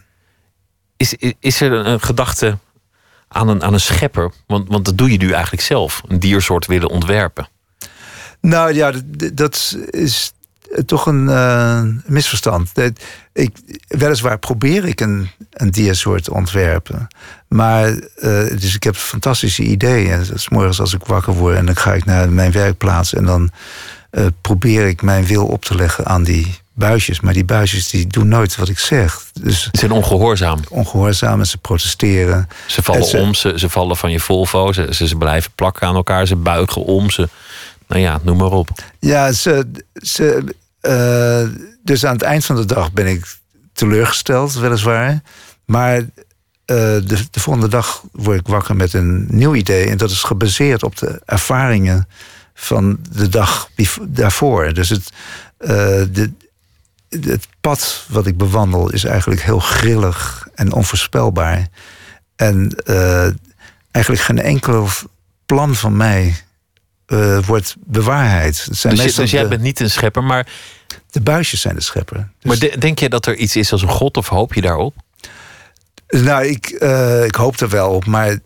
Is, 0.96 1.14
is 1.40 1.60
er 1.60 1.72
een, 1.72 1.86
een 1.90 2.00
gedachte 2.00 2.58
aan 3.28 3.48
een, 3.48 3.62
aan 3.62 3.72
een 3.72 3.80
schepper? 3.80 4.32
Want, 4.46 4.68
want 4.68 4.84
dat 4.84 4.98
doe 4.98 5.12
je 5.12 5.18
nu 5.18 5.30
eigenlijk 5.30 5.62
zelf. 5.62 6.02
Een 6.08 6.20
diersoort 6.20 6.66
willen 6.66 6.88
ontwerpen. 6.88 7.48
Nou 8.40 8.74
ja, 8.74 8.92
dat, 8.92 9.36
dat 9.36 9.76
is 9.90 10.32
toch 10.86 11.06
een 11.06 11.24
uh, 11.24 11.82
misverstand. 12.06 12.72
Ik, 13.32 13.56
weliswaar 13.88 14.38
probeer 14.38 14.84
ik 14.84 15.00
een, 15.00 15.30
een 15.50 15.70
diersoort 15.70 16.24
te 16.24 16.32
ontwerpen. 16.32 17.08
Maar 17.48 17.88
uh, 17.88 18.00
dus 18.48 18.74
ik 18.74 18.82
heb 18.82 18.96
fantastische 18.96 19.62
ideeën. 19.62 20.24
Dus 20.24 20.48
morgens 20.48 20.80
als 20.80 20.94
ik 20.94 21.04
wakker 21.04 21.32
word 21.32 21.56
en 21.56 21.66
dan 21.66 21.76
ga 21.76 21.94
ik 21.94 22.04
naar 22.04 22.30
mijn 22.30 22.52
werkplaats... 22.52 23.14
en 23.14 23.24
dan 23.24 23.50
uh, 24.10 24.26
probeer 24.40 24.86
ik 24.86 25.02
mijn 25.02 25.24
wil 25.26 25.46
op 25.46 25.64
te 25.64 25.74
leggen 25.74 26.06
aan 26.06 26.22
die 26.22 26.58
buisjes. 26.76 27.20
Maar 27.20 27.32
die 27.32 27.44
buisjes 27.44 27.88
die 27.88 28.06
doen 28.06 28.28
nooit 28.28 28.56
wat 28.56 28.68
ik 28.68 28.78
zeg. 28.78 29.24
Dus 29.40 29.62
ze 29.62 29.68
zijn 29.72 29.90
ongehoorzaam. 29.90 30.60
Ongehoorzaam 30.68 31.40
en 31.40 31.46
ze 31.46 31.58
protesteren. 31.58 32.48
Ze 32.66 32.82
vallen 32.82 33.04
ze, 33.04 33.18
om, 33.18 33.34
ze, 33.34 33.52
ze 33.56 33.68
vallen 33.68 33.96
van 33.96 34.10
je 34.10 34.20
Volvo. 34.20 34.72
Ze, 34.72 34.88
ze, 34.90 35.06
ze, 35.06 35.16
blijven 35.16 35.50
plakken 35.54 35.86
aan 35.86 35.94
elkaar. 35.94 36.26
Ze 36.26 36.36
buigen 36.36 36.84
om. 36.84 37.10
Ze, 37.10 37.28
nou 37.86 38.00
ja, 38.00 38.20
noem 38.22 38.36
maar 38.36 38.52
op. 38.52 38.68
Ja, 38.98 39.32
ze, 39.32 39.66
ze, 39.94 40.44
uh, 40.82 41.60
dus 41.82 42.04
aan 42.04 42.12
het 42.12 42.22
eind 42.22 42.44
van 42.44 42.56
de 42.56 42.64
dag 42.64 42.92
ben 42.92 43.06
ik 43.06 43.36
teleurgesteld, 43.72 44.54
weliswaar. 44.54 45.22
Maar 45.64 45.96
eh, 45.96 46.04
de, 46.76 47.18
de 47.30 47.40
volgende 47.40 47.68
dag 47.68 48.02
word 48.12 48.40
ik 48.40 48.46
wakker 48.46 48.76
met 48.76 48.92
een 48.92 49.26
nieuw 49.30 49.54
idee. 49.54 49.88
En 49.88 49.96
dat 49.96 50.10
is 50.10 50.22
gebaseerd 50.22 50.82
op 50.82 50.96
de 50.96 51.22
ervaringen 51.24 52.08
van 52.54 52.98
de 53.12 53.28
dag 53.28 53.68
daarvoor. 54.08 54.72
Dus 54.72 54.88
het, 54.88 55.12
eh, 55.58 55.68
de, 56.10 56.32
het 57.24 57.46
pad 57.60 58.04
wat 58.08 58.26
ik 58.26 58.36
bewandel 58.36 58.92
is 58.92 59.04
eigenlijk 59.04 59.40
heel 59.42 59.58
grillig 59.60 60.48
en 60.54 60.72
onvoorspelbaar. 60.72 61.66
En 62.36 62.70
eh, 62.84 63.28
eigenlijk 63.90 64.24
geen 64.24 64.40
enkel 64.40 64.88
plan 65.46 65.74
van 65.74 65.96
mij 65.96 66.34
eh, 67.06 67.38
wordt 67.38 67.76
bewaarheid. 67.78 68.64
Het 68.64 68.76
zijn 68.76 68.96
Dus, 68.96 69.14
dus 69.14 69.30
jij 69.30 69.42
de, 69.42 69.48
bent 69.48 69.62
niet 69.62 69.80
een 69.80 69.90
schepper, 69.90 70.24
maar, 70.24 70.46
de 71.10 71.20
buisjes 71.20 71.60
zijn 71.60 71.74
de 71.74 71.80
schepper. 71.80 72.16
Dus- 72.16 72.26
maar 72.42 72.58
de- 72.70 72.78
denk 72.78 72.98
je 72.98 73.08
dat 73.08 73.26
er 73.26 73.36
iets 73.36 73.56
is 73.56 73.72
als 73.72 73.82
een 73.82 73.88
god 73.88 74.16
of 74.16 74.28
hoop 74.28 74.54
je 74.54 74.60
daarop? 74.60 74.94
Nou, 76.08 76.44
ik, 76.46 76.66
eh, 76.66 77.24
ik 77.24 77.34
hoop 77.34 77.60
er 77.60 77.68
wel 77.68 77.90
op, 77.90 78.06
maar 78.06 78.38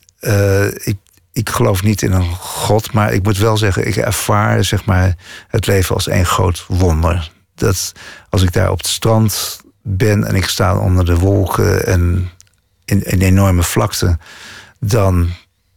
ik, 0.74 0.96
ik 1.32 1.50
geloof 1.50 1.82
niet 1.82 2.02
in 2.02 2.12
een 2.12 2.34
god. 2.34 2.92
Maar 2.92 3.12
ik 3.12 3.22
moet 3.22 3.38
wel 3.38 3.56
zeggen, 3.56 3.86
ik 3.86 3.96
ervaar 3.96 4.64
zeg 4.64 4.84
maar, 4.84 5.16
het 5.48 5.66
leven 5.66 5.94
als 5.94 6.06
één 6.08 6.26
groot 6.26 6.64
wonder. 6.68 7.30
Dat 7.60 7.92
als 8.28 8.42
ik 8.42 8.52
daar 8.52 8.70
op 8.70 8.78
het 8.78 8.86
strand 8.86 9.60
ben 9.82 10.24
en 10.24 10.34
ik 10.34 10.44
sta 10.44 10.78
onder 10.78 11.04
de 11.04 11.16
wolken 11.16 11.86
en 11.86 12.30
in 12.84 13.00
een 13.04 13.20
enorme 13.22 13.62
vlakte, 13.62 14.18
dan 14.80 15.30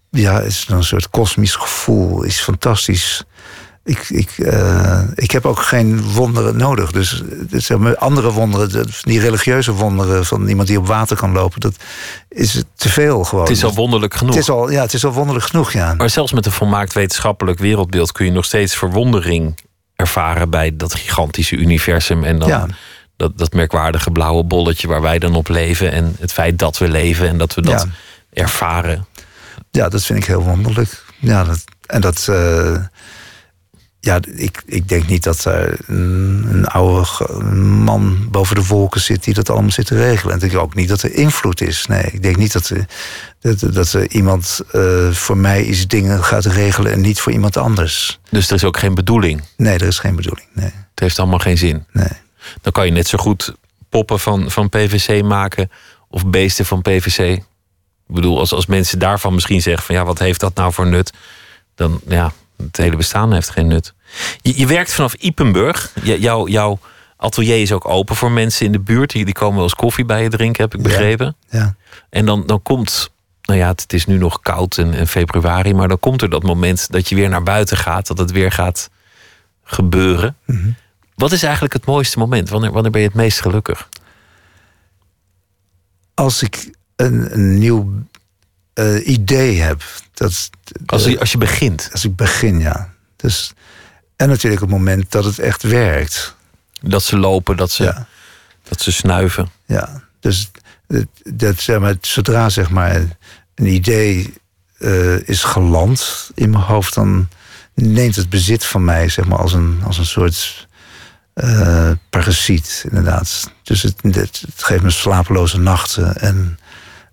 ja, 0.09 0.39
is 0.39 0.59
het 0.59 0.69
een 0.69 0.83
soort 0.83 1.09
kosmisch 1.09 1.55
gevoel, 1.55 2.23
is 2.23 2.39
fantastisch. 2.41 3.23
Ik, 3.85 4.09
ik, 4.09 4.29
eh, 4.37 5.01
ik 5.15 5.31
heb 5.31 5.45
ook 5.45 5.59
geen 5.59 6.01
wonderen 6.01 6.57
nodig. 6.57 6.91
Dus 6.91 7.23
eh, 7.51 7.59
zeg 7.59 7.77
maar, 7.77 7.97
andere 7.97 8.31
wonderen, 8.31 8.69
de- 8.69 8.85
die 9.01 9.19
religieuze 9.19 9.71
wonderen 9.71 10.25
van 10.25 10.47
iemand 10.47 10.67
die 10.67 10.77
op 10.77 10.87
water 10.87 11.17
kan 11.17 11.31
lopen, 11.31 11.59
dat 11.59 11.75
is 12.29 12.63
te 12.75 12.89
veel 12.89 13.23
gewoon. 13.23 13.43
Het 13.43 13.53
is 13.53 13.63
al 13.63 13.73
wonderlijk 13.73 14.13
genoeg. 14.13 14.33
Het 14.33 14.43
is 14.43 14.49
al, 14.49 14.71
ja, 14.71 14.81
het 14.81 14.93
is 14.93 15.05
al 15.05 15.11
wonderlijk 15.11 15.45
genoeg, 15.45 15.71
ja. 15.71 15.93
Maar 15.93 16.09
zelfs 16.09 16.31
met 16.31 16.45
een 16.45 16.51
volmaakt 16.51 16.93
wetenschappelijk 16.93 17.59
wereldbeeld 17.59 18.11
kun 18.11 18.25
je 18.25 18.31
nog 18.31 18.45
steeds 18.45 18.75
verwondering 18.75 19.57
ervaren 19.95 20.49
bij 20.49 20.75
dat 20.75 20.93
gigantische 20.95 21.55
universum. 21.55 22.23
En 22.23 22.39
dan 22.39 22.49
Ja. 22.49 22.67
dat, 23.17 23.37
dat 23.37 23.53
merkwaardige 23.53 24.11
blauwe 24.11 24.43
bolletje 24.43 24.87
waar 24.87 25.01
wij 25.01 25.19
dan 25.19 25.35
op 25.35 25.47
leven. 25.47 25.91
En 25.91 26.15
het 26.19 26.33
feit 26.33 26.59
dat 26.59 26.77
we 26.77 26.87
leven 26.89 27.27
en 27.27 27.37
dat 27.37 27.53
we 27.53 27.61
dat 27.61 27.87
Ja. 28.31 28.41
ervaren. 28.43 29.05
Ja, 29.71 29.89
dat 29.89 30.03
vind 30.03 30.19
ik 30.19 30.25
heel 30.25 30.43
wonderlijk. 30.43 31.03
Ja, 31.19 31.43
dat, 31.43 31.63
en 31.85 32.01
dat. 32.01 32.27
eh, 32.29 32.75
ja, 34.05 34.19
ik, 34.35 34.63
ik 34.65 34.87
denk 34.87 35.07
niet 35.07 35.23
dat 35.23 35.45
er 35.45 35.79
een, 35.87 36.45
een 36.49 36.65
oude 36.65 37.33
man 37.55 38.27
boven 38.31 38.55
de 38.55 38.65
wolken 38.65 39.01
zit 39.01 39.23
die 39.23 39.33
dat 39.33 39.49
allemaal 39.49 39.71
zit 39.71 39.85
te 39.85 39.95
regelen. 39.95 40.35
En 40.35 40.41
ik 40.41 40.51
denk 40.51 40.63
ook 40.63 40.75
niet 40.75 40.87
dat 40.89 41.01
er 41.01 41.13
invloed 41.13 41.61
is. 41.61 41.85
Nee, 41.85 42.03
ik 42.03 42.23
denk 42.23 42.37
niet 42.37 42.53
dat 42.53 42.69
er, 42.69 42.85
dat, 43.39 43.73
dat 43.73 43.93
er 43.93 44.11
iemand 44.11 44.61
eh, 44.71 45.11
voor 45.11 45.37
mij 45.37 45.63
iets 45.63 45.87
dingen 45.87 46.23
gaat 46.23 46.45
regelen 46.45 46.91
en 46.91 47.01
niet 47.01 47.19
voor 47.19 47.31
iemand 47.31 47.57
anders. 47.57 48.19
Dus 48.29 48.47
er 48.47 48.55
is 48.55 48.63
ook 48.63 48.77
geen 48.77 48.95
bedoeling. 48.95 49.41
Nee, 49.57 49.73
er 49.73 49.87
is 49.87 49.99
geen 49.99 50.15
bedoeling. 50.15 50.47
Nee, 50.53 50.65
Het 50.65 50.99
heeft 50.99 51.19
allemaal 51.19 51.39
geen 51.39 51.57
zin. 51.57 51.85
nee. 51.91 52.21
Dan 52.61 52.71
kan 52.71 52.85
je 52.85 52.91
net 52.91 53.07
zo 53.07 53.17
goed 53.17 53.55
poppen 53.89 54.19
van, 54.19 54.51
van 54.51 54.69
PVC 54.69 55.23
maken 55.23 55.71
of 56.09 56.25
beesten 56.25 56.65
van 56.65 56.81
PVC. 56.81 57.19
Ik 58.07 58.15
bedoel, 58.15 58.39
als, 58.39 58.53
als 58.53 58.65
mensen 58.65 58.99
daarvan 58.99 59.33
misschien 59.33 59.61
zeggen 59.61 59.85
van 59.85 59.95
ja, 59.95 60.05
wat 60.05 60.19
heeft 60.19 60.39
dat 60.39 60.55
nou 60.55 60.73
voor 60.73 60.87
nut? 60.87 61.13
Dan 61.75 62.01
ja, 62.07 62.31
het 62.65 62.77
hele 62.77 62.95
bestaan 62.95 63.33
heeft 63.33 63.49
geen 63.49 63.67
nut. 63.67 63.93
Je, 64.41 64.57
je 64.57 64.67
werkt 64.67 64.93
vanaf 64.93 65.13
Ipenburg. 65.13 65.93
Jouw, 66.03 66.79
atelier 67.17 67.61
is 67.61 67.71
ook 67.71 67.87
open 67.87 68.15
voor 68.15 68.31
mensen 68.31 68.65
in 68.65 68.71
de 68.71 68.79
buurt. 68.79 69.11
Die, 69.11 69.25
die 69.25 69.33
komen 69.33 69.55
wel 69.55 69.63
eens 69.63 69.75
koffie 69.75 70.05
bij 70.05 70.23
je 70.23 70.29
drinken, 70.29 70.63
heb 70.63 70.75
ik 70.75 70.81
begrepen. 70.81 71.35
Ja. 71.49 71.75
En 72.09 72.25
dan, 72.25 72.45
dan 72.45 72.61
komt, 72.61 73.11
nou 73.41 73.59
ja, 73.59 73.67
het, 73.67 73.81
het 73.81 73.93
is 73.93 74.05
nu 74.05 74.17
nog 74.17 74.41
koud 74.41 74.77
en, 74.77 74.93
en 74.93 75.07
februari, 75.07 75.73
maar 75.73 75.87
dan 75.87 75.99
komt 75.99 76.21
er 76.21 76.29
dat 76.29 76.43
moment 76.43 76.91
dat 76.91 77.09
je 77.09 77.15
weer 77.15 77.29
naar 77.29 77.43
buiten 77.43 77.77
gaat, 77.77 78.07
dat 78.07 78.17
het 78.17 78.31
weer 78.31 78.51
gaat 78.51 78.89
gebeuren. 79.63 80.35
Mhm. 80.45 80.69
Wat 81.15 81.31
is 81.31 81.43
eigenlijk 81.43 81.73
het 81.73 81.85
mooiste 81.85 82.19
moment? 82.19 82.49
Wanneer, 82.49 82.71
wanneer 82.71 82.91
ben 82.91 83.01
je 83.01 83.07
het 83.07 83.15
meest 83.15 83.41
gelukkig? 83.41 83.89
Als 86.13 86.41
ik 86.41 86.71
een, 86.95 87.33
een 87.33 87.57
nieuw 87.57 87.93
eh, 88.73 89.07
idee 89.07 89.61
heb, 89.61 89.83
dat, 90.13 90.49
Als, 90.85 91.03
je, 91.05 91.19
als 91.19 91.31
je 91.31 91.37
begint. 91.37 91.89
als 91.91 92.05
ik 92.05 92.15
begin, 92.15 92.59
ja. 92.59 92.93
Dus, 93.15 93.53
en 94.15 94.27
natuurlijk 94.29 94.61
het 94.61 94.69
moment 94.69 95.11
dat 95.11 95.23
het 95.23 95.39
echt 95.39 95.63
werkt. 95.63 96.35
Dat 96.81 97.03
ze 97.03 97.17
lopen, 97.17 97.57
dat 97.57 97.71
ze, 97.71 97.83
Ja. 97.83 98.07
dat 98.63 98.81
ze 98.81 98.91
snuiven. 98.91 99.51
Ja, 99.65 100.03
dus 100.19 100.51
dat, 100.87 101.05
dat, 101.23 101.59
zeg 101.59 101.79
maar, 101.79 101.95
zodra 102.01 102.49
zeg 102.49 102.69
maar, 102.69 102.95
een 103.55 103.67
idee 103.67 104.33
eh, 104.77 105.27
is 105.27 105.43
geland 105.43 106.29
in 106.35 106.49
mijn 106.49 106.63
hoofd, 106.63 106.93
dan 106.93 107.29
neemt 107.73 108.15
het 108.15 108.29
bezit 108.29 108.65
van 108.65 108.83
mij 108.83 109.09
zeg 109.09 109.25
maar, 109.25 109.37
als, 109.39 109.53
een, 109.53 109.81
als 109.85 109.97
een 109.97 110.05
soort 110.05 110.67
eh, 111.33 111.91
parasiet, 112.09 112.83
inderdaad. 112.89 113.51
Dus 113.63 113.81
het, 113.81 113.95
het, 114.01 114.43
het 114.45 114.63
geeft 114.63 114.83
me 114.83 114.89
slapeloze 114.89 115.59
nachten 115.59 116.17
en, 116.17 116.59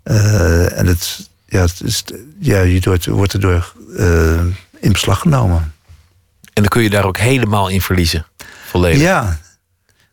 en 0.02 0.86
het, 0.86 1.29
ja, 1.50 1.60
het 1.60 1.80
is, 1.84 2.04
ja, 2.38 2.60
je 2.60 2.80
wordt, 2.84 3.06
wordt 3.06 3.32
erdoor 3.32 3.74
eh, 3.96 4.40
in 4.80 4.92
beslag 4.92 5.18
genomen. 5.18 5.74
En 6.52 6.62
dan 6.62 6.68
kun 6.68 6.82
je 6.82 6.90
daar 6.90 7.04
ook 7.04 7.18
helemaal 7.18 7.68
in 7.68 7.82
verliezen. 7.82 8.26
Volledig. 8.66 9.00
Ja. 9.00 9.38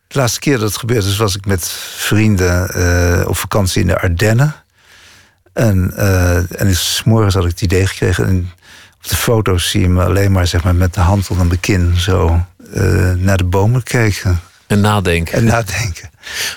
De 0.06 0.18
laatste 0.18 0.40
keer 0.40 0.58
dat 0.58 0.68
het 0.68 0.78
gebeurd 0.78 1.04
is, 1.04 1.16
was 1.16 1.36
ik 1.36 1.46
met 1.46 1.68
vrienden 1.96 2.68
eh, 2.68 3.28
op 3.28 3.36
vakantie 3.36 3.80
in 3.80 3.86
de 3.86 4.00
Ardennen. 4.00 4.54
En, 5.52 5.92
eh 5.96 6.60
en 6.60 6.76
s 6.76 7.02
morgens 7.04 7.34
had 7.34 7.44
ik 7.44 7.50
het 7.50 7.60
idee 7.62 7.86
gekregen. 7.86 8.26
En 8.26 8.50
op 8.96 9.08
de 9.08 9.16
foto's 9.16 9.70
zie 9.70 9.80
je 9.80 9.88
me 9.88 10.04
alleen 10.04 10.32
maar, 10.32 10.46
zeg 10.46 10.64
maar 10.64 10.74
met 10.74 10.94
de 10.94 11.00
hand 11.00 11.28
onder 11.30 11.46
mijn 11.46 11.60
kin 11.60 11.96
zo 11.96 12.44
naar 13.16 13.36
de 13.36 13.44
bomen 13.44 13.82
kijken 13.82 14.40
En 14.66 14.80
nadenken. 14.80 15.34
en 15.34 15.44
nadenken. 15.44 16.10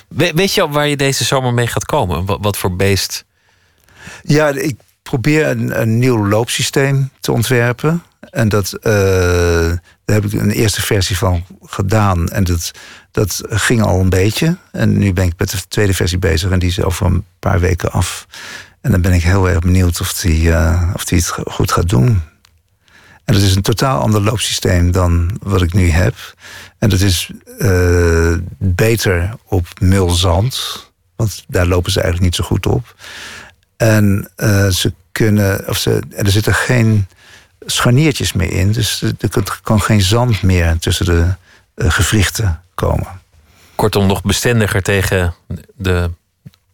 We- 0.07 0.31
weet 0.35 0.53
je 0.53 0.61
al 0.61 0.69
waar 0.69 0.87
je 0.87 0.97
deze 0.97 1.23
zomer 1.23 1.53
mee 1.53 1.67
gaat 1.67 1.85
komen? 1.85 2.25
Wat, 2.25 2.37
wat 2.41 2.57
voor 2.57 2.75
beest? 2.75 3.25
Ja, 4.23 4.47
ik 4.49 4.75
probeer 5.03 5.47
een, 5.47 5.81
een 5.81 5.99
nieuw 5.99 6.27
loopsysteem 6.27 7.09
te 7.19 7.31
ontwerpen. 7.31 8.03
En 8.19 8.49
dat, 8.49 8.73
eh, 8.73 8.91
daar 10.05 10.15
heb 10.15 10.25
ik 10.25 10.33
een 10.33 10.51
eerste 10.51 10.81
versie 10.81 11.17
van 11.17 11.45
gedaan. 11.61 12.29
En 12.29 12.43
dat, 12.43 12.71
dat 13.11 13.41
ging 13.49 13.81
al 13.81 13.99
een 13.99 14.09
beetje. 14.09 14.57
En 14.71 14.97
nu 14.97 15.13
ben 15.13 15.25
ik 15.25 15.33
met 15.37 15.51
de 15.51 15.57
tweede 15.67 15.93
versie 15.93 16.17
bezig. 16.19 16.51
En 16.51 16.59
die 16.59 16.69
is 16.69 16.81
over 16.81 17.05
een 17.05 17.25
paar 17.39 17.59
weken 17.59 17.91
af. 17.91 18.27
En 18.81 18.91
dan 18.91 19.01
ben 19.01 19.13
ik 19.13 19.23
heel 19.23 19.49
erg 19.49 19.59
benieuwd 19.59 20.01
of 20.01 20.13
die, 20.13 20.51
eh, 20.51 20.89
of 20.93 21.05
die 21.05 21.17
het 21.17 21.27
go- 21.27 21.43
goed 21.45 21.71
gaat 21.71 21.89
doen. 21.89 22.21
En 23.25 23.33
dat 23.33 23.41
is 23.43 23.55
een 23.55 23.61
totaal 23.61 24.01
ander 24.01 24.21
loopsysteem 24.21 24.91
dan 24.91 25.37
wat 25.43 25.61
ik 25.61 25.73
nu 25.73 25.89
heb. 25.89 26.15
En 26.77 26.89
dat 26.89 26.99
is 26.99 27.31
eh, 27.59 28.33
beter 28.57 29.33
op 29.45 29.67
mulzand. 29.79 30.89
Want 31.15 31.43
daar 31.47 31.65
lopen 31.65 31.91
ze 31.91 32.01
eigenlijk 32.01 32.31
niet 32.31 32.45
zo 32.45 32.55
goed 32.55 32.65
op. 32.65 32.95
En 33.81 34.29
eh, 34.35 34.67
ze 34.67 34.93
kunnen, 35.11 35.67
of 35.67 35.77
ze, 35.77 36.01
er 36.15 36.31
zitten 36.31 36.53
geen 36.53 37.07
scharniertjes 37.65 38.33
meer 38.33 38.51
in. 38.51 38.71
Dus 38.71 39.01
er 39.01 39.59
kan, 39.63 39.81
geen 39.81 40.01
zand 40.01 40.41
meer 40.41 40.77
tussen 40.79 41.05
de 41.05 41.33
eh, 41.73 41.91
gewrichten 41.91 42.61
komen. 42.75 43.07
Kortom, 43.75 44.07
nog 44.07 44.23
bestendiger 44.23 44.81
tegen 44.81 45.33
de 45.75 46.09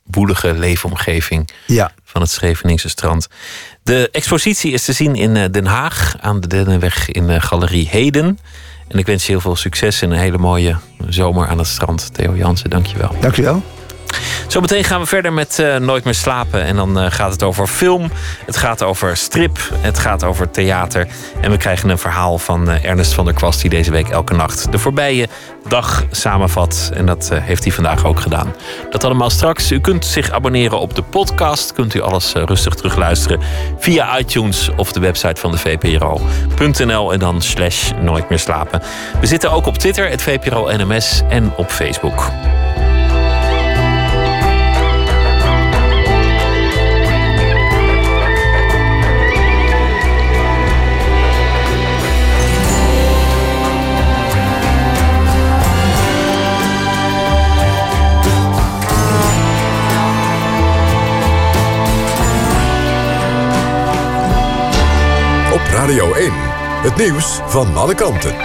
woelige 0.04 0.54
leefomgeving 0.54 1.50
Ja, 1.68 1.92
van 2.04 2.22
het 2.22 2.30
Scheveningse 2.30 2.90
strand. 2.90 3.28
De 3.84 4.10
expositie 4.12 4.72
is 4.72 4.86
te 4.86 4.94
zien 4.94 5.16
in 5.16 5.36
eh, 5.36 5.52
Den 5.52 5.66
Haag 5.66 6.16
aan 6.20 6.40
de 6.40 6.48
Dennenweg 6.48 7.10
in 7.10 7.42
Galerie 7.42 7.88
Heden. 7.90 8.40
En 8.88 8.98
ik 8.98 9.06
wens 9.06 9.26
je 9.26 9.32
heel 9.32 9.42
veel 9.42 9.56
succes 9.56 10.02
en 10.02 10.12
een 10.12 10.20
hele 10.20 10.38
mooie 10.38 10.78
zomer 11.08 11.48
aan 11.48 11.58
het 11.58 11.68
strand. 11.68 12.14
Theo 12.14 12.36
Jansen, 12.36 12.70
dankjewel. 12.70 13.16
dank 13.20 13.38
u 13.38 13.44
wel. 13.44 13.64
Zometeen 14.48 14.84
gaan 14.84 15.00
we 15.00 15.06
verder 15.06 15.34
met 15.34 15.60
eh, 15.60 15.76
Nooit 15.76 16.04
meer 16.04 16.14
slapen. 16.14 16.64
En 16.64 16.76
dan 16.76 17.00
eh, 17.00 17.06
gaat 17.12 17.32
het 17.32 17.44
over 17.44 17.68
film, 17.68 18.12
het 18.46 18.58
gaat 18.58 18.84
over 18.84 19.18
strip, 19.18 19.58
het 19.80 20.00
gaat 20.00 20.24
over 20.24 20.52
theater. 20.52 21.08
En 21.42 21.52
we 21.52 21.58
krijgen 21.58 21.90
een 21.90 21.98
verhaal 21.98 22.38
van 22.38 22.70
eh, 22.70 22.84
Ernest 22.84 23.14
van 23.14 23.26
der 23.26 23.34
Kwast... 23.34 23.62
die 23.62 23.70
deze 23.70 23.92
week 23.92 24.10
elke 24.10 24.34
nacht 24.34 24.72
de 24.72 24.80
voorbije 24.80 25.28
dag 25.68 26.06
samenvat. 26.12 26.92
En 26.94 27.06
dat 27.06 27.30
heeft 27.34 27.64
hij 27.64 27.74
vandaag 27.74 28.06
ook 28.06 28.20
gedaan. 28.20 28.56
Dat 28.90 29.04
allemaal 29.04 29.30
straks. 29.30 29.72
U 29.72 29.80
kunt 29.80 30.06
zich 30.06 30.32
abonneren 30.32 30.80
op 30.80 30.96
de 30.96 31.02
podcast. 31.02 31.74
Kunt 31.74 31.94
u 31.94 32.02
alles 32.02 32.34
rustig 32.34 32.74
terugluisteren 32.74 33.40
via 33.78 34.20
iTunes 34.20 34.70
of 34.76 34.92
de 34.92 35.00
website 35.00 35.42
van 35.42 35.52
de 35.52 35.58
VPRO.nl 35.58 37.14
en 37.14 37.20
dan 37.20 37.42
slash 37.42 37.92
Nooit 38.02 38.30
meer 38.30 38.40
slapen. 38.40 38.82
We 39.20 39.28
zitten 39.28 39.52
ook 39.52 39.66
op 39.66 39.78
Twitter, 39.78 40.10
het 40.10 40.22
VPRO 40.22 40.70
NMS 40.72 41.22
en 41.30 41.54
op 41.56 41.70
Facebook. 41.70 42.32
Het 66.88 66.96
nieuws 66.96 67.40
van 67.46 67.76
alle 67.76 67.96
kanten. 67.96 68.36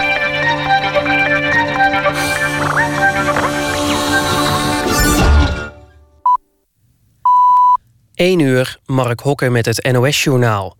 1 8.15 8.39
uur, 8.39 8.77
Mark 8.85 9.19
Hokker 9.19 9.51
met 9.51 9.65
het 9.65 9.91
NOS-journaal. 9.91 10.77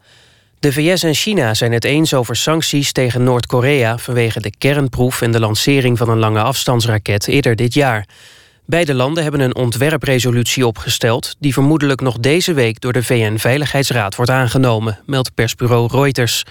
De 0.60 0.74
VS 0.74 1.04
en 1.04 1.14
China 1.14 1.54
zijn 1.54 1.72
het 1.72 1.84
eens 1.84 2.14
over 2.14 2.36
sancties 2.36 2.92
tegen 2.92 3.24
Noord-Korea... 3.24 3.98
vanwege 3.98 4.40
de 4.40 4.52
kernproef 4.58 5.22
en 5.22 5.32
de 5.32 5.40
lancering 5.40 5.98
van 5.98 6.10
een 6.10 6.20
lange 6.20 6.42
afstandsraket 6.42 7.28
eerder 7.28 7.56
dit 7.56 7.74
jaar. 7.74 8.08
Beide 8.66 8.94
landen 8.94 9.24
hebben 9.24 9.42
een 9.42 9.56
ontwerpresolutie 9.56 10.68
opgesteld... 10.68 11.36
die 11.40 11.54
vermoedelijk 11.54 12.02
nog 12.02 12.18
deze 12.18 12.54
week 12.54 12.82
door 12.82 12.94
de 12.94 13.04
VN-veiligheidsraad 13.04 14.16
wordt 14.16 14.32
aangenomen... 14.32 15.00
meldt 15.06 15.34
persbureau 15.34 15.88
Reuters. 15.92 16.44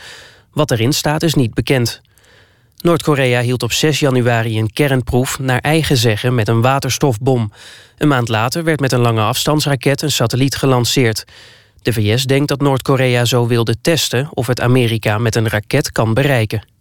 Wat 0.53 0.71
erin 0.71 0.93
staat 0.93 1.23
is 1.23 1.35
niet 1.35 1.55
bekend. 1.55 2.01
Noord-Korea 2.81 3.41
hield 3.41 3.63
op 3.63 3.73
6 3.73 4.01
januari 4.01 4.59
een 4.59 4.73
kernproef 4.73 5.39
naar 5.39 5.59
eigen 5.59 5.97
zeggen 5.97 6.35
met 6.35 6.49
een 6.49 6.61
waterstofbom. 6.61 7.53
Een 7.99 8.09
maand 8.09 8.29
later 8.29 8.65
werd 8.65 8.81
met 8.81 8.93
een 8.93 9.01
lange 9.01 9.23
afstandsraket 9.23 10.03
een 10.03 10.11
satelliet 10.11 10.57
gelanceerd. 10.57 11.25
De 11.83 11.93
VS 11.93 12.25
denkt 12.25 12.49
dat 12.49 12.61
Noord-Korea 12.61 13.25
zo 13.25 13.47
wilde 13.47 13.77
testen 13.81 14.29
of 14.31 14.47
het 14.47 14.61
Amerika 14.61 15.19
met 15.19 15.35
een 15.35 15.49
raket 15.49 15.93
kan 15.93 16.15
bereiken. 16.15 16.72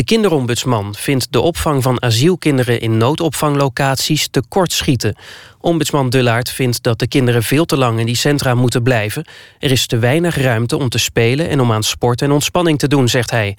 De 0.00 0.06
kinderombudsman 0.06 0.94
vindt 0.94 1.32
de 1.32 1.40
opvang 1.40 1.82
van 1.82 2.02
asielkinderen 2.02 2.80
in 2.80 2.96
noodopvanglocaties 2.96 4.28
tekortschieten. 4.28 5.16
Ombudsman 5.58 6.10
Dullaert 6.10 6.50
vindt 6.50 6.82
dat 6.82 6.98
de 6.98 7.08
kinderen 7.08 7.42
veel 7.42 7.64
te 7.64 7.76
lang 7.76 7.98
in 7.98 8.06
die 8.06 8.16
centra 8.16 8.54
moeten 8.54 8.82
blijven. 8.82 9.24
Er 9.58 9.70
is 9.70 9.86
te 9.86 9.98
weinig 9.98 10.36
ruimte 10.36 10.76
om 10.76 10.88
te 10.88 10.98
spelen 10.98 11.48
en 11.48 11.60
om 11.60 11.72
aan 11.72 11.82
sport 11.82 12.22
en 12.22 12.30
ontspanning 12.30 12.78
te 12.78 12.88
doen, 12.88 13.08
zegt 13.08 13.30
hij. 13.30 13.56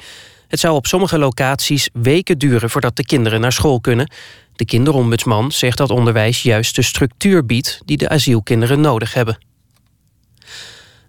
Het 0.47 0.59
zou 0.59 0.75
op 0.75 0.85
sommige 0.87 1.17
locaties 1.17 1.89
weken 1.93 2.37
duren 2.37 2.69
voordat 2.69 2.95
de 2.95 3.05
kinderen 3.05 3.41
naar 3.41 3.53
school 3.53 3.79
kunnen. 3.79 4.11
De 4.55 4.65
kinderombudsman 4.65 5.51
zegt 5.51 5.77
dat 5.77 5.89
onderwijs 5.89 6.41
juist 6.41 6.75
de 6.75 6.81
structuur 6.81 7.45
biedt 7.45 7.81
die 7.85 7.97
de 7.97 8.09
asielkinderen 8.09 8.81
nodig 8.81 9.13
hebben. 9.13 9.37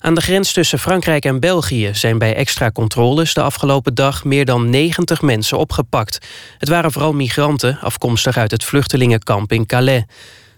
Aan 0.02 0.14
de 0.14 0.20
grens 0.20 0.52
tussen 0.52 0.78
Frankrijk 0.78 1.24
en 1.24 1.40
België 1.40 1.90
zijn 1.92 2.18
bij 2.18 2.34
extra 2.34 2.70
controles 2.70 3.34
de 3.34 3.42
afgelopen 3.42 3.94
dag 3.94 4.24
meer 4.24 4.44
dan 4.44 4.70
90 4.70 5.22
mensen 5.22 5.58
opgepakt. 5.58 6.26
Het 6.58 6.68
waren 6.68 6.92
vooral 6.92 7.12
migranten 7.12 7.78
afkomstig 7.80 8.36
uit 8.36 8.50
het 8.50 8.64
vluchtelingenkamp 8.64 9.52
in 9.52 9.66
Calais. 9.66 10.04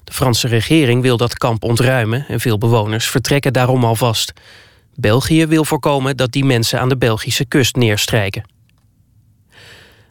De 0.05 0.13
Franse 0.13 0.49
regering 0.49 1.03
wil 1.03 1.17
dat 1.17 1.35
kamp 1.35 1.65
ontruimen 1.65 2.25
en 2.29 2.41
veel 2.41 2.59
bewoners 2.59 3.09
vertrekken 3.09 3.53
daarom 3.53 3.85
alvast. 3.85 4.33
België 4.95 5.47
wil 5.47 5.65
voorkomen 5.65 6.17
dat 6.17 6.33
die 6.33 6.45
mensen 6.45 6.81
aan 6.81 6.89
de 6.89 6.97
Belgische 6.97 7.45
kust 7.45 7.77
neerstrijken. 7.77 8.54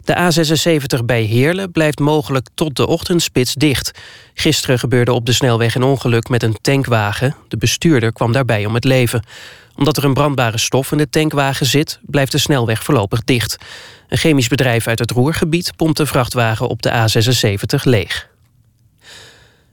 De 0.04 0.16
A76 0.16 1.06
bij 1.06 1.22
Heerlen 1.22 1.72
blijft 1.72 2.00
mogelijk 2.00 2.48
tot 2.54 2.76
de 2.76 2.88
ochtendspits 2.88 3.54
dicht. 3.54 4.00
Gisteren 4.34 4.80
gebeurde 4.80 5.14
op 5.14 5.26
de 5.26 5.34
snelweg 5.34 5.76
een 5.76 5.84
ongeluk 5.84 6.30
met 6.30 6.44
een 6.44 6.58
tankwagen. 6.62 7.36
De 7.48 7.58
bestuurder 7.58 8.14
kwam 8.14 8.32
daarbij 8.32 8.66
om 8.66 8.74
het 8.74 8.84
leven. 8.84 9.24
Omdat 9.76 9.98
er 9.98 10.04
een 10.04 10.14
brandbare 10.14 10.58
stof 10.58 10.92
in 10.92 10.98
de 10.98 11.10
tankwagen 11.10 11.66
zit... 11.66 12.00
blijft 12.02 12.32
de 12.32 12.38
snelweg 12.38 12.84
voorlopig 12.84 13.24
dicht. 13.24 13.58
Een 14.08 14.18
chemisch 14.18 14.48
bedrijf 14.48 14.88
uit 14.88 15.00
het 15.00 15.12
Roergebied 15.12 15.76
pompt 15.76 15.98
de 15.98 16.06
vrachtwagen 16.06 16.68
op 16.68 16.82
de 16.82 16.92
A76 16.92 17.84
leeg. 17.84 18.30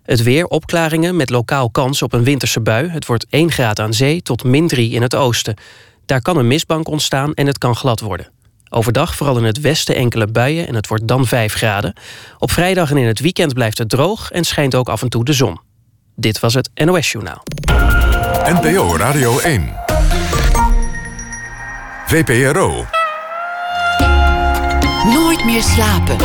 Het 0.03 0.22
weer, 0.22 0.47
opklaringen 0.47 1.16
met 1.16 1.31
lokaal 1.31 1.70
kans 1.70 2.03
op 2.03 2.12
een 2.12 2.24
winterse 2.24 2.61
bui. 2.61 2.89
Het 2.89 3.07
wordt 3.07 3.26
1 3.31 3.51
graad 3.51 3.81
aan 3.81 3.95
zee 3.95 4.22
tot 4.22 4.45
min 4.45 4.68
3 4.68 4.91
in 4.91 5.03
het 5.03 5.14
oosten. 5.14 5.55
Daar 6.07 6.22
kan 6.22 6.37
een 6.37 6.47
mistbank 6.47 6.89
ontstaan 6.89 7.35
en 7.35 7.47
het 7.47 7.59
kan 7.59 7.76
glad 7.76 8.01
worden. 8.01 8.39
Overdag 8.73 9.14
vooral 9.14 9.39
in 9.39 9.45
het 9.45 9.61
westen 9.61 9.95
enkele 9.95 10.27
buien 10.27 10.66
en 10.66 10.75
het 10.75 10.87
wordt 10.87 11.09
dan 11.09 11.27
5 11.27 11.55
graden. 11.55 11.93
Op 12.39 12.51
vrijdag 12.51 12.91
en 12.91 12.97
in 12.97 13.07
het 13.07 13.21
weekend 13.21 13.55
blijft 13.55 13.79
het 13.79 13.89
droog 13.89 14.31
en 14.31 14.45
schijnt 14.45 14.75
ook 14.75 14.89
af 14.89 15.03
en 15.03 15.09
toe 15.09 15.25
de 15.25 15.33
zon. 15.33 15.61
Dit 16.16 16.41
was 16.41 16.55
het 16.55 16.71
NOS 16.75 17.12
Journaal. 17.12 17.43
NPO 18.45 18.97
Radio 18.97 19.39
1. 19.39 19.73
VPRO. 22.07 22.87
Nooit 25.05 25.45
meer 25.45 25.62
slapen. 25.62 26.16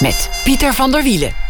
Met 0.00 0.30
Pieter 0.44 0.74
van 0.74 0.90
der 0.90 1.02
Wielen. 1.02 1.45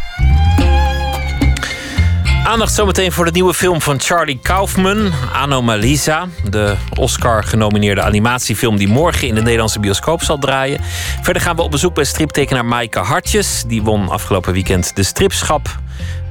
Aandacht 2.47 2.73
zometeen 2.73 3.11
voor 3.11 3.25
de 3.25 3.31
nieuwe 3.31 3.53
film 3.53 3.81
van 3.81 3.99
Charlie 3.99 4.39
Kaufman, 4.41 5.11
Anomalisa. 5.33 6.27
De 6.49 6.75
Oscar-genomineerde 6.95 8.01
animatiefilm 8.01 8.77
die 8.77 8.87
morgen 8.87 9.27
in 9.27 9.35
de 9.35 9.41
Nederlandse 9.41 9.79
bioscoop 9.79 10.23
zal 10.23 10.37
draaien. 10.37 10.81
Verder 11.21 11.41
gaan 11.41 11.55
we 11.55 11.61
op 11.61 11.71
bezoek 11.71 11.93
bij 11.93 12.03
striptekenaar 12.03 12.65
Maaike 12.65 12.99
Hartjes. 12.99 13.63
Die 13.67 13.83
won 13.83 14.09
afgelopen 14.09 14.53
weekend 14.53 14.95
de 14.95 15.03
Stripschap 15.03 15.79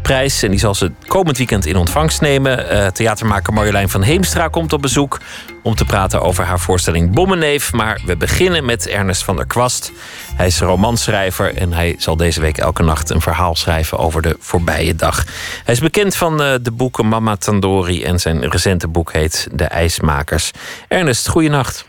prijs. 0.07 0.43
En 0.43 0.51
die 0.51 0.59
zal 0.59 0.75
ze 0.75 0.93
komend 1.07 1.39
weekend 1.39 1.67
in 1.67 1.77
ontvangst 1.77 2.21
nemen. 2.21 2.73
Uh, 2.73 2.87
theatermaker 2.87 3.53
Marjolein 3.53 3.89
van 3.89 4.03
Heemstra 4.03 4.49
komt 4.49 4.73
op 4.73 4.83
bezoek 4.83 5.19
om 5.63 5.75
te 5.75 5.85
praten 5.85 6.23
over 6.23 6.45
haar 6.45 6.59
voorstelling 6.59 7.15
Bommenneef. 7.15 7.73
Maar 7.73 8.01
we 8.07 8.17
beginnen 8.17 8.65
met 8.65 8.89
Ernest 8.89 9.25
van 9.25 9.37
der 9.37 9.47
Kwast. 9.47 9.93
Hij 10.37 10.47
is 10.47 10.61
romanschrijver 10.61 11.57
en 11.57 11.73
hij 11.73 11.95
zal 11.99 12.17
deze 12.17 12.41
week 12.41 12.59
elke 12.59 12.83
nacht 12.83 13.11
een 13.11 13.21
verhaal 13.21 13.55
schrijven 13.55 13.99
over 13.99 14.23
de 14.23 14.37
voorbije 14.39 14.95
dag. 14.95 15.25
Hij 15.65 15.75
is 15.75 15.81
bekend 15.81 16.17
van 16.17 16.33
uh, 16.43 16.55
de 16.63 16.73
boeken 16.73 17.09
Mama 17.09 17.37
Tandori 17.37 18.05
en 18.05 18.19
zijn 18.19 18.51
recente 18.51 18.89
boek 18.89 19.13
heet 19.13 19.49
De 19.53 19.65
IJsmakers. 19.65 20.51
Ernest, 20.89 21.29
goeienacht. 21.29 21.89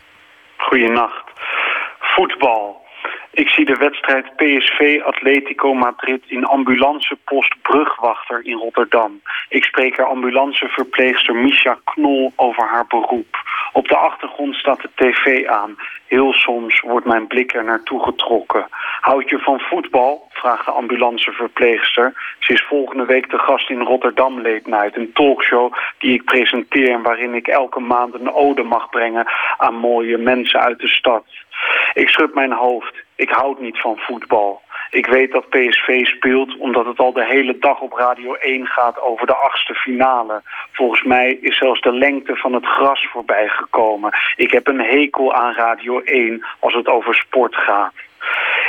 Goeienacht. 0.56 1.24
Voetbal. 1.98 2.77
Ik 3.38 3.48
zie 3.48 3.64
de 3.64 3.74
wedstrijd 3.74 4.36
PSV 4.36 5.00
Atletico 5.04 5.74
Madrid 5.74 6.22
in 6.26 6.44
ambulancepost 6.44 7.54
Brugwachter 7.62 8.40
in 8.44 8.56
Rotterdam. 8.56 9.20
Ik 9.48 9.64
spreek 9.64 9.98
er 9.98 10.04
ambulanceverpleegster 10.04 11.34
Misha 11.34 11.78
Knol 11.84 12.32
over 12.36 12.68
haar 12.68 12.86
beroep. 12.86 13.36
Op 13.72 13.88
de 13.88 13.96
achtergrond 13.96 14.54
staat 14.54 14.80
de 14.80 14.90
tv 14.94 15.46
aan. 15.46 15.76
Heel 16.06 16.32
soms 16.32 16.80
wordt 16.80 17.06
mijn 17.06 17.26
blik 17.26 17.54
er 17.54 17.64
naartoe 17.64 18.02
getrokken. 18.02 18.66
Houd 19.00 19.28
je 19.28 19.38
van 19.38 19.60
voetbal? 19.60 20.28
vraagt 20.30 20.64
de 20.64 20.70
ambulanceverpleegster. 20.70 22.36
Ze 22.38 22.52
is 22.52 22.64
volgende 22.68 23.04
week 23.04 23.30
de 23.30 23.38
gast 23.38 23.70
in 23.70 23.80
Rotterdam 23.80 24.40
Late. 24.40 24.90
Een 24.92 25.12
talkshow 25.12 25.72
die 25.98 26.12
ik 26.12 26.24
presenteer 26.24 26.90
en 26.90 27.02
waarin 27.02 27.34
ik 27.34 27.46
elke 27.46 27.80
maand 27.80 28.14
een 28.14 28.32
ode 28.32 28.62
mag 28.62 28.90
brengen 28.90 29.26
aan 29.56 29.74
mooie 29.74 30.16
mensen 30.16 30.60
uit 30.60 30.78
de 30.78 30.88
stad. 30.88 31.24
Ik 31.94 32.08
schud 32.08 32.34
mijn 32.34 32.52
hoofd. 32.52 33.06
Ik 33.18 33.30
houd 33.30 33.60
niet 33.60 33.80
van 33.80 33.96
voetbal. 33.96 34.62
Ik 34.90 35.06
weet 35.06 35.32
dat 35.32 35.48
PSV 35.48 36.06
speelt 36.06 36.56
omdat 36.56 36.86
het 36.86 36.98
al 36.98 37.12
de 37.12 37.24
hele 37.24 37.58
dag 37.58 37.80
op 37.80 37.92
Radio 37.92 38.34
1 38.34 38.66
gaat 38.66 39.00
over 39.00 39.26
de 39.26 39.34
achtste 39.34 39.74
finale. 39.74 40.42
Volgens 40.72 41.02
mij 41.02 41.38
is 41.40 41.58
zelfs 41.58 41.80
de 41.80 41.92
lengte 41.92 42.36
van 42.36 42.52
het 42.52 42.66
gras 42.66 43.06
voorbij 43.10 43.48
gekomen. 43.48 44.12
Ik 44.36 44.50
heb 44.50 44.66
een 44.66 44.80
hekel 44.80 45.34
aan 45.34 45.54
Radio 45.54 46.00
1 46.00 46.46
als 46.58 46.74
het 46.74 46.88
over 46.88 47.14
sport 47.14 47.54
gaat. 47.56 47.92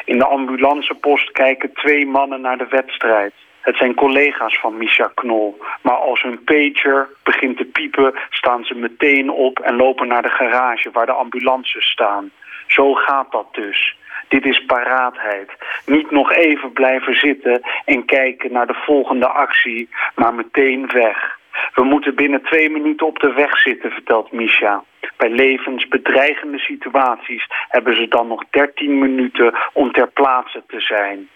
In 0.06 0.18
de 0.18 0.26
ambulancepost 0.26 1.32
kijken 1.32 1.74
twee 1.74 2.08
mannen 2.08 2.42
naar 2.42 2.58
de 2.58 2.68
wedstrijd. 2.70 3.34
Het 3.62 3.78
zijn 3.78 3.96
collega's 3.96 4.60
van 4.60 4.78
Misha 4.78 5.12
Knol. 5.14 5.58
Maar 5.82 5.98
als 5.98 6.22
hun 6.22 6.44
pager 6.44 7.10
begint 7.24 7.58
te 7.58 7.66
piepen, 7.66 8.14
staan 8.30 8.64
ze 8.64 8.76
meteen 8.76 9.30
op 9.30 9.60
en 9.60 9.76
lopen 9.76 10.08
naar 10.08 10.22
de 10.22 10.30
garage 10.30 10.92
waar 10.92 11.06
de 11.06 11.12
ambulances 11.12 11.90
staan. 11.90 12.32
Zo 12.68 12.94
gaat 12.94 13.32
dat 13.32 13.48
dus. 13.52 13.98
Dit 14.30 14.46
is 14.46 14.66
paraatheid. 14.66 15.52
Niet 15.86 16.12
nog 16.12 16.34
even 16.34 16.72
blijven 16.72 17.14
zitten 17.14 17.62
en 17.86 18.06
kijken 18.06 18.52
naar 18.52 18.68
de 18.68 18.82
volgende 18.86 19.28
actie, 19.28 19.90
maar 20.16 20.34
meteen 20.34 20.90
weg. 20.94 21.38
We 21.74 21.84
moeten 21.84 22.16
binnen 22.16 22.42
twee 22.44 22.70
minuten 22.70 23.08
op 23.08 23.20
de 23.20 23.34
weg 23.34 23.58
zitten, 23.58 23.92
vertelt 23.92 24.32
Misha. 24.32 24.84
Bij 25.18 25.30
levensbedreigende 25.30 26.60
situaties 26.60 27.46
hebben 27.68 27.96
ze 27.96 28.08
dan 28.08 28.28
nog 28.28 28.44
13 28.50 29.00
minuten 29.00 29.54
om 29.74 29.92
ter 29.92 30.08
plaatse 30.08 30.64
te 30.68 30.80
zijn. 30.80 31.30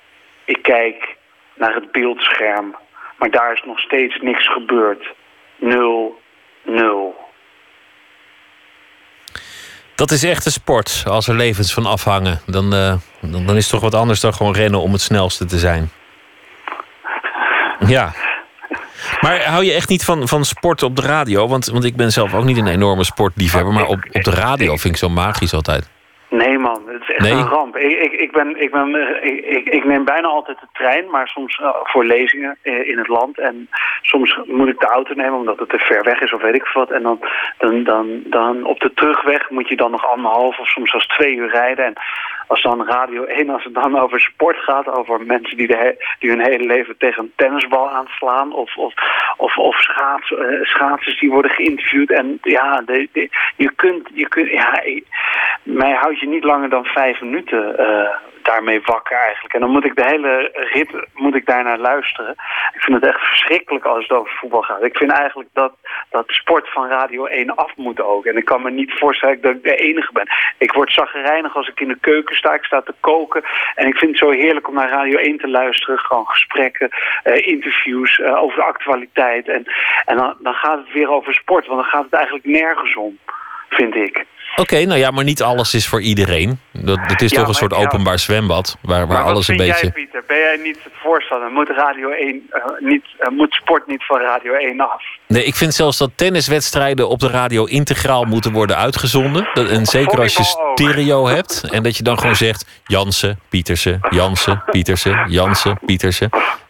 Ik 0.45 0.61
kijk 0.61 1.15
naar 1.55 1.73
het 1.73 1.91
beeldscherm, 1.91 2.75
maar 3.17 3.31
daar 3.31 3.53
is 3.53 3.63
nog 3.65 3.79
steeds 3.79 4.17
niks 4.21 4.47
gebeurd. 4.47 5.13
Nul, 5.55 6.19
nul. 6.61 7.22
Dat 9.95 10.11
is 10.11 10.23
echt 10.23 10.45
een 10.45 10.51
sport. 10.51 11.03
Als 11.07 11.27
er 11.27 11.35
levens 11.35 11.73
van 11.73 11.85
afhangen, 11.85 12.41
dan, 12.45 12.73
uh, 12.73 12.93
dan, 13.21 13.45
dan, 13.45 13.55
is 13.55 13.63
het 13.63 13.71
toch 13.71 13.81
wat 13.81 13.93
anders 13.93 14.19
dan 14.19 14.33
gewoon 14.33 14.53
rennen 14.53 14.81
om 14.81 14.91
het 14.91 15.01
snelste 15.01 15.45
te 15.45 15.59
zijn. 15.59 15.91
Ja. 17.87 18.13
Maar 19.21 19.43
hou 19.43 19.63
je 19.65 19.73
echt 19.73 19.89
niet 19.89 20.03
van, 20.03 20.27
van 20.27 20.45
sport 20.45 20.83
op 20.83 20.95
de 20.95 21.01
radio? 21.01 21.47
Want, 21.47 21.65
want 21.65 21.83
ik 21.83 21.95
ben 21.95 22.11
zelf 22.11 22.33
ook 22.33 22.43
niet 22.43 22.57
een 22.57 22.67
enorme 22.67 23.03
sportliefhebber. 23.03 23.73
Maar 23.73 23.85
op, 23.85 24.05
op 24.11 24.23
de 24.23 24.31
radio 24.31 24.75
vind 24.75 24.93
ik 24.93 24.99
zo 24.99 25.09
magisch 25.09 25.53
altijd. 25.53 25.89
Nee 26.33 26.57
man, 26.57 26.81
het 26.85 27.01
is 27.01 27.09
echt 27.09 27.19
Nee? 27.19 27.31
een 27.31 27.47
ramp. 27.47 27.77
Ik, 27.77 28.01
ik, 28.01 28.11
ik, 28.11 28.31
ben, 28.31 28.61
ik, 28.61 28.71
ben, 28.71 28.95
eh, 28.95 29.55
ik, 29.55 29.69
ik, 29.69 29.83
neem 29.85 30.05
bijna 30.05 30.27
altijd 30.27 30.59
de 30.59 30.67
trein, 30.73 31.09
maar 31.09 31.27
soms 31.27 31.59
eh, 31.59 31.69
voor 31.83 32.05
lezingen 32.05 32.57
eh, 32.61 32.87
in 32.87 32.97
het 32.97 33.07
land. 33.07 33.39
En 33.39 33.69
soms 34.01 34.39
moet 34.45 34.67
ik 34.67 34.79
de 34.79 34.87
auto 34.87 35.13
nemen 35.13 35.39
omdat 35.39 35.59
het 35.59 35.69
te 35.69 35.77
ver 35.77 36.03
weg 36.03 36.21
is 36.21 36.33
of 36.33 36.41
weet 36.41 36.55
ik 36.55 36.69
wat. 36.73 36.91
En 36.91 37.03
dan, 37.03 37.19
dan, 37.57 37.83
dan, 37.83 38.21
dan 38.25 38.63
op 38.65 38.79
de 38.79 38.93
terugweg 38.93 39.49
moet 39.49 39.69
je 39.69 39.75
dan 39.75 39.91
nog 39.91 40.07
anderhalf 40.07 40.59
of 40.59 40.67
soms 40.67 40.89
zelfs 40.91 41.07
twee 41.07 41.35
uur 41.35 41.49
rijden. 41.49 41.85
En 41.85 41.93
als 42.47 42.61
dan 42.61 42.85
Radio 42.85 43.23
1, 43.23 43.49
als 43.49 43.63
het 43.63 43.73
dan 43.73 43.99
over 43.99 44.19
sport 44.19 44.57
gaat, 44.57 44.87
over 44.87 45.25
mensen 45.25 45.57
die, 45.57 45.67
de 45.67 46.05
die 46.19 46.29
hun 46.29 46.45
hele 46.45 46.65
leven 46.65 46.97
tegen 46.97 47.23
een 47.23 47.33
tennisbal 47.35 47.89
aanslaan. 47.89 48.53
Of, 48.53 48.77
of, 48.77 48.93
of, 49.37 49.57
of 49.57 49.75
schaats, 49.75 50.31
eh, 50.31 50.61
schaatsers 50.61 51.19
die 51.19 51.31
worden 51.31 51.51
geïnterviewd. 51.51 52.11
En 52.11 52.39
ja, 52.41 52.83
je 53.55 53.71
kunt, 53.75 54.09
je 54.13 54.27
kunt 54.27 54.49
ja, 54.49 54.83
mij 55.63 55.93
houdt 55.93 56.19
je 56.19 56.27
niet 56.27 56.43
langer 56.43 56.69
dan 56.69 56.85
vijf 56.85 57.21
minuten 57.21 57.77
eh, 57.77 58.09
daarmee 58.43 58.81
wakker 58.85 59.17
eigenlijk. 59.17 59.53
En 59.53 59.59
dan 59.59 59.69
moet 59.69 59.85
ik 59.85 59.95
de 59.95 60.05
hele 60.05 60.51
rit 60.53 60.89
moet 61.13 61.35
ik 61.35 61.45
daarnaar 61.45 61.77
luisteren. 61.77 62.31
Ik 62.73 62.81
vind 62.81 63.01
het 63.01 63.11
echt 63.11 63.19
verschrikkelijk 63.19 63.85
als 63.85 64.07
het 64.07 64.17
over 64.17 64.31
voetbal 64.31 64.61
gaat. 64.61 64.83
Ik 64.83 64.97
vind 64.97 65.11
eigenlijk 65.11 65.49
dat, 65.53 65.73
dat 66.09 66.23
sport 66.27 66.69
van 66.69 66.87
Radio 66.87 67.25
1 67.25 67.55
af 67.55 67.75
moet 67.75 68.01
ook. 68.01 68.25
En 68.25 68.37
ik 68.37 68.45
kan 68.45 68.61
me 68.61 68.71
niet 68.71 68.93
voorstellen 68.93 69.41
dat 69.41 69.55
ik 69.55 69.63
de 69.63 69.75
enige 69.75 70.11
ben. 70.13 70.27
Ik 70.57 70.73
word 70.73 70.93
zagrijnig 70.93 71.55
als 71.55 71.67
ik 71.67 71.79
in 71.79 71.87
de 71.87 71.99
keuken 71.99 72.35
sta. 72.35 72.53
Ik 72.53 72.63
sta 72.63 72.81
te 72.81 72.93
koken. 72.99 73.43
En 73.75 73.87
ik 73.87 73.97
vind 73.97 74.11
het 74.11 74.19
zo 74.19 74.29
heerlijk 74.29 74.67
om 74.67 74.73
naar 74.73 74.89
Radio 74.89 75.17
1 75.17 75.37
te 75.37 75.49
luisteren. 75.49 75.99
Gewoon 75.99 76.27
gesprekken, 76.27 76.89
eh, 77.23 77.47
interviews 77.47 78.19
eh, 78.19 78.41
over 78.41 78.55
de 78.55 78.63
actualiteit. 78.63 79.47
En, 79.47 79.65
en 80.05 80.17
dan, 80.17 80.35
dan 80.39 80.53
gaat 80.53 80.77
het 80.77 80.93
weer 80.93 81.09
over 81.09 81.33
sport. 81.33 81.67
Want 81.67 81.79
dan 81.81 81.89
gaat 81.89 82.03
het 82.03 82.13
eigenlijk 82.13 82.45
nergens 82.45 82.95
om, 82.95 83.17
vind 83.69 83.95
ik. 83.95 84.25
Oké, 84.55 84.85
nou 84.85 84.99
ja, 84.99 85.11
maar 85.11 85.23
niet 85.23 85.41
alles 85.41 85.73
is 85.73 85.87
voor 85.87 86.01
iedereen. 86.01 86.59
Dat, 86.71 86.99
het 87.01 87.21
is 87.21 87.31
Ja, 87.31 87.39
toch 87.39 87.47
een 87.47 87.53
soort 87.53 87.73
openbaar 87.73 88.19
zwembad. 88.19 88.77
Waar, 88.81 89.07
waar 89.07 89.23
alles 89.23 89.47
een 89.47 89.55
vind 89.55 89.67
beetje. 89.67 89.85
jij, 89.85 89.91
Pieter? 89.91 90.23
Ben 90.27 90.37
jij 90.37 90.59
niet 90.63 90.77
het 90.83 90.93
voorstander? 90.95 91.51
Moet 91.51 91.69
Radio 91.69 92.09
1 92.09 92.41
eh, 92.49 92.61
niet, 92.79 93.05
eh, 93.17 93.29
moet 93.29 93.53
sport 93.53 93.87
niet 93.87 94.05
van 94.05 94.19
Radio 94.19 94.53
1 94.53 94.79
af? 94.81 95.03
Nee, 95.27 95.45
ik 95.45 95.55
vind 95.55 95.73
zelfs 95.73 95.97
dat 95.97 96.11
tenniswedstrijden 96.15 97.09
op 97.09 97.19
de 97.19 97.29
radio 97.29 97.65
integraal 97.65 98.23
moeten 98.23 98.51
worden 98.51 98.77
uitgezonden. 98.77 99.49
Dat, 99.53 99.69
en 99.69 99.85
zeker 99.85 100.19
als 100.19 100.37
je 100.37 100.43
stereo 100.43 101.27
hebt. 101.27 101.63
En 101.71 101.83
dat 101.83 101.97
je 101.97 102.03
dan 102.03 102.19
gewoon 102.19 102.35
zegt: 102.35 102.81
Jansen, 102.83 103.39
Pietersen, 103.49 103.99
Jansen, 104.09 104.63
Pietersen, 104.71 105.25
Jansen, 105.27 105.79
Pietersen. 105.85 106.29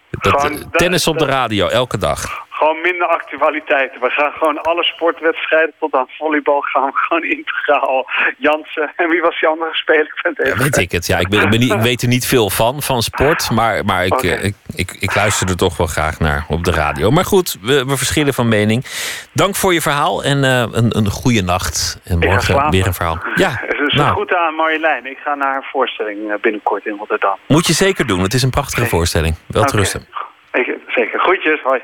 Dat, 0.10 0.66
tennis 0.72 1.08
op 1.08 1.18
de 1.18 1.26
radio, 1.26 1.68
elke 1.68 1.98
dag. 1.98 2.42
Gewoon 2.64 2.82
minder 2.82 3.08
actualiteiten. 3.08 4.02
We 4.02 4.10
gaan 4.10 4.32
gewoon 4.32 4.62
alle 4.62 4.84
sportwedstrijden 4.84 5.74
tot 5.80 5.94
aan 5.94 6.06
volleybal 6.10 6.62
gaan 6.62 6.86
we 6.86 6.92
gewoon 6.94 7.24
integraal. 7.24 8.10
Jansen, 8.38 8.92
en 8.96 9.10
wie 9.10 9.22
was 9.22 9.40
die 9.40 9.50
andere 9.50 9.74
speler? 9.74 10.14
Ik 10.32 10.46
Ja, 10.46 10.56
weet 10.58 10.78
ik 10.78 10.92
het. 10.92 11.06
Ja, 11.08 11.18
ik, 11.18 11.28
ben, 11.30 11.42
ik, 11.42 11.50
ben 11.50 11.60
niet, 11.60 11.72
ik 11.72 11.80
weet 11.82 12.02
er 12.02 12.08
niet 12.08 12.26
veel 12.28 12.50
van, 12.50 12.82
van 12.82 13.02
sport. 13.02 13.52
Maar, 13.52 13.86
maar 13.86 14.06
ik, 14.06 14.14
Oké. 14.14 14.28
eh, 14.30 14.52
ik, 14.76 14.92
ik, 15.00 15.16
luister 15.16 15.50
er 15.50 15.58
toch 15.58 15.78
wel 15.78 15.88
graag 15.88 16.20
naar 16.20 16.46
op 16.50 16.64
de 16.64 16.72
radio. 16.72 17.12
Maar 17.12 17.26
goed, 17.26 17.58
we, 17.62 17.86
we 17.86 17.98
verschillen 17.98 18.34
van 18.34 18.48
mening. 18.48 18.86
Dank 19.34 19.56
voor 19.56 19.74
je 19.74 19.82
verhaal 19.82 20.24
en 20.24 20.44
eh, 20.44 20.66
een, 20.72 20.98
een 20.98 21.10
goede 21.10 21.42
nacht. 21.42 22.00
En 22.04 22.20
morgen 22.20 22.70
weer 22.70 22.88
een 22.88 22.94
verhaal. 22.94 23.18
Ja, 23.36 23.62
Dus 23.84 23.94
nou, 23.94 24.14
goed 24.14 24.36
aan 24.36 24.54
Marjolein. 24.56 25.06
Ik 25.06 25.18
ga 25.18 25.36
naar 25.36 25.52
haar 25.52 25.68
voorstelling 25.72 26.32
eh, 26.32 26.38
binnenkort 26.42 26.86
in 26.86 26.96
Rotterdam. 26.98 27.38
moet 27.48 27.68
je 27.68 27.74
zeker 27.74 28.08
doen. 28.08 28.20
Het 28.20 28.34
is 28.34 28.44
een 28.44 28.50
prachtige 28.50 28.86
voorstelling. 28.86 29.36
Wel 29.48 29.62
te 29.64 29.68
Oké. 29.68 29.78
rusten. 29.78 30.06
Ik- 30.54 30.82
Zeker. 30.96 31.20
Groetjes, 31.20 31.62
hoi. 31.64 31.82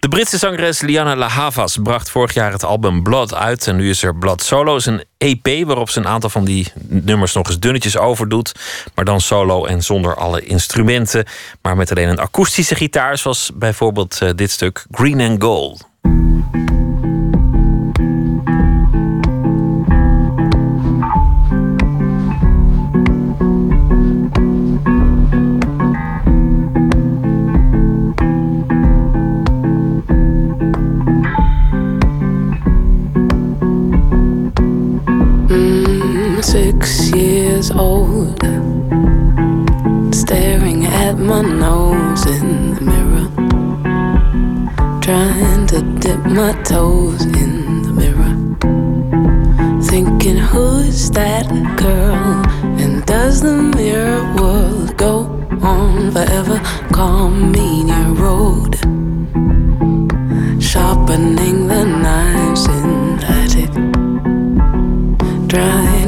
De 0.00 0.08
Britse 0.08 0.38
zangeres 0.38 0.80
Liana 0.80 1.16
La 1.16 1.28
Havas 1.28 1.78
bracht 1.82 2.10
vorig 2.10 2.34
jaar 2.34 2.52
het 2.52 2.64
album 2.64 3.02
Blood 3.02 3.34
uit. 3.34 3.66
En 3.66 3.76
nu 3.76 3.88
is 3.88 4.02
er 4.02 4.16
Blood 4.16 4.42
Solo. 4.42 4.76
is 4.76 4.86
een 4.86 5.04
EP 5.18 5.66
waarop 5.66 5.90
ze 5.90 5.98
een 5.98 6.06
aantal 6.06 6.30
van 6.30 6.44
die 6.44 6.72
nummers 6.88 7.34
nog 7.34 7.46
eens 7.46 7.58
dunnetjes 7.58 7.98
overdoet. 7.98 8.52
Maar 8.94 9.04
dan 9.04 9.20
solo 9.20 9.64
en 9.64 9.82
zonder 9.82 10.14
alle 10.14 10.40
instrumenten. 10.40 11.24
Maar 11.62 11.76
met 11.76 11.90
alleen 11.90 12.08
een 12.08 12.18
akoestische 12.18 12.74
gitaar. 12.74 13.18
Zoals 13.18 13.50
bijvoorbeeld 13.54 14.18
eh, 14.22 14.30
dit 14.34 14.50
stuk 14.50 14.86
Green 14.90 15.20
and 15.20 15.42
Gold. 15.42 15.91
Six 36.62 37.10
years 37.10 37.72
old, 37.72 38.40
staring 40.14 40.86
at 40.86 41.18
my 41.18 41.42
nose 41.42 42.24
in 42.36 42.74
the 42.74 42.80
mirror, 42.90 43.26
trying 45.00 45.66
to 45.66 45.78
dip 45.98 46.20
my 46.40 46.52
toes 46.62 47.24
in 47.42 47.52
the 47.82 47.92
mirror, 48.02 48.34
thinking, 49.90 50.36
who's 50.36 51.10
that 51.10 51.48
girl? 51.76 52.30
And 52.82 53.04
does 53.06 53.40
the 53.40 53.56
mirror 53.78 54.22
world 54.36 54.96
go 54.96 55.14
on 55.60 56.12
forever? 56.12 56.58
Carmenia 56.96 58.02
Road, 58.22 58.72
sharpening 60.62 61.66
the 61.66 61.84
knives 62.04 62.66
in 62.66 63.16
the 63.16 63.26
attic 63.40 63.72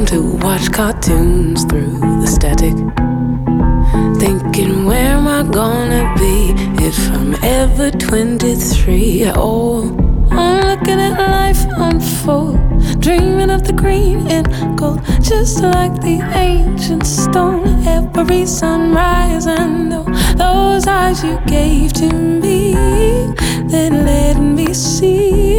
to 0.07 0.21
watch 0.37 0.71
cartoons 0.71 1.63
through 1.65 1.99
the 2.21 2.27
static. 2.27 2.75
Thinking, 4.19 4.85
where 4.85 5.17
am 5.17 5.27
I 5.27 5.41
gonna 5.43 6.13
be 6.17 6.53
if 6.83 6.97
I'm 7.11 7.33
ever 7.43 7.89
23? 7.89 9.31
Oh, 9.35 9.89
I'm 10.31 10.61
looking 10.67 10.99
at 10.99 11.17
life 11.17 11.65
unfold, 11.77 12.57
dreaming 12.99 13.49
of 13.49 13.63
the 13.63 13.73
green 13.73 14.27
and 14.27 14.77
gold, 14.77 15.01
just 15.21 15.61
like 15.61 15.93
the 16.01 16.19
ancient 16.35 17.05
stone. 17.07 17.65
Every 17.87 18.45
sunrise, 18.45 19.47
I 19.47 19.65
know 19.65 20.03
those 20.35 20.87
eyes 20.87 21.23
you 21.23 21.39
gave 21.47 21.93
to 21.93 22.13
me 22.13 22.73
that 23.71 23.91
let 23.91 24.37
me 24.37 24.73
see 24.73 25.54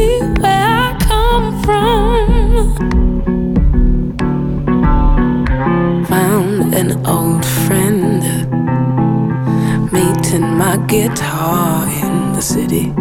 guitar 10.87 11.85
in 11.89 12.31
the 12.31 12.41
city. 12.41 12.93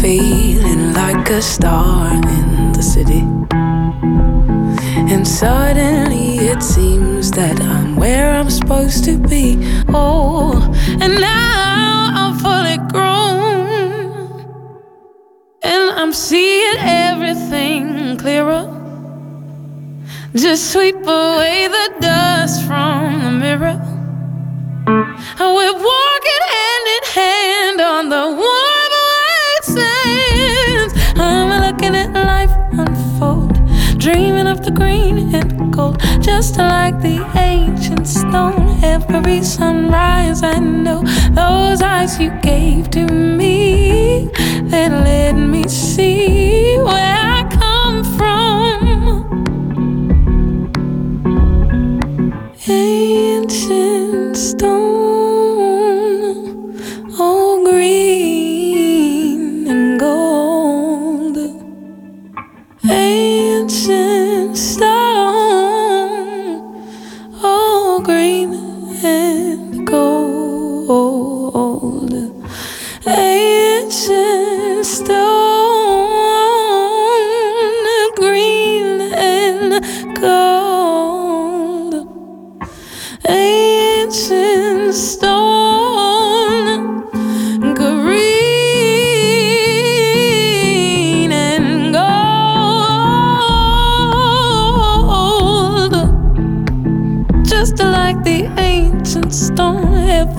Feeling 0.00 0.92
like 0.92 1.28
a 1.28 1.42
star 1.42 2.12
in 2.14 2.72
the 2.72 2.82
city. 2.82 3.24
And 5.12 5.26
suddenly 5.26 6.38
it 6.38 6.62
seems 6.62 7.32
that 7.32 7.60
I'm 7.60 7.96
where 7.96 8.30
I'm 8.30 8.48
supposed 8.48 9.04
to 9.06 9.18
be. 9.18 9.58
Oh 9.88 10.62
and 11.00 11.20
now 11.20 12.10
I'm 12.14 12.38
fully 12.38 12.78
grown. 12.92 14.14
And 15.62 15.90
I'm 15.98 16.12
seeing 16.12 16.76
everything 16.78 18.16
clearer. 18.18 18.70
Just 20.36 20.72
sweep 20.72 20.96
away 20.96 21.66
the 21.66 21.94
dust 22.00 22.64
from 22.66 23.20
the 23.24 23.30
mirror. 23.32 23.93
We're 25.36 25.72
walking 25.72 26.44
hand 26.54 26.86
in 26.96 27.04
hand 27.12 27.80
on 27.80 28.08
the 28.08 28.24
warm 28.40 28.92
white 29.04 29.64
sands. 29.64 30.92
I'm 31.16 31.50
looking 31.60 31.94
at 31.96 32.12
life 32.12 32.54
unfold, 32.72 33.54
dreaming 33.98 34.46
of 34.46 34.64
the 34.64 34.70
green 34.70 35.34
and 35.34 35.72
gold, 35.72 36.00
just 36.20 36.56
like 36.56 37.00
the 37.00 37.18
ancient 37.36 38.06
stone. 38.06 38.78
Every 38.84 39.42
sunrise, 39.42 40.42
I 40.42 40.58
know 40.58 41.02
those 41.32 41.82
eyes 41.82 42.18
you 42.20 42.30
gave 42.42 42.90
to 42.90 43.06
me 43.06 44.28
that 44.70 44.90
let 44.92 45.32
me 45.32 45.66
see 45.68 46.76
where 46.78 47.16
I 47.38 47.42
come 47.50 48.04
from. 48.16 48.32
Ancient 52.66 54.36
stone, 54.36 55.03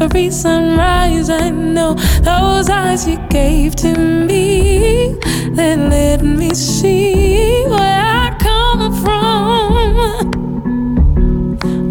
Every 0.06 0.30
sunrise, 0.30 1.32
I 1.32 1.50
know 1.50 1.96
those 2.22 2.70
eyes 2.70 3.08
you 3.08 3.18
gave 3.30 3.76
to 3.78 3.98
me 3.98 5.16
that 5.56 5.80
let 5.80 6.22
me 6.22 6.54
see 6.54 7.66
where 7.66 8.04
I 8.04 8.38
come 8.40 8.94
from. 9.04 10.32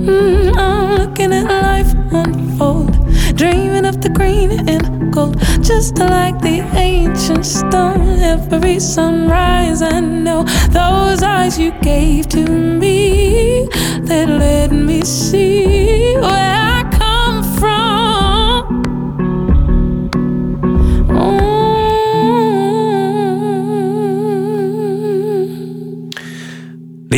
Mm, 0.06 0.56
I'm 0.56 0.94
looking 0.96 1.32
at 1.32 1.46
life 1.50 1.92
unfold, 2.12 2.92
dreaming 3.36 3.84
of 3.84 4.00
the 4.00 4.10
green 4.10 4.68
and 4.68 5.12
gold, 5.12 5.36
just 5.60 5.98
like 5.98 6.40
the 6.40 6.60
ancient 6.76 7.44
stone. 7.44 8.20
Every 8.20 8.78
sunrise, 8.78 9.82
I 9.82 9.98
know 9.98 10.44
those 10.70 11.24
eyes 11.24 11.58
you 11.58 11.72
gave 11.82 12.28
to 12.28 12.48
me 12.48 13.66
that 14.02 14.28
let 14.28 14.70
me 14.70 15.02
see 15.02 16.14
where 16.14 16.54
I 16.70 16.73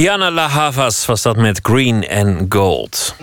Liana 0.07 0.31
La 0.31 0.49
Havas 0.49 1.07
was 1.07 1.23
dat 1.23 1.37
met 1.37 1.59
Green 1.63 2.09
and 2.09 2.55
Gold. 2.55 3.15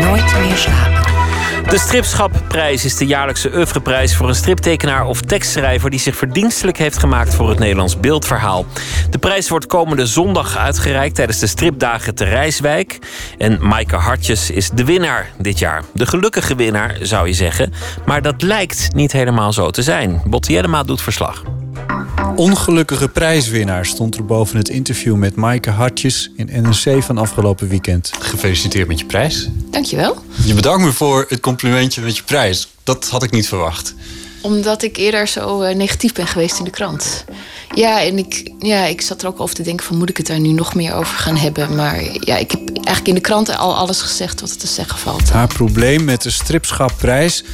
Nooit 0.00 0.38
meer 0.38 0.56
slapen. 0.56 1.12
De 1.70 1.78
Stripschapprijs 1.78 2.84
is 2.84 2.96
de 2.96 3.06
jaarlijkse 3.06 3.54
oeuvreprijs 3.54 4.16
voor 4.16 4.28
een 4.28 4.34
striptekenaar 4.34 5.06
of 5.06 5.20
tekstschrijver 5.20 5.90
die 5.90 5.98
zich 5.98 6.16
verdienstelijk 6.16 6.78
heeft 6.78 6.98
gemaakt 6.98 7.34
voor 7.34 7.48
het 7.48 7.58
Nederlands 7.58 8.00
beeldverhaal. 8.00 8.66
De 9.10 9.18
prijs 9.18 9.48
wordt 9.48 9.66
komende 9.66 10.06
zondag 10.06 10.56
uitgereikt 10.56 11.14
tijdens 11.14 11.38
de 11.38 11.46
stripdagen 11.46 12.14
te 12.14 12.24
Rijswijk. 12.24 12.98
En 13.38 13.58
Maaike 13.60 13.96
Hartjes 13.96 14.50
is 14.50 14.70
de 14.70 14.84
winnaar 14.84 15.30
dit 15.38 15.58
jaar. 15.58 15.82
De 15.92 16.06
gelukkige 16.06 16.54
winnaar 16.54 16.96
zou 17.02 17.26
je 17.26 17.34
zeggen, 17.34 17.72
maar 18.06 18.22
dat 18.22 18.42
lijkt 18.42 18.94
niet 18.94 19.12
helemaal 19.12 19.52
zo 19.52 19.70
te 19.70 19.82
zijn. 19.82 20.22
Botte 20.24 20.52
Jellema 20.52 20.82
doet 20.82 21.02
verslag. 21.02 21.42
Ongelukkige 22.34 23.08
prijswinnaar 23.08 23.86
stond 23.86 24.14
er 24.14 24.24
boven 24.24 24.56
het 24.56 24.68
interview 24.68 25.14
met 25.14 25.36
Maaike 25.36 25.70
Hartjes 25.70 26.30
in 26.36 26.62
NRC 26.62 27.02
van 27.02 27.18
afgelopen 27.18 27.68
weekend. 27.68 28.10
Gefeliciteerd 28.18 28.88
met 28.88 28.98
je 28.98 29.06
prijs. 29.06 29.48
Dankjewel. 29.70 30.16
Je 30.44 30.54
bedankt 30.54 30.84
me 30.84 30.92
voor 30.92 31.24
het 31.28 31.40
complimentje 31.40 32.00
met 32.00 32.16
je 32.16 32.22
prijs. 32.22 32.68
Dat 32.82 33.08
had 33.08 33.22
ik 33.22 33.30
niet 33.30 33.48
verwacht. 33.48 33.94
Omdat 34.40 34.82
ik 34.82 34.96
eerder 34.96 35.28
zo 35.28 35.60
eh, 35.60 35.76
negatief 35.76 36.12
ben 36.12 36.26
geweest 36.26 36.58
in 36.58 36.64
de 36.64 36.70
krant. 36.70 37.24
Ja, 37.74 38.02
en 38.02 38.18
ik, 38.18 38.52
ja, 38.58 38.84
ik 38.84 39.00
zat 39.00 39.22
er 39.22 39.28
ook 39.28 39.40
over 39.40 39.54
te 39.54 39.62
denken 39.62 39.86
van 39.86 39.96
moet 39.96 40.08
ik 40.08 40.16
het 40.16 40.26
daar 40.26 40.40
nu 40.40 40.52
nog 40.52 40.74
meer 40.74 40.94
over 40.94 41.16
gaan 41.18 41.36
hebben. 41.36 41.74
Maar 41.74 42.02
ja, 42.20 42.36
ik 42.36 42.50
heb 42.50 42.60
eigenlijk 42.74 43.06
in 43.06 43.14
de 43.14 43.20
krant 43.20 43.56
al 43.56 43.76
alles 43.76 44.00
gezegd 44.00 44.40
wat 44.40 44.50
er 44.50 44.56
te 44.56 44.66
zeggen 44.66 44.98
valt. 44.98 45.30
Haar 45.30 45.46
probleem 45.46 46.04
met 46.04 46.22
de 46.22 46.30
Stripschapprijs. 46.30 47.44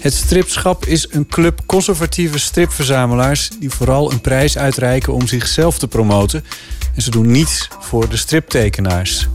Het 0.00 0.14
Stripschap 0.14 0.86
is 0.86 1.06
een 1.10 1.26
club 1.26 1.60
conservatieve 1.66 2.38
stripverzamelaars... 2.38 3.50
die 3.58 3.70
vooral 3.70 4.12
een 4.12 4.20
prijs 4.20 4.58
uitreiken 4.58 5.12
om 5.12 5.26
zichzelf 5.26 5.78
te 5.78 5.88
promoten. 5.88 6.44
En 6.94 7.02
ze 7.02 7.10
doen 7.10 7.30
niets 7.30 7.68
voor 7.80 8.08
de 8.08 8.16
striptekenaars. 8.16 9.28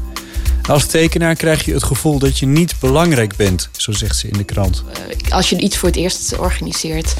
Als 0.67 0.85
tekenaar 0.85 1.35
krijg 1.35 1.65
je 1.65 1.73
het 1.73 1.83
gevoel 1.83 2.19
dat 2.19 2.39
je 2.39 2.45
niet 2.45 2.73
belangrijk 2.79 3.35
bent, 3.35 3.69
zo 3.77 3.91
zegt 3.91 4.17
ze 4.17 4.27
in 4.27 4.37
de 4.37 4.43
krant. 4.43 4.83
Als 5.29 5.49
je 5.49 5.59
iets 5.59 5.77
voor 5.77 5.89
het 5.89 5.97
eerst 5.97 6.37
organiseert, 6.37 7.13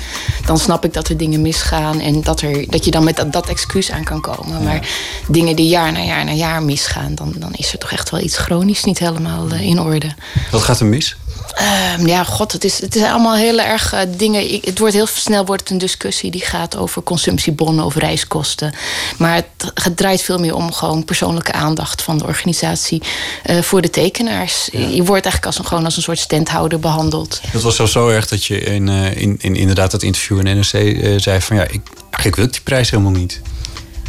dan 0.46 0.58
snap 0.58 0.86
ik 0.86 0.94
dat 0.94 1.08
er 1.08 1.18
dingen 1.18 1.42
misgaan. 1.42 2.00
En 2.00 2.22
dat, 2.22 2.42
er, 2.42 2.70
dat 2.70 2.86
je 2.86 2.92
dan 2.92 3.04
met 3.04 3.16
dat, 3.16 3.34
dat 3.34 3.50
excuus 3.50 3.92
aan 3.92 4.04
kan 4.04 4.22
komen. 4.22 4.64
Maar 4.64 4.90
dingen 5.28 5.56
die 5.56 5.68
jaar 5.68 5.92
na 5.92 6.04
jaar 6.04 6.26
na 6.26 6.32
jaar 6.32 6.64
misgaan, 6.64 7.16
dan, 7.16 7.34
dan 7.38 7.54
is 7.54 7.74
er 7.74 7.80
toch 7.80 7.92
echt 7.92 8.10
wel 8.10 8.20
iets 8.20 8.38
chronisch 8.38 8.84
niet 8.84 9.00
helemaal 9.00 9.50
eh, 9.50 9.62
in 9.62 9.80
orde. 9.80 10.14
Wat 10.52 10.62
gaat 10.62 10.80
er 10.80 10.86
mis? 10.86 11.16
Ehm, 11.56 12.08
ja, 12.08 12.24
god, 12.24 12.52
het 12.52 12.64
is, 12.64 12.82
het 12.82 12.96
is 12.96 13.04
allemaal 13.04 13.36
heel 13.36 13.60
erg 13.60 13.94
eh, 13.94 14.00
dingen. 14.18 14.54
Ik, 14.54 14.66
het 14.66 14.80
wordt 14.80 14.94
heel 14.94 15.08
snel 15.08 15.46
wordt 15.46 15.62
het 15.62 15.72
een 15.72 15.78
discussie 15.78 16.32
die 16.32 16.46
gaat 16.46 16.78
over 16.78 17.04
consumptiebonnen 17.04 17.86
of 17.86 17.96
reiskosten. 17.96 18.74
Maar 19.18 19.36
het, 19.36 19.72
het 19.74 19.98
draait 19.98 20.22
veel 20.22 20.38
meer 20.38 20.56
om 20.56 20.74
gewoon 20.74 21.06
persoonlijke 21.06 21.52
aandacht 21.52 22.02
van 22.02 22.18
de 22.18 22.26
organisatie 22.26 23.02
eh, 23.44 23.62
voor 23.62 23.82
de 23.82 23.90
tekenaars. 23.90 24.70
Je 24.72 25.04
wordt 25.04 25.26
eigenlijk 25.26 25.46
als 25.46 25.58
een, 25.58 25.66
gewoon 25.66 25.86
als 25.86 25.96
een 25.96 26.02
soort 26.02 26.20
standhouder 26.20 26.80
behandeld. 26.80 27.40
Het 27.48 27.62
was 27.62 27.76
zelfs 27.76 27.92
zo 27.92 28.10
erg 28.10 28.28
dat 28.28 28.46
je 28.46 28.60
in, 28.60 28.90
eh, 28.90 29.18
in, 29.18 29.38
in 29.42 29.56
inderdaad 29.56 29.92
dat 29.92 30.04
interview 30.04 30.48
in 30.48 30.58
NRC 30.58 31.22
zei 31.22 31.42
van 31.42 31.56
ja, 31.56 31.64
ik, 31.64 31.82
eigenlijk 32.02 32.36
wil 32.36 32.46
ik 32.46 32.52
die 32.52 32.62
prijs 32.62 32.90
helemaal 32.90 33.12
niet. 33.12 33.42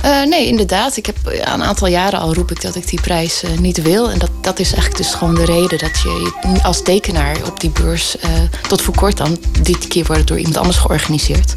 Eh, 0.02 0.23
nee, 0.23 0.47
inderdaad. 0.47 0.97
Ik 0.97 1.06
heb 1.06 1.16
ja, 1.32 1.55
een 1.55 1.62
aantal 1.62 1.89
jaren 1.89 2.18
al 2.18 2.35
roep 2.35 2.51
ik 2.51 2.60
dat 2.60 2.74
ik 2.74 2.89
die 2.89 3.01
prijs 3.01 3.43
eh, 3.43 3.59
niet 3.59 3.82
wil. 3.82 4.10
En 4.10 4.18
dat, 4.18 4.31
dat 4.40 4.59
is 4.59 4.73
eigenlijk 4.73 4.97
dus 4.97 5.14
gewoon 5.14 5.35
de 5.35 5.44
reden 5.44 5.78
dat 5.78 6.01
je 6.02 6.31
als 6.62 6.82
tekenaar 6.82 7.36
op 7.47 7.60
die 7.60 7.70
beurs, 7.70 8.18
eh, 8.18 8.31
tot 8.68 8.82
voor 8.82 8.94
kort 8.94 9.16
dan, 9.16 9.39
dit 9.62 9.89
keer 9.89 10.05
wordt 10.05 10.27
door 10.27 10.39
iemand 10.39 10.56
anders 10.56 10.77
georganiseerd. 10.77 11.55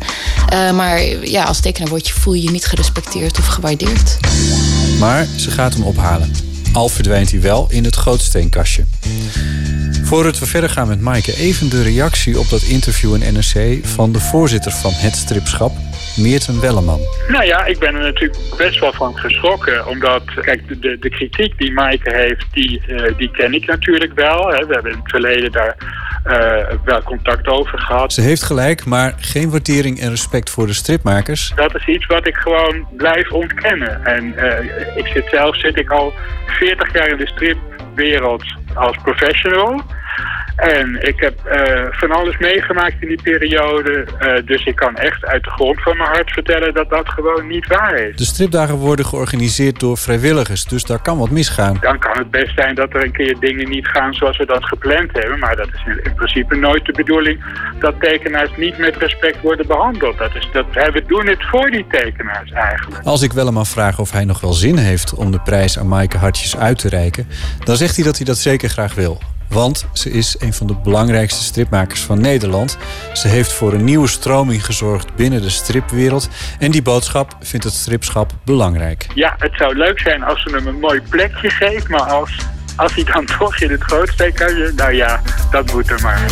Maar 0.49 1.25
ja, 1.25 1.43
als 1.43 1.59
tekenaar 1.59 1.89
word 1.89 2.07
je, 2.07 2.13
voel 2.13 2.33
je 2.33 2.41
je 2.41 2.51
niet 2.51 2.65
gerespecteerd 2.65 3.37
of 3.37 3.45
gewaardeerd. 3.45 4.17
Maar 4.99 5.27
ze 5.35 5.51
gaat 5.51 5.73
hem 5.73 5.83
ophalen. 5.83 6.48
Al 6.73 6.89
verdwijnt 6.89 7.31
hij 7.31 7.41
wel 7.41 7.67
in 7.69 7.83
het 7.83 7.95
grootsteenkastje. 7.95 8.83
Voordat 10.03 10.39
we 10.39 10.45
verder 10.45 10.69
gaan 10.69 10.87
met 10.87 11.01
Maaike, 11.01 11.35
even 11.35 11.69
de 11.69 11.83
reactie 11.83 12.39
op 12.39 12.49
dat 12.49 12.61
interview 12.61 13.13
in 13.13 13.33
NRC 13.33 13.85
van 13.85 14.11
de 14.11 14.19
voorzitter 14.19 14.71
van 14.71 14.91
het 14.93 15.15
stripschap, 15.15 15.71
Meerten 16.17 16.61
Welleman. 16.61 16.99
Nou 17.27 17.45
ja, 17.45 17.65
ik 17.65 17.79
ben 17.79 17.95
er 17.95 18.01
natuurlijk 18.01 18.39
best 18.57 18.79
wel 18.79 18.93
van 18.93 19.17
geschrokken. 19.17 19.87
Omdat, 19.87 20.23
kijk, 20.41 20.81
de, 20.81 20.97
de, 20.99 21.09
kritiek 21.09 21.57
die 21.57 21.71
Maaike 21.71 22.13
heeft, 22.13 22.45
die, 22.51 22.81
eh, 22.87 23.17
die 23.17 23.31
ken 23.31 23.53
ik 23.53 23.65
natuurlijk 23.65 24.13
wel. 24.13 24.47
Hè. 24.47 24.65
We 24.65 24.73
hebben 24.73 24.91
in 24.91 24.97
het 24.97 25.09
verleden 25.09 25.51
daar 25.51 25.75
wel 26.83 27.03
contact 27.03 27.47
over 27.47 27.79
gehad. 27.79 28.13
Ze 28.13 28.21
heeft 28.21 28.43
gelijk, 28.43 28.85
maar 28.85 29.13
geen 29.17 29.49
waardering 29.49 29.99
en 29.99 30.09
respect 30.09 30.49
voor 30.49 30.67
de 30.67 30.73
stripmakers. 30.73 31.51
Dat 31.55 31.75
is 31.75 31.87
iets 31.87 32.05
wat 32.05 32.27
ik 32.27 32.35
gewoon 32.35 32.87
blijf 32.97 33.31
ontkennen. 33.31 34.05
En 34.05 34.37
eh, 34.37 34.97
ik 34.97 35.07
zit 35.07 35.27
zelf 35.31 35.59
zit 35.59 35.77
ik 35.77 35.89
al 35.89 36.13
40 36.45 36.93
jaar 36.93 37.07
in 37.07 37.17
de 37.17 37.27
stripwereld 37.27 38.43
als 38.73 38.97
professional. 39.03 39.81
En 40.59 41.07
ik 41.07 41.19
heb 41.19 41.45
eh, 41.45 41.85
van 41.89 42.11
alles 42.11 42.37
meegemaakt 42.37 42.95
in 42.99 43.07
die 43.07 43.21
periode. 43.23 44.05
eh, 44.19 44.45
dus 44.45 44.65
ik 44.65 44.75
kan 44.75 44.95
echt 44.95 45.25
uit 45.25 45.43
de 45.43 45.49
grond 45.49 45.81
van 45.81 45.97
mijn 45.97 46.09
hart 46.09 46.31
vertellen 46.31 46.73
dat 46.73 46.89
dat 46.89 47.09
gewoon 47.09 47.47
niet 47.47 47.67
waar 47.67 47.95
is. 47.95 48.15
De 48.15 48.25
stripdagen 48.25 48.75
worden 48.75 49.05
georganiseerd 49.05 49.79
door 49.79 49.97
vrijwilligers, 49.97 50.65
dus 50.65 50.83
daar 50.83 51.01
kan 51.01 51.17
wat 51.17 51.29
misgaan. 51.29 51.77
Dan 51.81 51.99
kan 51.99 52.17
het 52.17 52.31
best 52.31 52.53
zijn 52.55 52.75
dat 52.75 52.93
er 52.93 53.03
een 53.03 53.11
keer 53.11 53.35
dingen 53.39 53.69
niet 53.69 53.87
gaan 53.87 54.13
zoals 54.13 54.37
we 54.37 54.45
dat 54.45 54.65
gepland 54.65 55.09
hebben. 55.13 55.39
Maar 55.39 55.55
dat 55.55 55.67
is 55.67 55.81
in, 55.85 55.99
in 56.03 56.15
principe 56.15 56.55
nooit 56.55 56.85
de 56.85 56.93
bedoeling 56.93 57.43
dat 57.79 57.95
tekenaars 57.99 58.51
niet 58.57 58.77
met 58.77 58.97
respect 58.97 59.41
worden 59.41 59.67
behandeld. 59.67 60.17
Dat 60.17 60.35
is, 60.35 60.49
dat, 60.51 60.65
we 60.73 61.03
doen 61.07 61.27
het 61.27 61.43
voor 61.51 61.69
die 61.71 61.85
tekenaars 61.89 62.51
eigenlijk. 62.51 63.05
Als 63.05 63.21
ik 63.21 63.33
Welleman 63.33 63.65
vraag 63.65 63.99
of 63.99 64.11
hij 64.11 64.25
nog 64.25 64.41
wel 64.41 64.53
zin 64.53 64.77
heeft 64.77 65.13
om 65.13 65.31
de 65.31 65.39
prijs 65.39 65.79
aan 65.79 65.87
Maaike 65.87 66.17
Hartjes 66.17 66.57
uit 66.57 66.77
te 66.77 66.89
reiken, 66.89 67.27
dan 67.63 67.75
zegt 67.75 67.95
hij 67.95 68.05
dat 68.05 68.17
hij 68.17 68.25
dat 68.25 68.37
zeker 68.37 68.69
graag 68.69 68.95
wil. 68.95 69.21
Want 69.49 69.85
ze 69.93 70.11
is 70.11 70.35
een 70.39 70.53
van 70.53 70.67
de 70.67 70.75
belangrijkste 70.75 71.43
stripmakers 71.43 72.01
van 72.01 72.21
Nederland. 72.21 72.77
Ze 73.13 73.27
heeft 73.27 73.53
voor 73.53 73.73
een 73.73 73.83
nieuwe 73.83 74.07
stroming 74.07 74.65
gezorgd 74.65 75.15
binnen 75.15 75.41
de 75.41 75.49
stripwereld. 75.49 76.29
En 76.59 76.71
die 76.71 76.81
boodschap 76.81 77.35
vindt 77.39 77.65
het 77.65 77.73
stripschap 77.73 78.31
belangrijk. 78.45 79.07
Ja, 79.13 79.35
het 79.39 79.51
zou 79.55 79.75
leuk 79.75 79.99
zijn 79.99 80.23
als 80.23 80.43
ze 80.43 80.55
hem 80.55 80.67
een 80.67 80.79
mooi 80.79 81.01
plekje 81.09 81.49
geeft. 81.49 81.87
Maar 81.87 82.01
als, 82.01 82.37
als 82.75 82.95
hij 82.95 83.03
dan 83.03 83.25
toch 83.25 83.59
in 83.59 83.71
het 83.71 83.81
grootste 83.81 84.31
kan 84.33 84.55
je... 84.55 84.71
Nou 84.75 84.93
ja, 84.93 85.21
dat 85.51 85.73
moet 85.73 85.89
er 85.89 86.01
maar. 86.01 86.25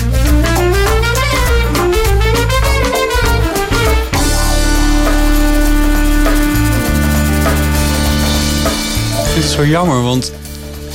Ik 9.23 9.34
vind 9.34 9.44
het 9.44 9.53
zo 9.53 9.65
jammer, 9.65 10.02
want 10.02 10.34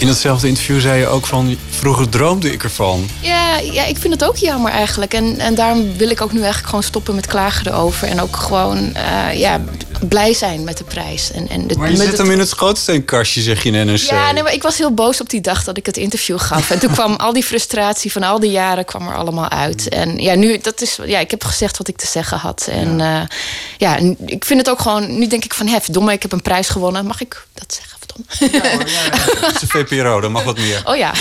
in 0.03 0.09
hetzelfde 0.09 0.49
interview 0.49 0.81
zei 0.81 1.01
je 1.01 1.07
ook 1.07 1.27
van... 1.27 1.57
vroeger 1.71 2.09
droomde 2.09 2.53
ik 2.53 2.63
ervan. 2.63 3.09
Ja, 3.21 3.59
ja, 3.59 3.85
ik 3.85 3.97
vind 3.99 4.13
het 4.13 4.25
ook 4.25 4.37
jammer 4.37 4.71
eigenlijk. 4.73 5.15
En, 5.15 5.39
en 5.39 5.55
daarom 5.55 5.97
wil 5.97 6.11
ik 6.11 6.21
ook 6.21 6.31
nu 6.33 6.39
eigenlijk 6.39 6.67
gewoon 6.69 6.83
stoppen 6.83 7.15
met 7.15 7.27
klagen 7.27 7.67
erover. 7.67 8.09
En 8.09 8.21
ook 8.21 8.37
gewoon 8.37 8.95
eh, 8.95 9.39
ja, 9.39 9.61
blij 10.09 10.33
zijn 10.35 10.65
met 10.65 10.79
de 10.79 10.85
prijs. 10.85 11.33
En, 11.33 11.49
en 11.49 11.67
de, 11.67 11.77
Maar 11.77 11.91
je 11.91 11.97
zet 11.97 12.07
het- 12.07 12.19
hem 12.19 12.31
in 12.31 12.39
het 12.39 12.51
grootsteenkastje, 12.51 13.41
zeg 13.41 13.63
je 13.63 13.71
in 13.71 13.87
NRC. 13.87 13.97
Ja, 13.99 14.33
nee, 14.33 14.43
maar 14.43 14.53
ik 14.53 14.63
was 14.63 14.79
heel 14.79 14.95
boos 14.95 15.21
op 15.21 15.31
die 15.31 15.41
dag 15.41 15.65
dat 15.65 15.77
ik 15.77 15.87
het 15.87 15.97
interview 15.97 16.41
gaf. 16.41 16.71
En 16.71 16.79
toen 16.79 16.93
kwam 16.93 17.15
al 17.15 17.33
die 17.33 17.45
frustratie 17.45 18.13
van 18.13 18.23
al 18.23 18.41
die 18.41 18.51
jaren 18.51 18.85
kwam 18.85 19.09
er 19.09 19.15
allemaal 19.17 19.49
uit. 19.51 19.89
En 19.89 20.19
ja, 20.19 20.35
nu, 20.35 20.59
dat 20.59 20.81
is, 20.81 20.99
ja, 21.05 21.19
ik 21.19 21.31
heb 21.31 21.45
gezegd 21.45 21.79
wat 21.79 21.89
ik 21.89 21.97
te 21.97 22.07
zeggen 22.07 22.39
had. 22.39 22.67
En 22.71 22.99
ja, 22.99 23.29
ja 23.79 23.97
en 23.97 24.17
ik 24.27 24.45
vind 24.45 24.61
het 24.61 24.71
ook 24.71 24.81
gewoon, 24.81 25.19
nu 25.19 25.27
denk 25.27 25.45
ik 25.45 25.55
van, 25.55 25.67
hef, 25.67 25.85
domme, 25.87 26.13
ik 26.13 26.23
heb 26.23 26.33
een 26.33 26.43
prijs 26.43 26.69
gewonnen. 26.69 27.07
Mag 27.07 27.21
ik 27.21 27.47
dat 27.55 27.75
zeggen? 27.75 27.99
Verdomme. 28.27 28.85
Het 29.47 29.55
is 29.55 29.63
een 29.63 29.69
VPRO, 29.69 30.21
dan 30.21 30.33
mag 30.33 30.43
wat 30.43 30.59
meer. 30.59 30.83
Oh 30.85 30.97
ja. 30.97 31.15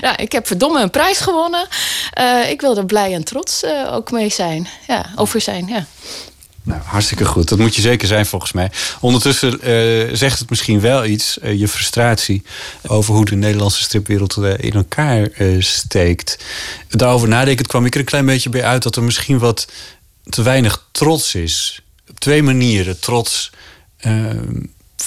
ja, 0.00 0.16
ik 0.26 0.32
heb 0.32 0.46
verdomme 0.46 0.80
een 0.80 0.90
prijs 0.90 1.18
gewonnen. 1.18 1.66
Eh, 2.10 2.50
ik 2.50 2.60
wil 2.60 2.76
er 2.76 2.86
blij 2.86 3.14
en 3.14 3.24
trots 3.24 3.62
eh, 3.62 3.92
ook 3.92 4.10
mee 4.10 4.28
zijn. 4.28 4.68
Ja, 4.86 5.06
over 5.16 5.40
zijn, 5.40 5.66
ja. 5.66 5.86
Nou, 6.64 6.80
hartstikke 6.84 7.24
goed. 7.24 7.48
Dat 7.48 7.58
moet 7.58 7.74
je 7.74 7.80
zeker 7.80 8.08
zijn 8.08 8.26
volgens 8.26 8.52
mij. 8.52 8.70
Ondertussen 9.00 9.60
eh, 9.60 10.08
zegt 10.12 10.38
het 10.38 10.50
misschien 10.50 10.80
wel 10.80 11.04
iets, 11.04 11.38
je 11.42 11.68
frustratie... 11.68 12.42
over 12.86 13.14
hoe 13.14 13.24
de 13.24 13.36
Nederlandse 13.36 13.82
stripwereld 13.82 14.36
eh, 14.36 14.58
in 14.58 14.72
elkaar 14.72 15.22
eh, 15.22 15.60
steekt. 15.60 16.44
Daarover 16.88 17.28
nadenken 17.28 17.66
kwam 17.66 17.86
ik 17.86 17.94
er 17.94 18.00
een 18.00 18.06
klein 18.06 18.26
beetje 18.26 18.50
bij 18.50 18.64
uit... 18.64 18.82
dat 18.82 18.96
er 18.96 19.02
misschien 19.02 19.38
wat 19.38 19.68
te 20.28 20.42
weinig 20.42 20.86
trots 20.90 21.34
is. 21.34 21.82
Op 22.10 22.20
twee 22.20 22.42
manieren. 22.42 23.00
Trots 23.00 23.50
eh, 23.96 24.26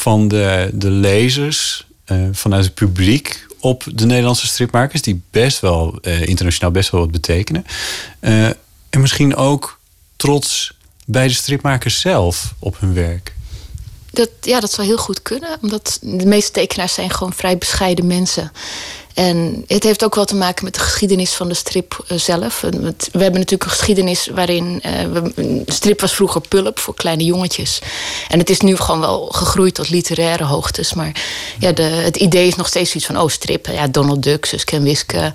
van 0.06 0.28
de, 0.28 0.70
de 0.74 0.90
lezers, 0.90 1.88
eh, 2.06 2.18
vanuit 2.32 2.64
het 2.64 2.74
publiek... 2.74 3.46
op 3.60 3.84
de 3.94 4.06
Nederlandse 4.06 4.48
stripmakers... 4.48 5.02
die 5.02 5.22
best 5.32 5.60
wel 5.60 5.98
eh, 6.02 6.28
internationaal 6.28 6.72
best 6.72 6.90
wel 6.90 7.02
wat 7.02 7.12
betekenen. 7.12 7.66
Eh, 8.20 8.46
en 8.90 9.02
misschien 9.02 9.36
ook 9.36 9.80
trots 10.16 10.74
bij 11.06 11.28
de 11.28 11.34
stripmakers 11.34 12.00
zelf 12.00 12.54
op 12.60 12.80
hun 12.80 12.94
werk. 12.94 13.34
Dat, 14.12 14.30
ja, 14.42 14.60
dat 14.60 14.72
zou 14.72 14.88
heel 14.88 14.98
goed 14.98 15.22
kunnen. 15.22 15.58
Omdat 15.62 15.98
de 16.02 16.26
meeste 16.26 16.52
tekenaars 16.52 16.94
zijn 16.94 17.10
gewoon 17.10 17.34
vrij 17.34 17.58
bescheiden 17.58 18.08
mensen. 18.08 18.52
En 19.16 19.64
het 19.68 19.84
heeft 19.84 20.04
ook 20.04 20.16
wel 20.16 20.26
te 20.26 20.36
maken 20.36 20.64
met 20.66 20.74
de 20.74 20.80
geschiedenis 20.80 21.34
van 21.34 21.48
de 21.48 21.54
strip 21.54 22.04
eh, 22.08 22.18
zelf. 22.18 22.62
Het- 22.62 23.10
We 23.12 23.22
hebben 23.22 23.40
natuurlijk 23.40 23.64
een 23.64 23.70
geschiedenis 23.78 24.28
waarin... 24.28 24.80
eh, 24.82 24.92
we- 25.12 25.32
een 25.36 25.64
strip 25.68 26.02
was 26.02 26.14
vroeger 26.16 26.42
pulp 26.42 26.80
voor 26.80 26.94
kleine 26.96 27.24
jongetjes. 27.24 27.80
En 28.28 28.40
het 28.40 28.50
is 28.50 28.60
nu 28.60 28.76
gewoon 28.78 29.00
wel 29.00 29.26
gegroeid 29.32 29.74
tot 29.76 29.90
literaire 29.90 30.44
hoogtes. 30.44 30.94
Maar 30.94 31.12
ja, 31.60 31.72
de, 31.72 31.82
het 31.82 32.16
idee 32.18 32.48
is 32.48 32.56
nog 32.56 32.68
steeds 32.68 32.96
iets 32.96 33.06
van... 33.06 33.20
oh, 33.20 33.30
strip, 33.30 33.66
ja, 33.68 33.88
Donald 33.88 34.24
Duck, 34.24 34.46
Suske 34.46 34.76
en 34.76 34.84
Wiske. 34.84 35.32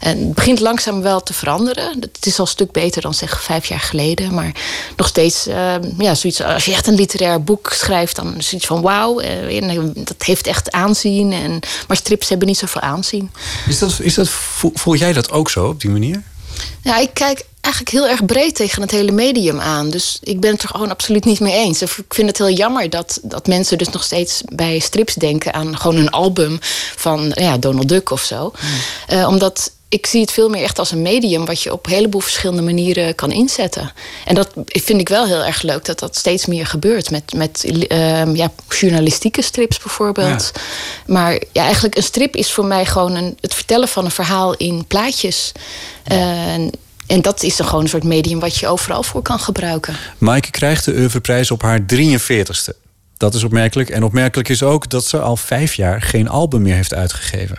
En 0.00 0.18
het 0.18 0.34
begint 0.34 0.60
langzaam 0.60 1.02
wel 1.02 1.22
te 1.22 1.32
veranderen. 1.34 1.98
Het 2.00 2.26
is 2.26 2.38
al 2.38 2.44
een 2.44 2.50
stuk 2.50 2.72
beter 2.72 3.02
dan 3.02 3.14
zeg 3.14 3.42
vijf 3.42 3.66
jaar 3.66 3.80
geleden. 3.80 4.34
Maar 4.34 4.52
nog 4.96 5.06
steeds, 5.06 5.46
eh, 5.46 5.74
ja, 5.98 6.14
zoiets, 6.14 6.42
als 6.42 6.64
je 6.64 6.72
echt 6.72 6.86
een 6.86 6.94
literair 6.94 7.42
boek 7.44 7.72
schrijft... 7.72 8.16
dan 8.16 8.36
is 8.36 8.48
zoiets 8.48 8.66
van 8.66 8.82
wauw, 8.82 9.20
eh, 9.20 9.58
eh, 9.76 9.80
dat 9.94 10.22
heeft 10.22 10.46
echt 10.46 10.70
aanzien. 10.72 11.32
En, 11.32 11.60
maar 11.88 11.96
strips 11.96 12.28
hebben 12.28 12.48
niet 12.48 12.58
zoveel 12.58 12.80
aanzien. 12.80 13.23
Is 13.68 13.78
dat, 13.78 13.98
is 14.00 14.14
dat, 14.14 14.28
voel, 14.28 14.70
voel 14.74 14.94
jij 14.94 15.12
dat 15.12 15.30
ook 15.30 15.50
zo 15.50 15.68
op 15.68 15.80
die 15.80 15.90
manier? 15.90 16.22
Ja, 16.82 16.98
ik 16.98 17.10
kijk 17.12 17.44
eigenlijk 17.60 17.94
heel 17.94 18.08
erg 18.08 18.24
breed 18.24 18.54
tegen 18.54 18.82
het 18.82 18.90
hele 18.90 19.12
medium 19.12 19.60
aan. 19.60 19.90
Dus 19.90 20.18
ik 20.22 20.40
ben 20.40 20.52
het 20.52 20.62
er 20.62 20.68
gewoon 20.68 20.90
absoluut 20.90 21.24
niet 21.24 21.40
mee 21.40 21.54
eens. 21.54 21.82
Ik 21.82 22.04
vind 22.08 22.28
het 22.28 22.38
heel 22.38 22.50
jammer 22.50 22.90
dat, 22.90 23.18
dat 23.22 23.46
mensen 23.46 23.78
dus 23.78 23.88
nog 23.88 24.04
steeds 24.04 24.42
bij 24.54 24.78
strips 24.78 25.14
denken 25.14 25.54
aan 25.54 25.78
gewoon 25.78 25.96
een 25.96 26.10
album 26.10 26.58
van 26.96 27.32
ja, 27.34 27.58
Donald 27.58 27.88
Duck 27.88 28.10
of 28.10 28.22
zo. 28.22 28.52
Eh, 29.06 29.28
omdat 29.28 29.72
ik 29.88 30.06
zie 30.06 30.20
het 30.20 30.32
veel 30.32 30.48
meer 30.48 30.62
echt 30.62 30.78
als 30.78 30.90
een 30.90 31.02
medium 31.02 31.44
wat 31.44 31.62
je 31.62 31.72
op 31.72 31.86
een 31.86 31.92
heleboel 31.92 32.20
verschillende 32.20 32.62
manieren 32.62 33.14
kan 33.14 33.32
inzetten. 33.32 33.92
En 34.24 34.34
dat 34.34 34.52
vind 34.66 35.00
ik 35.00 35.08
wel 35.08 35.26
heel 35.26 35.44
erg 35.44 35.62
leuk 35.62 35.84
dat 35.84 35.98
dat 35.98 36.16
steeds 36.16 36.46
meer 36.46 36.66
gebeurt. 36.66 37.10
Met, 37.10 37.32
met 37.32 37.64
ehm, 37.88 38.34
ja, 38.34 38.50
journalistieke 38.68 39.42
strips 39.42 39.78
bijvoorbeeld. 39.78 40.52
Maar 41.06 41.32
ja, 41.52 41.62
eigenlijk 41.62 41.96
een 41.96 42.02
strip 42.02 42.36
is 42.36 42.52
voor 42.52 42.64
mij 42.64 42.86
gewoon 42.86 43.14
een, 43.14 43.36
het 43.40 43.54
vertellen 43.54 43.88
van 43.88 44.04
een 44.04 44.10
verhaal 44.10 44.54
in 44.54 44.86
plaatjes. 44.86 45.52
En, 46.04 46.70
en 47.06 47.22
dat 47.22 47.42
is 47.42 47.56
dan 47.56 47.66
gewoon 47.66 47.82
een 47.82 47.88
soort 47.88 48.04
medium 48.04 48.40
wat 48.40 48.56
je 48.56 48.68
overal 48.68 49.02
voor 49.02 49.22
kan 49.22 49.38
gebruiken. 49.38 49.96
Maaike 50.18 50.50
krijgt 50.50 50.84
de 50.84 50.92
Oeuvreprijs 50.92 51.50
op 51.50 51.62
haar 51.62 51.80
43ste. 51.94 52.82
Dat 53.16 53.34
is 53.34 53.44
opmerkelijk. 53.44 53.90
En 53.90 54.04
opmerkelijk 54.04 54.48
is 54.48 54.62
ook 54.62 54.90
dat 54.90 55.04
ze 55.04 55.20
al 55.20 55.36
vijf 55.36 55.74
jaar 55.74 56.02
geen 56.02 56.28
album 56.28 56.62
meer 56.62 56.74
heeft 56.74 56.94
uitgegeven. 56.94 57.56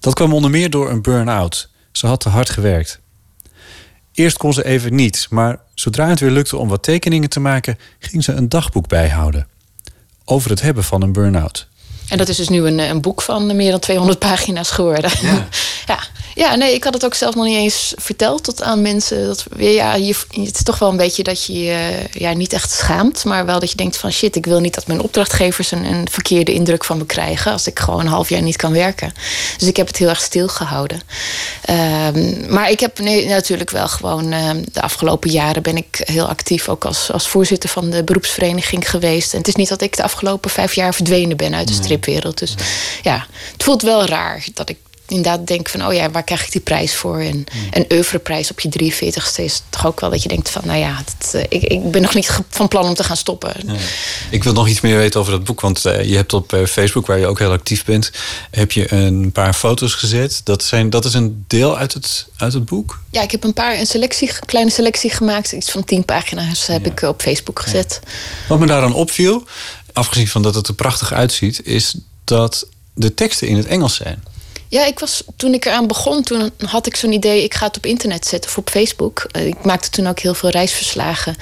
Dat 0.00 0.14
kwam 0.14 0.34
onder 0.34 0.50
meer 0.50 0.70
door 0.70 0.90
een 0.90 1.02
burn-out. 1.02 1.70
Ze 1.92 2.06
had 2.06 2.20
te 2.20 2.28
hard 2.28 2.50
gewerkt. 2.50 3.00
Eerst 4.12 4.36
kon 4.36 4.52
ze 4.52 4.64
even 4.64 4.94
niets, 4.94 5.28
maar 5.28 5.60
zodra 5.74 6.08
het 6.08 6.20
weer 6.20 6.30
lukte 6.30 6.56
om 6.56 6.68
wat 6.68 6.82
tekeningen 6.82 7.28
te 7.28 7.40
maken, 7.40 7.78
ging 7.98 8.24
ze 8.24 8.32
een 8.32 8.48
dagboek 8.48 8.88
bijhouden. 8.88 9.46
Over 10.24 10.50
het 10.50 10.60
hebben 10.60 10.84
van 10.84 11.02
een 11.02 11.12
burn-out. 11.12 11.68
En 12.08 12.18
dat 12.18 12.28
is 12.28 12.36
dus 12.36 12.48
nu 12.48 12.66
een, 12.66 12.78
een 12.78 13.00
boek 13.00 13.22
van 13.22 13.56
meer 13.56 13.70
dan 13.70 13.80
200 13.80 14.18
pagina's 14.18 14.70
geworden. 14.70 15.10
Ja. 15.20 15.48
ja. 15.86 15.98
Ja, 16.38 16.54
nee, 16.54 16.74
ik 16.74 16.84
had 16.84 16.94
het 16.94 17.04
ook 17.04 17.14
zelf 17.14 17.34
nog 17.34 17.44
niet 17.44 17.56
eens 17.56 17.92
verteld 17.96 18.44
tot 18.44 18.62
aan 18.62 18.82
mensen. 18.82 19.26
Dat, 19.26 19.44
ja, 19.56 19.94
je, 19.94 20.14
het 20.28 20.54
is 20.54 20.62
toch 20.62 20.78
wel 20.78 20.90
een 20.90 20.96
beetje 20.96 21.22
dat 21.22 21.44
je 21.44 21.62
je 21.62 22.04
ja, 22.12 22.32
niet 22.32 22.52
echt 22.52 22.70
schaamt, 22.70 23.24
maar 23.24 23.46
wel 23.46 23.60
dat 23.60 23.70
je 23.70 23.76
denkt 23.76 23.96
van 23.96 24.12
shit, 24.12 24.36
ik 24.36 24.46
wil 24.46 24.60
niet 24.60 24.74
dat 24.74 24.86
mijn 24.86 25.00
opdrachtgevers 25.00 25.70
een, 25.70 25.84
een 25.84 26.08
verkeerde 26.10 26.52
indruk 26.52 26.84
van 26.84 26.98
me 26.98 27.06
krijgen 27.06 27.52
als 27.52 27.66
ik 27.66 27.78
gewoon 27.78 28.00
een 28.00 28.06
half 28.06 28.28
jaar 28.28 28.42
niet 28.42 28.56
kan 28.56 28.72
werken. 28.72 29.12
Dus 29.56 29.68
ik 29.68 29.76
heb 29.76 29.86
het 29.86 29.96
heel 29.96 30.08
erg 30.08 30.20
stilgehouden. 30.20 31.00
Um, 32.14 32.52
maar 32.52 32.70
ik 32.70 32.80
heb 32.80 32.98
nee, 32.98 33.28
natuurlijk 33.28 33.70
wel 33.70 33.88
gewoon 33.88 34.32
um, 34.32 34.64
de 34.72 34.82
afgelopen 34.82 35.30
jaren 35.30 35.62
ben 35.62 35.76
ik 35.76 36.00
heel 36.04 36.28
actief 36.28 36.68
ook 36.68 36.84
als, 36.84 37.12
als 37.12 37.28
voorzitter 37.28 37.68
van 37.68 37.90
de 37.90 38.04
beroepsvereniging 38.04 38.90
geweest. 38.90 39.32
En 39.32 39.38
het 39.38 39.48
is 39.48 39.54
niet 39.54 39.68
dat 39.68 39.82
ik 39.82 39.96
de 39.96 40.02
afgelopen 40.02 40.50
vijf 40.50 40.74
jaar 40.74 40.94
verdwenen 40.94 41.36
ben 41.36 41.54
uit 41.54 41.68
de 41.68 41.74
stripwereld. 41.74 42.38
Dus 42.38 42.54
ja, 43.02 43.26
het 43.52 43.62
voelt 43.62 43.82
wel 43.82 44.04
raar 44.04 44.46
dat 44.54 44.68
ik 44.68 44.76
inderdaad 45.10 45.46
denk 45.46 45.68
van, 45.68 45.86
oh 45.86 45.92
ja, 45.92 46.10
waar 46.10 46.22
krijg 46.22 46.44
ik 46.44 46.52
die 46.52 46.60
prijs 46.60 46.94
voor? 46.94 47.18
En 47.18 47.44
een 47.70 47.86
oeuvreprijs 47.92 48.50
op 48.50 48.60
je 48.60 48.92
43ste 48.92 49.44
is 49.44 49.62
toch 49.68 49.86
ook 49.86 50.00
wel 50.00 50.10
dat 50.10 50.22
je 50.22 50.28
denkt 50.28 50.50
van, 50.50 50.62
nou 50.64 50.78
ja, 50.78 51.02
dat, 51.04 51.34
uh, 51.34 51.42
ik, 51.48 51.62
ik 51.62 51.90
ben 51.90 52.02
nog 52.02 52.14
niet 52.14 52.40
van 52.48 52.68
plan 52.68 52.84
om 52.84 52.94
te 52.94 53.04
gaan 53.04 53.16
stoppen. 53.16 53.52
Ja. 53.66 53.74
Ik 54.30 54.44
wil 54.44 54.52
nog 54.52 54.68
iets 54.68 54.80
meer 54.80 54.96
weten 54.96 55.20
over 55.20 55.32
dat 55.32 55.44
boek, 55.44 55.60
want 55.60 55.86
uh, 55.86 56.04
je 56.04 56.16
hebt 56.16 56.32
op 56.32 56.52
uh, 56.52 56.66
Facebook, 56.66 57.06
waar 57.06 57.18
je 57.18 57.26
ook 57.26 57.38
heel 57.38 57.52
actief 57.52 57.84
bent, 57.84 58.10
heb 58.50 58.72
je 58.72 58.92
een 58.92 59.32
paar 59.32 59.54
foto's 59.54 59.94
gezet. 59.94 60.40
Dat, 60.44 60.64
zijn, 60.64 60.90
dat 60.90 61.04
is 61.04 61.14
een 61.14 61.44
deel 61.46 61.78
uit 61.78 61.94
het, 61.94 62.26
uit 62.36 62.52
het 62.52 62.64
boek? 62.64 63.00
Ja, 63.10 63.22
ik 63.22 63.30
heb 63.30 63.44
een 63.44 63.52
paar, 63.52 63.78
een 63.78 63.86
selectie, 63.86 64.32
kleine 64.46 64.70
selectie 64.70 65.10
gemaakt. 65.10 65.52
Iets 65.52 65.70
van 65.70 65.84
tien 65.84 66.04
pagina's 66.04 66.66
heb 66.66 66.84
ja. 66.84 66.90
ik 66.90 67.02
op 67.02 67.22
Facebook 67.22 67.60
gezet. 67.60 68.00
Ja. 68.04 68.10
Wat 68.48 68.58
me 68.58 68.66
daaraan 68.66 68.94
opviel, 68.94 69.44
afgezien 69.92 70.28
van 70.28 70.42
dat 70.42 70.54
het 70.54 70.68
er 70.68 70.74
prachtig 70.74 71.12
uitziet, 71.12 71.60
is 71.64 71.94
dat 72.24 72.66
de 72.94 73.14
teksten 73.14 73.48
in 73.48 73.56
het 73.56 73.66
Engels 73.66 73.94
zijn. 73.94 74.22
Ja, 74.68 74.86
ik 74.86 74.98
was, 74.98 75.22
toen 75.36 75.54
ik 75.54 75.64
eraan 75.64 75.86
begon, 75.86 76.22
toen 76.22 76.50
had 76.66 76.86
ik 76.86 76.96
zo'n 76.96 77.12
idee... 77.12 77.44
ik 77.44 77.54
ga 77.54 77.66
het 77.66 77.76
op 77.76 77.86
internet 77.86 78.26
zetten 78.26 78.50
of 78.50 78.58
op 78.58 78.70
Facebook. 78.70 79.26
Uh, 79.36 79.46
ik 79.46 79.64
maakte 79.64 79.90
toen 79.90 80.06
ook 80.06 80.18
heel 80.18 80.34
veel 80.34 80.50
reisverslagen. 80.50 81.36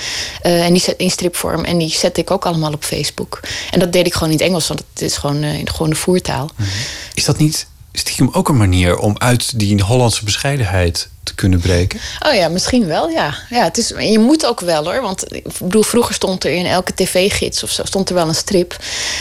Uh, 0.46 0.64
en 0.64 0.72
die 0.72 0.82
zet 0.82 0.96
in 0.96 1.10
stripvorm. 1.10 1.64
En 1.64 1.78
die 1.78 1.90
zette 1.90 2.20
ik 2.20 2.30
ook 2.30 2.46
allemaal 2.46 2.72
op 2.72 2.84
Facebook. 2.84 3.40
En 3.70 3.78
dat 3.78 3.92
deed 3.92 4.06
ik 4.06 4.12
gewoon 4.12 4.28
in 4.28 4.38
het 4.38 4.46
Engels, 4.46 4.68
want 4.68 4.82
het 4.92 5.02
is 5.02 5.16
gewoon, 5.16 5.42
uh, 5.42 5.60
gewoon 5.64 5.90
de 5.90 5.96
voertaal. 5.96 6.50
-hmm. 6.56 6.66
Is 7.14 7.24
dat 7.24 7.38
niet 7.38 7.66
stiekem 7.92 8.28
ook 8.32 8.48
een 8.48 8.56
manier 8.56 8.98
om 8.98 9.18
uit 9.18 9.58
die 9.58 9.82
Hollandse 9.82 10.24
bescheidenheid 10.24 11.08
kunnen 11.34 11.60
breken? 11.60 12.00
Oh 12.26 12.34
ja, 12.34 12.48
misschien 12.48 12.86
wel, 12.86 13.08
ja. 13.08 13.34
ja 13.50 13.64
het 13.64 13.78
is, 13.78 13.88
je 13.88 14.18
moet 14.18 14.46
ook 14.46 14.60
wel 14.60 14.84
hoor. 14.84 15.02
Want 15.02 15.34
ik 15.34 15.44
bedoel, 15.58 15.82
vroeger 15.82 16.14
stond 16.14 16.44
er 16.44 16.50
in 16.50 16.66
elke 16.66 16.94
tv-gids 16.94 17.62
of 17.62 17.70
zo 17.70 17.84
stond 17.84 18.08
er 18.08 18.14
wel 18.14 18.28
een 18.28 18.34
strip. 18.34 18.76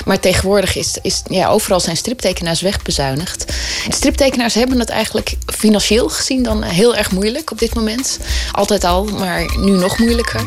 Maar 0.05 0.19
tegenwoordig 0.19 0.75
is, 0.75 0.97
is 1.01 1.21
ja, 1.29 1.47
overal 1.47 1.79
zijn 1.79 1.97
striptekenaars 1.97 2.61
wegbezuinigd. 2.61 3.53
Striptekenaars 3.89 4.53
hebben 4.53 4.79
het 4.79 4.89
eigenlijk 4.89 5.33
financieel 5.45 6.09
gezien 6.09 6.43
dan 6.43 6.63
heel 6.63 6.95
erg 6.95 7.11
moeilijk 7.11 7.51
op 7.51 7.59
dit 7.59 7.75
moment. 7.75 8.19
Altijd 8.51 8.83
al, 8.83 9.03
maar 9.03 9.57
nu 9.57 9.71
nog 9.71 9.97
moeilijker. 9.97 10.41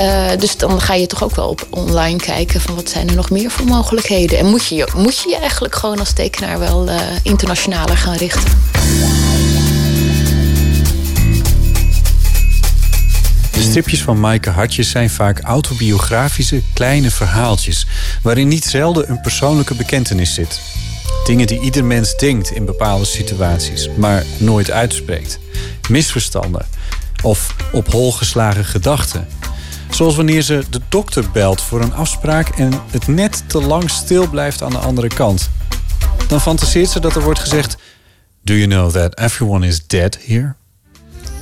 Uh, 0.00 0.28
dus 0.38 0.56
dan 0.56 0.80
ga 0.80 0.94
je 0.94 1.06
toch 1.06 1.24
ook 1.24 1.34
wel 1.34 1.48
op 1.48 1.66
online 1.70 2.18
kijken 2.18 2.60
van 2.60 2.74
wat 2.74 2.88
zijn 2.88 3.08
er 3.08 3.14
nog 3.14 3.30
meer 3.30 3.50
voor 3.50 3.66
mogelijkheden. 3.66 4.38
En 4.38 4.46
moet 4.46 4.66
je 4.66 4.88
moet 4.96 5.18
je, 5.18 5.28
je 5.28 5.36
eigenlijk 5.36 5.74
gewoon 5.74 5.98
als 5.98 6.12
tekenaar 6.12 6.58
wel 6.58 6.88
uh, 6.88 7.00
internationaler 7.22 7.96
gaan 7.96 8.16
richten. 8.16 8.52
Stripjes 13.76 14.02
van 14.02 14.20
Maaike 14.20 14.50
Hartjes 14.50 14.90
zijn 14.90 15.10
vaak 15.10 15.40
autobiografische 15.40 16.62
kleine 16.74 17.10
verhaaltjes... 17.10 17.86
waarin 18.22 18.48
niet 18.48 18.64
zelden 18.64 19.10
een 19.10 19.20
persoonlijke 19.20 19.74
bekentenis 19.74 20.34
zit. 20.34 20.60
Dingen 21.24 21.46
die 21.46 21.60
ieder 21.60 21.84
mens 21.84 22.16
denkt 22.16 22.50
in 22.50 22.64
bepaalde 22.64 23.04
situaties, 23.04 23.88
maar 23.96 24.24
nooit 24.38 24.70
uitspreekt. 24.70 25.38
Misverstanden 25.88 26.66
of 27.22 27.56
op 27.72 27.92
hol 27.92 28.12
geslagen 28.12 28.64
gedachten. 28.64 29.28
Zoals 29.90 30.16
wanneer 30.16 30.42
ze 30.42 30.64
de 30.70 30.80
dokter 30.88 31.30
belt 31.32 31.60
voor 31.60 31.80
een 31.80 31.94
afspraak... 31.94 32.48
en 32.48 32.72
het 32.90 33.06
net 33.06 33.44
te 33.46 33.62
lang 33.62 33.90
stil 33.90 34.28
blijft 34.28 34.62
aan 34.62 34.70
de 34.70 34.78
andere 34.78 35.08
kant. 35.08 35.50
Dan 36.28 36.40
fantaseert 36.40 36.90
ze 36.90 37.00
dat 37.00 37.16
er 37.16 37.22
wordt 37.22 37.40
gezegd... 37.40 37.76
Do 38.42 38.54
you 38.54 38.66
know 38.66 38.90
that 38.90 39.18
everyone 39.18 39.66
is 39.66 39.86
dead 39.86 40.18
here? 40.26 40.54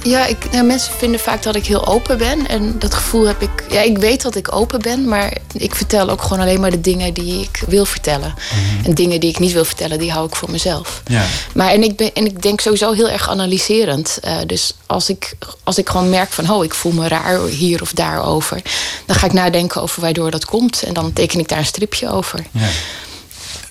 Ja, 0.04 0.26
ik, 0.26 0.50
nou, 0.50 0.66
mensen 0.66 0.92
vinden 0.92 1.20
vaak 1.20 1.42
dat 1.42 1.54
ik 1.54 1.66
heel 1.66 1.86
open 1.86 2.18
ben. 2.18 2.48
En 2.48 2.78
dat 2.78 2.94
gevoel 2.94 3.26
heb 3.26 3.42
ik. 3.42 3.64
Ja, 3.70 3.80
ik 3.80 3.98
weet 3.98 4.22
dat 4.22 4.34
ik 4.34 4.54
open 4.54 4.80
ben, 4.80 5.08
maar 5.08 5.36
ik 5.52 5.74
vertel 5.74 6.10
ook 6.10 6.22
gewoon 6.22 6.40
alleen 6.40 6.60
maar 6.60 6.70
de 6.70 6.80
dingen 6.80 7.14
die 7.14 7.40
ik 7.40 7.62
wil 7.66 7.84
vertellen. 7.84 8.34
Mm-hmm. 8.54 8.84
En 8.84 8.94
dingen 8.94 9.20
die 9.20 9.30
ik 9.30 9.38
niet 9.38 9.52
wil 9.52 9.64
vertellen, 9.64 9.98
die 9.98 10.12
hou 10.12 10.26
ik 10.26 10.36
voor 10.36 10.50
mezelf. 10.50 11.02
Ja. 11.06 11.26
Maar 11.54 11.70
en 11.70 11.82
ik, 11.82 11.96
ben, 11.96 12.14
en 12.14 12.26
ik 12.26 12.42
denk 12.42 12.60
sowieso 12.60 12.92
heel 12.92 13.08
erg 13.08 13.28
analyserend. 13.28 14.18
Uh, 14.24 14.36
dus 14.46 14.74
als 14.86 15.08
ik, 15.08 15.34
als 15.62 15.78
ik 15.78 15.88
gewoon 15.88 16.10
merk 16.10 16.32
van, 16.32 16.50
oh, 16.50 16.64
ik 16.64 16.74
voel 16.74 16.92
me 16.92 17.08
raar 17.08 17.46
hier 17.46 17.82
of 17.82 17.92
daar 17.92 18.24
over, 18.24 18.62
dan 19.06 19.16
ga 19.16 19.26
ik 19.26 19.32
nadenken 19.32 19.82
over 19.82 20.00
waardoor 20.00 20.30
dat 20.30 20.44
komt. 20.44 20.82
En 20.82 20.94
dan 20.94 21.12
teken 21.12 21.38
ik 21.38 21.48
daar 21.48 21.58
een 21.58 21.66
stripje 21.66 22.10
over. 22.10 22.46
Ja. 22.50 22.68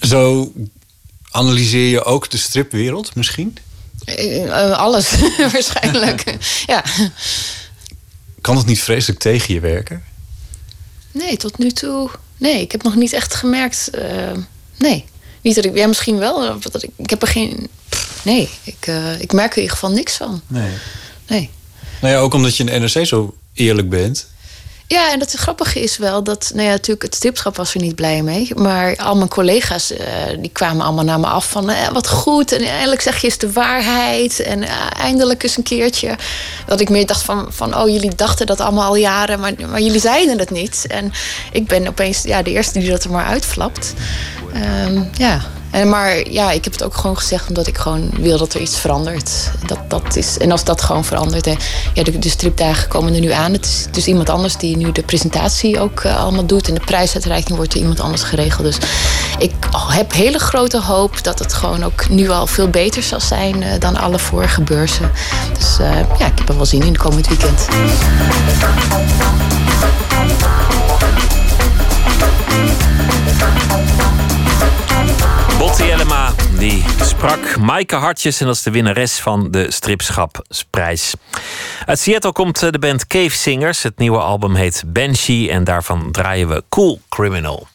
Zo 0.07 0.51
analyseer 1.31 1.89
je 1.89 2.03
ook 2.03 2.29
de 2.29 2.37
stripwereld 2.37 3.15
misschien? 3.15 3.57
Eh, 4.05 4.43
eh, 4.43 4.77
alles, 4.77 5.09
waarschijnlijk. 5.51 6.35
ja. 6.65 6.83
Kan 8.41 8.57
het 8.57 8.65
niet 8.65 8.81
vreselijk 8.81 9.19
tegen 9.19 9.53
je 9.53 9.59
werken? 9.59 10.03
Nee, 11.11 11.37
tot 11.37 11.57
nu 11.57 11.71
toe. 11.71 12.09
Nee, 12.37 12.61
ik 12.61 12.71
heb 12.71 12.83
nog 12.83 12.95
niet 12.95 13.13
echt 13.13 13.33
gemerkt. 13.35 13.89
eh, 13.89 14.31
nee. 14.77 15.05
Niet 15.41 15.55
dat 15.55 15.65
ik. 15.65 15.75
Ja, 15.75 15.87
misschien 15.87 16.17
wel. 16.17 16.55
of 16.55 16.61
Dat 16.63 16.83
ik, 16.83 16.89
ik 16.95 17.09
heb 17.09 17.21
er 17.21 17.27
geen. 17.27 17.67
pff, 17.89 18.21
Nee, 18.25 18.49
ik, 18.63 18.75
eh, 18.79 19.21
ik 19.21 19.33
merk 19.33 19.51
er 19.51 19.57
in 19.57 19.61
ieder 19.63 19.77
geval 19.77 19.91
niks 19.95 20.15
van. 20.15 20.41
Nee. 20.47 20.71
Nee. 21.27 21.49
Nou 22.01 22.13
ja, 22.13 22.19
ook 22.19 22.33
omdat 22.33 22.57
je 22.57 22.63
in 22.63 22.71
de 22.73 22.79
NRC 22.79 23.05
zo 23.07 23.35
eerlijk 23.53 23.89
bent. 23.89 24.27
Ja, 24.93 25.11
en 25.11 25.19
het 25.19 25.33
grappige 25.33 25.81
is 25.81 25.97
wel 25.97 26.23
dat, 26.23 26.51
nou 26.53 26.65
ja, 26.65 26.71
natuurlijk, 26.71 27.01
het 27.01 27.15
stipschap 27.15 27.55
was 27.55 27.73
er 27.73 27.81
niet 27.81 27.95
blij 27.95 28.21
mee. 28.21 28.51
Maar 28.55 28.95
al 28.95 29.15
mijn 29.15 29.29
collega's, 29.29 29.91
eh, 29.91 30.07
die 30.39 30.49
kwamen 30.53 30.85
allemaal 30.85 31.03
naar 31.03 31.19
me 31.19 31.27
af 31.27 31.49
van, 31.49 31.69
eh, 31.69 31.89
wat 31.89 32.07
goed. 32.07 32.51
En 32.51 32.61
eindelijk 32.61 33.01
zeg 33.01 33.21
je 33.21 33.27
eens 33.27 33.37
de 33.37 33.51
waarheid. 33.51 34.39
En 34.39 34.63
eh, 34.63 34.69
eindelijk 34.99 35.43
eens 35.43 35.57
een 35.57 35.63
keertje. 35.63 36.15
Dat 36.65 36.79
ik 36.79 36.89
meer 36.89 37.05
dacht 37.05 37.21
van, 37.21 37.47
van, 37.49 37.77
oh, 37.77 37.89
jullie 37.89 38.15
dachten 38.15 38.45
dat 38.45 38.59
allemaal 38.59 38.87
al 38.87 38.95
jaren, 38.95 39.39
maar, 39.39 39.53
maar 39.69 39.81
jullie 39.81 39.99
zeiden 39.99 40.39
het 40.39 40.51
niet. 40.51 40.85
En 40.87 41.11
ik 41.51 41.67
ben 41.67 41.87
opeens 41.87 42.21
ja, 42.21 42.41
de 42.41 42.51
eerste 42.51 42.79
die 42.79 42.89
dat 42.89 43.03
er 43.03 43.11
maar 43.11 43.25
uitflapt. 43.25 43.93
Ehm, 44.53 45.03
ja. 45.13 45.41
En 45.73 45.89
maar 45.89 46.31
ja, 46.31 46.51
ik 46.51 46.63
heb 46.63 46.73
het 46.73 46.83
ook 46.83 46.95
gewoon 46.95 47.17
gezegd 47.17 47.47
omdat 47.47 47.67
ik 47.67 47.77
gewoon 47.77 48.09
wil 48.19 48.37
dat 48.37 48.53
er 48.53 48.61
iets 48.61 48.79
verandert. 48.79 49.51
Dat, 49.65 49.79
dat 49.87 50.15
is, 50.15 50.37
en 50.37 50.51
als 50.51 50.63
dat 50.63 50.81
gewoon 50.81 51.05
verandert. 51.05 51.47
En 51.47 51.57
ja, 51.93 52.03
de, 52.03 52.19
de 52.19 52.29
stripdagen 52.29 52.87
komen 52.87 53.13
er 53.13 53.19
nu 53.19 53.31
aan. 53.31 53.51
Het 53.51 53.65
is 53.65 53.85
dus 53.91 54.07
iemand 54.07 54.29
anders 54.29 54.57
die 54.57 54.77
nu 54.77 54.91
de 54.91 55.03
presentatie 55.03 55.79
ook 55.79 55.99
eh, 55.99 56.17
allemaal 56.17 56.45
doet. 56.45 56.67
En 56.67 56.73
de 56.73 56.79
prijsuitreiking 56.85 57.55
wordt 57.55 57.71
door 57.71 57.81
iemand 57.81 57.99
anders 57.99 58.23
geregeld. 58.23 58.63
Dus 58.63 58.77
ik 59.39 59.53
heb 59.87 60.13
hele 60.13 60.39
grote 60.39 60.81
hoop 60.81 61.23
dat 61.23 61.39
het 61.39 61.53
gewoon 61.53 61.83
ook 61.83 62.09
nu 62.09 62.29
al 62.29 62.47
veel 62.47 62.69
beter 62.69 63.03
zal 63.03 63.19
zijn 63.19 63.63
eh, 63.63 63.79
dan 63.79 63.97
alle 63.97 64.19
vorige 64.19 64.61
beurzen. 64.61 65.11
Dus 65.57 65.79
eh, 65.79 65.95
ja, 66.17 66.25
ik 66.25 66.37
heb 66.37 66.49
er 66.49 66.55
wel 66.55 66.65
zin 66.65 66.83
in 66.83 66.97
komend 66.97 67.27
weekend. 67.27 67.67
Jellema, 75.77 76.31
die 76.59 76.83
sprak 77.01 77.57
Maaike 77.57 77.95
Hartjes 77.95 78.39
en 78.39 78.45
dat 78.45 78.55
is 78.55 78.63
de 78.63 78.71
winnares 78.71 79.19
van 79.19 79.51
de 79.51 79.71
Stripschapsprijs. 79.71 81.13
Uit 81.85 81.99
Seattle 81.99 82.31
komt 82.31 82.63
eh, 82.63 82.71
de 82.71 82.79
band 82.79 83.07
Cave 83.07 83.29
Singers. 83.29 83.83
Het 83.83 83.97
nieuwe 83.97 84.19
album 84.19 84.55
heet 84.55 84.83
Banshee 84.87 85.51
en 85.51 85.63
daarvan 85.63 86.11
draaien 86.11 86.47
we 86.47 86.63
Cool 86.69 87.01
Criminal. 87.09 87.67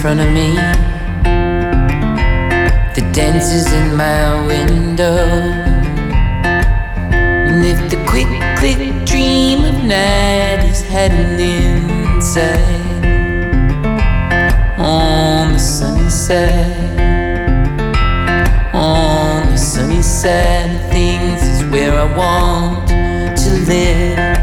Front 0.00 0.18
of 0.18 0.32
me, 0.32 0.54
the 2.94 3.02
dances 3.12 3.70
in 3.70 3.94
my 3.94 4.46
window. 4.46 5.28
And 7.46 7.62
if 7.66 7.90
the 7.90 8.02
quick, 8.08 8.26
quick 8.58 9.04
dream 9.04 9.62
of 9.66 9.84
night 9.84 10.64
is 10.64 10.82
hiding 10.88 11.38
inside, 11.38 13.04
on 14.78 15.52
the 15.52 15.58
sunny 15.58 16.08
side, 16.08 16.98
on 18.72 19.50
the 19.50 19.58
sunny 19.58 20.00
side 20.00 20.76
of 20.76 20.90
things 20.90 21.42
is 21.42 21.62
where 21.70 21.92
I 21.92 22.16
want 22.16 22.88
to 22.88 23.50
live. 23.68 24.39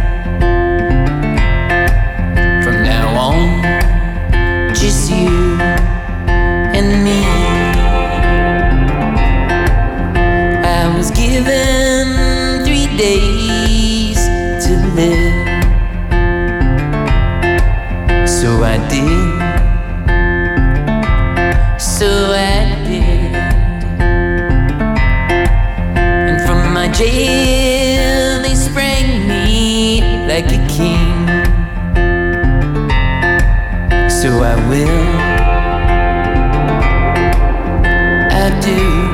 Jail 26.98 28.42
they 28.42 28.56
sprang 28.56 29.28
me 29.28 30.02
like 30.28 30.48
a 30.48 30.68
king. 30.68 31.28
So 34.10 34.30
I 34.42 34.56
will. 34.68 35.08
I 38.32 38.60
do. 38.62 39.07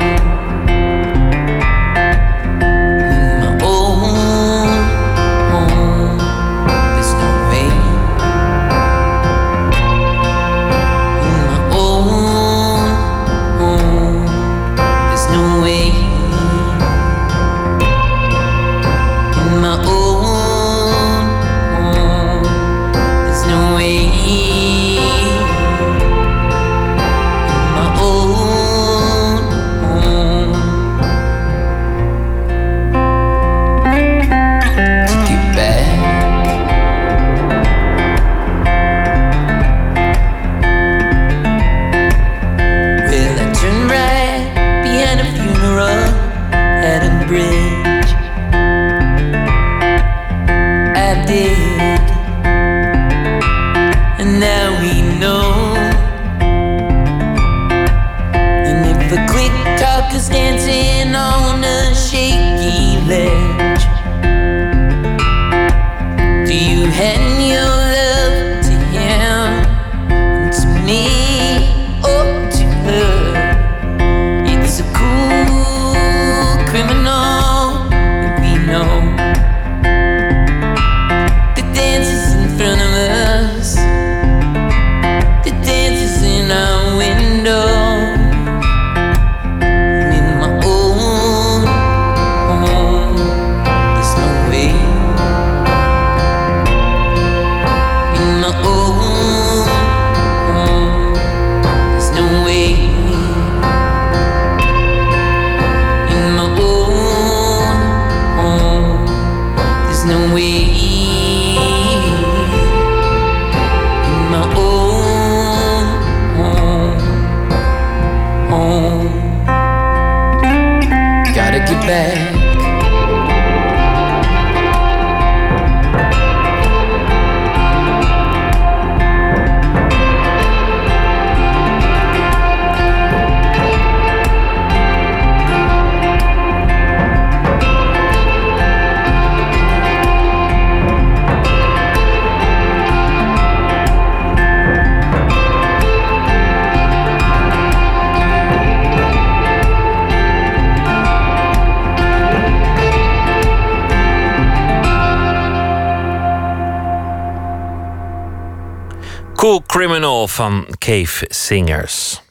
Van 160.34 160.66
Cave 160.78 161.24
Singers. 161.28 162.22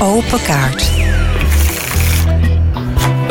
Open 0.00 0.40
kaart. 0.40 0.97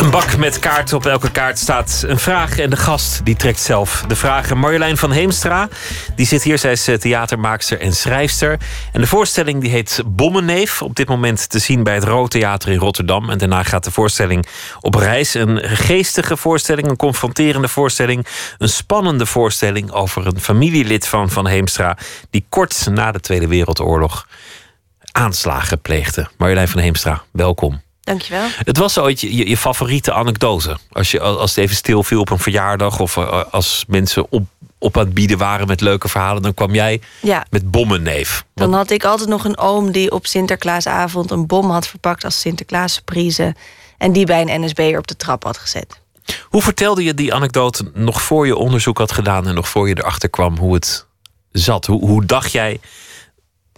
Een 0.08 0.14
bak 0.14 0.38
met 0.38 0.60
kaarten. 0.60 0.98
Op 0.98 1.06
elke 1.06 1.32
kaart 1.32 1.60
staat 1.60 2.04
een 2.08 2.20
vraag. 2.20 2.60
En 2.60 2.70
de 2.70 2.76
gast 2.76 3.26
die 3.26 3.36
trekt 3.36 3.60
zelf 3.60 4.04
de 4.08 4.16
vragen. 4.16 4.58
Marjolein 4.58 4.98
van 4.98 5.12
Heemstra. 5.12 5.70
Die 6.16 6.26
zit 6.26 6.44
hier. 6.44 6.58
Zij 6.58 6.72
is 6.72 6.88
eh, 6.88 6.96
theatermaakster 6.96 7.80
en 7.80 7.94
schrijfster. 7.94 8.60
En 8.92 9.02
de 9.02 9.08
voorstelling 9.08 9.62
die 9.62 9.70
heet 9.70 10.04
Bommenneef. 10.06 10.82
Op 10.82 10.96
dit 10.96 11.08
moment 11.08 11.50
te 11.50 11.60
zien 11.60 11.84
bij 11.84 11.94
het 11.94 12.04
Rood 12.04 12.32
Theater 12.32 12.72
in 12.72 12.78
Rotterdam. 12.78 13.30
En 13.30 13.38
daarna 13.38 13.64
gaat 13.64 13.84
de 13.84 13.92
voorstelling 13.92 14.48
op 14.80 14.96
reis. 14.96 15.34
Een 15.34 15.60
geestige 15.64 16.38
voorstelling. 16.38 16.88
Een 16.88 16.96
confronterende 16.96 17.68
voorstelling. 17.68 18.28
Een 18.58 18.70
spannende 18.70 19.26
voorstelling 19.26 19.92
over 19.92 20.28
een 20.28 20.40
familielid 20.40 21.08
van 21.08 21.30
Van 21.30 21.48
Heemstra. 21.48 21.98
Die 22.30 22.46
kort 22.50 22.88
na 22.90 23.12
de 23.12 23.20
Tweede 23.20 23.48
Wereldoorlog 23.48 24.28
aanslagen 25.12 25.82
pleegde. 25.82 26.28
Marjolein 26.38 26.68
van 26.68 26.82
Heemstra, 26.82 27.24
welkom. 27.32 27.86
Dankjewel. 28.08 28.48
Het 28.64 28.78
was 28.78 28.98
ooit 28.98 29.22
je, 29.22 29.50
je 29.50 29.58
favoriete 29.58 30.14
anekdote. 30.14 30.78
Als, 30.92 31.12
je, 31.12 31.20
als 31.20 31.50
het 31.56 31.60
even 31.64 31.76
stil 31.76 32.04
viel 32.04 32.20
op 32.20 32.30
een 32.30 32.40
verjaardag... 32.40 33.00
of 33.00 33.18
eh, 33.18 33.44
als 33.52 33.84
mensen 33.88 34.26
op, 34.30 34.44
op 34.78 34.98
aan 34.98 35.06
het 35.06 35.14
bieden 35.14 35.38
waren 35.38 35.68
met 35.68 35.82
leuke 35.82 36.08
verhalen... 36.08 36.42
dan 36.42 36.54
kwam 36.54 36.74
jij 36.74 37.02
Ja. 37.22 37.46
met 37.50 37.72
bommenneef. 37.72 38.46
Dan 38.54 38.74
had 38.74 38.90
ik 38.90 39.04
altijd 39.04 39.30
nog 39.30 39.46
een 39.46 39.58
oom 39.58 39.92
die 39.92 40.12
op 40.12 40.26
Sinterklaasavond 40.26 41.32
een 41.32 41.46
bom 41.48 41.70
had 41.72 41.88
verpakt 41.88 42.24
als 42.24 42.40
Sinterklaas 42.40 42.94
surprise. 42.94 43.56
En 43.98 44.12
die 44.12 44.26
bij 44.26 44.42
een 44.42 44.62
NSB'er 44.66 44.98
op 44.98 45.08
de 45.08 45.16
trap 45.16 45.44
had 45.44 45.58
gezet. 45.58 46.00
Hoe 46.44 46.62
vertelde 46.62 47.04
je 47.04 47.14
die 47.14 47.34
anekdote 47.34 47.92
nog 47.94 48.22
voor 48.22 48.46
je 48.46 48.56
onderzoek 48.56 48.98
had 48.98 49.12
gedaan... 49.12 49.48
en 49.48 49.56
nog 49.56 49.70
voor 49.70 49.88
je 49.88 49.98
erachter 49.98 50.30
kwam 50.30 50.58
hoe 50.58 50.74
het 50.74 51.06
zat? 51.52 51.86
Hoe, 51.86 52.00
hoe 52.06 52.26
dacht 52.26 52.52
jij 52.52 52.80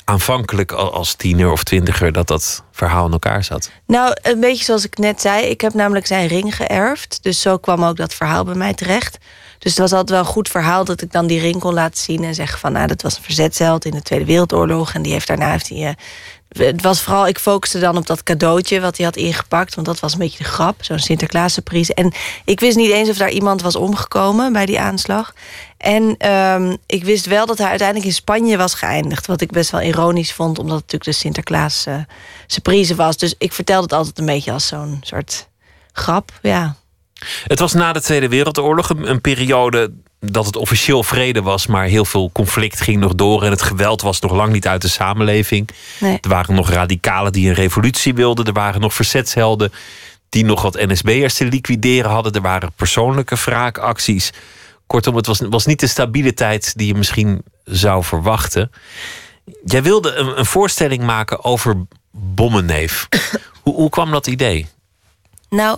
aanvankelijk 0.09 0.71
al- 0.71 0.93
als 0.93 1.13
tiener 1.13 1.51
of 1.51 1.63
twintiger... 1.63 2.11
dat 2.11 2.27
dat 2.27 2.63
verhaal 2.71 3.05
in 3.05 3.11
elkaar 3.11 3.43
zat? 3.43 3.71
Nou, 3.87 4.15
een 4.21 4.39
beetje 4.39 4.63
zoals 4.63 4.85
ik 4.85 4.97
net 4.97 5.21
zei. 5.21 5.45
Ik 5.45 5.61
heb 5.61 5.73
namelijk 5.73 6.07
zijn 6.07 6.27
ring 6.27 6.55
geërfd. 6.55 7.19
Dus 7.21 7.41
zo 7.41 7.57
kwam 7.57 7.83
ook 7.83 7.95
dat 7.95 8.13
verhaal 8.13 8.43
bij 8.43 8.55
mij 8.55 8.73
terecht. 8.73 9.17
Dus 9.59 9.71
het 9.71 9.79
was 9.79 9.91
altijd 9.91 10.09
wel 10.09 10.19
een 10.19 10.25
goed 10.33 10.49
verhaal 10.49 10.85
dat 10.85 11.01
ik 11.01 11.11
dan 11.11 11.27
die 11.27 11.39
ring 11.39 11.59
kon 11.59 11.73
laten 11.73 12.03
zien 12.03 12.23
en 12.23 12.35
zeggen 12.35 12.59
van, 12.59 12.71
nou, 12.71 12.87
dat 12.87 13.01
was 13.01 13.17
een 13.17 13.23
verzetsheld 13.23 13.85
in 13.85 13.91
de 13.91 14.01
Tweede 14.01 14.25
Wereldoorlog 14.25 14.93
en 14.93 15.01
die 15.01 15.11
heeft 15.11 15.27
daarna 15.27 15.51
heeft 15.51 15.69
hij. 15.69 15.77
eh, 15.87 15.93
het 16.67 16.81
was 16.81 17.01
vooral, 17.01 17.27
ik 17.27 17.39
focuste 17.39 17.79
dan 17.79 17.97
op 17.97 18.07
dat 18.07 18.23
cadeautje 18.23 18.81
wat 18.81 18.97
hij 18.97 19.05
had 19.05 19.15
ingepakt, 19.15 19.75
want 19.75 19.87
dat 19.87 19.99
was 19.99 20.13
een 20.13 20.19
beetje 20.19 20.37
de 20.43 20.49
grap, 20.49 20.75
zo'n 20.83 20.99
Sinterklaas. 20.99 21.59
En 21.93 22.11
ik 22.45 22.59
wist 22.59 22.77
niet 22.77 22.91
eens 22.91 23.09
of 23.09 23.17
daar 23.17 23.29
iemand 23.29 23.61
was 23.61 23.75
omgekomen 23.75 24.53
bij 24.53 24.65
die 24.65 24.79
aanslag. 24.79 25.33
En 25.79 26.15
ehm, 26.17 26.75
ik 26.85 27.03
wist 27.03 27.25
wel 27.25 27.45
dat 27.45 27.57
hij 27.57 27.67
uiteindelijk 27.67 28.07
in 28.07 28.13
Spanje 28.13 28.57
was 28.57 28.73
geëindigd, 28.73 29.25
wat 29.27 29.41
ik 29.41 29.51
best 29.51 29.71
wel 29.71 29.81
ironisch 29.81 30.33
vond, 30.33 30.59
omdat 30.59 30.75
het 30.75 30.91
natuurlijk 30.91 31.11
de 31.11 31.23
Sinterklaas 31.23 31.85
eh, 31.85 31.95
surprise 32.47 32.95
was. 32.95 33.17
Dus 33.17 33.35
ik 33.37 33.53
vertelde 33.53 33.83
het 33.83 33.93
altijd 33.93 34.19
een 34.19 34.25
beetje 34.25 34.51
als 34.51 34.67
zo'n 34.67 34.99
soort 35.01 35.47
grap, 35.91 36.31
ja. 36.41 36.75
Het 37.47 37.59
was 37.59 37.73
na 37.73 37.93
de 37.93 38.01
Tweede 38.01 38.27
Wereldoorlog 38.27 38.89
een, 38.89 39.09
een 39.09 39.21
periode 39.21 39.91
dat 40.19 40.45
het 40.45 40.55
officieel 40.55 41.03
vrede 41.03 41.41
was, 41.41 41.67
maar 41.67 41.85
heel 41.85 42.05
veel 42.05 42.29
conflict 42.33 42.81
ging 42.81 42.99
nog 42.99 43.15
door 43.15 43.43
en 43.43 43.51
het 43.51 43.61
geweld 43.61 44.01
was 44.01 44.19
nog 44.19 44.31
lang 44.31 44.51
niet 44.51 44.67
uit 44.67 44.81
de 44.81 44.87
samenleving. 44.87 45.69
Nee. 45.99 46.17
Er 46.21 46.29
waren 46.29 46.55
nog 46.55 46.69
radicalen 46.69 47.31
die 47.31 47.47
een 47.47 47.55
revolutie 47.55 48.13
wilden, 48.13 48.45
er 48.45 48.53
waren 48.53 48.81
nog 48.81 48.93
verzetshelden 48.93 49.71
die 50.29 50.45
nog 50.45 50.61
wat 50.61 50.85
NSB'ers 50.85 51.33
te 51.33 51.45
liquideren 51.45 52.11
hadden, 52.11 52.33
er 52.33 52.41
waren 52.41 52.71
persoonlijke 52.75 53.35
wraakacties. 53.35 54.31
Kortom, 54.89 55.15
het 55.15 55.25
was, 55.25 55.39
was 55.49 55.65
niet 55.65 55.79
de 55.79 55.87
stabiele 55.87 56.33
tijd 56.33 56.77
die 56.77 56.87
je 56.87 56.95
misschien 56.95 57.43
zou 57.63 58.03
verwachten. 58.03 58.71
Jij 59.65 59.83
wilde 59.83 60.13
een, 60.13 60.39
een 60.39 60.45
voorstelling 60.45 61.03
maken 61.03 61.43
over 61.43 61.85
Bommenneef. 62.11 63.07
hoe, 63.63 63.73
hoe 63.73 63.89
kwam 63.89 64.11
dat 64.11 64.27
idee? 64.27 64.67
Nou, 65.49 65.77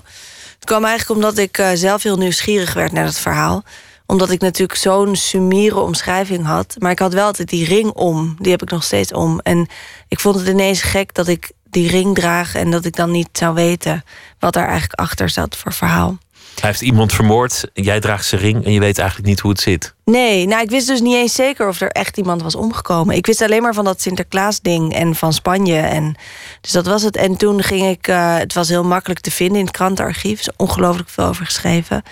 het 0.56 0.66
kwam 0.66 0.86
eigenlijk 0.86 1.20
omdat 1.20 1.38
ik 1.38 1.58
eh, 1.58 1.70
zelf 1.74 2.04
heel 2.04 2.18
nieuwsgierig 2.18 2.74
werd 2.74 2.92
naar 2.92 3.06
het 3.06 3.20
verhaal. 3.20 3.64
Omdat 4.06 4.30
ik 4.30 4.42
natuurlijk 4.42 4.80
zo'n 4.80 5.16
sumiere 5.16 5.80
omschrijving 5.80 6.46
had. 6.46 6.76
Maar 6.80 6.92
ik 6.92 7.00
had 7.00 7.14
wel 7.14 7.26
altijd 7.26 7.50
die 7.50 7.66
ring 7.66 7.92
om. 7.92 8.36
Die 8.40 8.52
heb 8.52 8.62
ik 8.62 8.72
nog 8.72 8.84
steeds 8.84 9.14
om. 9.14 9.40
En 9.40 9.68
ik 10.08 10.20
vond 10.20 10.36
het 10.36 10.48
ineens 10.48 10.82
gek 10.82 11.14
dat 11.14 11.28
ik 11.28 11.52
die 11.64 11.90
ring 11.90 12.16
draag... 12.16 12.56
en 12.56 12.72
dat 12.72 12.86
ik 12.86 12.96
dan 12.96 13.12
niet 13.12 13.30
zou 13.32 13.54
weten 13.54 14.04
wat 14.40 14.54
daar 14.54 14.68
eigenlijk 14.68 15.00
achter 15.00 15.30
zat 15.30 15.58
voor 15.58 15.74
verhaal. 15.74 16.18
Hij 16.60 16.70
heeft 16.70 16.82
iemand 16.82 17.14
vermoord, 17.14 17.64
jij 17.74 18.00
draagt 18.00 18.26
zijn 18.26 18.42
ring 18.42 18.66
en 18.66 18.72
je 18.72 18.80
weet 18.80 18.98
eigenlijk 18.98 19.30
niet 19.30 19.40
hoe 19.40 19.52
het 19.52 19.60
zit. 19.60 19.94
Nee, 20.06 20.48
nou, 20.48 20.62
ik 20.62 20.70
wist 20.70 20.88
dus 20.88 21.02
niet 21.02 21.16
eens 21.16 21.36
zeker 21.36 21.68
of 21.68 21.82
er 21.82 21.92
echt 21.92 22.18
iemand 22.18 22.42
was 22.42 22.56
omgekomen. 22.56 23.16
Ik 23.16 23.26
wist 23.26 23.42
alleen 23.42 23.62
maar 23.62 23.74
van 23.74 23.86
dat 23.86 24.02
Sinterklaas-ding 24.02 24.94
en 24.94 25.16
van 25.16 25.34
Spanje. 25.34 25.78
En, 25.78 26.16
dus 26.62 26.72
dat 26.72 26.86
was 26.86 27.02
het. 27.02 27.16
En 27.16 27.38
toen 27.38 27.64
ging 27.64 27.88
ik, 27.90 28.08
eh, 28.08 28.38
het 28.38 28.54
was 28.54 28.70
heel 28.70 28.84
makkelijk 28.84 29.20
te 29.20 29.32
vinden 29.32 29.58
in 29.60 29.66
het 29.66 29.76
krantenarchief. 29.76 30.46
Er 30.46 30.54
ongelooflijk 30.58 31.10
veel 31.10 31.26
over 31.26 31.46
geschreven. 31.46 32.04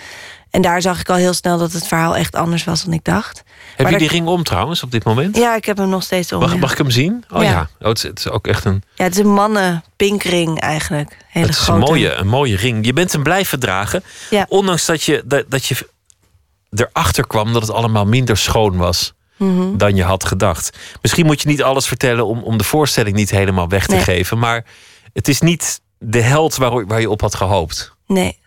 En 0.50 0.62
daar 0.62 0.82
zag 0.82 1.00
ik 1.00 1.08
al 1.08 1.16
heel 1.16 1.32
snel 1.32 1.58
dat 1.58 1.72
het 1.72 1.86
verhaal 1.86 2.16
echt 2.16 2.34
anders 2.34 2.64
was 2.64 2.84
dan 2.84 2.92
ik 2.92 3.04
dacht. 3.04 3.42
Heb 3.82 3.90
Maar 3.90 4.00
je 4.00 4.08
die 4.08 4.16
ring 4.18 4.28
om 4.28 4.42
trouwens 4.42 4.82
op 4.82 4.90
dit 4.90 5.04
moment? 5.04 5.36
Ja, 5.36 5.56
ik 5.56 5.64
heb 5.64 5.76
hem 5.76 5.88
nog 5.88 6.02
steeds 6.02 6.32
om. 6.32 6.40
Mag, 6.40 6.52
ja. 6.52 6.58
mag 6.58 6.72
ik 6.72 6.78
hem 6.78 6.90
zien? 6.90 7.24
Oh 7.30 7.42
ja, 7.42 7.50
Ja. 7.50 7.68
Oh, 7.80 7.88
het, 7.88 7.96
is, 7.96 8.02
het 8.02 8.18
is 8.18 8.28
ook 8.28 8.46
echt 8.46 8.64
een, 8.64 8.82
Ja, 8.94 9.04
het 9.04 9.12
is 9.12 9.18
een 9.24 9.32
mannen 9.32 9.84
pinkring 9.96 10.60
eigenlijk. 10.60 11.16
Hele 11.28 11.46
het 11.46 11.54
is 11.56 11.66
een, 11.68 11.78
mooie, 11.78 12.12
een 12.12 12.26
mooie 12.28 12.56
ring. 12.56 12.86
Je 12.86 12.92
bent 12.92 13.12
hem 13.12 13.22
blijven 13.22 13.60
dragen. 13.60 14.02
Ja. 14.30 14.46
Ondanks 14.48 14.86
dat 14.86 15.02
je, 15.02 15.22
dat, 15.24 15.44
dat 15.48 15.66
je 15.66 15.88
erachter 16.70 17.26
kwam 17.26 17.52
dat 17.52 17.62
het 17.62 17.70
allemaal 17.70 18.06
minder 18.06 18.36
schoon 18.36 18.76
was 18.76 19.12
Mhm. 19.36 19.76
dan 19.76 19.96
je 19.96 20.02
had 20.04 20.24
gedacht. 20.24 20.78
Misschien 21.02 21.26
moet 21.26 21.42
je 21.42 21.48
niet 21.48 21.62
alles 21.62 21.86
vertellen 21.86 22.26
om, 22.26 22.42
om 22.42 22.56
de 22.58 22.64
voorstelling 22.64 23.16
niet 23.16 23.30
helemaal 23.30 23.68
weg 23.68 23.86
te 23.86 23.94
Nee. 23.94 24.02
geven. 24.04 24.38
Maar 24.38 24.64
het 25.12 25.28
is 25.28 25.40
niet 25.40 25.80
de 25.98 26.20
held 26.20 26.56
waar, 26.56 26.86
waar 26.86 27.00
je 27.00 27.10
op 27.10 27.20
had 27.20 27.34
gehoopt. 27.34 27.94
Nee. 28.06 28.38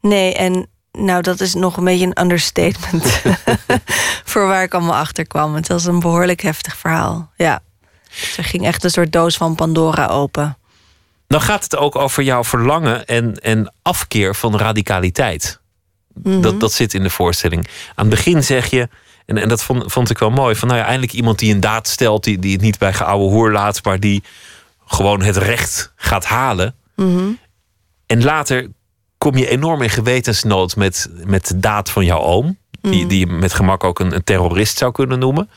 Nee, 0.00 0.34
en 0.34 0.68
nou, 0.98 1.22
dat 1.22 1.40
is 1.40 1.54
nog 1.54 1.76
een 1.76 1.84
beetje 1.84 2.06
een 2.06 2.20
understatement. 2.20 3.22
voor 4.30 4.46
waar 4.46 4.62
ik 4.62 4.74
allemaal 4.74 4.96
achter 4.96 5.26
kwam. 5.26 5.54
Het 5.54 5.68
was 5.68 5.84
een 5.84 6.00
behoorlijk 6.00 6.40
heftig 6.40 6.76
verhaal. 6.76 7.30
Ja. 7.36 7.62
Dus 8.08 8.36
er 8.36 8.44
ging 8.44 8.66
echt 8.66 8.84
een 8.84 8.90
soort 8.90 9.12
doos 9.12 9.36
van 9.36 9.54
Pandora 9.54 10.06
open. 10.06 10.58
Dan 11.26 11.40
gaat 11.40 11.62
het 11.62 11.76
ook 11.76 11.96
over 11.96 12.22
jouw 12.22 12.44
verlangen 12.44 13.06
en, 13.06 13.34
en 13.34 13.72
afkeer 13.82 14.34
van 14.34 14.56
radicaliteit. 14.56 15.60
Mhm. 16.22 16.40
Dat, 16.40 16.60
dat 16.60 16.72
zit 16.72 16.94
in 16.94 17.02
de 17.02 17.10
voorstelling. 17.10 17.68
Aan 17.94 18.06
het 18.06 18.14
begin 18.14 18.44
zeg 18.44 18.70
je, 18.70 18.88
en, 19.26 19.38
en 19.38 19.48
dat 19.48 19.62
vond, 19.62 19.92
vond 19.92 20.10
ik 20.10 20.18
wel 20.18 20.30
mooi, 20.30 20.54
van 20.54 20.68
nou 20.68 20.80
ja, 20.80 20.86
eindelijk 20.86 21.12
iemand 21.12 21.38
die 21.38 21.54
een 21.54 21.60
daad 21.60 21.88
stelt, 21.88 22.24
die, 22.24 22.38
die 22.38 22.52
het 22.52 22.60
niet 22.60 22.78
bij 22.78 22.92
geouwe 22.92 23.30
hoer 23.30 23.52
laat, 23.52 23.84
maar 23.84 24.00
die 24.00 24.22
gewoon 24.86 25.22
het 25.22 25.36
recht 25.36 25.92
gaat 25.96 26.24
halen. 26.24 26.74
Mhm. 26.96 27.30
En 28.06 28.24
later 28.24 28.68
kom 29.30 29.36
je 29.36 29.48
enorm 29.48 29.82
in 29.82 29.90
gewetensnood 29.90 30.76
met, 30.76 31.08
met 31.24 31.46
de 31.46 31.58
daad 31.60 31.90
van 31.90 32.04
jouw 32.04 32.20
oom, 32.20 32.58
die, 32.80 32.98
Mhm. 33.00 33.08
die 33.08 33.18
je 33.18 33.26
met 33.26 33.52
gemak 33.52 33.84
ook 33.84 33.98
een, 34.00 34.14
een 34.14 34.24
terrorist 34.24 34.78
zou 34.78 34.92
kunnen 34.92 35.18
noemen. 35.18 35.50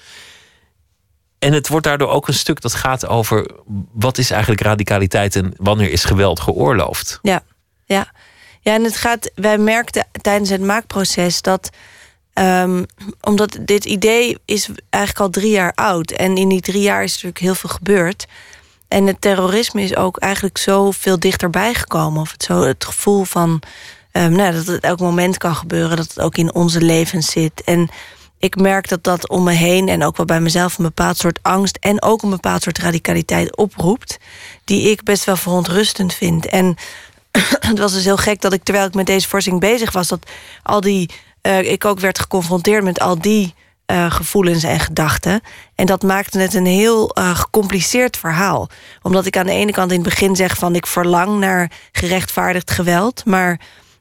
En 1.39 1.53
het 1.53 1.68
wordt 1.68 1.85
daardoor 1.85 2.10
ook 2.10 2.27
een 2.27 2.34
stuk 2.34 2.61
dat 2.61 2.73
gaat 2.73 3.07
over 3.07 3.49
wat 3.91 4.18
is 4.18 4.31
eigenlijk 4.31 4.61
radicaliteit 4.61 5.35
en 5.35 5.53
wanneer 5.57 5.91
is 5.91 6.03
geweld 6.03 6.39
geoorloofd. 6.39 7.19
Ja, 7.22 7.44
ja. 7.85 8.11
Ja, 8.61 8.73
en 8.73 8.84
het 8.84 8.98
gaat. 8.98 9.31
Wij 9.35 9.57
merkten 9.57 10.07
tijdens 10.22 10.49
het 10.49 10.61
maakproces 10.61 11.41
dat. 11.41 11.69
ehm, 12.34 12.84
omdat 13.22 13.57
dit 13.61 13.85
idee 13.85 14.38
is 14.45 14.69
eigenlijk 14.89 15.23
al 15.23 15.41
drie 15.41 15.52
jaar 15.52 15.72
oud. 15.76 16.11
En 16.11 16.38
in 16.38 16.49
die 16.49 16.61
drie 16.61 16.81
jaar 16.81 17.03
is 17.03 17.11
natuurlijk 17.11 17.39
heel 17.39 17.56
veel 17.56 17.69
gebeurd. 17.69 18.26
En 18.88 19.08
het 19.08 19.22
terrorisme 19.22 19.82
is 19.82 19.96
ook 19.96 20.18
eigenlijk 20.18 20.58
zo 20.58 20.92
veel 20.92 21.20
dichterbij 21.20 21.74
gekomen. 21.74 22.22
Of 22.22 22.32
het, 22.32 22.44
zo, 22.44 22.62
het 22.62 22.86
gevoel 22.86 23.24
van 23.24 23.62
ehm, 24.12 24.32
nou, 24.32 24.54
dat 24.54 24.66
het 24.66 24.84
elk 24.84 25.00
moment 25.00 25.38
kan 25.38 25.56
gebeuren. 25.56 25.98
Dat 25.98 26.08
het 26.08 26.20
ook 26.20 26.38
in 26.38 26.54
onze 26.54 26.82
levens 26.82 27.32
zit. 27.32 27.64
En 27.64 27.90
ik 28.40 28.56
merk 28.56 28.88
dat 28.88 29.04
dat 29.04 29.30
om 29.30 29.44
me 29.44 29.52
heen 29.52 29.90
en 29.90 30.04
ook 30.04 30.18
wel 30.18 30.26
bij 30.26 30.42
mezelf 30.42 30.78
een 30.78 30.86
bepaald 30.86 31.18
soort 31.18 31.40
angst 31.42 31.78
en 31.82 32.02
ook 32.02 32.22
een 32.22 32.30
bepaald 32.30 32.62
soort 32.62 32.78
radicaliteit 32.78 33.58
oproept. 33.58 34.18
Die 34.64 34.90
ik 34.90 35.04
best 35.04 35.24
wel 35.24 35.36
verontrustend 35.36 36.14
vind. 36.14 36.46
En 36.46 36.76
het 37.70 37.80
was 37.80 37.94
dus 37.94 38.04
heel 38.04 38.18
gek 38.18 38.42
dat 38.42 38.54
ik, 38.54 38.64
terwijl 38.64 38.88
ik 38.88 38.94
met 38.94 39.06
deze 39.06 39.28
voorstelling 39.28 39.62
bezig 39.62 39.92
was, 39.92 40.08
dat 40.08 40.30
al 40.64 40.82
die. 40.82 41.10
eh, 41.42 41.72
ik 41.72 41.86
ook 41.86 42.00
werd 42.00 42.20
geconfronteerd 42.20 42.84
met 42.84 43.00
al 43.00 43.20
die 43.20 43.54
eh, 43.88 44.12
gevoelens 44.12 44.64
en 44.64 44.80
gedachten. 44.80 45.42
En 45.76 45.86
dat 45.86 46.04
maakte 46.04 46.40
het 46.40 46.54
een 46.54 46.66
heel 46.66 47.10
eh, 47.10 47.36
gecompliceerd 47.36 48.18
verhaal. 48.18 48.70
Omdat 49.02 49.26
ik 49.26 49.38
aan 49.38 49.46
de 49.46 49.52
ene 49.52 49.72
kant 49.72 49.92
in 49.92 50.00
het 50.00 50.10
begin 50.10 50.36
zeg 50.36 50.58
van 50.58 50.76
ik 50.76 50.88
verlang 50.88 51.40
naar 51.40 51.72
gerechtvaardigd 51.92 52.72
geweld. 52.72 53.26
Maar 53.26 53.60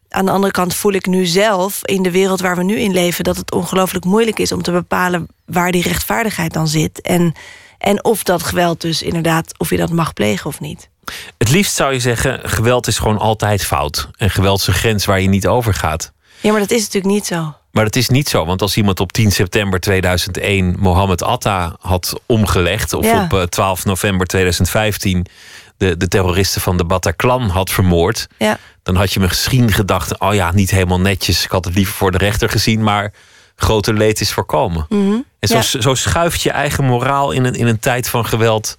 aan 0.08 0.24
de 0.24 0.30
andere 0.30 0.52
kant 0.52 0.74
voel 0.74 0.92
ik 0.92 1.06
nu 1.06 1.26
zelf 1.26 1.80
in 1.84 2.02
de 2.02 2.10
wereld 2.10 2.40
waar 2.40 2.56
we 2.56 2.62
nu 2.62 2.78
in 2.78 2.92
leven 2.92 3.24
dat 3.24 3.36
het 3.36 3.52
ongelooflijk 3.52 4.04
moeilijk 4.04 4.38
is 4.38 4.52
om 4.52 4.62
te 4.62 4.70
bepalen 4.70 5.26
waar 5.44 5.72
die 5.72 5.82
rechtvaardigheid 5.82 6.52
dan 6.52 6.68
zit. 6.68 7.00
En, 7.00 7.32
en 7.78 8.04
of 8.04 8.22
dat 8.22 8.42
geweld 8.42 8.80
dus 8.80 9.02
inderdaad, 9.02 9.58
of 9.58 9.70
je 9.70 9.76
dat 9.76 9.90
mag 9.90 10.12
plegen 10.12 10.46
of 10.46 10.60
niet. 10.60 10.88
Het 11.38 11.50
liefst 11.50 11.76
zou 11.76 11.92
je 11.92 12.00
zeggen, 12.00 12.48
geweld 12.48 12.86
is 12.86 12.98
gewoon 12.98 13.18
altijd 13.18 13.64
fout. 13.64 14.08
En 14.16 14.30
geweld 14.30 14.60
is 14.60 14.66
een 14.66 14.74
grens 14.74 15.04
waar 15.04 15.20
je 15.20 15.28
niet 15.28 15.46
over 15.46 15.74
gaat. 15.74 16.12
Ja, 16.40 16.50
maar 16.50 16.60
dat 16.60 16.70
is 16.70 16.80
natuurlijk 16.80 17.14
niet 17.14 17.26
zo. 17.26 17.54
Maar 17.76 17.84
dat 17.84 17.96
is 17.96 18.08
niet 18.08 18.28
zo, 18.28 18.44
want 18.44 18.62
als 18.62 18.76
iemand 18.76 19.00
op 19.00 19.12
10 19.12 19.30
september 19.32 19.80
2001 19.80 20.76
Mohammed 20.78 21.22
Atta 21.22 21.76
had 21.80 22.20
omgelegd, 22.26 22.92
of 22.92 23.04
Ja. 23.04 23.22
op 23.24 23.32
eh, 23.32 23.42
12 23.42 23.84
november 23.84 24.26
2015 24.26 25.26
de, 25.76 25.96
de 25.96 26.08
terroristen 26.08 26.60
van 26.60 26.76
de 26.76 26.84
Bataclan 26.84 27.48
had 27.48 27.70
vermoord, 27.70 28.26
Ja. 28.38 28.58
dan 28.82 28.96
had 28.96 29.12
je 29.12 29.20
misschien 29.20 29.72
gedacht: 29.72 30.18
oh 30.18 30.34
ja, 30.34 30.52
niet 30.52 30.70
helemaal 30.70 31.00
netjes, 31.00 31.44
ik 31.44 31.50
had 31.50 31.64
het 31.64 31.74
liever 31.74 31.94
voor 31.94 32.10
de 32.10 32.18
rechter 32.18 32.48
gezien, 32.48 32.82
maar 32.82 33.12
groter 33.56 33.94
leed 33.94 34.20
is 34.20 34.32
voorkomen. 34.32 34.86
Mhm. 34.88 35.16
En 35.38 35.48
zo, 35.48 35.54
Ja. 35.56 35.62
zo 35.82 35.94
schuift 35.94 36.42
je 36.42 36.50
eigen 36.50 36.84
moraal 36.84 37.30
in 37.32 37.44
een, 37.44 37.54
in 37.54 37.66
een 37.66 37.78
tijd 37.80 38.08
van 38.08 38.26
geweld 38.26 38.76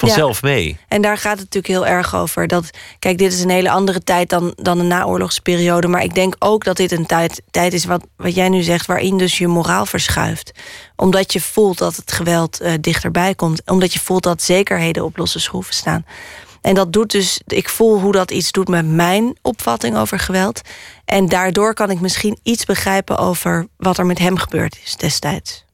vanzelf 0.00 0.42
mee. 0.42 0.78
En 0.88 1.02
daar 1.02 1.16
gaat 1.16 1.38
het 1.38 1.54
natuurlijk 1.54 1.66
heel 1.66 1.86
erg 1.86 2.14
over. 2.14 2.46
Dat, 2.46 2.70
kijk, 2.98 3.18
dit 3.18 3.32
is 3.32 3.42
een 3.42 3.50
hele 3.50 3.70
andere 3.70 4.02
tijd 4.04 4.28
dan, 4.28 4.52
dan 4.56 4.78
de 4.78 4.84
naoorlogsperiode. 4.84 5.88
Maar 5.88 6.02
ik 6.02 6.14
denk 6.14 6.36
ook 6.38 6.64
dat 6.64 6.76
dit 6.76 6.92
een 6.92 7.06
tijd, 7.06 7.42
tijd 7.50 7.72
is, 7.72 7.84
wat, 7.84 8.06
wat 8.16 8.34
jij 8.34 8.48
nu 8.48 8.62
zegt, 8.62 8.86
waarin 8.86 9.18
dus 9.18 9.38
je 9.38 9.48
moraal 9.48 9.86
verschuift. 9.86 10.52
Omdat 10.96 11.32
je 11.32 11.40
voelt 11.40 11.78
dat 11.78 11.96
het 11.96 12.12
geweld 12.12 12.60
eh, 12.60 12.72
dichterbij 12.80 13.34
komt. 13.34 13.62
Omdat 13.66 13.92
je 13.92 14.00
voelt 14.00 14.22
dat 14.22 14.42
zekerheden 14.42 15.04
op 15.04 15.16
losse 15.16 15.40
schroeven 15.40 15.74
staan. 15.74 16.04
En 16.60 16.74
dat 16.74 16.92
doet 16.92 17.10
dus, 17.10 17.40
ik 17.46 17.68
voel 17.68 18.00
hoe 18.00 18.12
dat 18.12 18.30
iets 18.30 18.52
doet 18.52 18.68
met 18.68 18.86
mijn 18.86 19.36
opvatting 19.42 19.96
over 19.96 20.18
geweld. 20.18 20.60
En 21.04 21.28
daardoor 21.28 21.74
kan 21.74 21.90
ik 21.90 22.00
misschien 22.00 22.38
iets 22.42 22.64
begrijpen 22.64 23.18
over 23.18 23.66
wat 23.76 23.98
er 23.98 24.06
met 24.06 24.18
hem 24.18 24.36
gebeurd 24.36 24.78
is 24.84 24.96
destijds. 24.96 25.64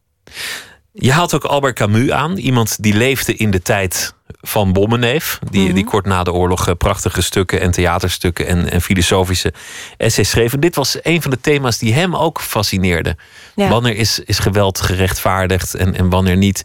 Je 0.99 1.13
haalt 1.13 1.35
ook 1.35 1.45
Albert 1.45 1.75
Camus 1.75 2.11
aan, 2.11 2.37
iemand 2.37 2.83
die 2.83 2.95
leefde 2.95 3.35
in 3.35 3.51
de 3.51 3.63
tijd 3.63 4.15
van 4.41 4.73
Bommeneef. 4.73 5.39
Die, 5.51 5.73
die 5.73 5.85
kort 5.85 6.07
na 6.07 6.23
de 6.23 6.33
oorlog 6.33 6.69
eh, 6.69 6.75
prachtige 6.75 7.23
stukken 7.23 7.61
en 7.61 7.71
theaterstukken 7.71 8.47
en, 8.47 8.71
en 8.71 8.81
filosofische 8.81 9.53
essays 9.97 10.31
schreef. 10.31 10.53
En 10.53 10.61
dit 10.61 10.75
was 10.75 10.99
een 11.03 11.23
van 11.23 11.31
de 11.31 11.41
thema's 11.41 11.79
die 11.79 11.95
hem 11.95 12.17
ook 12.17 12.41
fascineerde. 12.41 13.17
Ja. 13.55 13.69
Wanneer 13.69 13.97
is, 13.97 14.19
is 14.19 14.39
geweld 14.39 14.81
gerechtvaardigd 14.81 15.75
en, 15.75 15.95
en 15.95 16.11
wanneer 16.11 16.37
niet? 16.37 16.65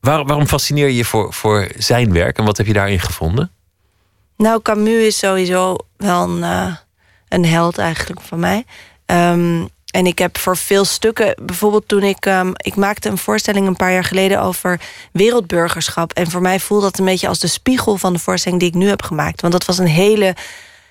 Waar, 0.00 0.24
waarom 0.24 0.46
fascineer 0.46 0.86
je 0.86 0.96
je 0.96 1.04
voor, 1.04 1.32
voor 1.32 1.68
zijn 1.76 2.12
werk 2.12 2.38
en 2.38 2.44
wat 2.44 2.56
heb 2.56 2.66
je 2.66 2.72
daarin 2.72 3.00
gevonden? 3.00 3.50
Nou, 4.36 4.62
Camus 4.62 5.06
is 5.06 5.18
sowieso 5.18 5.76
wel 5.96 6.28
een, 6.28 6.42
eh, 6.42 6.76
een 7.28 7.44
held 7.44 7.78
eigenlijk 7.78 8.20
van 8.20 8.40
mij. 8.40 8.64
Ehm, 9.06 9.64
en 9.92 10.06
ik 10.06 10.18
heb 10.18 10.38
voor 10.38 10.56
veel 10.56 10.84
stukken, 10.84 11.34
bijvoorbeeld 11.42 11.88
toen 11.88 12.02
ik... 12.02 12.26
ehm, 12.26 12.50
ik 12.56 12.76
maakte 12.76 13.08
een 13.08 13.18
voorstelling 13.18 13.66
een 13.66 13.76
paar 13.76 13.92
jaar 13.92 14.04
geleden 14.04 14.42
over 14.42 14.80
wereldburgerschap. 15.12 16.12
En 16.12 16.30
voor 16.30 16.40
mij 16.40 16.60
voelde 16.60 16.84
dat 16.84 16.98
een 16.98 17.04
beetje 17.04 17.28
als 17.28 17.38
de 17.38 17.46
spiegel 17.46 17.96
van 17.96 18.12
de 18.12 18.18
voorstelling 18.18 18.60
die 18.60 18.70
ik 18.70 18.74
nu 18.74 18.88
heb 18.88 19.02
gemaakt. 19.02 19.40
Want 19.40 19.52
dat 19.52 19.64
was 19.64 19.78
een 19.78 19.86
hele, 19.86 20.36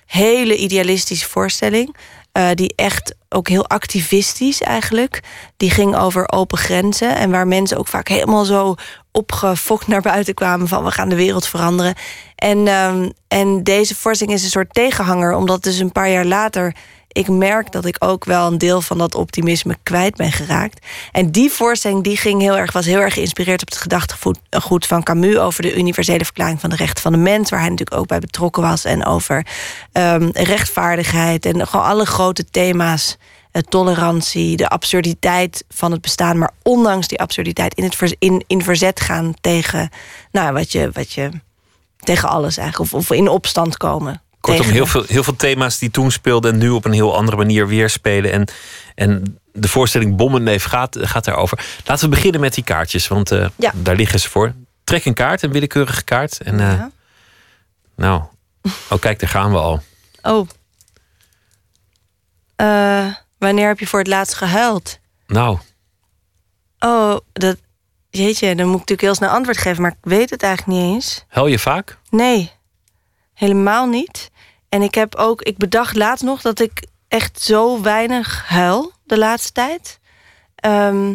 hele 0.06 0.56
idealistische 0.56 1.28
voorstelling. 1.28 1.96
eh, 2.32 2.48
die 2.54 2.72
echt 2.76 3.14
ook 3.28 3.48
heel 3.48 3.68
activistisch 3.68 4.60
eigenlijk. 4.60 5.20
Die 5.56 5.70
ging 5.70 5.96
over 5.96 6.32
open 6.32 6.58
grenzen. 6.58 7.16
En 7.16 7.30
waar 7.30 7.46
mensen 7.46 7.78
ook 7.78 7.88
vaak 7.88 8.08
helemaal 8.08 8.44
zo 8.44 8.74
opgefokt 9.12 9.86
naar 9.86 10.00
buiten 10.02 10.34
kwamen 10.34 10.68
van 10.68 10.84
we 10.84 10.90
gaan 10.90 11.08
de 11.08 11.14
wereld 11.14 11.46
veranderen. 11.46 11.94
En, 12.34 12.68
ehm, 12.68 13.10
en 13.28 13.62
deze 13.62 13.94
voorstelling 13.94 14.36
is 14.36 14.44
een 14.44 14.50
soort 14.50 14.74
tegenhanger, 14.74 15.34
omdat 15.34 15.62
dus 15.62 15.78
een 15.78 15.92
paar 15.92 16.10
jaar 16.10 16.24
later 16.24 16.74
ik 17.12 17.28
merk 17.28 17.72
dat 17.72 17.84
ik 17.84 17.96
ook 17.98 18.24
wel 18.24 18.46
een 18.46 18.58
deel 18.58 18.80
van 18.80 18.98
dat 18.98 19.14
optimisme 19.14 19.76
kwijt 19.82 20.16
ben 20.16 20.32
geraakt. 20.32 20.86
En 21.12 21.30
die 21.30 21.50
voorstelling 21.50 22.04
die 22.04 22.16
ging 22.16 22.40
heel 22.40 22.56
erg, 22.56 22.72
was 22.72 22.86
heel 22.86 23.00
erg 23.00 23.14
geïnspireerd 23.14 23.62
op 23.62 23.68
het 23.68 23.78
gedachtegoed 23.78 24.86
van 24.86 25.02
Camus 25.02 25.36
over 25.36 25.62
de 25.62 25.74
universele 25.74 26.24
verklaring 26.24 26.60
van 26.60 26.70
de 26.70 26.76
rechten 26.76 27.02
van 27.02 27.12
de 27.12 27.18
mens, 27.18 27.50
waar 27.50 27.60
hij 27.60 27.68
natuurlijk 27.68 28.00
ook 28.00 28.06
bij 28.06 28.18
betrokken 28.18 28.62
was. 28.62 28.84
En 28.84 29.06
over 29.06 29.46
ehm, 29.92 30.28
rechtvaardigheid 30.32 31.46
en 31.46 31.66
gewoon 31.66 31.86
alle 31.86 32.06
grote 32.06 32.44
thema's. 32.44 33.16
eh, 33.50 33.62
tolerantie, 33.62 34.56
de 34.56 34.68
absurditeit 34.68 35.64
van 35.68 35.92
het 35.92 36.00
bestaan, 36.00 36.38
maar 36.38 36.50
ondanks 36.62 37.08
die 37.08 37.20
absurditeit 37.20 37.74
in, 37.74 37.84
het 37.84 38.44
in 38.46 38.62
verzet 38.62 39.00
gaan 39.00 39.34
tegen, 39.40 39.88
nou, 40.30 40.52
wat 40.52 40.72
je, 40.72 40.90
wat 40.92 41.12
je 41.12 41.30
tegen 41.98 42.28
alles 42.28 42.56
eigenlijk, 42.56 42.92
of, 42.92 43.00
of 43.00 43.16
in 43.16 43.28
opstand 43.28 43.76
komen. 43.76 44.22
Kortom, 44.42 44.66
heel 44.66 44.86
veel, 44.86 45.04
heel 45.06 45.22
veel 45.22 45.36
thema's 45.36 45.78
die 45.78 45.90
toen 45.90 46.10
speelden 46.10 46.52
en 46.52 46.58
nu 46.58 46.68
op 46.70 46.84
een 46.84 46.92
heel 46.92 47.16
andere 47.16 47.36
manier 47.36 47.66
weerspelen. 47.66 48.32
En, 48.32 48.48
en 48.94 49.38
de 49.52 49.68
voorstelling 49.68 50.16
Bommenneef 50.16 50.64
gaat, 50.64 50.96
gaat 51.00 51.24
daarover. 51.24 51.64
Laten 51.84 52.04
we 52.04 52.14
beginnen 52.14 52.40
met 52.40 52.54
die 52.54 52.64
kaartjes, 52.64 53.08
want 53.08 53.30
eh, 53.30 53.46
Ja. 53.56 53.72
daar 53.74 53.96
liggen 53.96 54.20
ze 54.20 54.30
voor. 54.30 54.52
Trek 54.84 55.04
een 55.04 55.14
kaart, 55.14 55.42
een 55.42 55.52
willekeurige 55.52 56.04
kaart. 56.04 56.40
En, 56.40 56.60
eh, 56.60 56.84
Nou, 57.96 58.22
oh 58.90 58.98
kijk, 59.00 59.20
daar 59.20 59.28
gaan 59.30 59.50
we 59.52 59.58
al. 59.58 59.82
Oh. 60.22 60.48
Eh, 62.56 63.06
wanneer 63.38 63.68
heb 63.68 63.78
je 63.78 63.86
voor 63.86 63.98
het 63.98 64.08
laatst 64.08 64.34
gehuild? 64.34 64.98
Nou, 65.26 65.58
Oh, 66.78 67.16
dat. 67.32 67.56
Jeetje, 68.10 68.46
dan 68.54 68.66
moet 68.66 68.80
ik 68.82 68.88
natuurlijk 68.88 69.00
heel 69.00 69.14
snel 69.14 69.28
antwoord 69.28 69.58
geven, 69.58 69.82
maar 69.82 69.90
ik 69.90 69.96
weet 70.10 70.30
het 70.30 70.42
eigenlijk 70.42 70.78
niet 70.78 70.94
eens. 70.94 71.24
huil 71.28 71.46
je 71.46 71.58
vaak? 71.58 71.98
Nee, 72.10 72.52
helemaal 73.34 73.86
niet. 73.86 74.30
En 74.72 74.82
ik 74.82 74.94
heb 74.94 75.14
ook, 75.14 75.42
ik 75.42 75.56
bedacht 75.56 75.96
laatst 75.96 76.24
nog 76.24 76.40
dat 76.40 76.60
ik 76.60 76.86
echt 77.08 77.40
zo 77.40 77.82
weinig 77.82 78.44
huil 78.46 78.92
de 79.04 79.18
laatste 79.18 79.52
tijd. 79.52 79.98
Ehm, 80.54 81.14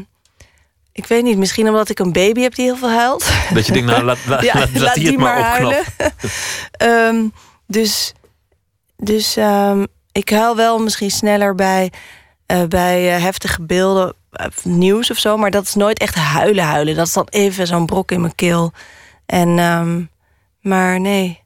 ik 0.92 1.06
weet 1.06 1.24
niet, 1.24 1.38
misschien 1.38 1.68
omdat 1.68 1.90
ik 1.90 2.00
een 2.00 2.12
baby 2.12 2.42
heb 2.42 2.56
die 2.56 2.66
heel 2.66 2.78
veel 2.78 2.90
huilt. 2.90 3.26
Dat 3.54 3.66
je 3.66 3.72
denkt, 3.72 3.90
nou, 3.90 4.04
laat, 4.04 4.18
laat, 4.26 4.44
Ja, 4.54 4.54
laat, 4.54 4.74
laat 4.74 4.94
die 4.94 5.08
het 5.08 5.18
maar 5.18 5.40
opknappen. 5.40 5.86
Ehm, 6.72 7.28
dus 7.68 8.14
dus 8.98 9.36
ehm, 9.36 9.86
ik 10.12 10.30
huil 10.30 10.56
wel 10.56 10.80
misschien 10.80 11.12
sneller 11.12 11.56
bij, 11.56 11.92
eh, 12.46 12.64
bij 12.64 13.16
eh, 13.16 13.22
heftige 13.22 13.62
beelden, 13.62 14.14
eh, 14.32 14.46
nieuws 14.64 15.12
of 15.12 15.18
zo. 15.18 15.38
Maar 15.38 15.52
dat 15.52 15.64
is 15.64 15.74
nooit 15.74 16.00
echt 16.00 16.16
huilen 16.16 16.64
huilen. 16.64 16.96
Dat 16.96 17.08
is 17.08 17.14
dan 17.14 17.28
even 17.30 17.68
zo'n 17.68 17.86
brok 17.86 18.12
in 18.12 18.22
mijn 18.22 18.36
keel. 18.36 18.72
En, 19.26 20.10
maar 20.62 21.00
nee. 21.00 21.46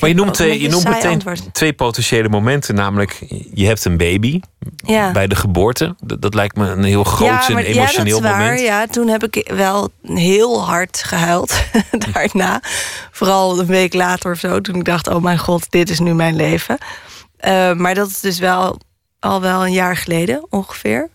Maar 0.00 0.08
je 0.08 0.14
noemt, 0.14 0.40
eh, 0.40 0.60
je 0.60 0.68
noemt 0.68 0.82
saai 0.82 0.94
meteen 0.94 1.10
antwoord. 1.12 1.54
twee 1.54 1.72
potentiële 1.72 2.28
momenten. 2.28 2.74
Namelijk, 2.74 3.24
je 3.54 3.66
hebt 3.66 3.84
een 3.84 3.96
baby 3.96 4.40
Ja. 4.76 5.12
bij 5.12 5.26
de 5.26 5.34
geboorte. 5.36 5.94
Dat, 6.04 6.22
dat 6.22 6.34
lijkt 6.34 6.56
me 6.56 6.68
een 6.68 6.82
heel 6.84 7.04
groot 7.04 7.46
en 7.48 7.52
maar- 7.52 7.62
emotioneel 7.62 8.16
ja, 8.16 8.22
dat 8.22 8.30
is 8.30 8.36
waar. 8.36 8.38
moment. 8.38 8.60
Ja, 8.60 8.86
toen 8.86 9.08
heb 9.08 9.24
ik 9.24 9.50
wel 9.54 9.90
heel 10.04 10.64
hard 10.64 11.02
gehuild 11.06 11.54
daarna. 12.12 12.62
Vooral 13.10 13.58
een 13.60 13.66
week 13.66 13.94
later 13.94 14.32
of 14.32 14.38
zo, 14.38 14.60
toen 14.60 14.74
ik 14.74 14.84
dacht... 14.84 15.08
oh 15.08 15.22
mijn 15.22 15.38
god, 15.38 15.70
dit 15.70 15.90
is 15.90 15.98
nu 15.98 16.14
mijn 16.14 16.36
leven. 16.36 16.78
Eh, 17.36 17.72
maar 17.72 17.94
dat 17.94 18.08
is 18.08 18.20
dus 18.20 18.38
wel 18.38 18.78
al 19.18 19.40
wel 19.40 19.64
een 19.66 19.72
jaar 19.72 19.96
geleden 19.96 20.46
ongeveer. 20.50 21.08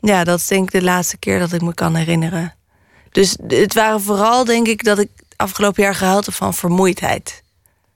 Ja, 0.00 0.24
dat 0.24 0.38
is 0.38 0.46
denk 0.46 0.64
ik 0.64 0.80
de 0.80 0.82
laatste 0.86 1.16
keer 1.16 1.38
dat 1.38 1.52
ik 1.52 1.62
me 1.62 1.74
kan 1.74 1.94
herinneren. 1.94 2.54
Dus 3.10 3.36
het 3.48 3.74
waren 3.74 4.00
vooral, 4.00 4.44
denk 4.44 4.66
ik, 4.68 4.84
dat 4.84 4.98
ik 4.98 5.08
afgelopen 5.36 5.82
jaar 5.82 5.94
gehuild 5.94 6.26
heb 6.26 6.34
van 6.34 6.54
vermoeidheid. 6.54 7.41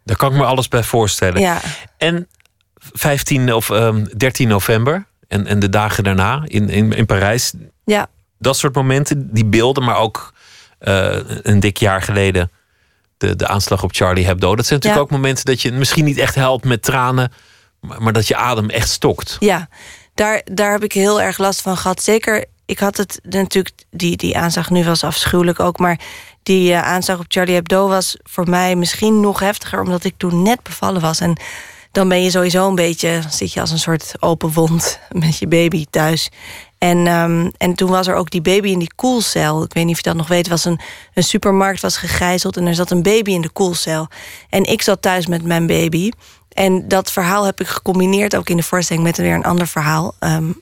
Daar 0.07 0.17
kan 0.17 0.33
ik 0.33 0.39
me 0.39 0.45
alles 0.45 0.69
bij 0.69 0.83
voorstellen. 0.83 1.41
Ja. 1.41 1.61
En 1.99 2.29
15 2.77 3.53
of 3.55 3.71
ehm 3.71 4.05
13 4.17 4.49
november 4.49 5.07
en, 5.29 5.47
en 5.47 5.59
de 5.59 5.69
dagen 5.69 6.05
daarna 6.05 6.43
in, 6.45 6.69
in, 6.69 6.93
in 6.93 7.07
Parijs. 7.07 7.53
Ja. 7.85 8.07
Dat 8.39 8.57
soort 8.57 8.75
momenten, 8.75 9.29
die 9.33 9.45
beelden, 9.45 9.85
maar 9.85 9.97
ook 9.97 10.33
eh, 10.79 11.19
een 11.43 11.61
dik 11.61 11.77
jaar 11.77 12.03
geleden 12.03 12.51
de, 13.17 13.37
de 13.37 13.47
aanslag 13.49 13.83
op 13.83 13.95
Charlie 13.95 14.27
Hebdo. 14.27 14.57
Dat 14.57 14.67
zijn 14.67 14.81
natuurlijk 14.81 15.09
Ja. 15.11 15.17
ook 15.17 15.21
momenten 15.21 15.45
dat 15.45 15.63
je 15.63 15.73
misschien 15.73 16.05
niet 16.05 16.19
echt 16.19 16.35
helpt 16.35 16.65
met 16.65 16.83
tranen, 16.83 17.33
maar, 17.81 18.03
maar 18.03 18.13
dat 18.13 18.29
je 18.29 18.37
adem 18.37 18.71
echt 18.71 18.89
stokt. 18.89 19.37
Ja, 19.41 19.69
daar, 20.15 20.43
daar 20.53 20.73
heb 20.73 20.85
ik 20.85 20.93
heel 20.93 21.21
erg 21.21 21.39
last 21.39 21.61
van 21.61 21.77
gehad. 21.77 22.03
Zeker, 22.03 22.45
ik 22.67 22.79
had 22.79 22.97
het 22.97 23.21
natuurlijk, 23.23 23.75
die, 23.91 24.17
die 24.17 24.39
aanslag 24.39 24.71
nu 24.71 24.85
was 24.85 25.05
afschuwelijk 25.05 25.61
ook, 25.61 25.79
maar 25.79 26.01
die 26.47 26.73
eh, 26.73 26.83
aanslag 26.83 27.19
op 27.19 27.25
Charlie 27.29 27.55
Hebdo 27.55 27.89
was 27.89 28.17
voor 28.23 28.49
mij 28.49 28.77
misschien 28.77 29.21
nog 29.21 29.41
heftiger, 29.41 29.81
omdat 29.81 30.05
ik 30.05 30.15
toen 30.17 30.43
net 30.43 30.63
bevallen 30.63 31.01
was. 31.01 31.21
En 31.21 31.37
dan 31.93 32.09
ben 32.09 32.23
je 32.23 32.31
sowieso 32.31 32.69
een 32.69 32.75
beetje, 32.75 33.23
zit 33.31 33.53
je 33.53 33.61
als 33.61 33.71
een 33.71 33.79
soort 33.79 34.15
open 34.21 34.53
wond 34.53 34.99
met 35.25 35.39
je 35.39 35.47
baby 35.47 35.85
thuis. 35.91 36.31
En, 36.79 37.07
ehm, 37.07 37.51
en 37.57 37.75
toen 37.75 37.91
was 37.91 38.07
er 38.07 38.15
ook 38.15 38.31
die 38.31 38.41
baby 38.41 38.69
in 38.69 38.79
die 38.79 38.95
koelcel. 38.95 39.63
Ik 39.63 39.73
weet 39.73 39.85
niet 39.85 39.93
of 39.93 40.03
je 40.03 40.09
dat 40.09 40.17
nog 40.17 40.29
weet. 40.29 40.49
Was 40.49 40.65
een, 40.65 40.81
een 41.15 41.23
supermarkt 41.23 41.81
was 41.81 41.97
gegijzeld 41.97 42.57
en 42.57 42.67
er 42.67 42.75
zat 42.75 42.91
een 42.91 43.03
baby 43.03 43.31
in 43.31 43.41
de 43.41 43.51
koelcel. 43.51 44.09
En 44.51 44.65
ik 44.65 44.83
zat 44.83 45.03
thuis 45.03 45.27
met 45.27 45.45
mijn 45.45 45.67
baby. 45.67 46.11
En 46.53 46.89
dat 46.89 47.13
verhaal 47.13 47.45
heb 47.45 47.61
ik 47.61 47.67
gecombineerd 47.67 48.37
ook 48.37 48.49
in 48.49 48.57
de 48.57 48.63
voorstelling 48.63 49.05
met 49.05 49.17
weer 49.17 49.35
een 49.35 49.45
ander 49.45 49.67
verhaal. 49.67 50.15
Ehm, 50.19 50.53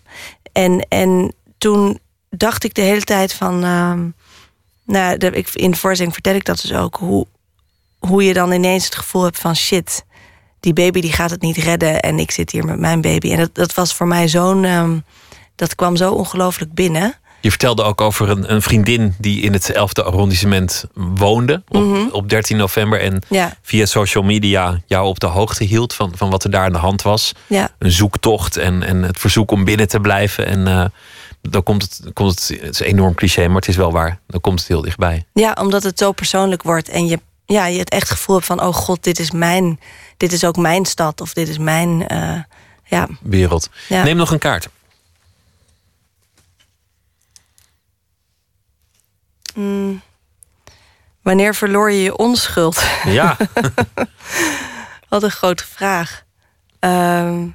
en, 0.53 0.87
en 0.89 1.35
toen 1.59 1.99
dacht 2.31 2.65
ik 2.65 2.75
de 2.75 2.83
hele 2.83 3.05
tijd 3.05 3.33
van. 3.33 3.65
ehm, 3.65 4.09
nou, 4.87 5.17
de, 5.19 5.31
ik, 5.31 5.49
in 5.53 5.71
de 5.71 5.77
voorstelling 5.77 6.15
vertel 6.15 6.35
ik 6.35 6.45
dat 6.45 6.61
dus 6.61 6.73
ook. 6.73 6.97
Hoe, 6.97 7.27
hoe 7.99 8.25
je 8.25 8.35
dan 8.35 8.53
ineens 8.53 8.85
het 8.85 8.95
gevoel 8.95 9.23
hebt 9.23 9.39
van 9.39 9.57
shit. 9.57 10.05
Die 10.61 10.73
baby 10.73 11.01
die 11.01 11.13
gaat 11.13 11.31
het 11.31 11.43
niet 11.43 11.57
redden. 11.57 12.01
En 12.01 12.19
ik 12.19 12.31
zit 12.31 12.51
hier 12.51 12.65
met 12.65 12.79
mijn 12.79 13.01
baby. 13.01 13.31
En 13.33 13.39
dat, 13.39 13.55
dat 13.55 13.75
was 13.75 13.95
voor 13.95 14.07
mij 14.07 14.29
zo'n. 14.29 14.65
ehm, 14.65 14.99
dat 15.57 15.75
kwam 15.75 15.97
zo 15.97 16.13
ongelooflijk 16.13 16.73
binnen. 16.75 17.15
Je 17.41 17.51
vertelde 17.51 17.83
ook 17.83 18.01
over 18.01 18.29
een, 18.31 18.53
een 18.53 18.63
vriendin 18.63 19.15
die 19.19 19.41
in 19.41 19.53
het 19.53 19.73
11e 19.73 20.05
arrondissement 20.05 20.85
woonde 20.95 21.63
op, 21.69 21.81
Mhm. 21.83 22.09
op 22.11 22.29
13 22.29 22.57
november. 22.57 23.01
En 23.01 23.23
Ja. 23.29 23.57
via 23.63 23.87
social 23.87 24.25
media 24.25 24.81
jou 24.87 25.07
op 25.07 25.21
de 25.21 25.27
hoogte 25.27 25.65
hield 25.65 25.95
van, 25.95 26.13
van 26.17 26.31
wat 26.31 26.45
er 26.45 26.51
daar 26.51 26.65
aan 26.65 26.73
de 26.73 26.79
hand 26.79 27.03
was. 27.03 27.33
Ja. 27.47 27.71
Een 27.79 27.91
zoektocht 27.93 28.57
en, 28.57 28.83
en 28.83 29.03
het 29.03 29.19
verzoek 29.19 29.51
om 29.51 29.65
binnen 29.65 29.89
te 29.89 30.01
blijven. 30.01 30.47
En 30.47 30.67
eh, 30.67 30.85
dan 31.51 31.63
komt 31.63 31.83
het, 31.83 32.13
komt 32.13 32.31
het, 32.31 32.61
het 32.61 32.73
is 32.75 32.81
een 32.81 32.87
enorm 32.87 33.15
cliché, 33.15 33.47
maar 33.47 33.57
het 33.57 33.69
is 33.69 33.77
wel 33.77 33.93
waar. 33.93 34.21
Dan 34.27 34.41
komt 34.41 34.59
het 34.59 34.69
heel 34.69 34.81
dichtbij. 34.81 35.27
Ja, 35.33 35.57
omdat 35.61 35.83
het 35.83 35.99
zo 35.99 36.13
persoonlijk 36.13 36.63
wordt. 36.63 36.89
En 36.89 37.07
je, 37.07 37.21
ja, 37.47 37.67
je 37.67 37.79
het 37.79 37.91
echt 37.91 38.11
gevoel 38.11 38.35
hebt 38.35 38.47
van: 38.47 38.63
oh 38.63 38.75
god, 38.75 39.03
dit 39.03 39.19
is 39.19 39.31
mijn. 39.31 39.81
Dit 40.17 40.33
is 40.33 40.45
ook 40.45 40.57
mijn 40.57 40.85
stad. 40.85 41.21
Of 41.21 41.33
dit 41.33 41.49
is 41.49 41.59
mijn. 41.59 42.09
eh, 42.09 42.39
ja. 42.85 43.09
Wereld. 43.21 43.71
Ja. 43.89 44.03
Neem 44.03 44.17
nog 44.17 44.31
een 44.31 44.39
kaart. 44.39 44.69
Mm. 49.55 50.03
wanneer 51.23 51.55
verloor 51.55 51.91
je 51.93 52.03
je 52.03 52.17
onschuld? 52.17 52.83
Ja. 53.05 53.37
Wat 55.09 55.23
een 55.23 55.31
grote 55.31 55.65
vraag. 55.65 56.25
Ehm, 56.79 57.49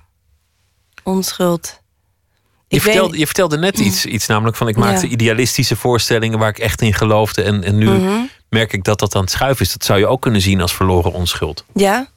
onschuld. 1.03 1.82
Je 2.72 2.82
vertelde, 2.82 3.18
je 3.18 3.26
vertelde 3.26 3.58
net 3.58 3.80
iets, 3.80 4.06
iets 4.06 4.28
namelijk 4.28 4.58
van 4.58 4.68
ik 4.68 4.76
maakte 4.76 5.06
Ja. 5.06 5.12
idealistische 5.14 5.76
voorstellingen 5.76 6.40
waar 6.40 6.50
ik 6.50 6.60
echt 6.60 6.82
in 6.82 6.94
geloofde. 6.94 7.41
En, 7.44 7.64
en 7.64 7.78
nu 7.78 7.90
Mhm. 7.90 8.20
merk 8.50 8.74
ik 8.74 8.84
dat 8.84 9.00
dat 9.00 9.16
aan 9.16 9.22
het 9.22 9.32
schuiven 9.32 9.66
is. 9.66 9.72
Dat 9.72 9.84
zou 9.86 10.00
je 10.00 10.08
ook 10.08 10.22
kunnen 10.22 10.41
zien 10.41 10.62
als 10.62 10.74
verloren 10.76 11.14
onschuld. 11.14 11.66
Ja, 11.74 12.08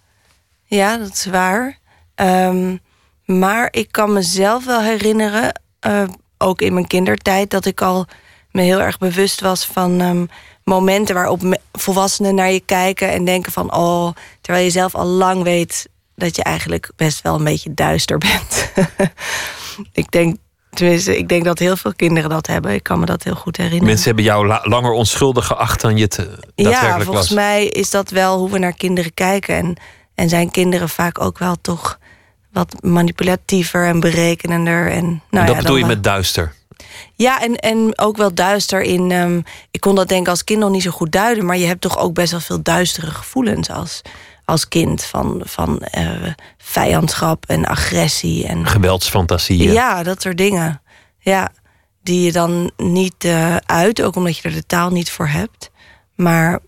ja, 0.65 0.97
dat 0.97 1.13
is 1.13 1.27
waar. 1.27 1.79
Ehm, 2.15 2.77
maar 3.25 3.69
ik 3.71 3.89
kan 3.93 4.13
mezelf 4.13 4.65
wel 4.65 4.81
herinneren, 4.81 5.61
eh, 5.81 6.03
ook 6.39 6.61
in 6.61 6.75
mijn 6.75 6.87
kindertijd, 6.87 7.51
dat 7.51 7.65
ik 7.65 7.81
al 7.81 8.07
me 8.51 8.63
heel 8.63 8.81
erg 8.81 8.99
bewust 8.99 9.41
was 9.41 9.67
van 9.67 10.01
ehm, 10.01 10.25
momenten 10.65 11.15
waarop 11.15 11.59
volwassenen 11.73 12.35
naar 12.35 12.51
je 12.53 12.61
kijken 12.67 13.11
en 13.11 13.25
denken 13.25 13.53
van, 13.53 13.75
oh, 13.75 14.11
terwijl 14.41 14.65
je 14.65 14.71
zelf 14.71 14.95
al 14.95 15.07
lang 15.07 15.43
weet 15.43 15.89
dat 16.23 16.37
je 16.37 16.43
eigenlijk 16.43 16.91
best 16.97 17.23
wel 17.23 17.35
een 17.35 17.45
beetje 17.45 17.75
duister 17.75 18.19
bent. 18.29 18.71
ik 19.93 20.11
denk, 20.11 20.37
tenminste, 20.71 21.19
ik 21.19 21.29
denk 21.29 21.45
dat 21.45 21.59
heel 21.59 21.77
veel 21.77 21.95
kinderen 21.95 22.31
dat 22.31 22.47
hebben. 22.47 22.73
Ik 22.75 22.83
kan 22.83 22.99
me 23.01 23.07
dat 23.07 23.23
heel 23.23 23.35
goed 23.35 23.57
herinneren. 23.57 23.87
Mensen 23.89 24.07
hebben 24.07 24.25
jou 24.25 24.47
la- 24.47 24.61
langer 24.65 24.91
onschuldig 24.93 25.47
geacht 25.47 25.81
dan 25.81 25.97
je 25.97 26.03
het 26.03 26.29
Ja, 26.55 26.95
volgens 27.01 27.29
was. 27.29 27.29
mij 27.29 27.67
is 27.67 27.91
dat 27.91 28.11
wel 28.11 28.39
hoe 28.39 28.51
we 28.51 28.59
naar 28.59 28.75
kinderen 28.77 29.15
kijken. 29.15 29.55
En, 29.57 29.77
en 30.15 30.29
zijn 30.29 30.51
kinderen 30.51 30.89
vaak 30.89 31.21
ook 31.21 31.39
wel 31.39 31.57
toch 31.61 31.99
wat 32.53 32.75
manipulatiever 32.83 33.87
en 33.87 34.01
berekenender. 34.01 34.91
En, 34.91 35.05
nou 35.05 35.21
en 35.31 35.47
dat 35.47 35.55
ja, 35.55 35.57
bedoel 35.63 35.77
je 35.77 35.85
met 35.85 36.05
duister. 36.05 36.55
Ja, 37.15 37.41
en, 37.43 37.57
en 37.57 37.99
ook 37.99 38.17
wel 38.17 38.35
duister 38.35 38.83
in... 38.83 39.11
ehm, 39.11 39.41
ik 39.71 39.81
kon 39.81 39.95
dat 39.95 40.09
denk 40.09 40.21
ik 40.23 40.29
als 40.29 40.45
kind 40.45 40.59
nog 40.61 40.71
niet 40.71 40.83
zo 40.83 40.91
goed 40.91 41.13
duiden... 41.13 41.45
maar 41.47 41.57
je 41.57 41.67
hebt 41.67 41.81
toch 41.81 41.99
ook 41.99 42.15
best 42.15 42.31
wel 42.31 42.41
veel 42.41 42.63
duistere 42.63 43.11
gevoelens 43.11 43.71
als, 43.71 44.01
als 44.53 44.69
kind. 44.69 45.05
Van, 45.05 45.41
van 45.45 45.81
eh, 45.81 46.33
vijandschap 46.59 47.45
en 47.47 47.67
agressie. 47.67 48.47
En, 48.47 48.67
Geweldsfantasieën. 48.67 49.73
ja, 49.73 50.03
dat 50.03 50.23
soort 50.23 50.37
dingen. 50.37 50.83
Ja, 51.19 51.53
die 52.03 52.23
je 52.25 52.33
dan 52.33 52.71
niet 52.77 53.25
eh, 53.25 53.57
uit, 53.57 54.03
ook 54.03 54.17
omdat 54.17 54.37
je 54.37 54.49
er 54.49 54.55
de 54.55 54.67
taal 54.67 54.91
niet 54.91 55.11
voor 55.11 55.29
hebt. 55.29 55.71
Maar 56.15 56.59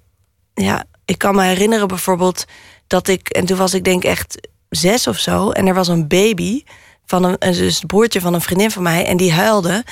ja, 0.55 0.85
ik 1.05 1.19
kan 1.19 1.35
me 1.35 1.43
herinneren 1.43 1.89
bijvoorbeeld 1.89 2.45
dat 2.87 3.09
ik, 3.09 3.29
en 3.29 3.47
toen 3.47 3.57
was 3.57 3.75
ik 3.75 3.85
denk 3.85 4.05
echt 4.05 4.49
zes 4.69 5.07
of 5.07 5.19
zo, 5.19 5.51
en 5.51 5.67
er 5.67 5.75
was 5.75 5.89
een 5.89 6.09
baby 6.09 6.63
van 7.07 7.25
een, 7.25 7.37
dus 7.39 7.77
het 7.77 7.87
broertje 7.87 8.21
van 8.21 8.35
een 8.35 8.41
vriendin 8.41 8.71
van 8.71 8.83
mij, 8.83 9.07
en 9.07 9.17
die 9.17 9.33
huilde. 9.33 9.85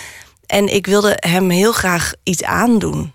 En 0.46 0.74
ik 0.74 0.86
wilde 0.86 1.16
hem 1.16 1.50
heel 1.50 1.72
graag 1.72 2.12
iets 2.22 2.42
aandoen. 2.42 3.12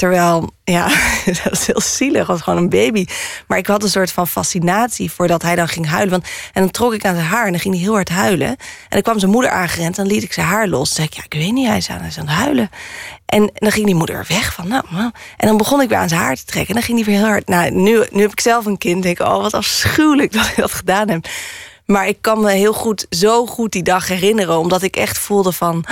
Terwijl, 0.00 0.50
ja, 0.64 0.88
dat 1.26 1.42
was 1.42 1.66
heel 1.66 1.80
zielig, 1.80 2.26
was 2.26 2.40
gewoon 2.40 2.58
een 2.58 2.68
baby. 2.68 3.06
Maar 3.46 3.58
ik 3.58 3.66
had 3.66 3.82
een 3.82 3.88
soort 3.88 4.12
van 4.12 4.28
fascinatie 4.28 5.10
voordat 5.10 5.42
hij 5.42 5.54
dan 5.54 5.68
ging 5.68 5.86
huilen. 5.86 6.10
Want, 6.10 6.24
en 6.52 6.62
dan 6.62 6.70
trok 6.70 6.94
ik 6.94 7.04
aan 7.04 7.14
zijn 7.14 7.26
haar 7.26 7.46
en 7.46 7.50
dan 7.50 7.60
ging 7.60 7.74
hij 7.74 7.82
heel 7.82 7.92
hard 7.92 8.08
huilen. 8.08 8.48
En 8.48 8.56
dan 8.88 9.02
kwam 9.02 9.18
zijn 9.18 9.30
moeder 9.30 9.50
aangerend 9.50 9.98
en 9.98 10.04
dan 10.04 10.12
liet 10.12 10.22
ik 10.22 10.32
zijn 10.32 10.46
haar 10.46 10.68
los. 10.68 10.88
Dan 10.88 10.96
zei 10.96 11.06
ik, 11.06 11.14
ja, 11.14 11.22
ik 11.24 11.32
weet 11.32 11.52
niet, 11.52 11.66
hij 11.66 11.76
is 11.76 11.90
aan, 11.90 11.98
hij 11.98 12.08
is 12.08 12.16
het 12.16 12.28
huilen. 12.28 12.70
En 13.26 13.50
dan 13.54 13.72
ging 13.72 13.86
die 13.86 13.94
moeder 13.94 14.24
weg 14.28 14.54
van, 14.54 14.68
nou, 14.68 14.84
nou. 14.90 15.10
En 15.36 15.46
dan 15.46 15.56
begon 15.56 15.80
ik 15.80 15.88
weer 15.88 15.98
aan 15.98 16.08
zijn 16.08 16.20
haar 16.20 16.36
te 16.36 16.44
trekken. 16.44 16.68
En 16.68 16.74
dan 16.74 16.82
ging 16.82 16.98
hij 16.98 17.06
weer 17.06 17.18
heel 17.18 17.30
hard. 17.30 17.48
Nou, 17.48 17.70
nu, 17.70 18.04
nu 18.10 18.20
heb 18.22 18.32
ik 18.32 18.40
zelf 18.40 18.66
een 18.66 18.78
kind. 18.78 19.02
Denk 19.02 19.18
ik, 19.18 19.26
oh, 19.26 19.42
wat 19.42 19.54
afschuwelijk 19.54 20.32
dat 20.36 20.46
ik 20.46 20.56
dat 20.56 20.72
gedaan 20.72 21.08
heb. 21.08 21.28
Maar 21.86 22.08
ik 22.08 22.18
kan 22.20 22.40
me 22.40 22.50
heel 22.50 22.72
goed, 22.72 23.06
zo 23.10 23.46
goed 23.46 23.72
die 23.72 23.82
dag 23.82 24.08
herinneren. 24.08 24.58
Omdat 24.58 24.82
ik 24.82 24.96
echt 24.96 25.18
voelde 25.18 25.52
van, 25.52 25.84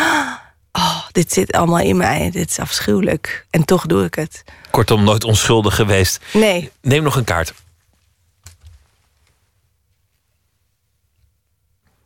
dit 1.13 1.33
zit 1.33 1.53
allemaal 1.53 1.79
in 1.79 1.97
mij. 1.97 2.31
Dit 2.31 2.51
is 2.51 2.59
afschuwelijk. 2.59 3.47
En 3.51 3.65
toch 3.65 3.87
doe 3.87 4.05
ik 4.05 4.15
het. 4.15 4.45
Kortom, 4.71 5.05
nooit 5.05 5.25
onschuldig 5.25 5.75
geweest. 5.75 6.21
Nee. 6.33 6.71
Neem 6.81 7.03
nog 7.03 7.17
een 7.17 7.25
kaart. 7.25 7.55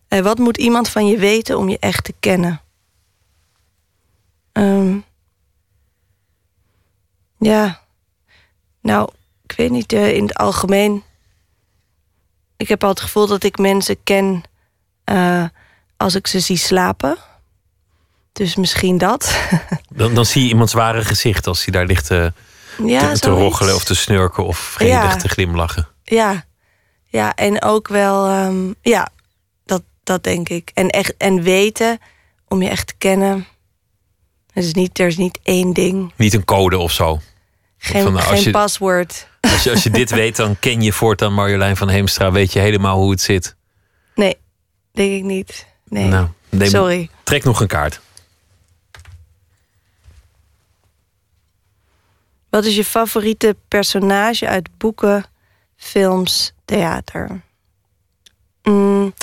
Eh, 0.09 0.21
wat 0.21 0.39
moet 0.39 0.57
iemand 0.57 0.89
van 0.89 1.07
je 1.07 1.19
weten 1.19 1.59
om 1.59 1.69
je 1.69 1.79
echt 1.79 2.05
te 2.05 2.15
kennen? 2.21 2.61
Ehm, 4.53 4.99
ja, 7.39 7.81
nou, 8.81 9.11
ik 9.45 9.53
weet 9.57 9.71
niet, 9.71 9.93
eh, 9.93 10.15
in 10.15 10.23
het 10.23 10.35
algemeen. 10.35 11.03
Ik 12.57 12.69
heb 12.69 12.83
al 12.83 12.89
het 12.89 13.01
gevoel 13.01 13.27
dat 13.27 13.43
ik 13.43 13.59
mensen 13.59 14.03
ken 14.03 14.43
eh, 15.05 15.45
als 15.97 16.15
ik 16.15 16.27
ze 16.27 16.41
zie 16.41 16.57
slapen. 16.57 17.17
Dus 18.33 18.57
misschien 18.57 18.99
dat. 18.99 19.37
Dan, 19.95 20.15
dan 20.15 20.27
zie 20.27 20.43
je 20.43 20.49
iemands 20.49 20.73
ware 20.73 21.05
gezicht 21.05 21.47
als 21.47 21.65
hij 21.65 21.73
daar 21.73 21.87
ligt 21.87 22.07
te, 22.07 22.33
Ja, 22.87 23.13
te, 23.13 23.19
te 23.19 23.31
roggelen 23.31 23.75
of 23.75 23.85
te 23.85 23.95
snurken 23.95 24.45
of 24.47 24.59
vredig 24.59 24.95
Ja. 24.95 25.17
te 25.17 25.29
glimlachen. 25.29 25.89
Ja, 26.05 26.45
ja 27.07 27.35
en 27.35 27.63
ook 27.63 27.89
wel, 27.89 28.27
ehm, 28.29 28.73
ja, 28.83 29.09
dat, 29.65 29.83
dat 30.05 30.25
denk 30.25 30.49
ik. 30.49 30.71
En, 30.75 30.89
echt, 30.89 31.17
en 31.17 31.43
weten, 31.43 31.99
om 32.49 32.63
je 32.63 32.69
echt 32.69 32.87
te 32.87 32.95
kennen. 32.99 33.47
Er 34.53 34.63
is 34.63 34.73
niet, 34.75 34.99
er 34.99 35.07
is 35.07 35.17
niet 35.17 35.39
één 35.43 35.73
ding. 35.73 36.13
Niet 36.17 36.35
een 36.35 36.45
code 36.45 36.79
of 36.79 36.93
zo. 36.93 37.21
Geen, 37.79 38.03
Van, 38.03 38.13
nou, 38.13 38.27
geen 38.27 38.43
je- 38.43 38.51
paswoord. 38.51 39.29
Als 39.41 39.63
je, 39.63 39.71
als 39.71 39.83
je 39.83 39.91
dit 39.91 40.11
weet, 40.21 40.37
dan 40.37 40.59
ken 40.59 40.83
je 40.83 40.93
voortaan 40.93 41.35
Marjolein 41.35 41.77
van 41.77 41.89
Heemstra. 41.89 42.33
Weet 42.33 42.53
je 42.53 42.59
helemaal 42.59 42.99
hoe 42.99 43.11
het 43.11 43.21
zit. 43.21 43.57
Nee, 44.15 44.37
denk 44.93 45.13
ik 45.13 45.23
niet. 45.25 45.67
Nee. 45.89 46.05
Nou, 46.09 46.27
neem- 46.49 46.69
Sorry. 46.69 47.11
Trek 47.23 47.45
nog 47.45 47.61
een 47.61 47.67
kaart. 47.67 48.01
Wat 52.53 52.65
is 52.65 52.77
je 52.77 52.85
favoriete 52.85 53.57
personage 53.69 54.49
uit 54.49 54.69
boeken, 54.79 55.25
films, 55.77 56.53
theater? 56.65 57.41
Mm, 58.63 59.15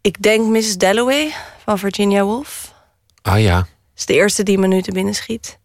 ik 0.00 0.22
denk 0.22 0.46
Mrs. 0.46 0.76
Dalloway 0.76 1.34
van 1.64 1.78
Virginia 1.78 2.22
Woolf. 2.24 2.74
Ah 3.22 3.40
ja. 3.40 3.66
is 3.96 4.06
de 4.06 4.14
eerste 4.14 4.42
die 4.42 4.58
me 4.58 4.66
nu 4.66 4.82
te 4.82 4.92
binnen 4.92 5.14
schiet. 5.14 5.58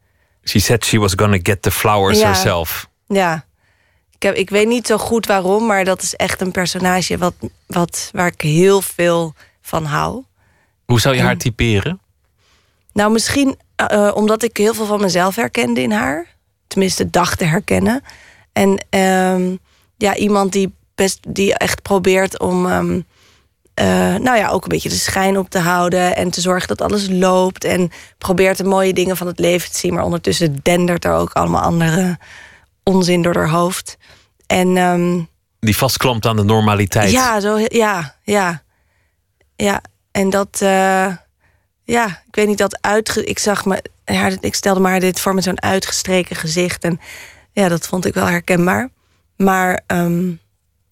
She 0.43 0.59
said 0.59 0.85
she 0.85 0.99
was 0.99 1.13
gonna 1.15 1.39
get 1.43 1.61
the 1.61 1.71
flowers 1.71 2.19
Ja. 2.19 2.25
herself. 2.25 2.89
Ja. 3.07 3.45
Ik, 4.11 4.23
heb, 4.23 4.35
ik 4.35 4.49
weet 4.49 4.67
niet 4.67 4.87
zo 4.87 4.97
goed 4.97 5.25
waarom, 5.25 5.65
maar 5.65 5.85
dat 5.85 6.01
is 6.01 6.15
echt 6.15 6.41
een 6.41 6.51
personage 6.51 7.17
wat, 7.17 7.33
wat, 7.65 8.09
waar 8.13 8.27
ik 8.27 8.41
heel 8.41 8.81
veel 8.81 9.33
van 9.61 9.85
hou. 9.85 10.23
Hoe 10.85 10.99
zou 10.99 11.15
je 11.15 11.21
haar 11.21 11.37
typeren? 11.37 11.99
Nou, 12.93 13.11
misschien 13.11 13.57
eh, 13.75 14.07
eh, 14.07 14.15
omdat 14.15 14.43
ik 14.43 14.57
heel 14.57 14.73
veel 14.73 14.85
van 14.85 15.01
mezelf 15.01 15.35
herkende 15.35 15.81
in 15.81 15.91
haar. 15.91 16.35
Tenminste, 16.67 17.09
dacht 17.09 17.37
te 17.37 17.45
herkennen. 17.45 18.01
En 18.53 18.85
ehm, 18.89 19.55
ja, 19.97 20.15
iemand 20.15 20.51
die, 20.51 20.73
best, 20.95 21.19
die 21.27 21.53
echt 21.57 21.81
probeert 21.81 22.39
om... 22.39 22.65
ehm, 22.65 23.01
eh, 23.73 23.85
nou 24.15 24.37
ja, 24.37 24.49
ook 24.49 24.63
een 24.63 24.69
beetje 24.69 24.89
de 24.89 24.95
schijn 24.95 25.37
op 25.37 25.49
te 25.49 25.59
houden. 25.59 26.15
En 26.15 26.29
te 26.29 26.41
zorgen 26.41 26.67
dat 26.67 26.81
alles 26.81 27.07
loopt. 27.09 27.63
En 27.63 27.91
probeert 28.17 28.57
de 28.57 28.63
mooie 28.63 28.93
dingen 28.93 29.17
van 29.17 29.27
het 29.27 29.39
leven 29.39 29.71
te 29.71 29.77
zien. 29.77 29.93
Maar 29.93 30.03
ondertussen 30.03 30.59
dendert 30.61 31.05
er 31.05 31.13
ook 31.13 31.31
allemaal 31.33 31.61
andere 31.61 32.17
onzin 32.83 33.21
door 33.21 33.35
haar 33.35 33.49
hoofd. 33.49 33.97
En 34.47 34.77
ehm, 34.77 35.19
Die 35.59 35.77
vastklampt 35.77 36.25
aan 36.25 36.35
de 36.35 36.43
normaliteit. 36.43 37.11
ja, 37.11 37.39
zo, 37.39 37.57
ja, 37.67 38.15
ja. 38.23 38.61
Ja, 39.55 39.81
en 40.11 40.29
dat, 40.29 40.61
eh, 40.61 41.13
ja, 41.87 42.07
ik 42.27 42.35
weet 42.35 42.47
niet 42.47 42.57
dat 42.57 42.81
uitge... 42.81 43.23
Ik 43.23 43.39
zag 43.39 43.65
me, 43.65 43.83
ja, 44.05 44.31
ik 44.39 44.55
stelde 44.55 44.79
maar 44.79 44.99
dit 44.99 45.19
voor 45.19 45.33
met 45.33 45.43
zo'n 45.43 45.61
uitgestreken 45.61 46.35
gezicht. 46.35 46.83
En 46.83 46.99
ja, 47.51 47.67
dat 47.67 47.87
vond 47.87 48.05
ik 48.05 48.13
wel 48.13 48.25
herkenbaar. 48.25 48.89
Maar 49.35 49.81
ehm, 49.85 50.31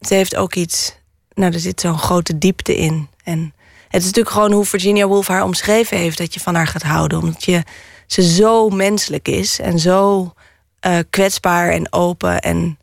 ze 0.01 0.13
heeft 0.13 0.35
ook 0.35 0.55
iets... 0.55 0.95
Nou, 1.33 1.53
er 1.53 1.59
zit 1.59 1.81
zo'n 1.81 1.97
grote 1.97 2.37
diepte 2.37 2.75
in. 2.75 3.09
En 3.23 3.53
het 3.87 4.01
is 4.01 4.05
natuurlijk 4.05 4.35
gewoon 4.35 4.51
hoe 4.51 4.65
Virginia 4.65 5.07
Woolf 5.07 5.27
haar 5.27 5.43
omschreven 5.43 5.97
heeft... 5.97 6.17
dat 6.17 6.33
je 6.33 6.39
van 6.39 6.55
haar 6.55 6.67
gaat 6.67 6.83
houden. 6.83 7.19
Omdat 7.19 7.43
je, 7.43 7.63
ze 8.07 8.21
zo 8.21 8.69
menselijk 8.69 9.27
is 9.27 9.59
en 9.59 9.79
zo 9.79 10.33
eh, 10.79 10.97
kwetsbaar 11.09 11.69
en 11.69 11.93
open 11.93 12.39
en 12.39 12.77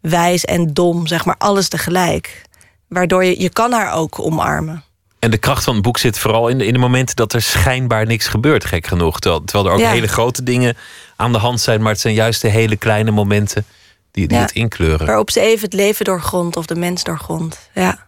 wijs 0.00 0.44
en 0.44 0.74
dom. 0.74 1.06
Zeg 1.06 1.24
maar 1.24 1.36
alles 1.38 1.68
tegelijk. 1.68 2.42
Waardoor 2.88 3.24
je, 3.24 3.40
je 3.40 3.50
kan 3.50 3.72
haar 3.72 3.92
ook 3.92 4.18
omarmen. 4.18 4.84
En 5.26 5.32
de 5.32 5.38
kracht 5.38 5.64
van 5.64 5.74
het 5.74 5.82
boek 5.82 5.98
zit 5.98 6.18
vooral 6.18 6.48
in 6.48 6.58
de, 6.58 6.66
in 6.66 6.72
de 6.72 6.78
momenten 6.78 7.16
dat 7.16 7.32
er 7.32 7.42
schijnbaar 7.42 8.06
niks 8.06 8.26
gebeurt, 8.26 8.64
gek 8.64 8.86
genoeg. 8.86 9.18
Terwijl, 9.20 9.44
terwijl 9.44 9.68
er 9.68 9.74
ook 9.74 9.80
Ja. 9.80 9.90
hele 9.90 10.06
grote 10.08 10.42
dingen 10.42 10.76
aan 11.16 11.32
de 11.32 11.38
hand 11.38 11.60
zijn, 11.60 11.82
maar 11.82 11.92
het 11.92 12.00
zijn 12.00 12.14
juist 12.14 12.42
de 12.42 12.48
hele 12.48 12.76
kleine 12.76 13.10
momenten 13.10 13.64
die, 14.10 14.26
die 14.28 14.36
Ja. 14.36 14.42
het 14.42 14.52
inkleuren. 14.52 15.06
Waarop 15.06 15.30
ze 15.30 15.40
even 15.40 15.64
het 15.64 15.72
leven 15.72 16.04
doorgrond 16.04 16.56
of 16.56 16.66
de 16.66 16.74
mens 16.74 17.02
doorgrond. 17.04 17.70
Ja. 17.74 18.06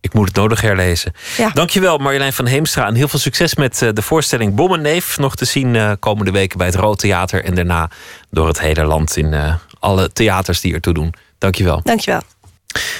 Ik 0.00 0.14
moet 0.14 0.26
het 0.26 0.36
nodig 0.36 0.60
herlezen. 0.60 1.12
Ja. 1.36 1.50
Dankjewel 1.50 1.98
Marjolein 1.98 2.32
van 2.32 2.46
Heemstra 2.46 2.86
en 2.86 2.94
heel 2.94 3.08
veel 3.08 3.18
succes 3.18 3.54
met 3.54 3.82
eh, 3.82 3.88
de 3.92 4.02
voorstelling 4.02 4.54
Bommenneef. 4.54 5.18
Nog 5.18 5.36
te 5.36 5.44
zien 5.44 5.76
eh, 5.76 5.92
komende 5.98 6.30
weken 6.30 6.58
bij 6.58 6.66
het 6.66 6.76
Rood 6.76 6.98
Theater 6.98 7.44
en 7.44 7.54
daarna 7.54 7.90
door 8.30 8.46
het 8.46 8.60
hele 8.60 8.84
land 8.84 9.16
in 9.16 9.34
eh, 9.34 9.54
alle 9.78 10.12
theaters 10.12 10.60
die 10.60 10.74
ertoe 10.74 10.94
doen. 10.94 11.14
Dankjewel. 11.38 11.80
Dankjewel. 11.84 12.20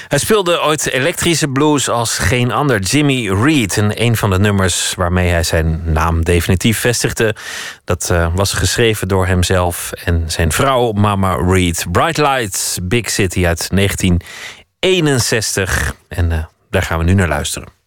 Hij 0.07 0.19
speelde 0.19 0.61
ooit 0.61 0.87
elektrische 0.87 1.47
blues 1.47 1.89
als 1.89 2.17
geen 2.17 2.51
ander. 2.51 2.79
Jimmy 2.79 3.29
Reed. 3.29 3.77
En 3.77 4.01
een 4.01 4.17
van 4.17 4.29
de 4.29 4.39
nummers 4.39 4.93
waarmee 4.95 5.29
hij 5.29 5.43
zijn 5.43 5.81
naam 5.85 6.23
definitief 6.23 6.79
vestigde. 6.79 7.35
Dat 7.83 8.09
eh, 8.09 8.27
was 8.35 8.53
geschreven 8.53 9.07
door 9.07 9.27
hemzelf 9.27 9.91
en 9.91 10.23
zijn 10.27 10.51
vrouw, 10.51 10.91
Mama 10.91 11.35
Reed. 11.35 11.85
Bright 11.91 12.17
Lights, 12.17 12.77
Big 12.83 13.09
City 13.09 13.45
uit 13.45 13.67
1961. 13.71 15.95
En 16.07 16.31
eh, 16.31 16.43
daar 16.69 16.83
gaan 16.83 16.97
we 16.97 17.03
nu 17.03 17.13
naar 17.13 17.27
luisteren. 17.27 17.79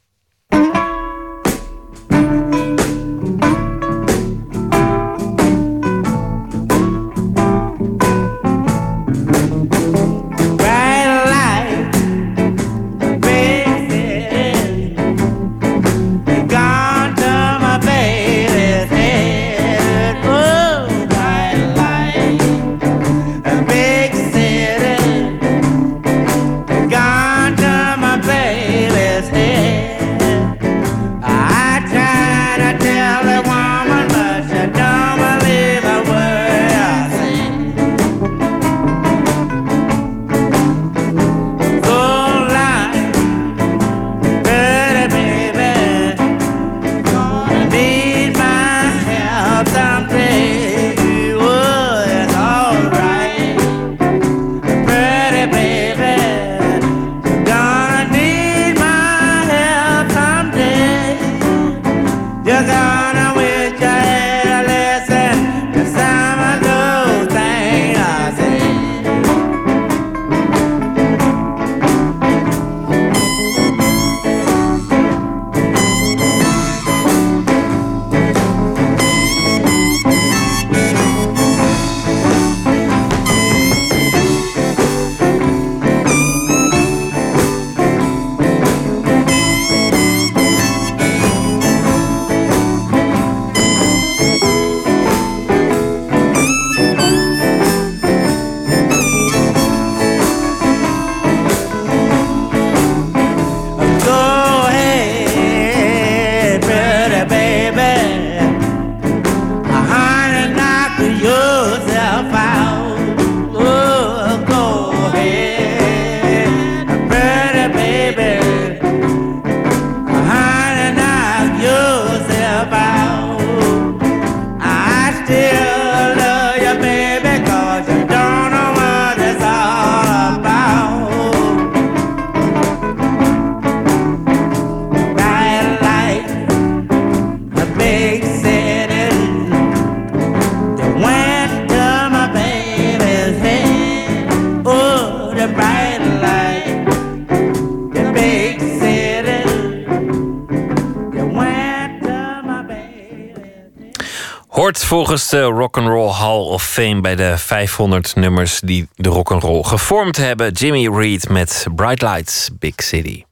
De 157.30 157.38
500 157.38 158.16
nummers 158.16 158.60
die 158.60 158.88
de 158.96 159.08
rock'n'roll 159.08 159.62
gevormd 159.62 160.16
hebben. 160.16 160.52
Jimmy 160.52 160.88
Reed 160.96 161.28
met 161.28 161.66
Bright 161.74 162.02
Lights, 162.02 162.50
Big 162.58 162.74
City. 162.76 163.24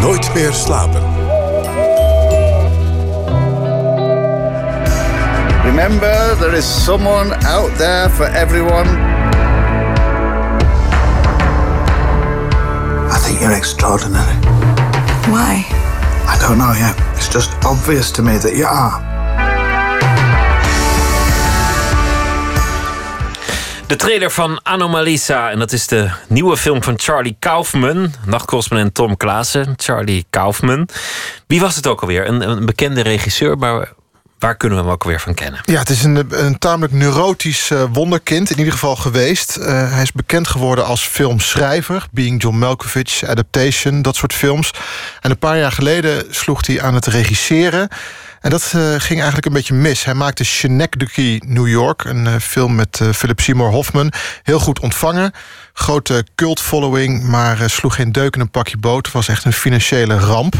Nooit 0.00 0.34
meer 0.34 0.52
slapen. 0.52 1.02
Remember, 5.64 6.36
there 6.38 6.56
is 6.56 6.84
someone 6.84 7.34
out 7.46 7.76
there 7.76 8.10
for 8.10 8.26
everyone. 8.26 8.88
I 13.10 13.18
think 13.24 13.40
you're 13.40 13.56
extraordinary. 13.56 14.36
Why? 15.28 15.64
I 16.26 16.38
don't 16.40 16.58
know 16.58 16.72
yet. 16.72 16.94
It's 17.16 17.28
just 17.32 17.64
obvious 17.64 18.10
to 18.10 18.22
me 18.22 18.38
that 18.38 18.54
you 18.54 18.66
are. 18.66 19.05
De 23.86 23.96
trailer 23.96 24.30
van 24.30 24.60
Anomalisa. 24.62 25.50
En 25.50 25.58
dat 25.58 25.72
is 25.72 25.86
de 25.86 26.10
nieuwe 26.28 26.56
film 26.56 26.82
van 26.82 26.94
Charlie 26.96 27.36
Kaufman. 27.38 28.12
Nachtcorrespondent 28.24 28.94
Tom 28.94 29.16
Klaassen. 29.16 29.74
Charlie 29.76 30.26
Kaufman. 30.30 30.88
Wie 31.46 31.60
was 31.60 31.76
het 31.76 31.86
ook 31.86 32.00
alweer? 32.00 32.28
Een, 32.28 32.48
een 32.48 32.66
bekende 32.66 33.00
regisseur, 33.00 33.58
maar 33.58 33.92
waar 34.38 34.56
kunnen 34.56 34.78
we 34.78 34.84
hem 34.84 34.92
ook 34.92 35.02
alweer 35.02 35.20
van 35.20 35.34
kennen? 35.34 35.60
Ja, 35.64 35.78
het 35.78 35.90
is 35.90 36.04
een, 36.04 36.44
een 36.44 36.58
tamelijk 36.58 36.92
neurotisch 36.92 37.70
eh, 37.70 37.84
wonderkind, 37.92 38.50
in 38.50 38.58
ieder 38.58 38.72
geval 38.72 38.96
geweest. 38.96 39.56
Eh, 39.56 39.92
hij 39.92 40.02
is 40.02 40.12
bekend 40.12 40.48
geworden 40.48 40.84
als 40.84 41.02
filmschrijver, 41.02 42.06
Being 42.10 42.42
John 42.42 42.56
Malkovich, 42.56 43.24
Adaptation, 43.24 44.02
dat 44.02 44.16
soort 44.16 44.32
films. 44.32 44.70
En 45.20 45.30
een 45.30 45.38
paar 45.38 45.58
jaar 45.58 45.72
geleden 45.72 46.24
sloeg 46.30 46.66
hij 46.66 46.82
aan 46.82 46.94
het 46.94 47.06
regisseren. 47.06 47.88
En 48.40 48.50
dat 48.50 48.62
eh, 48.62 48.80
ging 48.80 49.16
eigenlijk 49.16 49.46
een 49.46 49.52
beetje 49.52 49.74
mis. 49.74 50.04
Hij 50.04 50.14
maakte 50.14 50.44
Schenectady, 50.44 51.40
New 51.46 51.68
York, 51.68 52.04
een 52.04 52.26
eh, 52.26 52.34
film 52.40 52.74
met 52.74 53.00
eh, 53.00 53.08
Philip 53.10 53.40
Seymour 53.40 53.70
Hoffman. 53.70 54.12
Heel 54.42 54.58
goed 54.58 54.80
ontvangen. 54.80 55.32
Grote 55.72 56.26
cult 56.34 56.60
following, 56.60 57.22
maar 57.22 57.70
sloeg 57.70 57.94
geen 57.94 58.12
deuk 58.12 58.34
in 58.34 58.40
een 58.40 58.50
pakje 58.50 58.76
boter. 58.76 59.12
Was 59.12 59.28
echt 59.28 59.44
een 59.44 59.52
financiële 59.52 60.18
ramp. 60.18 60.54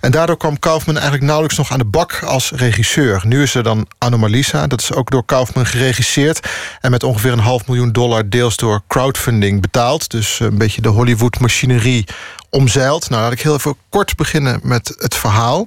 En 0.00 0.10
daardoor 0.10 0.36
kwam 0.36 0.58
Kaufman 0.58 0.94
eigenlijk 0.94 1.24
nauwelijks 1.24 1.58
nog 1.58 1.70
aan 1.70 1.78
de 1.78 1.84
bak 1.84 2.22
als 2.22 2.50
regisseur. 2.50 3.22
Nu 3.24 3.42
is 3.42 3.54
er 3.54 3.62
dan 3.62 3.86
Anomalisa. 3.98 4.66
Dat 4.66 4.80
is 4.80 4.92
ook 4.92 5.10
door 5.10 5.24
Kaufman 5.24 5.66
geregisseerd. 5.66 6.48
En 6.80 6.90
met 6.90 7.02
ongeveer 7.02 7.32
een 7.32 7.38
half 7.38 7.66
miljoen 7.66 7.92
dollar 7.92 8.28
deels 8.28 8.56
door 8.56 8.82
crowdfunding 8.88 9.60
betaald. 9.60 10.10
Dus 10.10 10.40
een 10.40 10.58
beetje 10.58 10.80
de 10.80 10.88
Hollywood-machinerie 10.88 12.04
omzeild. 12.50 13.08
Nou, 13.08 13.22
laat 13.22 13.32
ik 13.32 13.40
heel 13.40 13.54
even 13.54 13.76
kort 13.88 14.16
beginnen 14.16 14.60
met 14.62 14.94
het 14.98 15.14
verhaal. 15.14 15.66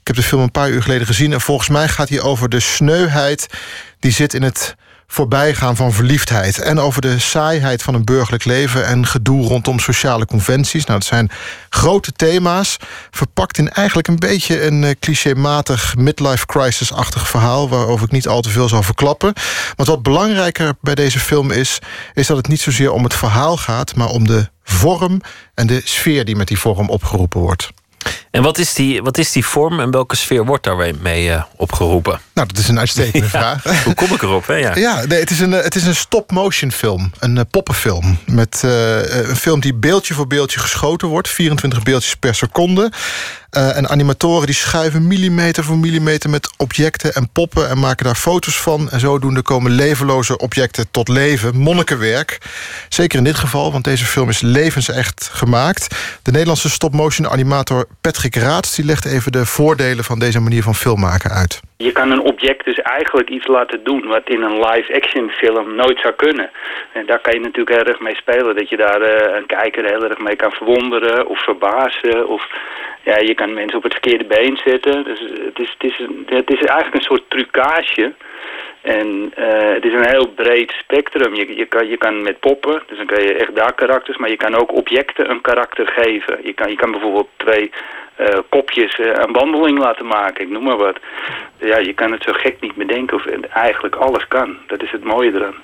Ik 0.00 0.06
heb 0.06 0.16
de 0.16 0.22
film 0.22 0.42
een 0.42 0.50
paar 0.50 0.70
uur 0.70 0.82
geleden 0.82 1.06
gezien. 1.06 1.32
En 1.32 1.40
volgens 1.40 1.68
mij 1.68 1.88
gaat 1.88 2.08
hij 2.08 2.20
over 2.20 2.48
de 2.48 2.60
sneuheid 2.60 3.46
die 3.98 4.12
zit 4.12 4.34
in 4.34 4.42
het 4.42 4.76
voorbijgaan 5.06 5.76
van 5.76 5.92
verliefdheid. 5.92 6.58
En 6.58 6.78
over 6.78 7.00
de 7.00 7.18
saaiheid 7.18 7.82
van 7.82 7.94
een 7.94 8.04
burgerlijk 8.04 8.44
leven 8.44 8.86
en 8.86 9.06
gedoe 9.06 9.46
rondom 9.46 9.78
sociale 9.78 10.26
conventies. 10.26 10.84
Nou, 10.84 10.98
dat 10.98 11.08
zijn 11.08 11.30
grote 11.68 12.12
thema's. 12.12 12.76
Verpakt 13.10 13.58
in 13.58 13.70
eigenlijk 13.70 14.08
een 14.08 14.18
beetje 14.18 14.62
een 14.62 14.82
uh, 14.82 14.90
clichématig 15.00 15.96
midlife 15.96 16.46
crisis-achtig 16.46 17.28
verhaal. 17.28 17.68
Waarover 17.68 18.06
ik 18.06 18.12
niet 18.12 18.28
al 18.28 18.40
te 18.40 18.50
veel 18.50 18.68
zal 18.68 18.82
verklappen. 18.82 19.32
Maar 19.76 19.86
wat 19.86 20.02
belangrijker 20.02 20.74
bij 20.80 20.94
deze 20.94 21.18
film 21.18 21.50
is, 21.50 21.78
is 22.14 22.26
dat 22.26 22.36
het 22.36 22.48
niet 22.48 22.60
zozeer 22.60 22.92
om 22.92 23.04
het 23.04 23.14
verhaal 23.14 23.56
gaat, 23.56 23.94
maar 23.94 24.08
om 24.08 24.26
de 24.26 24.48
vorm 24.62 25.20
en 25.54 25.66
de 25.66 25.80
sfeer 25.84 26.24
die 26.24 26.36
met 26.36 26.48
die 26.48 26.58
vorm 26.58 26.88
opgeroepen 26.88 27.40
wordt. 27.40 27.70
En 28.30 28.42
wat 28.42 28.58
is, 28.58 28.74
die, 28.74 29.02
wat 29.02 29.18
is 29.18 29.32
die 29.32 29.44
vorm 29.44 29.80
en 29.80 29.90
welke 29.90 30.16
sfeer 30.16 30.44
wordt 30.44 30.64
daar 30.64 30.94
mee 31.00 31.28
uh, 31.28 31.42
opgeroepen? 31.56 32.20
Nou, 32.34 32.48
dat 32.48 32.58
is 32.58 32.68
een 32.68 32.78
uitstekende 32.78 33.28
ja, 33.32 33.58
vraag. 33.60 33.84
Hoe 33.84 33.94
kom 33.94 34.12
ik 34.12 34.22
erop? 34.22 34.46
Hè? 34.46 34.54
Ja, 34.54 34.76
ja 34.76 35.04
nee, 35.06 35.20
het 35.20 35.30
is 35.30 35.40
een, 35.40 35.52
het 35.52 35.74
is 35.74 35.86
een 35.86 35.94
stop-motion 35.94 36.72
film. 36.72 37.12
Een 37.18 37.36
uh, 37.36 37.42
poppenfilm. 37.50 38.18
Met 38.26 38.62
uh, 38.64 39.28
een 39.28 39.36
film 39.36 39.60
die 39.60 39.74
beeldje 39.74 40.14
voor 40.14 40.26
beeldje 40.26 40.60
geschoten 40.60 41.08
wordt. 41.08 41.28
24 41.28 41.82
beeldjes 41.82 42.14
per 42.16 42.34
seconde. 42.34 42.92
Uh, 43.50 43.76
en 43.76 43.88
animatoren 43.88 44.46
die 44.46 44.54
schuiven 44.54 45.06
millimeter 45.06 45.64
voor 45.64 45.78
millimeter 45.78 46.30
met 46.30 46.50
objecten 46.56 47.14
en 47.14 47.28
poppen 47.28 47.68
en 47.68 47.78
maken 47.78 48.04
daar 48.04 48.14
foto's 48.14 48.60
van. 48.60 48.90
En 48.90 49.00
zodoende 49.00 49.42
komen 49.42 49.70
levenloze 49.70 50.38
objecten 50.38 50.86
tot 50.90 51.08
leven. 51.08 51.56
Monnikenwerk. 51.56 52.38
Zeker 52.88 53.18
in 53.18 53.24
dit 53.24 53.38
geval, 53.38 53.72
want 53.72 53.84
deze 53.84 54.04
film 54.04 54.28
is 54.28 54.40
levensecht 54.40 55.30
gemaakt. 55.32 55.94
De 56.22 56.30
Nederlandse 56.30 56.70
stop-motion 56.70 57.30
animator 57.30 57.86
Patrick 58.00 58.36
Raats 58.36 58.74
die 58.74 58.84
legt 58.84 59.04
even 59.04 59.32
de 59.32 59.46
voordelen 59.46 60.04
van 60.04 60.18
deze 60.18 60.40
manier 60.40 60.62
van 60.62 60.74
filmmaken 60.74 61.30
uit. 61.30 61.60
Je 61.86 61.92
kan 61.92 62.10
een 62.10 62.20
object 62.32 62.64
dus 62.64 62.80
eigenlijk 62.80 63.30
iets 63.30 63.46
laten 63.46 63.84
doen 63.84 64.06
wat 64.06 64.28
in 64.28 64.42
een 64.42 64.58
live-action 64.66 65.30
film 65.30 65.74
nooit 65.74 66.00
zou 66.00 66.14
kunnen. 66.14 66.50
En 66.92 67.06
daar 67.06 67.18
kan 67.18 67.32
je 67.32 67.40
natuurlijk 67.40 67.76
heel 67.76 67.92
erg 67.92 68.00
mee 68.00 68.16
spelen. 68.16 68.56
Dat 68.56 68.68
je 68.68 68.76
daar 68.76 69.00
uh, 69.02 69.36
een 69.36 69.46
kijker 69.46 69.84
heel 69.84 70.04
erg 70.04 70.18
mee 70.18 70.36
kan 70.36 70.52
verwonderen 70.52 71.26
of 71.26 71.44
verbazen. 71.44 72.28
Of 72.28 72.48
ja, 73.02 73.18
je 73.18 73.34
kan 73.34 73.54
mensen 73.54 73.76
op 73.76 73.82
het 73.82 73.92
verkeerde 73.92 74.24
been 74.24 74.56
zetten. 74.64 75.04
Dus 75.04 75.20
het 75.20 75.58
is, 75.58 75.76
het 76.26 76.50
is, 76.50 76.60
is 76.60 76.66
eigenlijk 76.66 76.94
een 76.94 77.10
soort 77.10 77.30
trucage. 77.30 78.12
En 78.80 79.32
uh, 79.38 79.72
het 79.74 79.84
is 79.84 79.92
een 79.92 80.08
heel 80.08 80.28
breed 80.28 80.70
spectrum. 80.70 81.34
Je, 81.34 81.56
je, 81.56 81.66
kan, 81.66 81.88
je 81.88 81.96
kan 81.96 82.22
met 82.22 82.40
poppen, 82.40 82.82
dus 82.86 82.96
dan 82.96 83.06
kan 83.06 83.22
je 83.22 83.34
echt 83.34 83.54
daar 83.54 83.74
karakters, 83.74 84.16
maar 84.16 84.30
je 84.30 84.36
kan 84.36 84.54
ook 84.54 84.72
objecten 84.72 85.30
een 85.30 85.40
karakter 85.40 85.86
geven. 85.86 86.38
Je 86.42 86.52
kan, 86.52 86.70
je 86.70 86.76
kan 86.76 86.90
bijvoorbeeld 86.90 87.28
twee 87.36 87.70
uh, 88.20 88.38
kopjes 88.48 88.98
uh, 88.98 89.06
een 89.06 89.32
wandeling 89.32 89.78
laten 89.78 90.06
maken, 90.06 90.44
ik 90.44 90.50
noem 90.50 90.64
maar 90.64 90.76
wat. 90.76 90.98
Ja, 91.58 91.78
je 91.78 91.94
kan 91.94 92.12
het 92.12 92.22
zo 92.22 92.32
gek 92.32 92.60
niet 92.60 92.74
bedenken 92.74 93.16
of 93.16 93.24
eigenlijk 93.52 93.94
alles 93.94 94.28
kan. 94.28 94.56
Dat 94.66 94.82
is 94.82 94.90
het 94.90 95.04
mooie 95.04 95.32
eraan. 95.34 95.54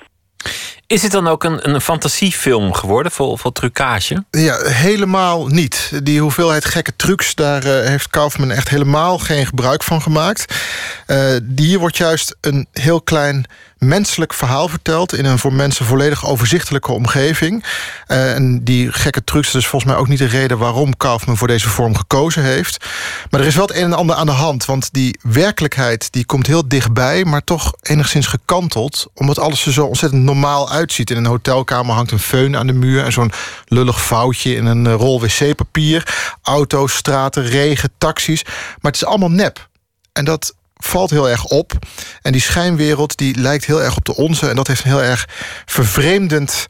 Is 0.87 1.03
het 1.03 1.11
dan 1.11 1.27
ook 1.27 1.43
een, 1.43 1.69
een 1.69 1.81
fantasiefilm 1.81 2.73
geworden, 2.73 3.11
vol, 3.11 3.37
vol 3.37 3.51
trucage? 3.51 4.23
Ja, 4.31 4.57
helemaal 4.63 5.47
niet. 5.47 5.99
Die 6.03 6.21
hoeveelheid 6.21 6.65
gekke 6.65 6.95
trucs, 6.95 7.35
daar 7.35 7.65
uh, 7.65 7.71
heeft 7.71 8.09
Kaufman 8.09 8.51
echt 8.51 8.69
helemaal 8.69 9.17
geen 9.17 9.45
gebruik 9.45 9.83
van 9.83 10.01
gemaakt. 10.01 10.55
Uh, 11.07 11.17
hier 11.55 11.79
wordt 11.79 11.97
juist 11.97 12.37
een 12.41 12.67
heel 12.73 13.01
klein 13.01 13.45
menselijk 13.79 14.33
verhaal 14.33 14.67
verteld... 14.67 15.13
in 15.13 15.25
een 15.25 15.39
voor 15.39 15.53
mensen 15.53 15.85
volledig 15.85 16.25
overzichtelijke 16.25 16.91
omgeving. 16.91 17.63
Uh, 18.07 18.33
en 18.33 18.63
die 18.63 18.91
gekke 18.91 19.23
trucs, 19.23 19.51
dat 19.51 19.61
is 19.61 19.67
volgens 19.67 19.91
mij 19.91 20.01
ook 20.01 20.07
niet 20.07 20.17
de 20.17 20.25
reden... 20.25 20.57
waarom 20.57 20.97
Kaufman 20.97 21.37
voor 21.37 21.47
deze 21.47 21.69
vorm 21.69 21.95
gekozen 21.95 22.43
heeft. 22.43 22.85
Maar 23.29 23.39
er 23.41 23.47
is 23.47 23.55
wel 23.55 23.67
het 23.67 23.75
een 23.75 23.83
en 23.83 23.93
ander 23.93 24.15
aan 24.15 24.25
de 24.25 24.31
hand. 24.31 24.65
Want 24.65 24.93
die 24.93 25.19
werkelijkheid 25.21 26.11
die 26.11 26.25
komt 26.25 26.47
heel 26.47 26.67
dichtbij... 26.67 27.25
maar 27.25 27.43
toch 27.43 27.73
enigszins 27.81 28.27
gekanteld. 28.27 29.07
Omdat 29.13 29.39
alles 29.39 29.65
er 29.65 29.73
zo 29.73 29.85
ontzettend 29.85 30.23
normaal 30.23 30.71
uitziet. 30.71 31.09
In 31.09 31.17
een 31.17 31.25
hotelkamer 31.25 31.95
hangt 31.95 32.11
een 32.11 32.21
föhn 32.51 32.57
aan 32.57 32.67
de 32.67 32.73
muur... 32.73 33.03
en 33.03 33.11
zo'n 33.11 33.31
lullig 33.65 34.01
foutje 34.01 34.55
in 34.55 34.65
een 34.65 34.91
rol 34.91 35.21
wc-papier. 35.21 36.15
Auto's, 36.41 36.95
straten, 36.95 37.45
regen, 37.45 37.89
taxis. 37.97 38.43
Maar 38.43 38.91
het 38.91 38.95
is 39.01 39.05
allemaal 39.05 39.31
nep. 39.31 39.67
En 40.13 40.25
dat 40.25 40.55
valt 40.77 41.09
heel 41.09 41.29
erg 41.29 41.43
op. 41.43 41.73
En 42.21 42.31
die 42.31 42.41
schijnwereld 42.41 43.17
die 43.17 43.39
lijkt 43.39 43.65
heel 43.65 43.83
erg 43.83 43.97
op 43.97 44.05
de 44.05 44.15
onze. 44.15 44.49
En 44.49 44.55
dat 44.55 44.67
heeft 44.67 44.83
een 44.83 44.91
heel 44.91 45.03
erg 45.03 45.27
vervreemdend 45.65 46.67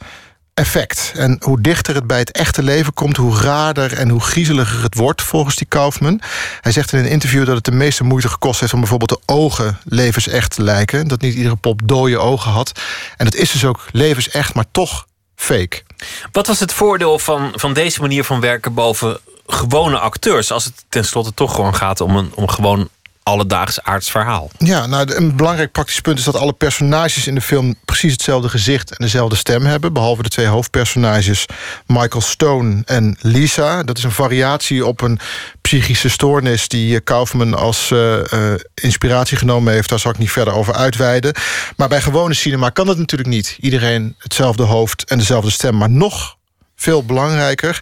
effect. 0.57 1.11
En 1.15 1.37
hoe 1.39 1.61
dichter 1.61 1.95
het 1.95 2.07
bij 2.07 2.19
het 2.19 2.31
echte 2.31 2.63
leven 2.63 2.93
komt... 2.93 3.17
hoe 3.17 3.39
raarder 3.39 3.93
en 3.93 4.09
hoe 4.09 4.21
griezeliger 4.21 4.83
het 4.83 4.95
wordt 4.95 5.21
volgens 5.21 5.55
die 5.55 5.67
Kaufman. 5.67 6.21
Hij 6.61 6.71
zegt 6.71 6.93
in 6.93 6.99
een 6.99 7.09
interview 7.09 7.45
dat 7.45 7.55
het 7.55 7.63
de 7.63 7.71
meeste 7.71 8.03
moeite 8.03 8.29
gekost 8.29 8.59
heeft... 8.59 8.73
om 8.73 8.79
bijvoorbeeld 8.79 9.09
de 9.09 9.33
ogen 9.33 9.79
levensecht 9.83 10.55
te 10.55 10.63
lijken. 10.63 11.07
Dat 11.07 11.21
niet 11.21 11.35
iedere 11.35 11.55
pop 11.55 11.81
dode 11.83 12.17
ogen 12.17 12.51
had. 12.51 12.71
En 13.17 13.25
dat 13.25 13.35
is 13.35 13.51
dus 13.51 13.65
ook 13.65 13.85
levensecht, 13.91 14.53
maar 14.53 14.65
toch 14.71 15.07
fake. 15.35 15.83
Wat 16.31 16.47
was 16.47 16.59
het 16.59 16.73
voordeel 16.73 17.19
van, 17.19 17.51
van 17.55 17.73
deze 17.73 18.01
manier 18.01 18.23
van 18.23 18.39
werken... 18.39 18.73
boven 18.73 19.19
gewone 19.47 19.99
acteurs... 19.99 20.51
als 20.51 20.65
het 20.65 20.85
tenslotte 20.89 21.33
toch 21.33 21.55
gewoon 21.55 21.75
gaat 21.75 22.01
om 22.01 22.15
een 22.15 22.31
om 22.35 22.47
gewoon 22.47 22.89
alledaags 23.27 23.81
aards 23.81 24.11
verhaal. 24.11 24.51
Ja, 24.57 24.85
nou, 24.85 25.15
een 25.15 25.35
belangrijk 25.35 25.71
praktisch 25.71 26.01
punt 26.01 26.19
is 26.19 26.23
dat 26.23 26.35
alle 26.35 26.53
personages 26.53 27.27
in 27.27 27.35
de 27.35 27.41
film 27.41 27.75
precies 27.85 28.11
hetzelfde 28.11 28.49
gezicht 28.49 28.89
en 28.89 29.05
dezelfde 29.05 29.35
stem 29.35 29.65
hebben. 29.65 29.93
Behalve 29.93 30.23
de 30.23 30.29
twee 30.29 30.45
hoofdpersonages, 30.45 31.45
Michael 31.85 32.21
Stone 32.21 32.81
en 32.85 33.17
Lisa. 33.21 33.83
Dat 33.83 33.97
is 33.97 34.03
een 34.03 34.11
variatie 34.11 34.85
op 34.85 35.01
een 35.01 35.19
psychische 35.61 36.09
stoornis 36.09 36.67
die 36.67 36.99
Kaufman 36.99 37.53
als 37.53 37.89
uh, 37.89 38.17
uh, 38.33 38.53
inspiratie 38.73 39.37
genomen 39.37 39.73
heeft. 39.73 39.89
Daar 39.89 39.99
zal 39.99 40.11
ik 40.11 40.17
niet 40.17 40.31
verder 40.31 40.53
over 40.53 40.73
uitweiden. 40.73 41.35
Maar 41.75 41.87
bij 41.87 42.01
gewone 42.01 42.33
cinema 42.33 42.69
kan 42.69 42.85
dat 42.85 42.97
natuurlijk 42.97 43.29
niet. 43.29 43.57
Iedereen 43.59 44.15
hetzelfde 44.17 44.63
hoofd 44.63 45.03
en 45.03 45.17
dezelfde 45.17 45.51
stem. 45.51 45.77
Maar 45.77 45.89
nog 45.89 46.36
veel 46.79 47.03
belangrijker 47.03 47.79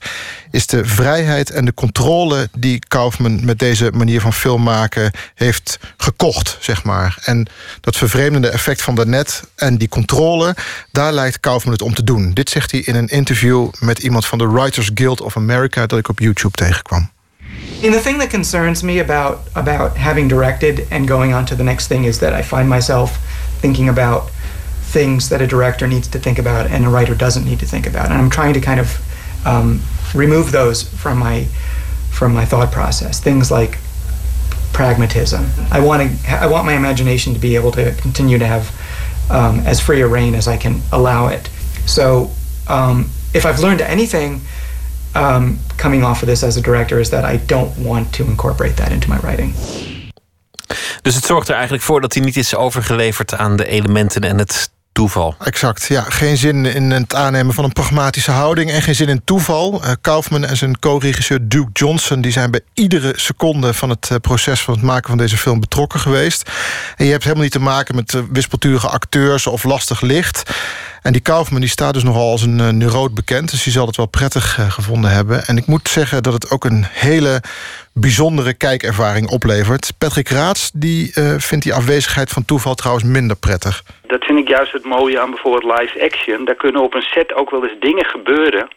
is 0.52 0.68
de 0.68 0.86
vrijheid 0.86 1.50
en 1.50 1.66
de 1.66 1.74
controle 1.74 2.50
die 2.58 2.80
Kaufman 2.88 3.46
met 3.46 3.60
deze 3.60 3.92
manier 3.94 4.22
van 4.22 4.34
film 4.34 4.64
maken 4.64 5.12
heeft 5.34 5.80
gekocht, 5.98 6.58
zeg 6.60 6.84
maar. 6.84 7.18
En 7.24 7.48
dat 7.82 7.96
vervreemdende 7.96 8.50
effect 8.50 8.82
van 8.82 8.96
daarnet 8.96 9.44
en 9.56 9.78
die 9.78 9.90
controle, 9.90 10.56
daar 10.92 11.14
lijkt 11.14 11.40
Kaufman 11.40 11.74
het 11.74 11.82
om 11.82 11.94
te 11.94 12.04
doen. 12.04 12.34
Dit 12.34 12.50
zegt 12.50 12.72
hij 12.72 12.80
in 12.80 12.96
een 12.96 13.08
interview 13.08 13.70
met 13.80 14.00
iemand 14.00 14.26
van 14.26 14.38
de 14.38 14.48
Writers 14.48 14.92
Guild 14.94 15.22
of 15.22 15.38
America 15.38 15.86
dat 15.86 16.00
ik 16.00 16.10
op 16.10 16.20
YouTube 16.20 16.58
tegenkwam. 16.58 17.14
And 17.84 17.94
the 17.94 18.02
thing 18.02 18.20
that 18.20 18.30
concerns 18.30 18.82
me 18.82 19.02
about 19.02 19.38
about 19.52 19.98
having 19.98 20.30
directed 20.30 20.82
and 20.90 21.10
going 21.10 21.36
on 21.36 21.46
to 21.46 21.56
the 21.56 21.64
next 21.64 21.88
thing 21.88 22.06
is 22.06 22.18
that 22.18 22.40
I 22.40 22.44
find 22.44 22.70
myself 22.70 23.20
thinking 23.60 23.90
about 23.90 24.24
things 24.96 25.28
that 25.28 25.42
a 25.42 25.48
director 25.56 25.88
needs 25.88 26.08
to 26.08 26.18
think 26.18 26.40
about 26.40 26.72
and 26.72 26.86
a 26.86 26.90
writer 26.90 27.16
doesn't 27.16 27.44
need 27.44 27.60
to 27.60 27.66
think 27.66 27.86
about. 27.86 28.06
And 28.06 28.14
I'm 28.14 28.30
trying 28.30 28.54
to 28.54 28.62
kind 28.62 28.80
of 28.80 28.88
um, 29.46 29.82
remove 30.14 30.54
those 30.54 30.84
from 31.02 31.18
my 31.20 31.48
from 32.18 32.34
my 32.34 32.46
thought 32.46 32.72
process. 32.72 33.20
Things 33.20 33.52
like 33.52 33.78
pragmatism. 34.72 35.44
I 35.78 35.80
want 35.88 36.00
to. 36.02 36.10
I 36.44 36.48
want 36.48 36.66
my 36.66 36.76
imagination 36.76 37.34
to 37.34 37.40
be 37.40 37.58
able 37.60 37.72
to 37.72 37.94
continue 38.06 38.38
to 38.40 38.46
have 38.46 38.66
um, 39.30 39.60
as 39.72 39.82
free 39.82 40.02
a 40.02 40.08
reign 40.08 40.34
as 40.34 40.48
I 40.48 40.58
can 40.58 40.82
allow 40.92 41.28
it. 41.28 41.50
So, 41.86 42.32
um, 42.68 43.10
if 43.34 43.44
I've 43.46 43.60
learned 43.60 43.82
anything 43.82 44.42
um, 45.14 45.60
coming 45.78 46.06
off 46.06 46.24
of 46.24 46.28
this 46.28 46.44
as 46.44 46.58
a 46.58 46.62
director, 46.62 47.02
is 47.02 47.10
that 47.10 47.26
I 47.34 47.38
don't 47.46 47.74
want 47.90 48.14
to 48.14 48.24
incorporate 48.24 48.76
that 48.76 48.92
into 48.92 49.10
my 49.10 49.18
writing. 49.18 49.54
Dus 51.02 51.16
het 51.16 51.26
zorgt 51.26 51.48
er 51.48 51.54
eigenlijk 51.56 51.84
voor 51.84 52.02
dat 52.02 52.14
hij 52.14 52.24
niet 52.24 52.38
is 52.38 52.56
overgeleverd 52.56 53.34
aan 53.38 53.56
de 53.56 53.68
elementen 53.68 54.22
en 54.22 54.38
het 54.38 54.70
toeval. 54.96 55.36
Exact, 55.40 55.86
ja. 55.86 56.02
Geen 56.02 56.38
zin 56.38 56.66
in 56.66 56.92
het 56.92 57.16
aannemen 57.16 57.54
van 57.54 57.64
een 57.64 57.74
pragmatische 57.74 58.32
houding... 58.32 58.72
en 58.72 58.82
geen 58.82 58.96
zin 58.96 59.08
in 59.10 59.22
toeval. 59.24 59.84
Uh, 59.84 59.92
Kaufman 60.02 60.46
en 60.46 60.58
zijn 60.58 60.80
co-regisseur 60.80 61.48
Duke 61.48 61.70
Johnson... 61.74 62.22
die 62.22 62.32
zijn 62.32 62.52
bij 62.52 62.62
iedere 62.74 63.14
seconde 63.16 63.74
van 63.74 63.90
het 63.90 64.10
uh, 64.12 64.18
proces 64.18 64.62
van 64.62 64.74
het 64.74 64.84
maken 64.84 65.10
van 65.10 65.18
deze 65.18 65.38
film 65.38 65.60
betrokken 65.60 66.00
geweest. 66.00 66.52
En 66.96 67.06
je 67.06 67.12
hebt 67.12 67.24
helemaal 67.24 67.44
niet 67.44 67.52
te 67.52 67.60
maken 67.60 67.96
met 67.96 68.14
uh, 68.14 68.22
wispelturige 68.32 68.88
acteurs 68.88 69.48
of 69.48 69.64
lastig 69.64 70.02
licht. 70.02 70.44
En 71.02 71.12
die 71.12 71.22
Kaufman 71.22 71.62
die 71.62 71.70
staat 71.70 71.94
dus 71.94 72.04
nogal 72.04 72.32
als 72.32 72.42
een 72.42 72.82
uh, 72.82 73.06
bekend. 73.14 73.52
Dus 73.52 73.64
die 73.64 73.74
zal 73.74 73.88
het 73.88 73.96
wel 73.96 74.06
prettig 74.06 74.60
gevonden 74.70 75.12
hebben. 75.12 75.46
En 75.46 75.58
ik 75.58 75.66
moet 75.66 75.90
zeggen 75.90 76.24
dat 76.24 76.34
het 76.34 76.50
ook 76.50 76.66
een 76.66 76.86
hele 76.90 77.42
bijzondere 78.00 78.54
kijkervaring 78.58 79.30
oplevert. 79.30 79.94
Patrick 79.98 80.30
Raats 80.30 80.72
die, 80.72 81.12
uh, 81.20 81.36
vindt 81.38 81.64
die 81.64 81.74
afwezigheid 81.74 82.30
van 82.30 82.46
toeval 82.46 82.76
trouwens 82.76 83.06
minder 83.06 83.38
prettig. 83.38 83.84
Dat 84.08 84.26
vind 84.26 84.40
ik 84.40 84.48
juist 84.48 84.72
het 84.72 84.84
mooie 84.84 85.20
aan 85.22 85.30
bijvoorbeeld 85.30 85.80
live 85.80 86.04
action. 86.04 86.46
Daar 86.46 86.56
kunnen 86.56 86.82
op 86.82 86.94
een 86.94 87.02
set 87.02 87.34
ook 87.34 87.50
wel 87.50 87.64
eens 87.64 87.80
dingen 87.80 88.06
gebeuren... 88.06 88.68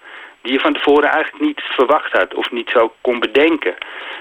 die 0.43 0.53
je 0.53 0.61
van 0.61 0.73
tevoren 0.73 1.11
eigenlijk 1.11 1.45
niet 1.45 1.61
verwacht 1.61 2.12
had 2.12 2.35
of 2.35 2.51
niet 2.51 2.70
zo 2.70 2.93
kon 3.01 3.20
bedenken. 3.20 3.74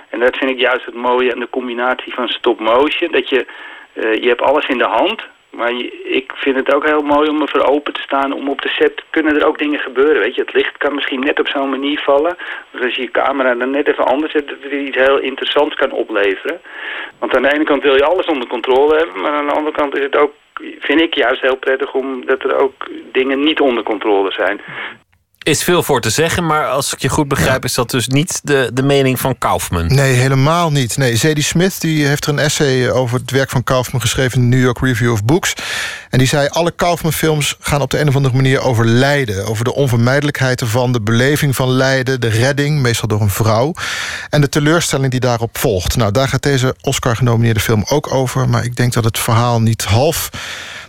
En 0.10 0.20
dat 0.20 0.38
vind 0.38 0.52
ik 0.52 0.60
juist 0.60 0.86
het 0.86 0.96
mooie 0.96 1.34
aan 1.34 1.40
de 1.40 1.50
combinatie 1.50 2.14
van 2.14 2.28
stop 2.28 2.60
motion. 2.60 3.12
Dat 3.12 3.30
je, 3.30 3.46
uh, 3.94 4.14
je 4.14 4.28
hebt 4.28 4.42
alles 4.42 4.68
in 4.68 4.78
de 4.78 4.92
hand... 5.00 5.22
Maar 5.50 5.72
ik 6.04 6.32
vind 6.36 6.56
het 6.56 6.74
ook 6.74 6.86
heel 6.86 7.02
mooi 7.02 7.30
om 7.30 7.42
ervoor 7.42 7.66
open 7.66 7.94
te 7.94 8.02
staan. 8.02 8.34
Om 8.34 8.50
op 8.50 8.62
de 8.62 8.70
set 8.70 9.04
kunnen 9.10 9.36
er 9.36 9.48
ook 9.48 9.58
dingen 9.58 9.80
gebeuren. 9.80 10.22
Weet 10.22 10.36
je, 10.36 10.42
het 10.42 10.54
licht 10.54 10.78
kan 10.78 10.96
misschien 10.96 11.20
net 11.20 11.40
op 11.40 11.48
zo'n 11.48 11.70
manier 11.70 12.00
vallen. 12.00 12.38
Dus 12.72 12.82
als 12.82 12.96
je 12.96 13.02
je 13.02 13.12
camera 13.12 13.56
dan 13.56 13.70
net 13.70 13.88
even 13.88 14.06
anders 14.06 14.32
zet, 14.32 14.48
dat 14.48 14.58
het 14.62 14.72
iets 14.72 14.98
heel 14.98 15.20
interessants 15.20 15.76
kan 15.76 15.92
opleveren. 15.92 16.62
Want 17.20 17.36
aan 17.36 17.42
de 17.42 17.54
ene 17.54 17.64
kant 17.64 17.84
wil 17.84 17.96
je 17.96 18.06
alles 18.06 18.26
onder 18.26 18.48
controle 18.48 18.98
hebben. 18.98 19.22
Maar 19.22 19.32
aan 19.32 19.48
de 19.48 19.54
andere 19.54 19.76
kant 19.76 19.98
is 19.98 20.04
het 20.04 20.16
ook, 20.16 20.34
vind 20.80 21.02
ik 21.02 21.14
juist 21.14 21.42
heel 21.42 21.58
prettig 21.58 21.94
om 21.94 22.26
dat 22.26 22.44
er 22.44 22.60
ook 22.60 22.88
dingen 23.12 23.40
niet 23.44 23.60
onder 23.60 23.84
controle 23.84 24.32
zijn 24.32 24.62
is 25.48 25.64
veel 25.64 25.84
voor 25.84 26.02
te 26.02 26.10
zeggen, 26.10 26.46
maar 26.46 26.68
als 26.68 26.94
ik 26.94 27.02
je 27.02 27.10
goed 27.10 27.28
begrijp... 27.28 27.64
is 27.64 27.74
dat 27.74 27.90
dus 27.90 28.08
niet 28.08 28.40
de, 28.44 28.70
de 28.74 28.84
mening 28.84 29.20
van 29.20 29.38
Kaufman. 29.38 29.88
Nee, 29.88 30.14
helemaal 30.14 30.72
niet. 30.72 30.98
Nee, 30.98 31.16
Zadie 31.16 31.44
Smith 31.44 31.82
die 31.82 32.06
heeft 32.06 32.26
er 32.26 32.32
een 32.32 32.40
essay 32.40 32.90
over 32.90 33.20
het 33.20 33.32
werk 33.32 33.50
van 33.50 33.64
Kaufman 33.64 34.02
geschreven... 34.02 34.42
in 34.42 34.50
de 34.50 34.56
New 34.56 34.66
York 34.66 34.80
Review 34.80 35.12
of 35.12 35.24
Books. 35.24 35.54
En 36.10 36.18
die 36.18 36.28
zei, 36.28 36.48
alle 36.48 36.72
Kaufman-films 36.72 37.56
gaan 37.60 37.82
op 37.82 37.90
de 37.90 38.00
een 38.00 38.08
of 38.08 38.16
andere 38.16 38.36
manier 38.36 38.62
over 38.62 38.86
lijden. 38.86 39.46
Over 39.46 39.64
de 39.64 39.74
onvermijdelijkheid 39.74 40.62
ervan, 40.62 40.92
de 40.92 41.02
beleving 41.02 41.56
van 41.56 41.70
lijden... 41.70 42.22
de 42.22 42.30
redding, 42.30 42.82
meestal 42.82 43.08
door 43.08 43.22
een 43.22 43.30
vrouw. 43.30 43.74
En 44.30 44.42
de 44.42 44.50
teleurstelling 44.50 45.12
die 45.12 45.20
daarop 45.20 45.58
volgt. 45.58 45.96
Nou, 45.96 46.12
daar 46.12 46.28
gaat 46.28 46.44
deze 46.44 46.76
Oscar-genomineerde 46.82 47.60
film 47.60 47.84
ook 47.90 48.14
over. 48.14 48.50
Maar 48.50 48.64
ik 48.64 48.76
denk 48.76 48.94
dat 48.94 49.04
het 49.04 49.20
verhaal 49.20 49.62
niet 49.62 49.84
half 49.84 50.30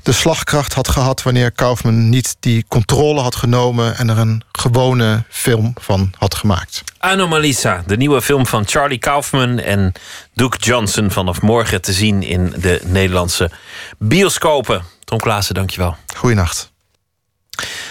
de 0.09 0.15
slagkracht 0.15 0.75
had 0.75 0.89
gehad... 0.89 1.23
wanneer 1.23 1.51
Kaufman 1.51 2.09
niet 2.09 2.37
die 2.41 2.65
controle 2.69 3.21
had 3.21 3.37
genomen... 3.37 3.97
en 3.97 4.09
er 4.09 4.19
een 4.19 4.43
gewone 4.53 5.23
film 5.29 5.73
van 5.81 6.11
had 6.19 6.35
gemaakt. 6.35 6.83
Anomalisa, 6.99 7.83
de 7.87 7.97
nieuwe 7.97 8.23
film 8.23 8.47
van 8.47 8.67
Charlie 8.67 8.99
Kaufman 8.99 9.59
en 9.59 9.93
Duke 10.35 10.57
Johnson... 10.59 11.11
vanaf 11.11 11.41
morgen 11.41 11.83
te 11.83 11.93
zien 11.93 12.23
in 12.23 12.55
de 12.57 12.81
Nederlandse 12.85 13.51
bioscopen. 13.99 14.83
Tom 15.05 15.19
Klaassen, 15.19 15.55
dankjewel. 15.55 15.97
Goeienacht. 16.17 16.73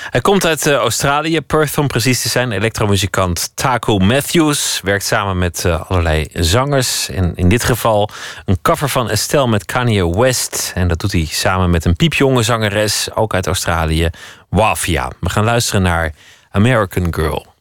Hij 0.10 0.22
komt 0.22 0.46
uit 0.46 0.66
uh, 0.66 0.74
Australië, 0.74 1.42
Perth 1.42 1.78
om 1.78 1.88
precies 1.88 2.22
te 2.22 2.30
zijn. 2.30 2.52
Elektromuzikant 2.52 3.52
Taco 3.56 3.98
Matthews 3.98 4.82
werkt 4.84 5.06
samen 5.06 5.38
met 5.38 5.64
uh, 5.66 5.82
allerlei 5.90 6.28
zangers. 6.34 7.10
En 7.10 7.36
in 7.36 7.50
dit 7.50 7.64
geval 7.64 8.10
een 8.46 8.58
cover 8.62 8.90
van 8.90 9.10
Estelle 9.10 9.48
met 9.48 9.66
Kanye 9.66 10.18
West. 10.18 10.72
En 10.76 10.88
dat 10.88 11.00
doet 11.00 11.12
hij 11.12 11.26
samen 11.30 11.70
met 11.70 11.86
een 11.86 11.96
piepjonge 11.96 12.44
zangeres, 12.44 13.10
ook 13.14 13.34
uit 13.34 13.48
Australië, 13.48 14.10
Wafia. 14.50 15.12
We 15.20 15.30
gaan 15.30 15.44
luisteren 15.44 15.82
naar 15.82 16.14
American 16.52 17.14
Girl. 17.14 17.57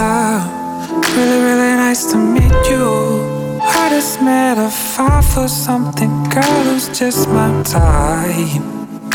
Sister, 0.00 1.12
really, 1.16 1.40
really 1.44 1.76
nice 1.76 2.10
to 2.12 2.16
meet 2.16 2.56
you. 2.70 2.88
I 3.62 3.88
just 3.90 4.22
met 4.22 4.56
a 4.58 4.70
five 4.70 5.24
for 5.24 5.48
something 5.48 6.24
girl 6.30 6.62
who's 6.64 6.88
just 6.98 7.28
my 7.28 7.62
type. 7.62 8.62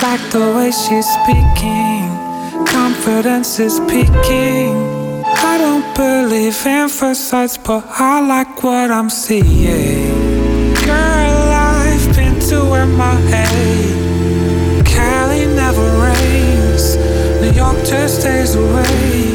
Like 0.03 0.23
the 0.31 0.45
way 0.55 0.71
she's 0.71 1.07
speaking, 1.17 2.05
confidence 2.65 3.59
is 3.59 3.79
peaking. 3.91 4.73
I 5.51 5.57
don't 5.57 5.87
believe 5.95 6.65
in 6.65 6.89
sights, 6.89 7.57
but 7.57 7.83
I 7.89 8.21
like 8.33 8.63
what 8.63 8.91
I'm 8.91 9.09
seeing. 9.09 10.73
Girl, 10.85 11.45
I've 11.77 12.05
been 12.15 12.39
to 12.49 12.59
MIA. 12.99 13.47
Cali 14.85 15.45
never 15.61 15.87
rains, 16.05 16.95
New 17.41 17.53
York 17.61 17.77
just 17.85 18.21
stays 18.21 18.53
awake. 18.55 19.34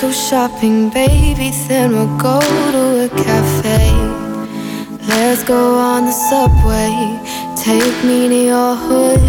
Go 0.00 0.10
shopping, 0.12 0.88
baby, 0.88 1.50
then 1.68 1.90
we'll 1.92 2.16
go 2.16 2.40
to 2.40 3.04
a 3.04 3.08
cafe. 3.22 3.92
Let's 5.06 5.44
go 5.44 5.74
on 5.78 6.06
the 6.06 6.12
subway, 6.12 7.20
take 7.54 8.02
me 8.02 8.26
to 8.28 8.44
your 8.46 8.76
hood. 8.76 9.20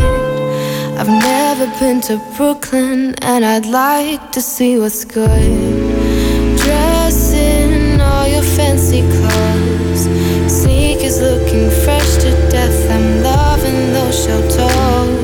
I've 0.97 1.09
never 1.09 1.67
been 1.77 1.99
to 2.03 2.21
Brooklyn, 2.37 3.15
and 3.21 3.43
I'd 3.43 3.65
like 3.65 4.31
to 4.31 4.41
see 4.41 4.79
what's 4.79 5.03
good. 5.03 6.57
Dress 6.63 7.33
in 7.33 7.99
all 7.99 8.25
your 8.25 8.43
fancy 8.43 9.01
clothes, 9.01 10.03
sneakers 10.47 11.19
looking 11.19 11.69
fresh 11.83 12.15
to 12.23 12.31
death. 12.49 12.89
I'm 12.89 13.21
loving 13.21 13.91
those 13.91 14.23
show 14.23 14.41
toes. 14.47 15.20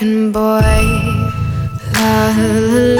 American 0.00 0.32
boy. 0.32 1.32
La 1.92 2.32
la 2.32 2.78
la 2.94 2.97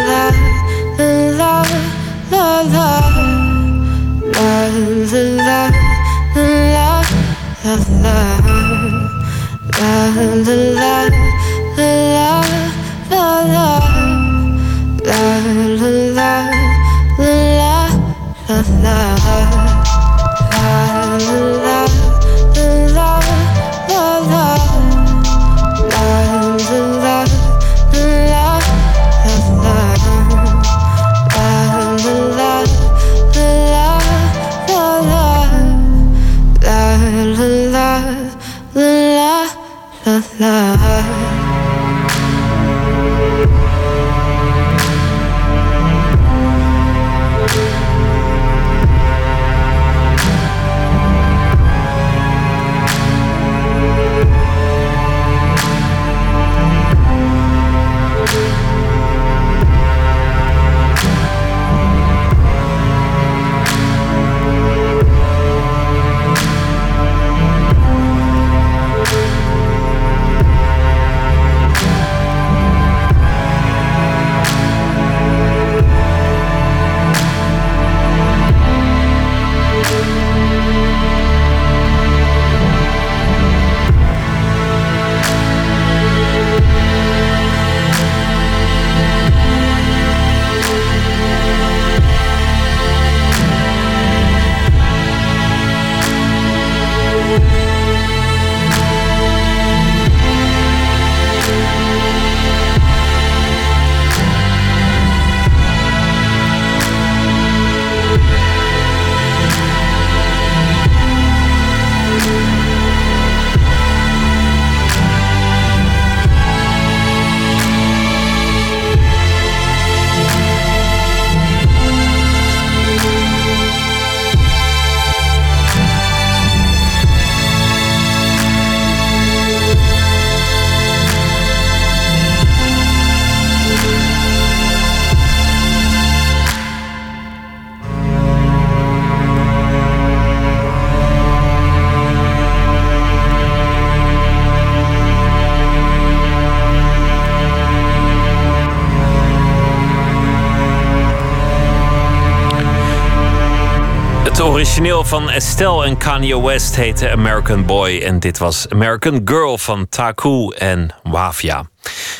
origineel 154.58 155.04
van 155.04 155.30
Estelle 155.30 155.84
en 155.84 155.96
Kanye 155.96 156.42
West 156.42 156.76
heette 156.76 157.10
American 157.10 157.66
Boy. 157.66 157.98
En 158.02 158.20
dit 158.20 158.38
was 158.38 158.68
American 158.68 159.20
Girl 159.24 159.58
van 159.58 159.88
Taku 159.88 160.54
en 160.56 160.94
Wafia. 161.02 161.68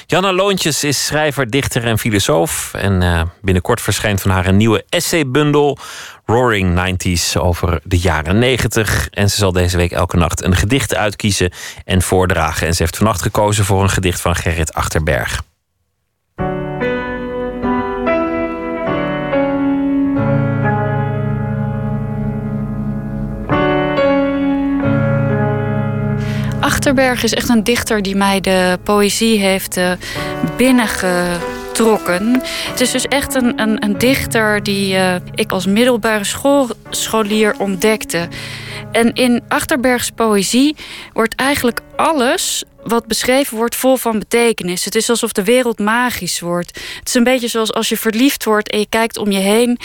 Janna 0.06 0.32
Loontjes 0.32 0.84
is 0.84 1.06
schrijver, 1.06 1.50
dichter 1.50 1.84
en 1.84 1.98
filosoof. 1.98 2.74
En 2.74 3.02
eh, 3.02 3.22
binnenkort 3.40 3.80
verschijnt 3.80 4.20
van 4.20 4.30
haar 4.30 4.46
een 4.46 4.56
nieuwe 4.56 4.84
essaybundel... 4.88 5.78
Roaring 6.24 6.96
90s 6.96 7.40
over 7.40 7.80
de 7.84 7.98
jaren 7.98 8.38
90. 8.38 9.08
En 9.10 9.30
ze 9.30 9.36
zal 9.36 9.52
deze 9.52 9.76
week 9.76 9.92
elke 9.92 10.16
nacht 10.16 10.44
een 10.44 10.56
gedicht 10.56 10.94
uitkiezen 10.94 11.52
en 11.84 12.02
voordragen. 12.02 12.66
En 12.66 12.74
ze 12.74 12.82
heeft 12.82 12.96
vannacht 12.96 13.22
gekozen 13.22 13.64
voor 13.64 13.82
een 13.82 13.90
gedicht 13.90 14.20
van 14.20 14.36
Gerrit 14.36 14.74
Achterberg. 14.74 15.42
Achterberg 26.78 27.22
is 27.22 27.34
echt 27.34 27.48
een 27.48 27.64
dichter 27.64 28.02
die 28.02 28.16
mij 28.16 28.40
de 28.40 28.78
poëzie 28.82 29.38
heeft 29.38 29.76
uh, 29.76 29.92
Het 31.78 32.80
is 32.80 32.90
dus 32.90 33.04
echt 33.04 33.34
een, 33.34 33.60
een, 33.60 33.84
een 33.84 33.98
dichter 33.98 34.62
die 34.62 34.94
uh, 34.94 35.14
ik 35.34 35.52
als 35.52 35.66
middelbare 35.66 36.24
schoolscholier 36.24 37.54
ontdekte. 37.58 38.28
En 38.92 39.12
in 39.12 39.42
Achterbergs 39.48 40.10
poëzie 40.10 40.76
wordt 41.12 41.34
eigenlijk 41.34 41.80
alles 41.96 42.64
wat 42.82 43.06
beschreven 43.06 43.56
wordt 43.56 43.76
vol 43.76 43.96
van 43.96 44.18
betekenis. 44.18 44.84
Het 44.84 44.94
is 44.94 45.10
alsof 45.10 45.32
de 45.32 45.44
wereld 45.44 45.78
magisch 45.78 46.40
wordt. 46.40 46.80
Het 46.98 47.08
is 47.08 47.14
een 47.14 47.24
beetje 47.24 47.48
zoals 47.48 47.72
als 47.72 47.88
je 47.88 47.96
verliefd 47.96 48.44
wordt 48.44 48.70
en 48.70 48.78
je 48.78 48.88
kijkt 48.88 49.18
om 49.18 49.30
je 49.30 49.38
heen 49.38 49.78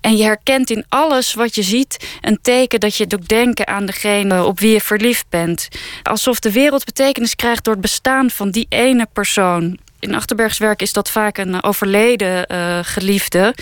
en 0.00 0.16
je 0.16 0.24
herkent 0.24 0.70
in 0.70 0.84
alles 0.88 1.34
wat 1.34 1.54
je 1.54 1.62
ziet 1.62 2.18
een 2.20 2.38
teken 2.42 2.80
dat 2.80 2.96
je 2.96 3.06
doet 3.06 3.28
denken 3.28 3.66
aan 3.66 3.86
degene 3.86 4.44
op 4.44 4.60
wie 4.60 4.72
je 4.72 4.80
verliefd 4.80 5.26
bent. 5.28 5.68
Alsof 6.02 6.40
de 6.40 6.52
wereld 6.52 6.84
betekenis 6.84 7.34
krijgt 7.34 7.64
door 7.64 7.72
het 7.72 7.82
bestaan 7.82 8.30
van 8.30 8.50
die 8.50 8.66
ene 8.68 9.06
persoon. 9.12 9.78
In 10.02 10.14
Achterbergs 10.14 10.58
werk 10.58 10.82
is 10.82 10.92
dat 10.92 11.10
vaak 11.10 11.38
een 11.38 11.62
overleden 11.62 12.52
uh, 12.52 12.78
geliefde. 12.82 13.54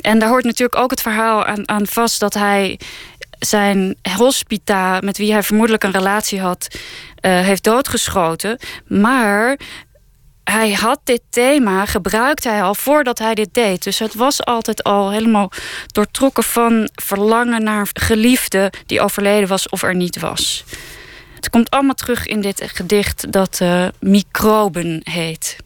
En 0.00 0.18
daar 0.18 0.28
hoort 0.28 0.44
natuurlijk 0.44 0.78
ook 0.78 0.90
het 0.90 1.00
verhaal 1.00 1.44
aan, 1.44 1.68
aan 1.68 1.86
vast 1.86 2.20
dat 2.20 2.34
hij 2.34 2.80
zijn 3.38 3.96
hospita, 4.16 5.00
met 5.00 5.18
wie 5.18 5.32
hij 5.32 5.42
vermoedelijk 5.42 5.84
een 5.84 5.90
relatie 5.90 6.40
had, 6.40 6.68
uh, 6.70 6.80
heeft 7.40 7.64
doodgeschoten. 7.64 8.58
Maar 8.86 9.58
hij 10.44 10.72
had 10.72 11.00
dit 11.04 11.20
thema, 11.30 11.86
gebruikte 11.86 12.48
hij 12.48 12.62
al 12.62 12.74
voordat 12.74 13.18
hij 13.18 13.34
dit 13.34 13.54
deed. 13.54 13.82
Dus 13.82 13.98
het 13.98 14.14
was 14.14 14.44
altijd 14.44 14.82
al 14.82 15.10
helemaal 15.10 15.50
doortrokken 15.86 16.44
van 16.44 16.88
verlangen 16.92 17.64
naar 17.64 17.88
geliefde 17.92 18.72
die 18.86 19.00
overleden 19.00 19.48
was 19.48 19.68
of 19.68 19.82
er 19.82 19.94
niet 19.94 20.20
was. 20.20 20.64
Het 21.34 21.50
komt 21.50 21.70
allemaal 21.70 21.94
terug 21.94 22.26
in 22.26 22.40
dit 22.40 22.62
gedicht 22.64 23.32
dat 23.32 23.60
Microben 24.00 25.00
heet. 25.02 25.56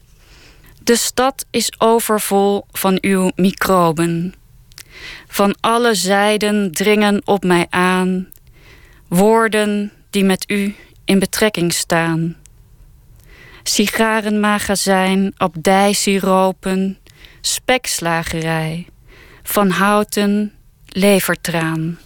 De 0.88 0.96
stad 0.96 1.46
is 1.50 1.72
overvol 1.78 2.66
van 2.70 2.98
uw 3.00 3.30
microben. 3.34 4.34
Van 5.26 5.56
alle 5.60 5.94
zijden 5.94 6.72
dringen 6.72 7.20
op 7.24 7.44
mij 7.44 7.66
aan 7.70 8.28
woorden 9.08 9.92
die 10.10 10.24
met 10.24 10.50
u 10.50 10.74
in 11.04 11.18
betrekking 11.18 11.72
staan. 11.72 12.36
Sigarenmagazijn, 13.62 15.34
abdijsiropen, 15.36 16.98
spekslagerij, 17.40 18.86
van 19.42 19.70
houten, 19.70 20.52
levertraan. 20.86 21.98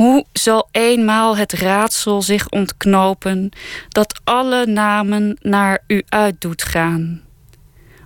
Hoe 0.00 0.24
zal 0.32 0.68
eenmaal 0.70 1.36
het 1.36 1.52
raadsel 1.52 2.22
zich 2.22 2.48
ontknopen 2.48 3.50
dat 3.88 4.20
alle 4.24 4.66
namen 4.66 5.36
naar 5.40 5.84
u 5.86 6.02
uit 6.08 6.40
doet 6.40 6.62
gaan? 6.62 7.22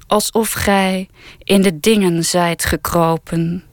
alsof 0.07 0.53
gij 0.53 1.09
in 1.39 1.63
de 1.63 1.81
dingen 1.81 2.25
zijt 2.25 2.65
gekropen. 2.65 3.65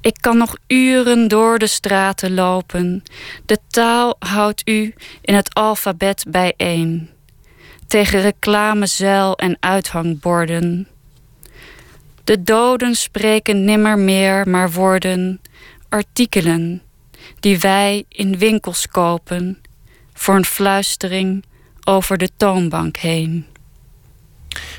Ik 0.00 0.16
kan 0.20 0.36
nog 0.36 0.56
uren 0.66 1.28
door 1.28 1.58
de 1.58 1.66
straten 1.66 2.34
lopen. 2.34 3.02
De 3.46 3.58
taal 3.68 4.16
houdt 4.18 4.68
u 4.68 4.94
in 5.20 5.34
het 5.34 5.54
alfabet 5.54 6.24
bijeen. 6.28 7.10
Tegen 7.86 8.20
reclamezeil 8.20 9.36
en 9.36 9.56
uithangborden. 9.60 10.88
De 12.24 12.42
doden 12.42 12.94
spreken 12.94 13.64
nimmer 13.64 13.98
meer, 13.98 14.48
maar 14.48 14.70
worden 14.70 15.40
artikelen 15.88 16.82
die 17.40 17.58
wij 17.58 18.04
in 18.08 18.38
winkels 18.38 18.88
kopen 18.88 19.60
voor 20.12 20.34
een 20.34 20.44
fluistering 20.44 21.44
over 21.84 22.18
de 22.18 22.30
toonbank 22.36 22.96
heen. 22.96 23.46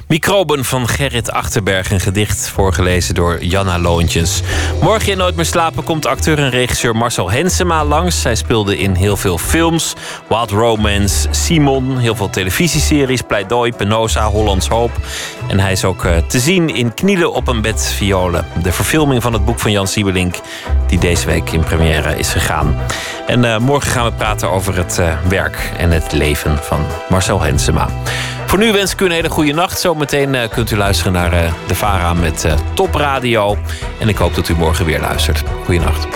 Microben 0.08 0.66
van 0.66 0.88
Gerrit 0.88 1.32
Achterberg, 1.32 1.92
een 1.92 2.00
gedicht 2.00 2.50
voorgelezen 2.50 3.16
door 3.16 3.44
Janna 3.44 3.80
Loontjes. 3.80 4.42
Morgen 4.82 5.12
in 5.12 5.18
Nooit 5.18 5.36
meer 5.36 5.46
slapen 5.46 5.84
komt 5.84 6.06
acteur 6.06 6.38
en 6.38 6.50
regisseur 6.50 6.96
Marcel 6.96 7.32
Hensema 7.32 7.86
langs. 7.86 8.24
Hij 8.24 8.36
speelde 8.36 8.78
in 8.78 8.94
heel 8.94 9.18
veel 9.18 9.38
films, 9.38 9.94
Wild 10.28 10.52
Romance, 10.52 11.28
Simon, 11.32 11.98
heel 11.98 12.16
veel 12.16 12.30
televisieseries, 12.30 13.22
Pleidooi, 13.22 13.74
Penosa, 13.74 14.26
Hollands 14.26 14.68
Hoop. 14.68 14.92
En 15.48 15.60
hij 15.60 15.72
is 15.72 15.86
ook 15.86 16.06
eh, 16.06 16.18
te 16.18 16.40
zien 16.40 16.76
in 16.76 16.94
Knielen 16.94 17.34
op 17.34 17.48
een 17.48 17.62
bed 17.62 17.94
violen. 17.96 18.46
De 18.64 18.72
verfilming 18.72 19.22
van 19.22 19.34
het 19.34 19.46
boek 19.46 19.60
van 19.60 19.72
Jan 19.72 19.88
Siebelink, 19.88 20.36
die 20.88 21.00
deze 21.00 21.26
week 21.26 21.52
in 21.52 21.64
première 21.64 22.18
is 22.18 22.30
gegaan. 22.30 22.76
En 23.28 23.46
eh, 23.46 23.60
morgen 23.60 23.92
gaan 23.92 24.06
we 24.06 24.12
praten 24.12 24.52
over 24.52 24.78
het 24.78 25.00
eh, 25.00 25.18
werk 25.28 25.72
en 25.78 25.92
het 25.92 26.12
leven 26.12 26.58
van 26.58 26.86
Marcel 27.10 27.42
Hensema. 27.42 27.90
Voor 28.48 28.60
nu 28.60 28.72
wens 28.72 28.92
ik 28.92 29.02
u 29.02 29.06
een 29.06 29.12
hele 29.12 29.30
goede 29.30 29.54
nacht. 29.54 29.80
Zometeen 29.80 30.34
uh, 30.34 30.42
kunt 30.50 30.72
u 30.72 30.78
luisteren 30.78 31.14
naar 31.14 31.34
uh, 31.34 31.54
de 31.68 31.76
VARA 31.76 32.14
met 32.14 32.46
uh, 32.46 32.54
Top 32.74 32.96
Radio. 32.96 33.58
En 34.00 34.10
ik 34.10 34.18
hoop 34.18 34.36
dat 34.36 34.50
u 34.50 34.56
morgen 34.56 34.86
weer 34.86 35.00
luistert. 35.00 35.44
Goeienacht. 35.66 36.08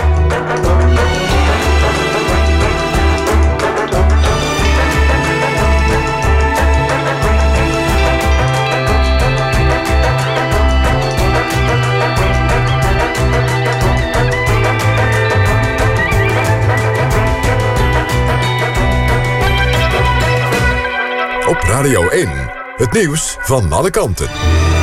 Radio 21.72 22.08
1, 22.08 22.28
het 22.76 22.92
nieuws 22.92 23.36
van 23.40 23.72
alle 23.72 23.90
kanten. 23.90 24.81